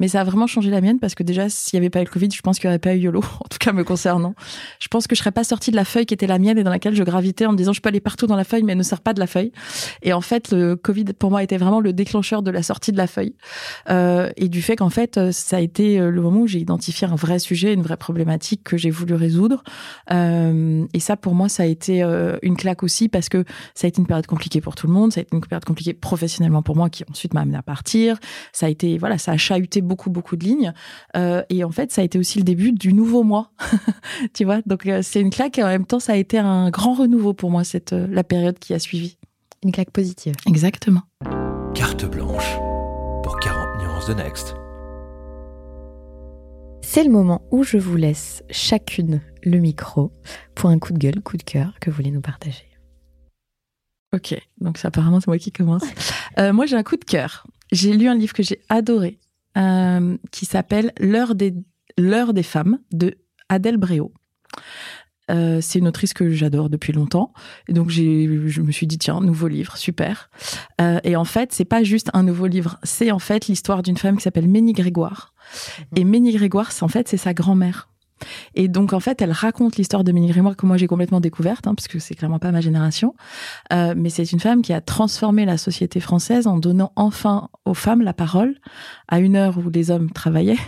mais 0.00 0.08
ça 0.08 0.20
a 0.20 0.24
vraiment 0.24 0.46
changé 0.46 0.70
la 0.70 0.80
mienne 0.80 0.98
parce 0.98 1.14
que 1.14 1.22
déjà 1.22 1.48
s'il 1.48 1.78
n'y 1.78 1.84
avait 1.84 1.90
pas 1.90 2.00
eu 2.00 2.04
le 2.04 2.10
Covid 2.10 2.28
je 2.34 2.40
pense 2.40 2.58
qu'il 2.58 2.68
n'y 2.68 2.72
aurait 2.72 2.78
pas 2.78 2.94
eu 2.94 2.98
YOLO 2.98 3.20
en 3.40 3.48
tout 3.48 3.58
cas 3.58 3.72
me 3.72 3.84
concernant. 3.84 4.34
Je 4.80 4.88
pense 4.88 5.06
que 5.06 5.14
je 5.14 5.20
serais 5.20 5.32
pas 5.32 5.44
sortie 5.44 5.70
de 5.70 5.76
la 5.76 5.84
feuille 5.84 6.06
qui 6.06 6.14
était 6.14 6.26
la 6.26 6.38
mienne 6.38 6.58
et 6.58 6.64
dans 6.64 6.70
laquelle 6.70 6.94
je 6.94 7.02
gravitais 7.02 7.46
en 7.46 7.52
me 7.52 7.56
disant 7.56 7.72
je 7.72 7.80
peux 7.80 7.88
aller 7.88 8.00
partout 8.00 8.26
dans 8.26 8.36
la 8.36 8.44
feuille 8.44 8.62
mais 8.62 8.72
elle 8.72 8.78
ne 8.78 8.82
sort 8.82 9.00
pas 9.00 9.12
de 9.12 9.20
la 9.20 9.26
feuille. 9.26 9.52
Et 10.02 10.12
en 10.12 10.20
fait 10.20 10.52
le 10.52 10.76
Covid 10.76 11.04
pour 11.18 11.30
moi 11.30 11.42
était 11.42 11.58
vraiment 11.58 11.80
le 11.80 11.92
déclencheur 11.92 12.42
de 12.42 12.50
la 12.50 12.62
sortie 12.62 12.92
de 12.92 12.96
la 12.96 13.06
feuille 13.06 13.34
euh, 13.90 14.30
et 14.36 14.48
du 14.48 14.62
fait 14.62 14.76
qu'en 14.76 14.90
fait 14.90 15.32
ça 15.32 15.56
a 15.56 15.60
été 15.60 15.98
le 15.98 16.20
moment 16.22 16.40
où 16.40 16.46
j'ai 16.46 16.60
identifié 16.60 17.06
un 17.06 17.16
vrai 17.16 17.38
sujet 17.38 17.74
une 17.74 17.82
vraie 17.82 17.96
problématique 17.96 18.62
que 18.64 18.76
j'ai 18.76 18.90
voulu 18.90 19.14
résoudre 19.14 19.62
et 20.10 21.00
ça 21.00 21.16
pour 21.16 21.34
moi 21.34 21.48
ça 21.48 21.64
a 21.64 21.66
été 21.66 22.02
une 22.42 22.56
claque 22.56 22.82
aussi 22.82 23.08
parce 23.08 23.28
que 23.28 23.44
ça 23.74 23.86
a 23.86 23.88
été 23.88 24.00
une 24.00 24.06
période 24.06 24.26
compliquée 24.28 24.60
pour 24.60 24.76
tout 24.76 24.86
le 24.86 24.92
monde 24.92 25.12
ça 25.12 25.20
a 25.20 25.22
été 25.22 25.34
une 25.34 25.40
période 25.40 25.64
compliquée 25.64 25.94
professionnellement 25.94 26.62
pour 26.62 26.76
moi 26.76 26.88
qui 26.88 27.04
ensuite 27.10 27.34
m'a 27.34 27.40
amené 27.40 27.58
à 27.58 27.62
partir 27.62 28.18
ça 28.52 28.66
a 28.66 28.68
été 28.68 28.98
voilà 28.98 29.18
ça 29.18 29.32
a 29.32 29.36
chahuté 29.36 29.80
beaucoup 29.80 30.10
beaucoup 30.10 30.36
de 30.36 30.44
lignes 30.44 30.72
euh, 31.16 31.42
et 31.48 31.64
en 31.64 31.70
fait 31.70 31.90
ça 31.90 32.02
a 32.02 32.04
été 32.04 32.18
aussi 32.18 32.38
le 32.38 32.44
début 32.44 32.72
du 32.72 32.92
nouveau 32.92 33.24
moi 33.24 33.50
tu 34.34 34.44
vois 34.44 34.60
donc 34.66 34.86
euh, 34.86 35.00
c'est 35.02 35.20
une 35.20 35.30
claque 35.30 35.58
et 35.58 35.64
en 35.64 35.68
même 35.68 35.86
temps 35.86 36.00
ça 36.00 36.12
a 36.12 36.16
été 36.16 36.38
un 36.38 36.70
grand 36.70 36.94
renouveau 36.94 37.32
pour 37.32 37.50
moi 37.50 37.64
cette 37.64 37.92
euh, 37.92 38.06
la 38.10 38.22
période 38.22 38.58
qui 38.58 38.74
a 38.74 38.78
suivi 38.78 39.16
Une 39.64 39.72
claque 39.72 39.90
positive. 39.90 40.34
exactement 40.46 41.02
Carte 41.74 42.04
blanche 42.04 42.56
pour 43.22 43.38
40 43.40 43.82
nuances 43.82 44.06
de 44.06 44.14
Next. 44.14 44.54
C'est 46.82 47.04
le 47.04 47.10
moment 47.10 47.42
où 47.50 47.62
je 47.62 47.76
vous 47.76 47.96
laisse 47.96 48.42
chacune 48.50 49.20
le 49.42 49.58
micro 49.58 50.10
pour 50.54 50.70
un 50.70 50.78
coup 50.78 50.92
de 50.92 50.98
gueule, 50.98 51.20
coup 51.22 51.36
de 51.36 51.42
cœur 51.42 51.74
que 51.80 51.90
vous 51.90 51.96
voulez 51.96 52.10
nous 52.10 52.22
partager. 52.22 52.67
Ok, 54.14 54.40
donc 54.60 54.78
ça, 54.78 54.88
apparemment 54.88 55.20
c'est 55.20 55.28
moi 55.28 55.38
qui 55.38 55.52
commence. 55.52 55.84
Euh, 56.38 56.52
moi 56.52 56.66
j'ai 56.66 56.76
un 56.76 56.82
coup 56.82 56.96
de 56.96 57.04
cœur. 57.04 57.46
J'ai 57.72 57.92
lu 57.92 58.08
un 58.08 58.14
livre 58.14 58.32
que 58.32 58.42
j'ai 58.42 58.60
adoré 58.68 59.18
euh, 59.56 60.16
qui 60.30 60.46
s'appelle 60.46 60.92
L'heure 61.00 61.34
des 61.34 61.54
l'heure 61.98 62.32
des 62.32 62.42
femmes 62.42 62.78
de 62.92 63.18
Adèle 63.48 63.76
Bréau. 63.76 64.12
Euh, 65.30 65.60
c'est 65.60 65.78
une 65.78 65.88
autrice 65.88 66.14
que 66.14 66.30
j'adore 66.30 66.70
depuis 66.70 66.92
longtemps. 66.92 67.32
Et 67.68 67.72
donc 67.72 67.90
j'ai, 67.90 68.48
je 68.48 68.62
me 68.62 68.72
suis 68.72 68.86
dit 68.86 68.98
tiens 68.98 69.20
nouveau 69.20 69.48
livre 69.48 69.76
super. 69.76 70.30
Et 71.04 71.16
en 71.16 71.24
fait 71.24 71.52
c'est 71.52 71.66
pas 71.66 71.82
juste 71.82 72.08
un 72.14 72.22
nouveau 72.22 72.46
livre, 72.46 72.78
c'est 72.84 73.10
en 73.10 73.18
fait 73.18 73.48
l'histoire 73.48 73.82
d'une 73.82 73.96
femme 73.96 74.16
qui 74.16 74.22
s'appelle 74.22 74.48
Ménie 74.48 74.72
Grégoire. 74.72 75.34
Et 75.96 76.04
Ménie 76.04 76.32
Grégoire, 76.32 76.72
c'est 76.72 76.84
en 76.84 76.88
fait 76.88 77.08
c'est 77.08 77.16
sa 77.16 77.34
grand-mère. 77.34 77.90
Et 78.54 78.68
donc 78.68 78.92
en 78.92 79.00
fait 79.00 79.20
elle 79.22 79.32
raconte 79.32 79.76
l'histoire 79.76 80.04
de 80.04 80.12
Ménie 80.12 80.28
Grégoire 80.28 80.56
que 80.56 80.66
moi 80.66 80.76
j'ai 80.76 80.86
complètement 80.86 81.20
découverte 81.20 81.66
hein, 81.66 81.74
parce 81.74 81.88
que 81.88 81.98
c'est 81.98 82.14
clairement 82.14 82.38
pas 82.38 82.52
ma 82.52 82.60
génération. 82.60 83.14
Euh, 83.72 83.94
mais 83.96 84.10
c'est 84.10 84.30
une 84.32 84.40
femme 84.40 84.62
qui 84.62 84.72
a 84.72 84.80
transformé 84.80 85.44
la 85.44 85.58
société 85.58 86.00
française 86.00 86.46
en 86.46 86.58
donnant 86.58 86.92
enfin 86.96 87.48
aux 87.64 87.74
femmes 87.74 88.02
la 88.02 88.12
parole 88.12 88.56
à 89.08 89.20
une 89.20 89.36
heure 89.36 89.58
où 89.58 89.70
les 89.70 89.90
hommes 89.90 90.10
travaillaient 90.10 90.58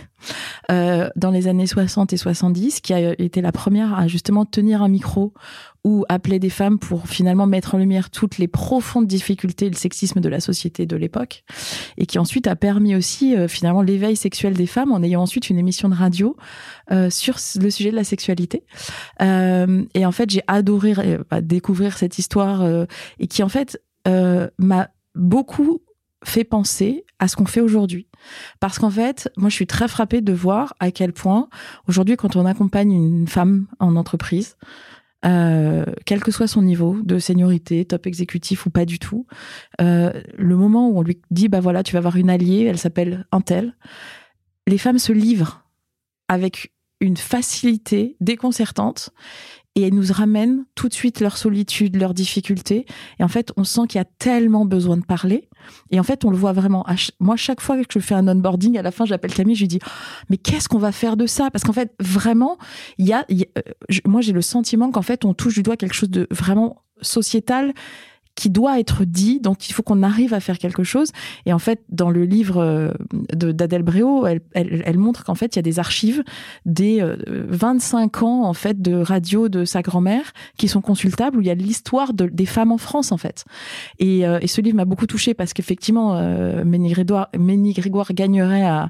euh, 0.71 1.09
dans 1.15 1.31
les 1.31 1.47
années 1.47 1.67
60 1.67 2.13
et 2.13 2.17
70, 2.17 2.81
qui 2.81 2.93
a 2.93 3.13
été 3.19 3.41
la 3.41 3.51
première 3.51 3.93
à 3.93 4.07
justement 4.07 4.45
tenir 4.45 4.81
un 4.81 4.89
micro 4.89 5.33
ou 5.83 6.05
appeler 6.09 6.37
des 6.37 6.49
femmes 6.49 6.77
pour 6.77 7.07
finalement 7.07 7.47
mettre 7.47 7.73
en 7.73 7.79
lumière 7.79 8.11
toutes 8.11 8.37
les 8.37 8.47
profondes 8.47 9.07
difficultés 9.07 9.65
et 9.65 9.69
le 9.69 9.75
sexisme 9.75 10.19
de 10.19 10.29
la 10.29 10.39
société 10.39 10.85
de 10.85 10.95
l'époque, 10.95 11.43
et 11.97 12.05
qui 12.05 12.19
ensuite 12.19 12.45
a 12.47 12.55
permis 12.55 12.95
aussi 12.95 13.35
euh, 13.35 13.47
finalement 13.47 13.81
l'éveil 13.81 14.15
sexuel 14.15 14.53
des 14.53 14.67
femmes 14.67 14.91
en 14.91 15.01
ayant 15.01 15.23
ensuite 15.23 15.49
une 15.49 15.57
émission 15.57 15.89
de 15.89 15.95
radio 15.95 16.35
euh, 16.91 17.09
sur 17.09 17.37
le 17.59 17.69
sujet 17.69 17.89
de 17.89 17.95
la 17.95 18.03
sexualité. 18.03 18.63
Euh, 19.21 19.83
et 19.93 20.05
en 20.05 20.11
fait, 20.11 20.29
j'ai 20.29 20.43
adoré 20.47 20.93
euh, 20.97 21.23
bah, 21.29 21.41
découvrir 21.41 21.97
cette 21.97 22.19
histoire 22.19 22.61
et 23.19 23.27
qui 23.27 23.43
en 23.43 23.49
fait 23.49 23.81
m'a 24.05 24.89
beaucoup 25.15 25.81
fait 26.23 26.43
penser 26.43 27.05
à 27.19 27.27
ce 27.27 27.35
qu'on 27.35 27.45
fait 27.45 27.61
aujourd'hui. 27.61 28.07
Parce 28.59 28.79
qu'en 28.79 28.89
fait, 28.89 29.31
moi, 29.37 29.49
je 29.49 29.55
suis 29.55 29.67
très 29.67 29.87
frappée 29.87 30.21
de 30.21 30.33
voir 30.33 30.75
à 30.79 30.91
quel 30.91 31.13
point, 31.13 31.49
aujourd'hui, 31.87 32.15
quand 32.15 32.35
on 32.35 32.45
accompagne 32.45 32.91
une 32.91 33.27
femme 33.27 33.67
en 33.79 33.95
entreprise, 33.95 34.57
euh, 35.25 35.85
quel 36.05 36.21
que 36.21 36.31
soit 36.31 36.47
son 36.47 36.61
niveau 36.61 36.97
de 37.03 37.19
seniorité, 37.19 37.85
top 37.85 38.07
exécutif 38.07 38.65
ou 38.65 38.69
pas 38.69 38.85
du 38.85 38.99
tout, 38.99 39.27
euh, 39.79 40.11
le 40.37 40.55
moment 40.55 40.89
où 40.89 40.99
on 40.99 41.01
lui 41.03 41.21
dit, 41.31 41.47
bah 41.47 41.59
voilà, 41.59 41.83
tu 41.83 41.93
vas 41.93 41.99
avoir 41.99 42.15
une 42.15 42.29
alliée, 42.29 42.65
elle 42.65 42.79
s'appelle 42.79 43.25
Intel, 43.31 43.75
les 44.67 44.77
femmes 44.77 44.99
se 44.99 45.13
livrent 45.13 45.63
avec 46.27 46.73
une 46.99 47.17
facilité 47.17 48.15
déconcertante 48.19 49.09
et 49.75 49.83
elles 49.83 49.93
nous 49.93 50.11
ramènent 50.11 50.65
tout 50.75 50.89
de 50.89 50.93
suite 50.93 51.21
leur 51.21 51.37
solitude, 51.37 51.95
leurs 51.95 52.13
difficultés. 52.13 52.85
Et 53.19 53.23
en 53.23 53.27
fait, 53.27 53.51
on 53.55 53.63
sent 53.63 53.81
qu'il 53.87 53.99
y 53.99 54.01
a 54.01 54.07
tellement 54.19 54.65
besoin 54.65 54.97
de 54.97 55.05
parler. 55.05 55.47
Et 55.91 55.99
en 55.99 56.03
fait, 56.03 56.25
on 56.25 56.29
le 56.29 56.37
voit 56.37 56.51
vraiment. 56.51 56.85
Moi, 57.19 57.37
chaque 57.37 57.61
fois 57.61 57.77
que 57.77 57.93
je 57.93 57.99
fais 57.99 58.15
un 58.15 58.27
onboarding, 58.27 58.77
à 58.77 58.81
la 58.81 58.91
fin, 58.91 59.05
j'appelle 59.05 59.33
Camille, 59.33 59.55
je 59.55 59.61
lui 59.61 59.67
dis, 59.67 59.79
mais 60.29 60.37
qu'est-ce 60.37 60.67
qu'on 60.67 60.77
va 60.77 60.91
faire 60.91 61.15
de 61.15 61.25
ça? 61.25 61.51
Parce 61.51 61.63
qu'en 61.63 61.73
fait, 61.73 61.93
vraiment, 61.99 62.57
il 62.97 63.07
y 63.07 63.13
a, 63.13 63.25
euh, 63.29 63.61
moi, 64.05 64.21
j'ai 64.21 64.33
le 64.33 64.41
sentiment 64.41 64.91
qu'en 64.91 65.01
fait, 65.01 65.23
on 65.23 65.33
touche 65.33 65.55
du 65.55 65.63
doigt 65.63 65.77
quelque 65.77 65.95
chose 65.95 66.09
de 66.09 66.27
vraiment 66.31 66.83
sociétal 67.01 67.73
qui 68.41 68.49
doit 68.49 68.79
être 68.79 69.05
dit, 69.05 69.39
dont 69.39 69.53
il 69.53 69.71
faut 69.71 69.83
qu'on 69.83 70.01
arrive 70.01 70.33
à 70.33 70.39
faire 70.39 70.57
quelque 70.57 70.83
chose. 70.83 71.11
Et 71.45 71.53
en 71.53 71.59
fait, 71.59 71.83
dans 71.89 72.09
le 72.09 72.25
livre 72.25 72.57
euh, 72.57 72.89
d'Adèle 73.13 73.83
Bréau, 73.83 74.25
elle, 74.25 74.41
elle, 74.53 74.81
elle 74.83 74.97
montre 74.97 75.23
qu'en 75.23 75.35
fait, 75.35 75.55
il 75.55 75.57
y 75.57 75.59
a 75.59 75.61
des 75.61 75.77
archives 75.77 76.23
des 76.65 77.05
25 77.27 78.17
euh, 78.17 78.25
ans 78.25 78.45
en 78.45 78.53
fait 78.53 78.81
de 78.81 78.95
radio 78.95 79.47
de 79.47 79.63
sa 79.63 79.83
grand-mère 79.83 80.31
qui 80.57 80.67
sont 80.67 80.81
consultables, 80.81 81.37
où 81.37 81.41
il 81.41 81.45
y 81.45 81.51
a 81.51 81.53
l'histoire 81.53 82.15
de, 82.15 82.25
des 82.25 82.47
femmes 82.47 82.71
en 82.71 82.79
France 82.79 83.11
en 83.11 83.17
fait. 83.17 83.45
Et, 83.99 84.25
euh, 84.25 84.39
et 84.41 84.47
ce 84.47 84.59
livre 84.59 84.75
m'a 84.75 84.85
beaucoup 84.85 85.05
touchée 85.05 85.35
parce 85.35 85.53
qu'effectivement, 85.53 86.15
euh, 86.15 86.63
Ménie, 86.65 86.89
Grégoire, 86.89 87.29
Ménie 87.37 87.73
Grégoire 87.73 88.11
gagnerait 88.11 88.65
à, 88.65 88.89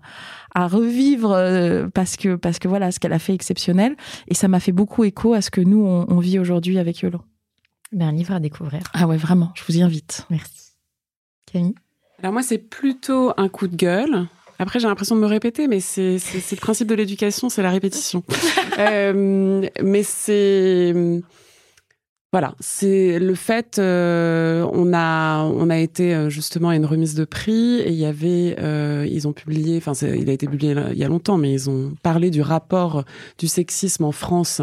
à 0.55 0.67
revivre 0.67 1.31
parce 1.93 2.15
que 2.15 2.35
parce 2.35 2.57
que 2.57 2.69
voilà 2.69 2.91
ce 2.91 3.01
qu'elle 3.01 3.11
a 3.11 3.19
fait 3.19 3.33
exceptionnel. 3.33 3.97
Et 4.29 4.33
ça 4.33 4.47
m'a 4.47 4.61
fait 4.61 4.71
beaucoup 4.71 5.03
écho 5.03 5.33
à 5.33 5.41
ce 5.41 5.51
que 5.51 5.59
nous 5.59 5.83
on, 5.85 6.05
on 6.07 6.19
vit 6.19 6.39
aujourd'hui 6.39 6.79
avec 6.79 6.99
Yolo. 6.99 7.19
Ben, 7.91 8.07
un 8.07 8.11
livre 8.11 8.33
à 8.33 8.39
découvrir. 8.39 8.81
Ah 8.93 9.07
ouais, 9.07 9.17
vraiment, 9.17 9.51
je 9.55 9.63
vous 9.67 9.77
y 9.77 9.81
invite. 9.81 10.25
Merci. 10.29 10.71
Camille? 11.51 11.75
Alors 12.19 12.33
moi, 12.33 12.43
c'est 12.43 12.57
plutôt 12.57 13.33
un 13.37 13.49
coup 13.49 13.67
de 13.67 13.75
gueule. 13.75 14.27
Après, 14.59 14.79
j'ai 14.79 14.87
l'impression 14.87 15.15
de 15.15 15.21
me 15.21 15.25
répéter, 15.27 15.67
mais 15.67 15.79
c'est 15.79 16.17
le 16.17 16.59
principe 16.59 16.87
de 16.87 16.95
l'éducation, 16.95 17.49
c'est 17.49 17.63
la 17.63 17.71
répétition. 17.71 18.23
euh, 18.77 19.67
mais 19.81 20.03
c'est 20.03 20.93
voilà, 22.33 22.55
c'est 22.61 23.19
le 23.19 23.35
fait. 23.35 23.77
Euh, 23.77 24.65
on 24.71 24.93
a 24.93 25.43
on 25.43 25.69
a 25.69 25.77
été 25.77 26.15
euh, 26.15 26.29
justement 26.29 26.69
à 26.69 26.77
une 26.77 26.85
remise 26.85 27.13
de 27.13 27.25
prix 27.25 27.81
et 27.81 27.89
il 27.89 27.95
y 27.95 28.05
avait 28.05 28.55
euh, 28.61 29.05
ils 29.09 29.27
ont 29.27 29.33
publié, 29.33 29.77
enfin 29.77 29.91
il 30.07 30.29
a 30.29 30.33
été 30.33 30.47
publié 30.47 30.73
il 30.91 30.97
y 30.97 31.03
a 31.03 31.09
longtemps, 31.09 31.37
mais 31.37 31.51
ils 31.51 31.69
ont 31.69 31.93
parlé 32.03 32.31
du 32.31 32.41
rapport 32.41 33.03
du 33.37 33.49
sexisme 33.49 34.05
en 34.05 34.13
France 34.13 34.61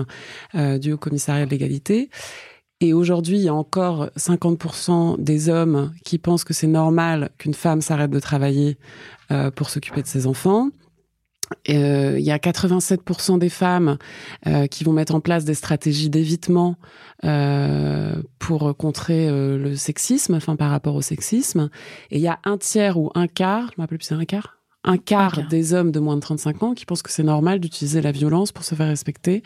euh, 0.55 0.79
du 0.79 0.93
Haut 0.93 0.97
Commissariat 0.97 1.45
de 1.45 1.51
l'égalité 1.51 2.09
et 2.81 2.93
aujourd'hui, 2.93 3.39
il 3.39 3.43
y 3.43 3.49
a 3.49 3.55
encore 3.55 4.07
50% 4.17 5.21
des 5.21 5.49
hommes 5.49 5.93
qui 6.05 6.19
pensent 6.19 6.45
que 6.45 6.55
c'est 6.55 6.69
normal 6.69 7.31
qu'une 7.39 7.55
femme 7.55 7.81
s'arrête 7.81 8.11
de 8.11 8.21
travailler 8.21 8.79
euh, 9.33 9.51
pour 9.51 9.69
s'occuper 9.71 10.03
de 10.03 10.07
ses 10.07 10.27
enfants. 10.29 10.71
Euh, 11.71 12.17
il 12.19 12.25
y 12.25 12.31
a 12.31 12.37
87% 12.39 13.39
des 13.39 13.49
femmes 13.49 13.99
euh, 14.47 14.67
qui 14.67 14.85
vont 14.85 14.93
mettre 14.93 15.15
en 15.15 15.21
place 15.21 15.45
des 15.45 15.55
stratégies 15.55 16.11
d'évitement 16.11 16.77
euh, 17.25 18.15
pour 18.39 18.77
contrer 18.77 19.29
euh, 19.29 19.59
le 19.59 19.75
sexisme, 19.75 20.35
enfin 20.35 20.57
par 20.57 20.71
rapport 20.71 20.95
au 20.95 21.03
sexisme. 21.03 21.71
Et 22.11 22.19
il 22.19 22.23
y 22.23 22.29
a 22.29 22.39
un 22.45 22.59
tiers 22.59 22.99
ou 22.99 23.11
un 23.15 23.27
quart, 23.27 23.71
je 23.73 23.75
me 23.79 23.83
rappelle 23.83 23.99
plus, 23.99 24.07
c'est 24.07 24.15
un 24.15 24.25
quart 24.25 24.58
un 24.89 24.97
quart 24.97 25.47
des 25.49 25.75
hommes 25.75 25.93
de 25.93 26.01
moins 26.01 26.17
de 26.17 26.21
35 26.21 26.63
ans 26.63 26.75
qui 26.75 26.87
pensent 26.87 27.03
que 27.03 27.13
c'est 27.13 27.23
normal 27.23 27.61
d'utiliser 27.61 28.01
la 28.01 28.11
violence 28.11 28.53
pour 28.53 28.65
se 28.65 28.75
faire 28.75 28.89
respecter 28.89 29.43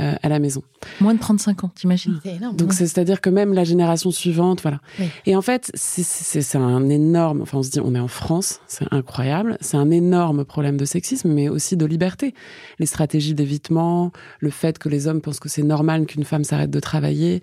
euh, 0.00 0.14
à 0.22 0.28
la 0.30 0.38
maison. 0.38 0.62
Moins 1.00 1.14
de 1.14 1.20
35 1.20 1.64
ans, 1.64 1.70
t'imagines 1.74 2.18
Donc 2.54 2.72
c'est-à-dire 2.72 3.20
que 3.20 3.28
même 3.28 3.52
la 3.52 3.64
génération 3.64 4.10
suivante, 4.10 4.62
voilà. 4.62 4.80
Oui. 4.98 5.06
Et 5.26 5.36
en 5.36 5.42
fait, 5.42 5.70
c'est 5.74 6.56
un 6.56 6.88
énorme. 6.88 7.42
Enfin, 7.42 7.58
on 7.58 7.62
se 7.62 7.70
dit, 7.70 7.80
on 7.80 7.94
est 7.94 8.00
en 8.00 8.08
France, 8.08 8.60
c'est 8.66 8.86
incroyable. 8.90 9.58
C'est 9.60 9.76
un 9.76 9.90
énorme 9.90 10.44
problème 10.46 10.78
de 10.78 10.86
sexisme, 10.86 11.30
mais 11.30 11.50
aussi 11.50 11.76
de 11.76 11.84
liberté. 11.84 12.34
Les 12.78 12.86
stratégies 12.86 13.34
d'évitement, 13.34 14.12
le 14.40 14.50
fait 14.50 14.78
que 14.78 14.88
les 14.88 15.06
hommes 15.06 15.20
pensent 15.20 15.40
que 15.40 15.50
c'est 15.50 15.62
normal 15.62 16.06
qu'une 16.06 16.24
femme 16.24 16.44
s'arrête 16.44 16.70
de 16.70 16.80
travailler. 16.80 17.42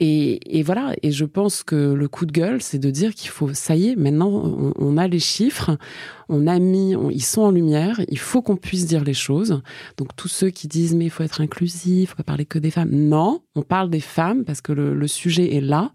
Et, 0.00 0.58
et, 0.58 0.62
voilà, 0.64 0.92
et 1.02 1.12
je 1.12 1.24
pense 1.24 1.62
que 1.62 1.92
le 1.92 2.08
coup 2.08 2.26
de 2.26 2.32
gueule, 2.32 2.60
c'est 2.60 2.78
de 2.78 2.90
dire 2.90 3.14
qu'il 3.14 3.30
faut, 3.30 3.54
ça 3.54 3.76
y 3.76 3.90
est, 3.90 3.96
maintenant 3.96 4.28
on, 4.28 4.72
on, 4.76 4.96
a 4.96 5.06
les 5.06 5.20
chiffres, 5.20 5.78
on 6.28 6.48
a 6.48 6.58
mis, 6.58 6.96
on, 6.96 7.10
ils 7.10 7.22
sont 7.22 7.42
en 7.42 7.52
lumière, 7.52 8.00
il 8.08 8.18
faut 8.18 8.42
qu'on 8.42 8.56
puisse 8.56 8.86
dire 8.86 9.04
les 9.04 9.14
choses. 9.14 9.62
Donc 9.96 10.08
tous 10.16 10.26
ceux 10.26 10.50
qui 10.50 10.66
disent 10.66 10.96
mais 10.96 11.04
il 11.04 11.10
faut 11.10 11.22
être 11.22 11.40
inclusif, 11.40 12.02
il 12.02 12.06
faut 12.06 12.16
pas 12.16 12.24
parler 12.24 12.44
que 12.44 12.58
des 12.58 12.72
femmes, 12.72 12.90
non, 12.90 13.42
on 13.54 13.62
parle 13.62 13.88
des 13.88 14.00
femmes 14.00 14.44
parce 14.44 14.60
que 14.60 14.72
le, 14.72 14.94
le 14.94 15.06
sujet 15.06 15.54
est 15.54 15.60
là. 15.60 15.92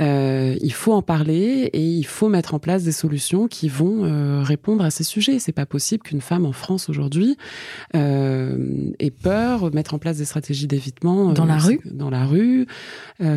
Euh, 0.00 0.56
il 0.60 0.72
faut 0.72 0.92
en 0.92 1.02
parler 1.02 1.70
et 1.72 1.82
il 1.82 2.06
faut 2.06 2.28
mettre 2.28 2.54
en 2.54 2.58
place 2.58 2.82
des 2.82 2.92
solutions 2.92 3.46
qui 3.46 3.68
vont 3.68 4.04
euh, 4.04 4.42
répondre 4.42 4.84
à 4.84 4.90
ces 4.90 5.04
sujets. 5.04 5.38
C'est 5.38 5.52
pas 5.52 5.66
possible 5.66 6.02
qu'une 6.02 6.20
femme 6.20 6.46
en 6.46 6.52
France 6.52 6.88
aujourd'hui 6.88 7.36
euh, 7.94 8.90
ait 8.98 9.12
peur, 9.12 9.72
mettre 9.72 9.94
en 9.94 9.98
place 9.98 10.18
des 10.18 10.24
stratégies 10.24 10.66
d'évitement 10.66 11.32
dans 11.32 11.44
la 11.44 11.58
rue, 11.58 11.80
dans 11.84 12.10
la 12.10 12.24
rue. 12.24 12.66
Euh, 13.20 13.35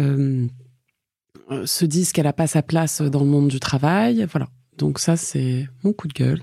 se 1.66 1.86
disent 1.86 2.12
qu'elle 2.12 2.28
a 2.28 2.34
pas 2.34 2.48
sa 2.48 2.62
place 2.62 3.02
dans 3.02 3.22
le 3.22 3.26
monde 3.26 3.48
du 3.48 3.60
travail. 3.60 4.26
Voilà. 4.32 4.48
Donc 4.78 5.00
ça, 5.00 5.18
c'est 5.18 5.68
mon 5.84 5.94
coup 5.94 6.08
de 6.08 6.14
gueule. 6.14 6.42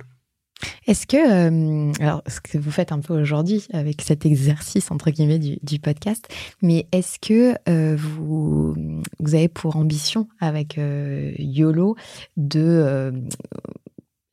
Est-ce 0.86 1.06
que, 1.06 1.16
euh, 1.16 1.92
alors, 2.00 2.22
ce 2.26 2.40
que 2.40 2.58
vous 2.58 2.70
faites 2.70 2.92
un 2.92 3.00
peu 3.00 3.20
aujourd'hui 3.20 3.66
avec 3.72 4.00
cet 4.02 4.24
exercice 4.24 4.90
entre 4.90 5.10
guillemets 5.10 5.38
du, 5.38 5.58
du 5.62 5.78
podcast, 5.78 6.26
mais 6.62 6.86
est-ce 6.92 7.18
que 7.18 7.54
euh, 7.68 7.96
vous, 7.96 8.74
vous 9.18 9.34
avez 9.34 9.48
pour 9.48 9.76
ambition 9.76 10.28
avec 10.40 10.78
euh, 10.78 11.32
YOLO 11.38 11.96
de 12.36 13.12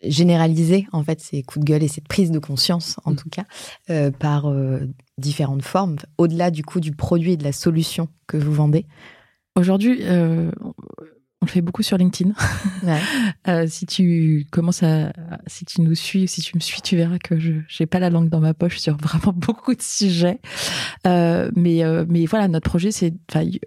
généraliser 0.03 0.87
en 0.91 1.03
fait 1.03 1.19
ces 1.19 1.43
coups 1.43 1.65
de 1.65 1.71
gueule 1.71 1.83
et 1.83 1.87
cette 1.87 2.07
prise 2.07 2.31
de 2.31 2.39
conscience 2.39 2.97
en 3.05 3.11
mmh. 3.11 3.15
tout 3.15 3.29
cas 3.29 4.11
par 4.19 4.51
différentes 5.17 5.63
formes, 5.63 5.97
au-delà 6.17 6.51
du 6.51 6.63
coup 6.63 6.79
du 6.79 6.91
produit 6.91 7.33
et 7.33 7.37
de 7.37 7.43
la 7.43 7.51
solution 7.51 8.07
que 8.27 8.37
vous 8.37 8.53
vendez 8.53 8.85
Aujourd'hui, 9.55 10.01
on 11.43 11.45
le 11.45 11.51
fait 11.51 11.61
beaucoup 11.61 11.83
sur 11.83 11.97
LinkedIn. 11.97 12.31
Ouais. 12.83 13.01
euh, 13.49 13.67
si 13.67 13.85
tu 13.85 14.47
commences 14.49 14.81
à, 14.81 15.11
si 15.45 15.65
tu 15.65 15.81
nous 15.81 15.93
suis, 15.93 16.25
si 16.29 16.41
tu 16.41 16.55
me 16.55 16.61
suis, 16.61 16.81
tu 16.81 16.95
verras 16.95 17.17
que 17.19 17.37
je 17.37 17.51
j'ai 17.67 17.85
pas 17.85 17.99
la 17.99 18.09
langue 18.09 18.29
dans 18.29 18.39
ma 18.39 18.53
poche 18.53 18.77
sur 18.77 18.95
vraiment 18.95 19.33
beaucoup 19.35 19.75
de 19.75 19.81
sujets. 19.81 20.39
Euh, 21.05 21.51
mais 21.57 21.83
euh, 21.83 22.05
mais 22.07 22.25
voilà, 22.25 22.47
notre 22.47 22.69
projet, 22.69 22.91
c'est 22.91 23.13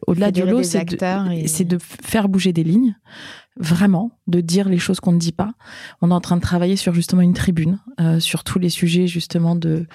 au-delà 0.06 0.30
du 0.30 0.42
lot, 0.42 0.62
c'est 0.62 0.84
de, 0.84 1.60
et... 1.60 1.64
de 1.64 1.78
faire 1.78 2.30
bouger 2.30 2.54
des 2.54 2.64
lignes, 2.64 2.96
vraiment, 3.58 4.10
de 4.26 4.40
dire 4.40 4.70
les 4.70 4.78
choses 4.78 4.98
qu'on 5.00 5.12
ne 5.12 5.18
dit 5.18 5.32
pas. 5.32 5.52
On 6.00 6.10
est 6.10 6.14
en 6.14 6.20
train 6.22 6.36
de 6.36 6.42
travailler 6.42 6.76
sur 6.76 6.94
justement 6.94 7.20
une 7.20 7.34
tribune 7.34 7.78
euh, 8.00 8.20
sur 8.20 8.42
tous 8.42 8.58
les 8.58 8.70
sujets 8.70 9.06
justement 9.06 9.54
de 9.54 9.86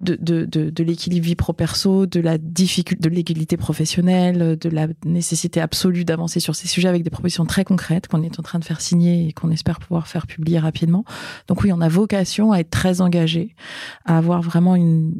de, 0.00 0.16
de, 0.16 0.44
de, 0.44 0.84
l'équilibre 0.84 1.24
vie 1.24 1.36
pro-perso, 1.36 2.06
de 2.06 2.20
la 2.20 2.36
difficulté, 2.36 3.08
de 3.08 3.14
l'égalité 3.14 3.56
professionnelle, 3.56 4.58
de 4.58 4.68
la 4.68 4.88
nécessité 5.04 5.60
absolue 5.60 6.04
d'avancer 6.04 6.40
sur 6.40 6.54
ces 6.54 6.68
sujets 6.68 6.88
avec 6.88 7.04
des 7.04 7.10
propositions 7.10 7.46
très 7.46 7.64
concrètes 7.64 8.08
qu'on 8.08 8.22
est 8.22 8.38
en 8.38 8.42
train 8.42 8.58
de 8.58 8.64
faire 8.64 8.80
signer 8.80 9.28
et 9.28 9.32
qu'on 9.32 9.50
espère 9.50 9.78
pouvoir 9.78 10.08
faire 10.08 10.26
publier 10.26 10.58
rapidement. 10.58 11.04
Donc 11.48 11.62
oui, 11.62 11.72
on 11.72 11.80
a 11.80 11.88
vocation 11.88 12.52
à 12.52 12.58
être 12.58 12.70
très 12.70 13.00
engagé, 13.00 13.54
à 14.04 14.18
avoir 14.18 14.42
vraiment 14.42 14.74
une, 14.74 15.14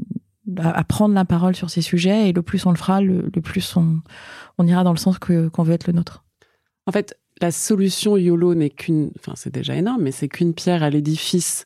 à, 0.59 0.85
prendre 0.85 1.15
la 1.15 1.25
parole 1.25 1.55
sur 1.55 1.71
ces 1.71 1.83
sujets 1.83 2.29
et 2.29 2.33
le 2.33 2.43
plus 2.43 2.67
on 2.67 2.71
le 2.71 2.77
fera, 2.77 3.01
le, 3.01 3.31
plus 3.31 3.77
on, 3.77 4.01
on 4.59 4.67
ira 4.67 4.85
dans 4.85 4.93
le 4.93 4.99
sens 4.99 5.19
qu'on 5.19 5.63
veut 5.63 5.75
être 5.75 5.87
le 5.87 5.93
nôtre. 5.93 6.25
En 6.87 6.93
fait, 6.93 7.19
la 7.41 7.51
solution 7.51 8.17
YOLO 8.17 8.55
n'est 8.55 8.71
qu'une, 8.71 9.11
enfin 9.19 9.33
c'est 9.37 9.53
déjà 9.53 9.75
énorme, 9.75 10.03
mais 10.03 10.13
c'est 10.13 10.29
qu'une 10.29 10.55
pierre 10.55 10.83
à 10.83 10.91
l'édifice 10.91 11.65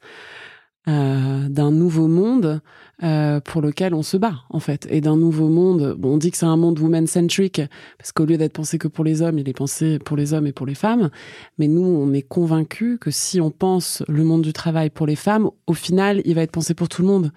euh, 0.87 1.49
d'un 1.49 1.71
nouveau 1.71 2.09
monde 2.09 2.63
euh, 3.03 3.41
pour 3.41 3.63
lequel 3.63 3.95
on 3.95 4.03
se 4.03 4.17
bat 4.17 4.35
en 4.51 4.61
fait. 4.61 4.87
Et 4.91 5.01
d'un 5.01 5.17
nouveau 5.17 5.49
monde 5.49 5.95
bon, 5.97 6.15
on 6.15 6.17
dit 6.17 6.31
que 6.31 6.37
c'est 6.37 6.47
un 6.47 6.57
monde 6.57 6.79
woman 6.79 7.07
centric 7.07 7.63
parce 7.97 8.13
qu'au 8.13 8.25
lieu 8.25 8.37
d'être 8.37 8.53
pensé 8.53 8.79
que 8.79 8.89
pour 8.89 9.05
les 9.05 9.23
hommes 9.23 9.39
il 9.39 9.49
est 9.49 9.57
pensé 9.57 9.99
pour 9.99 10.17
les 10.17 10.33
hommes 10.33 10.47
et 10.47 10.53
pour 10.53 10.67
les 10.67 10.75
femmes. 10.75 11.11
Mais 11.59 11.69
nous 11.69 11.83
on 11.83 12.13
est 12.13 12.23
convaincus 12.23 12.99
que 13.01 13.11
si 13.11 13.41
on 13.41 13.51
pense 13.51 14.03
le 14.09 14.25
monde 14.25 14.43
du 14.43 14.53
travail 14.53 14.91
pour 14.91 15.07
les 15.07 15.17
femmes 15.17 15.49
au 15.67 15.75
final 15.75 16.23
il 16.25 16.35
va 16.35 16.43
être 16.43 16.51
pensé 16.51 16.75
pour 16.75 16.89
tout 16.89 17.03
le 17.03 17.09
monde 17.09 17.33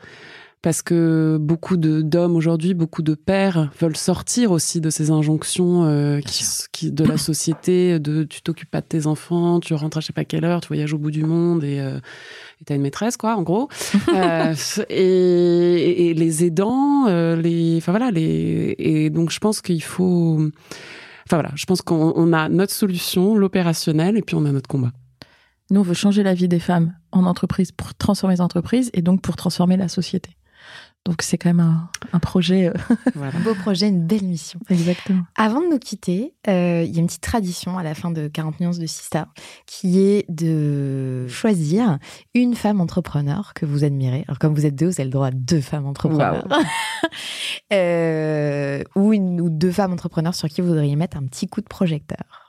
parce 0.61 0.83
que 0.83 1.37
beaucoup 1.39 1.75
de 1.75 2.01
d'hommes 2.01 2.35
aujourd'hui, 2.35 2.75
beaucoup 2.75 3.01
de 3.01 3.15
pères 3.15 3.71
veulent 3.79 3.97
sortir 3.97 4.51
aussi 4.51 4.79
de 4.79 4.91
ces 4.91 5.09
injonctions 5.09 5.85
euh, 5.85 6.19
qui, 6.19 6.45
qui, 6.71 6.91
de 6.91 7.03
la 7.03 7.17
société, 7.17 7.99
de 7.99 8.23
tu 8.23 8.41
t'occupes 8.43 8.69
pas 8.69 8.81
de 8.81 8.85
tes 8.85 9.07
enfants, 9.07 9.59
tu 9.59 9.73
rentres 9.73 9.97
à 9.97 10.01
je 10.01 10.07
sais 10.07 10.13
pas 10.13 10.23
quelle 10.23 10.45
heure, 10.45 10.61
tu 10.61 10.67
voyages 10.67 10.93
au 10.93 10.99
bout 10.99 11.09
du 11.09 11.23
monde 11.23 11.63
et 11.63 11.79
euh, 11.79 11.99
t'as 12.65 12.75
une 12.75 12.81
maîtresse 12.81 13.17
quoi, 13.17 13.35
en 13.35 13.41
gros. 13.41 13.69
euh, 14.13 14.53
et, 14.89 16.09
et, 16.09 16.13
les 16.13 16.43
aidants, 16.43 17.07
euh, 17.07 17.35
les, 17.35 17.77
enfin 17.77 17.91
voilà, 17.91 18.11
les 18.11 18.75
et 18.77 19.09
donc 19.09 19.31
je 19.31 19.39
pense 19.39 19.61
qu'il 19.61 19.81
faut, 19.81 20.39
enfin 21.25 21.37
voilà, 21.37 21.51
je 21.55 21.65
pense 21.65 21.81
qu'on 21.81 22.33
a 22.33 22.49
notre 22.49 22.73
solution, 22.73 23.35
l'opérationnel, 23.35 24.15
et 24.15 24.21
puis 24.21 24.35
on 24.35 24.45
a 24.45 24.51
notre 24.51 24.67
combat. 24.67 24.91
Nous, 25.71 25.79
on 25.79 25.83
veut 25.83 25.93
changer 25.93 26.21
la 26.21 26.33
vie 26.33 26.49
des 26.49 26.59
femmes 26.59 26.93
en 27.13 27.25
entreprise 27.25 27.71
pour 27.71 27.95
transformer 27.95 28.35
les 28.35 28.41
entreprises 28.41 28.91
et 28.93 29.01
donc 29.01 29.21
pour 29.21 29.37
transformer 29.37 29.77
la 29.77 29.87
société. 29.87 30.31
Donc 31.05 31.23
c'est 31.23 31.37
quand 31.39 31.49
même 31.49 31.59
un, 31.61 31.89
un 32.13 32.19
projet. 32.19 32.67
euh, 32.67 32.73
Voilà. 33.15 33.35
Un 33.35 33.39
beau 33.41 33.55
projet, 33.55 33.87
une 33.87 34.05
belle 34.05 34.23
mission. 34.23 34.59
Exactement. 34.69 35.23
Avant 35.35 35.59
de 35.61 35.67
nous 35.67 35.79
quitter, 35.79 36.35
euh, 36.47 36.83
il 36.85 36.93
y 36.93 36.97
a 36.97 36.99
une 36.99 37.07
petite 37.07 37.23
tradition 37.23 37.77
à 37.79 37.83
la 37.83 37.95
fin 37.95 38.11
de 38.11 38.27
40 38.27 38.59
nuances 38.59 38.77
de 38.77 38.85
Sista 38.85 39.27
qui 39.65 39.99
est 39.99 40.25
de 40.29 41.27
choisir 41.27 41.97
une 42.35 42.53
femme 42.55 42.81
entrepreneur 42.81 43.53
que 43.55 43.65
vous 43.65 43.83
admirez. 43.83 44.25
Alors, 44.27 44.37
comme 44.37 44.53
vous 44.53 44.65
êtes 44.67 44.75
deux, 44.75 44.87
vous 44.89 44.99
avez 45.01 45.05
le 45.05 45.09
droit 45.09 45.27
à 45.27 45.31
deux 45.31 45.61
femmes 45.61 45.85
entrepreneurs. 45.87 46.47
Euh, 47.73 48.83
ou, 48.95 49.13
une, 49.13 49.39
ou 49.39 49.49
deux 49.49 49.71
femmes 49.71 49.93
entrepreneurs 49.93 50.35
sur 50.35 50.49
qui 50.49 50.59
vous 50.59 50.67
voudriez 50.67 50.95
mettre 50.97 51.15
un 51.15 51.23
petit 51.25 51.47
coup 51.47 51.61
de 51.61 51.67
projecteur. 51.67 52.40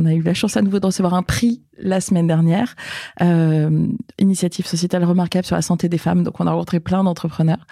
On 0.00 0.06
a 0.06 0.14
eu 0.14 0.22
la 0.22 0.32
chance 0.32 0.56
à 0.56 0.62
nouveau 0.62 0.80
de 0.80 0.86
recevoir 0.86 1.12
un 1.12 1.22
prix 1.22 1.60
la 1.78 2.00
semaine 2.00 2.26
dernière, 2.26 2.74
euh, 3.20 3.86
initiative 4.18 4.66
sociétale 4.66 5.04
remarquable 5.04 5.44
sur 5.44 5.56
la 5.56 5.62
santé 5.62 5.88
des 5.88 5.98
femmes. 5.98 6.22
Donc 6.22 6.40
on 6.40 6.46
a 6.46 6.52
rencontré 6.52 6.80
plein 6.80 7.04
d'entrepreneurs. 7.04 7.66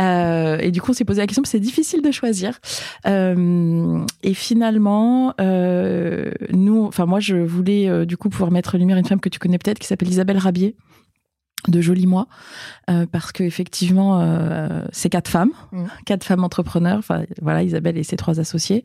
Euh, 0.00 0.58
et 0.58 0.70
du 0.70 0.80
coup 0.80 0.92
on 0.92 0.94
s'est 0.94 1.04
posé 1.04 1.20
la 1.20 1.26
question, 1.26 1.42
c'est 1.44 1.60
difficile 1.60 2.00
de 2.00 2.10
choisir. 2.10 2.58
Euh, 3.06 4.04
et 4.22 4.32
finalement, 4.32 5.34
euh, 5.40 6.30
nous, 6.50 6.84
enfin 6.84 7.04
moi 7.04 7.20
je 7.20 7.36
voulais 7.36 7.88
euh, 7.88 8.06
du 8.06 8.16
coup 8.16 8.30
pouvoir 8.30 8.50
mettre 8.50 8.74
en 8.74 8.78
lumière 8.78 8.96
une 8.96 9.06
femme 9.06 9.20
que 9.20 9.28
tu 9.28 9.38
connais 9.38 9.58
peut-être 9.58 9.78
qui 9.78 9.86
s'appelle 9.86 10.08
Isabelle 10.08 10.38
Rabier 10.38 10.76
de 11.68 11.80
Joli 11.80 12.06
Moi, 12.06 12.26
euh, 12.90 13.06
parce 13.10 13.32
que 13.32 13.42
effectivement, 13.42 14.20
euh, 14.20 14.82
c'est 14.92 15.08
quatre 15.08 15.28
femmes, 15.28 15.50
Mm. 15.72 15.84
quatre 16.04 16.24
femmes 16.24 16.44
entrepreneurs. 16.44 16.98
Enfin, 16.98 17.24
voilà, 17.42 17.62
Isabelle 17.62 17.96
et 17.98 18.02
ses 18.04 18.16
trois 18.16 18.38
associés, 18.40 18.84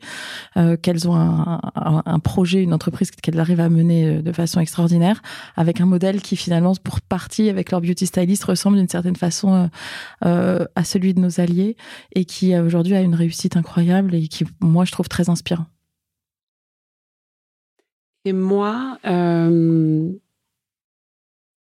euh, 0.56 0.76
qu'elles 0.76 1.08
ont 1.08 1.14
un, 1.16 1.60
un- 1.74 2.02
un 2.04 2.18
projet, 2.18 2.62
une 2.62 2.74
entreprise 2.74 3.10
qu'elles 3.10 3.38
arrivent 3.40 3.60
à 3.60 3.68
mener 3.68 4.06
euh, 4.18 4.22
de 4.22 4.32
façon 4.32 4.60
extraordinaire, 4.60 5.22
avec 5.56 5.80
un 5.80 5.86
modèle 5.86 6.20
qui 6.22 6.36
finalement, 6.36 6.72
pour 6.82 7.00
partie, 7.00 7.48
avec 7.48 7.70
leur 7.70 7.80
beauty 7.80 8.06
stylist, 8.06 8.44
ressemble 8.44 8.76
d'une 8.76 8.88
certaine 8.88 9.16
façon 9.16 9.54
euh, 9.54 9.66
euh, 10.24 10.64
à 10.74 10.84
celui 10.84 11.14
de 11.14 11.20
nos 11.20 11.40
alliés, 11.40 11.76
et 12.14 12.24
qui 12.24 12.56
aujourd'hui 12.56 12.94
a 12.94 13.00
une 13.00 13.14
réussite 13.14 13.56
incroyable 13.56 14.14
et 14.14 14.28
qui, 14.28 14.44
moi, 14.60 14.84
je 14.84 14.92
trouve 14.92 15.08
très 15.08 15.30
inspirant. 15.30 15.66
Et 18.24 18.32
moi, 18.32 18.98
euh, 19.04 20.10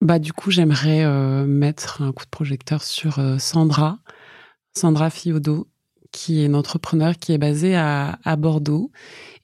bah 0.02 0.18
du 0.18 0.32
coup, 0.32 0.50
j'aimerais 0.50 1.04
euh, 1.04 1.46
mettre 1.46 2.02
un 2.02 2.12
coup 2.12 2.24
de 2.24 2.30
projecteur 2.30 2.82
sur 2.82 3.18
euh, 3.18 3.38
Sandra, 3.38 3.98
Sandra 4.76 5.08
Fiodo, 5.10 5.68
qui 6.10 6.40
est 6.42 6.44
une 6.46 6.56
entrepreneur 6.56 7.16
qui 7.16 7.32
est 7.32 7.38
basée 7.38 7.74
à, 7.74 8.18
à 8.24 8.36
Bordeaux 8.36 8.90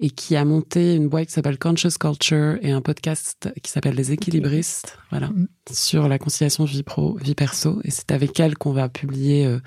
et 0.01 0.11
qui 0.11 0.37
a 0.37 0.45
monté 0.45 0.95
une 0.97 1.09
boîte 1.09 1.29
qui 1.29 1.33
s'appelle 1.33 1.59
Conscious 1.59 1.97
Culture 1.99 2.59
et 2.61 2.73
un 2.73 2.83
podcast 2.83 3.49
qui 3.63 3.71
s'appelle 3.71 3.95
Les 3.95 4.13
Équilibristes, 4.13 4.99
voilà, 5.11 5.29
Mhm. 5.29 5.49
sur 5.71 6.09
la 6.09 6.19
conciliation 6.19 6.65
vie 6.65 6.83
pro, 6.83 7.17
vie 7.19 7.35
perso. 7.35 7.81
Et 7.85 7.91
c'est 7.91 8.11
avec 8.13 8.39
elle 8.39 8.59
qu'on 8.59 8.73
va 8.73 8.89
publier, 8.91 9.47
euh, 9.47 9.61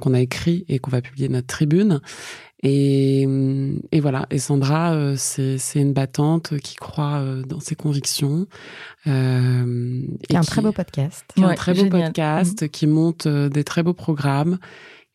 qu'on 0.00 0.12
a 0.12 0.20
écrit 0.20 0.66
et 0.68 0.80
qu'on 0.80 0.90
va 0.90 1.00
publier 1.00 1.28
notre 1.30 1.46
tribune. 1.46 2.00
Et, 2.64 3.22
et 3.92 4.00
voilà. 4.00 4.26
Et 4.30 4.38
Sandra, 4.38 4.92
euh, 4.92 5.14
c'est 5.16 5.58
c'est 5.58 5.80
une 5.80 5.92
battante 5.92 6.58
qui 6.58 6.74
croit 6.74 7.18
euh, 7.20 7.42
dans 7.42 7.60
ses 7.60 7.76
convictions. 7.76 8.46
Euh, 9.06 10.02
C'est 10.28 10.34
et 10.34 10.36
un 10.36 10.40
qui- 10.40 10.46
très 10.50 10.62
beau 10.62 10.72
podcast. 10.72 11.24
qui 11.36 11.42
a 11.44 11.48
un 11.48 11.54
très 11.54 11.72
beau 11.74 11.84
génial. 11.84 12.06
podcast, 12.08 12.68
qui 12.68 12.86
monte 12.88 13.26
euh, 13.26 13.48
des 13.48 13.62
très 13.64 13.82
beaux 13.82 13.94
programmes, 13.94 14.58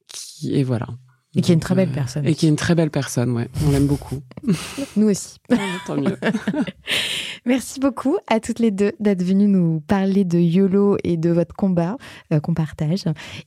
qui 0.07 0.53
et 0.55 0.63
voilà. 0.63 0.87
Et 1.35 1.41
qui 1.41 1.51
est 1.51 1.55
une 1.55 1.59
très 1.59 1.75
belle 1.75 1.89
euh, 1.89 1.95
personne. 1.95 2.27
Et 2.27 2.35
qui 2.35 2.45
est 2.45 2.49
une 2.49 2.55
très 2.55 2.75
belle 2.75 2.91
personne, 2.91 3.31
ouais. 3.31 3.49
On 3.65 3.71
l'aime 3.71 3.87
beaucoup. 3.87 4.21
Nous 4.95 5.09
aussi. 5.09 5.37
Tant 5.87 5.95
mieux. 5.95 6.17
Merci 7.45 7.79
beaucoup 7.79 8.17
à 8.27 8.39
toutes 8.39 8.59
les 8.59 8.71
deux 8.71 8.93
d'être 8.99 9.21
venues 9.21 9.47
nous 9.47 9.81
parler 9.81 10.23
de 10.23 10.39
YOLO 10.39 10.97
et 11.03 11.17
de 11.17 11.29
votre 11.29 11.53
combat 11.55 11.97
euh, 12.31 12.39
qu'on 12.39 12.53
partage. 12.53 13.03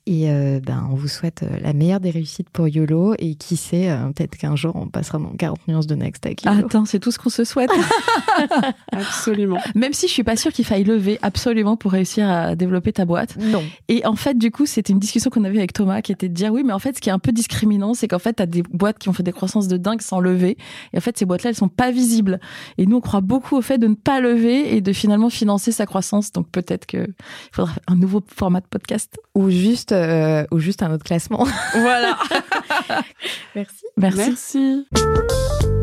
Et 0.06 0.30
euh, 0.30 0.60
ben, 0.60 0.88
on 0.90 0.94
vous 0.94 1.08
souhaite 1.08 1.44
la 1.62 1.72
meilleure 1.72 2.00
des 2.00 2.10
réussites 2.10 2.50
pour 2.50 2.68
YOLO. 2.68 3.14
Et 3.18 3.36
qui 3.36 3.56
sait, 3.56 3.88
euh, 3.88 4.08
peut-être 4.08 4.36
qu'un 4.36 4.56
jour, 4.56 4.74
on 4.76 4.88
passera 4.88 5.18
dans 5.18 5.30
40 5.30 5.68
nuances 5.68 5.86
de 5.86 5.94
Next 5.94 6.26
avec 6.26 6.44
YOLO. 6.44 6.66
Attends, 6.66 6.84
c'est 6.84 6.98
tout 6.98 7.10
ce 7.10 7.18
qu'on 7.18 7.30
se 7.30 7.44
souhaite. 7.44 7.70
Absolument. 8.92 9.58
Même 9.74 9.92
si 9.92 10.08
je 10.08 10.12
suis 10.12 10.24
pas 10.24 10.36
sûre 10.36 10.52
qu'il 10.52 10.64
faille 10.64 10.84
lever 10.84 11.18
absolument 11.22 11.76
pour 11.76 11.92
réussir 11.92 12.28
à 12.28 12.56
développer 12.56 12.92
ta 12.92 13.04
boîte. 13.04 13.36
Non. 13.38 13.62
Et 13.88 14.04
en 14.04 14.16
fait, 14.16 14.36
du 14.36 14.50
coup, 14.50 14.66
c'était 14.66 14.92
une 14.92 14.98
discussion 14.98 15.30
qu'on 15.30 15.44
avait 15.44 15.58
avec 15.58 15.72
Thomas 15.72 16.02
qui 16.02 16.12
était 16.12 16.28
de 16.28 16.34
dire 16.34 16.52
oui, 16.52 16.64
mais 16.64 16.72
en 16.72 16.78
fait, 16.78 16.96
ce 16.96 17.00
qui 17.00 17.08
est 17.08 17.12
un 17.12 17.18
peu 17.18 17.32
discriminant, 17.32 17.66
c'est 17.94 18.08
qu'en 18.08 18.18
fait, 18.18 18.34
t'as 18.34 18.46
des 18.46 18.62
boîtes 18.62 18.98
qui 18.98 19.08
ont 19.08 19.12
fait 19.12 19.22
des 19.22 19.32
croissances 19.32 19.68
de 19.68 19.76
dingue 19.76 20.00
sans 20.00 20.20
lever. 20.20 20.56
Et 20.92 20.98
en 20.98 21.00
fait, 21.00 21.16
ces 21.18 21.24
boîtes-là, 21.24 21.50
elles 21.50 21.56
sont 21.56 21.68
pas 21.68 21.90
visibles. 21.90 22.40
Et 22.78 22.86
nous, 22.86 22.96
on 22.96 23.00
croit 23.00 23.20
beaucoup 23.20 23.56
au 23.56 23.62
fait 23.62 23.78
de 23.78 23.86
ne 23.86 23.94
pas 23.94 24.20
lever 24.20 24.74
et 24.74 24.80
de 24.80 24.92
finalement 24.92 25.30
financer 25.30 25.72
sa 25.72 25.86
croissance. 25.86 26.32
Donc 26.32 26.48
peut-être 26.50 26.86
qu'il 26.86 27.14
faudra 27.52 27.72
un 27.86 27.96
nouveau 27.96 28.22
format 28.34 28.60
de 28.60 28.66
podcast. 28.66 29.18
Ou 29.34 29.50
juste, 29.50 29.92
euh, 29.92 30.44
ou 30.50 30.58
juste 30.58 30.82
un 30.82 30.92
autre 30.92 31.04
classement. 31.04 31.46
Voilà. 31.72 32.18
Merci. 33.54 33.84
Merci. 33.96 34.86
Merci. 34.90 35.75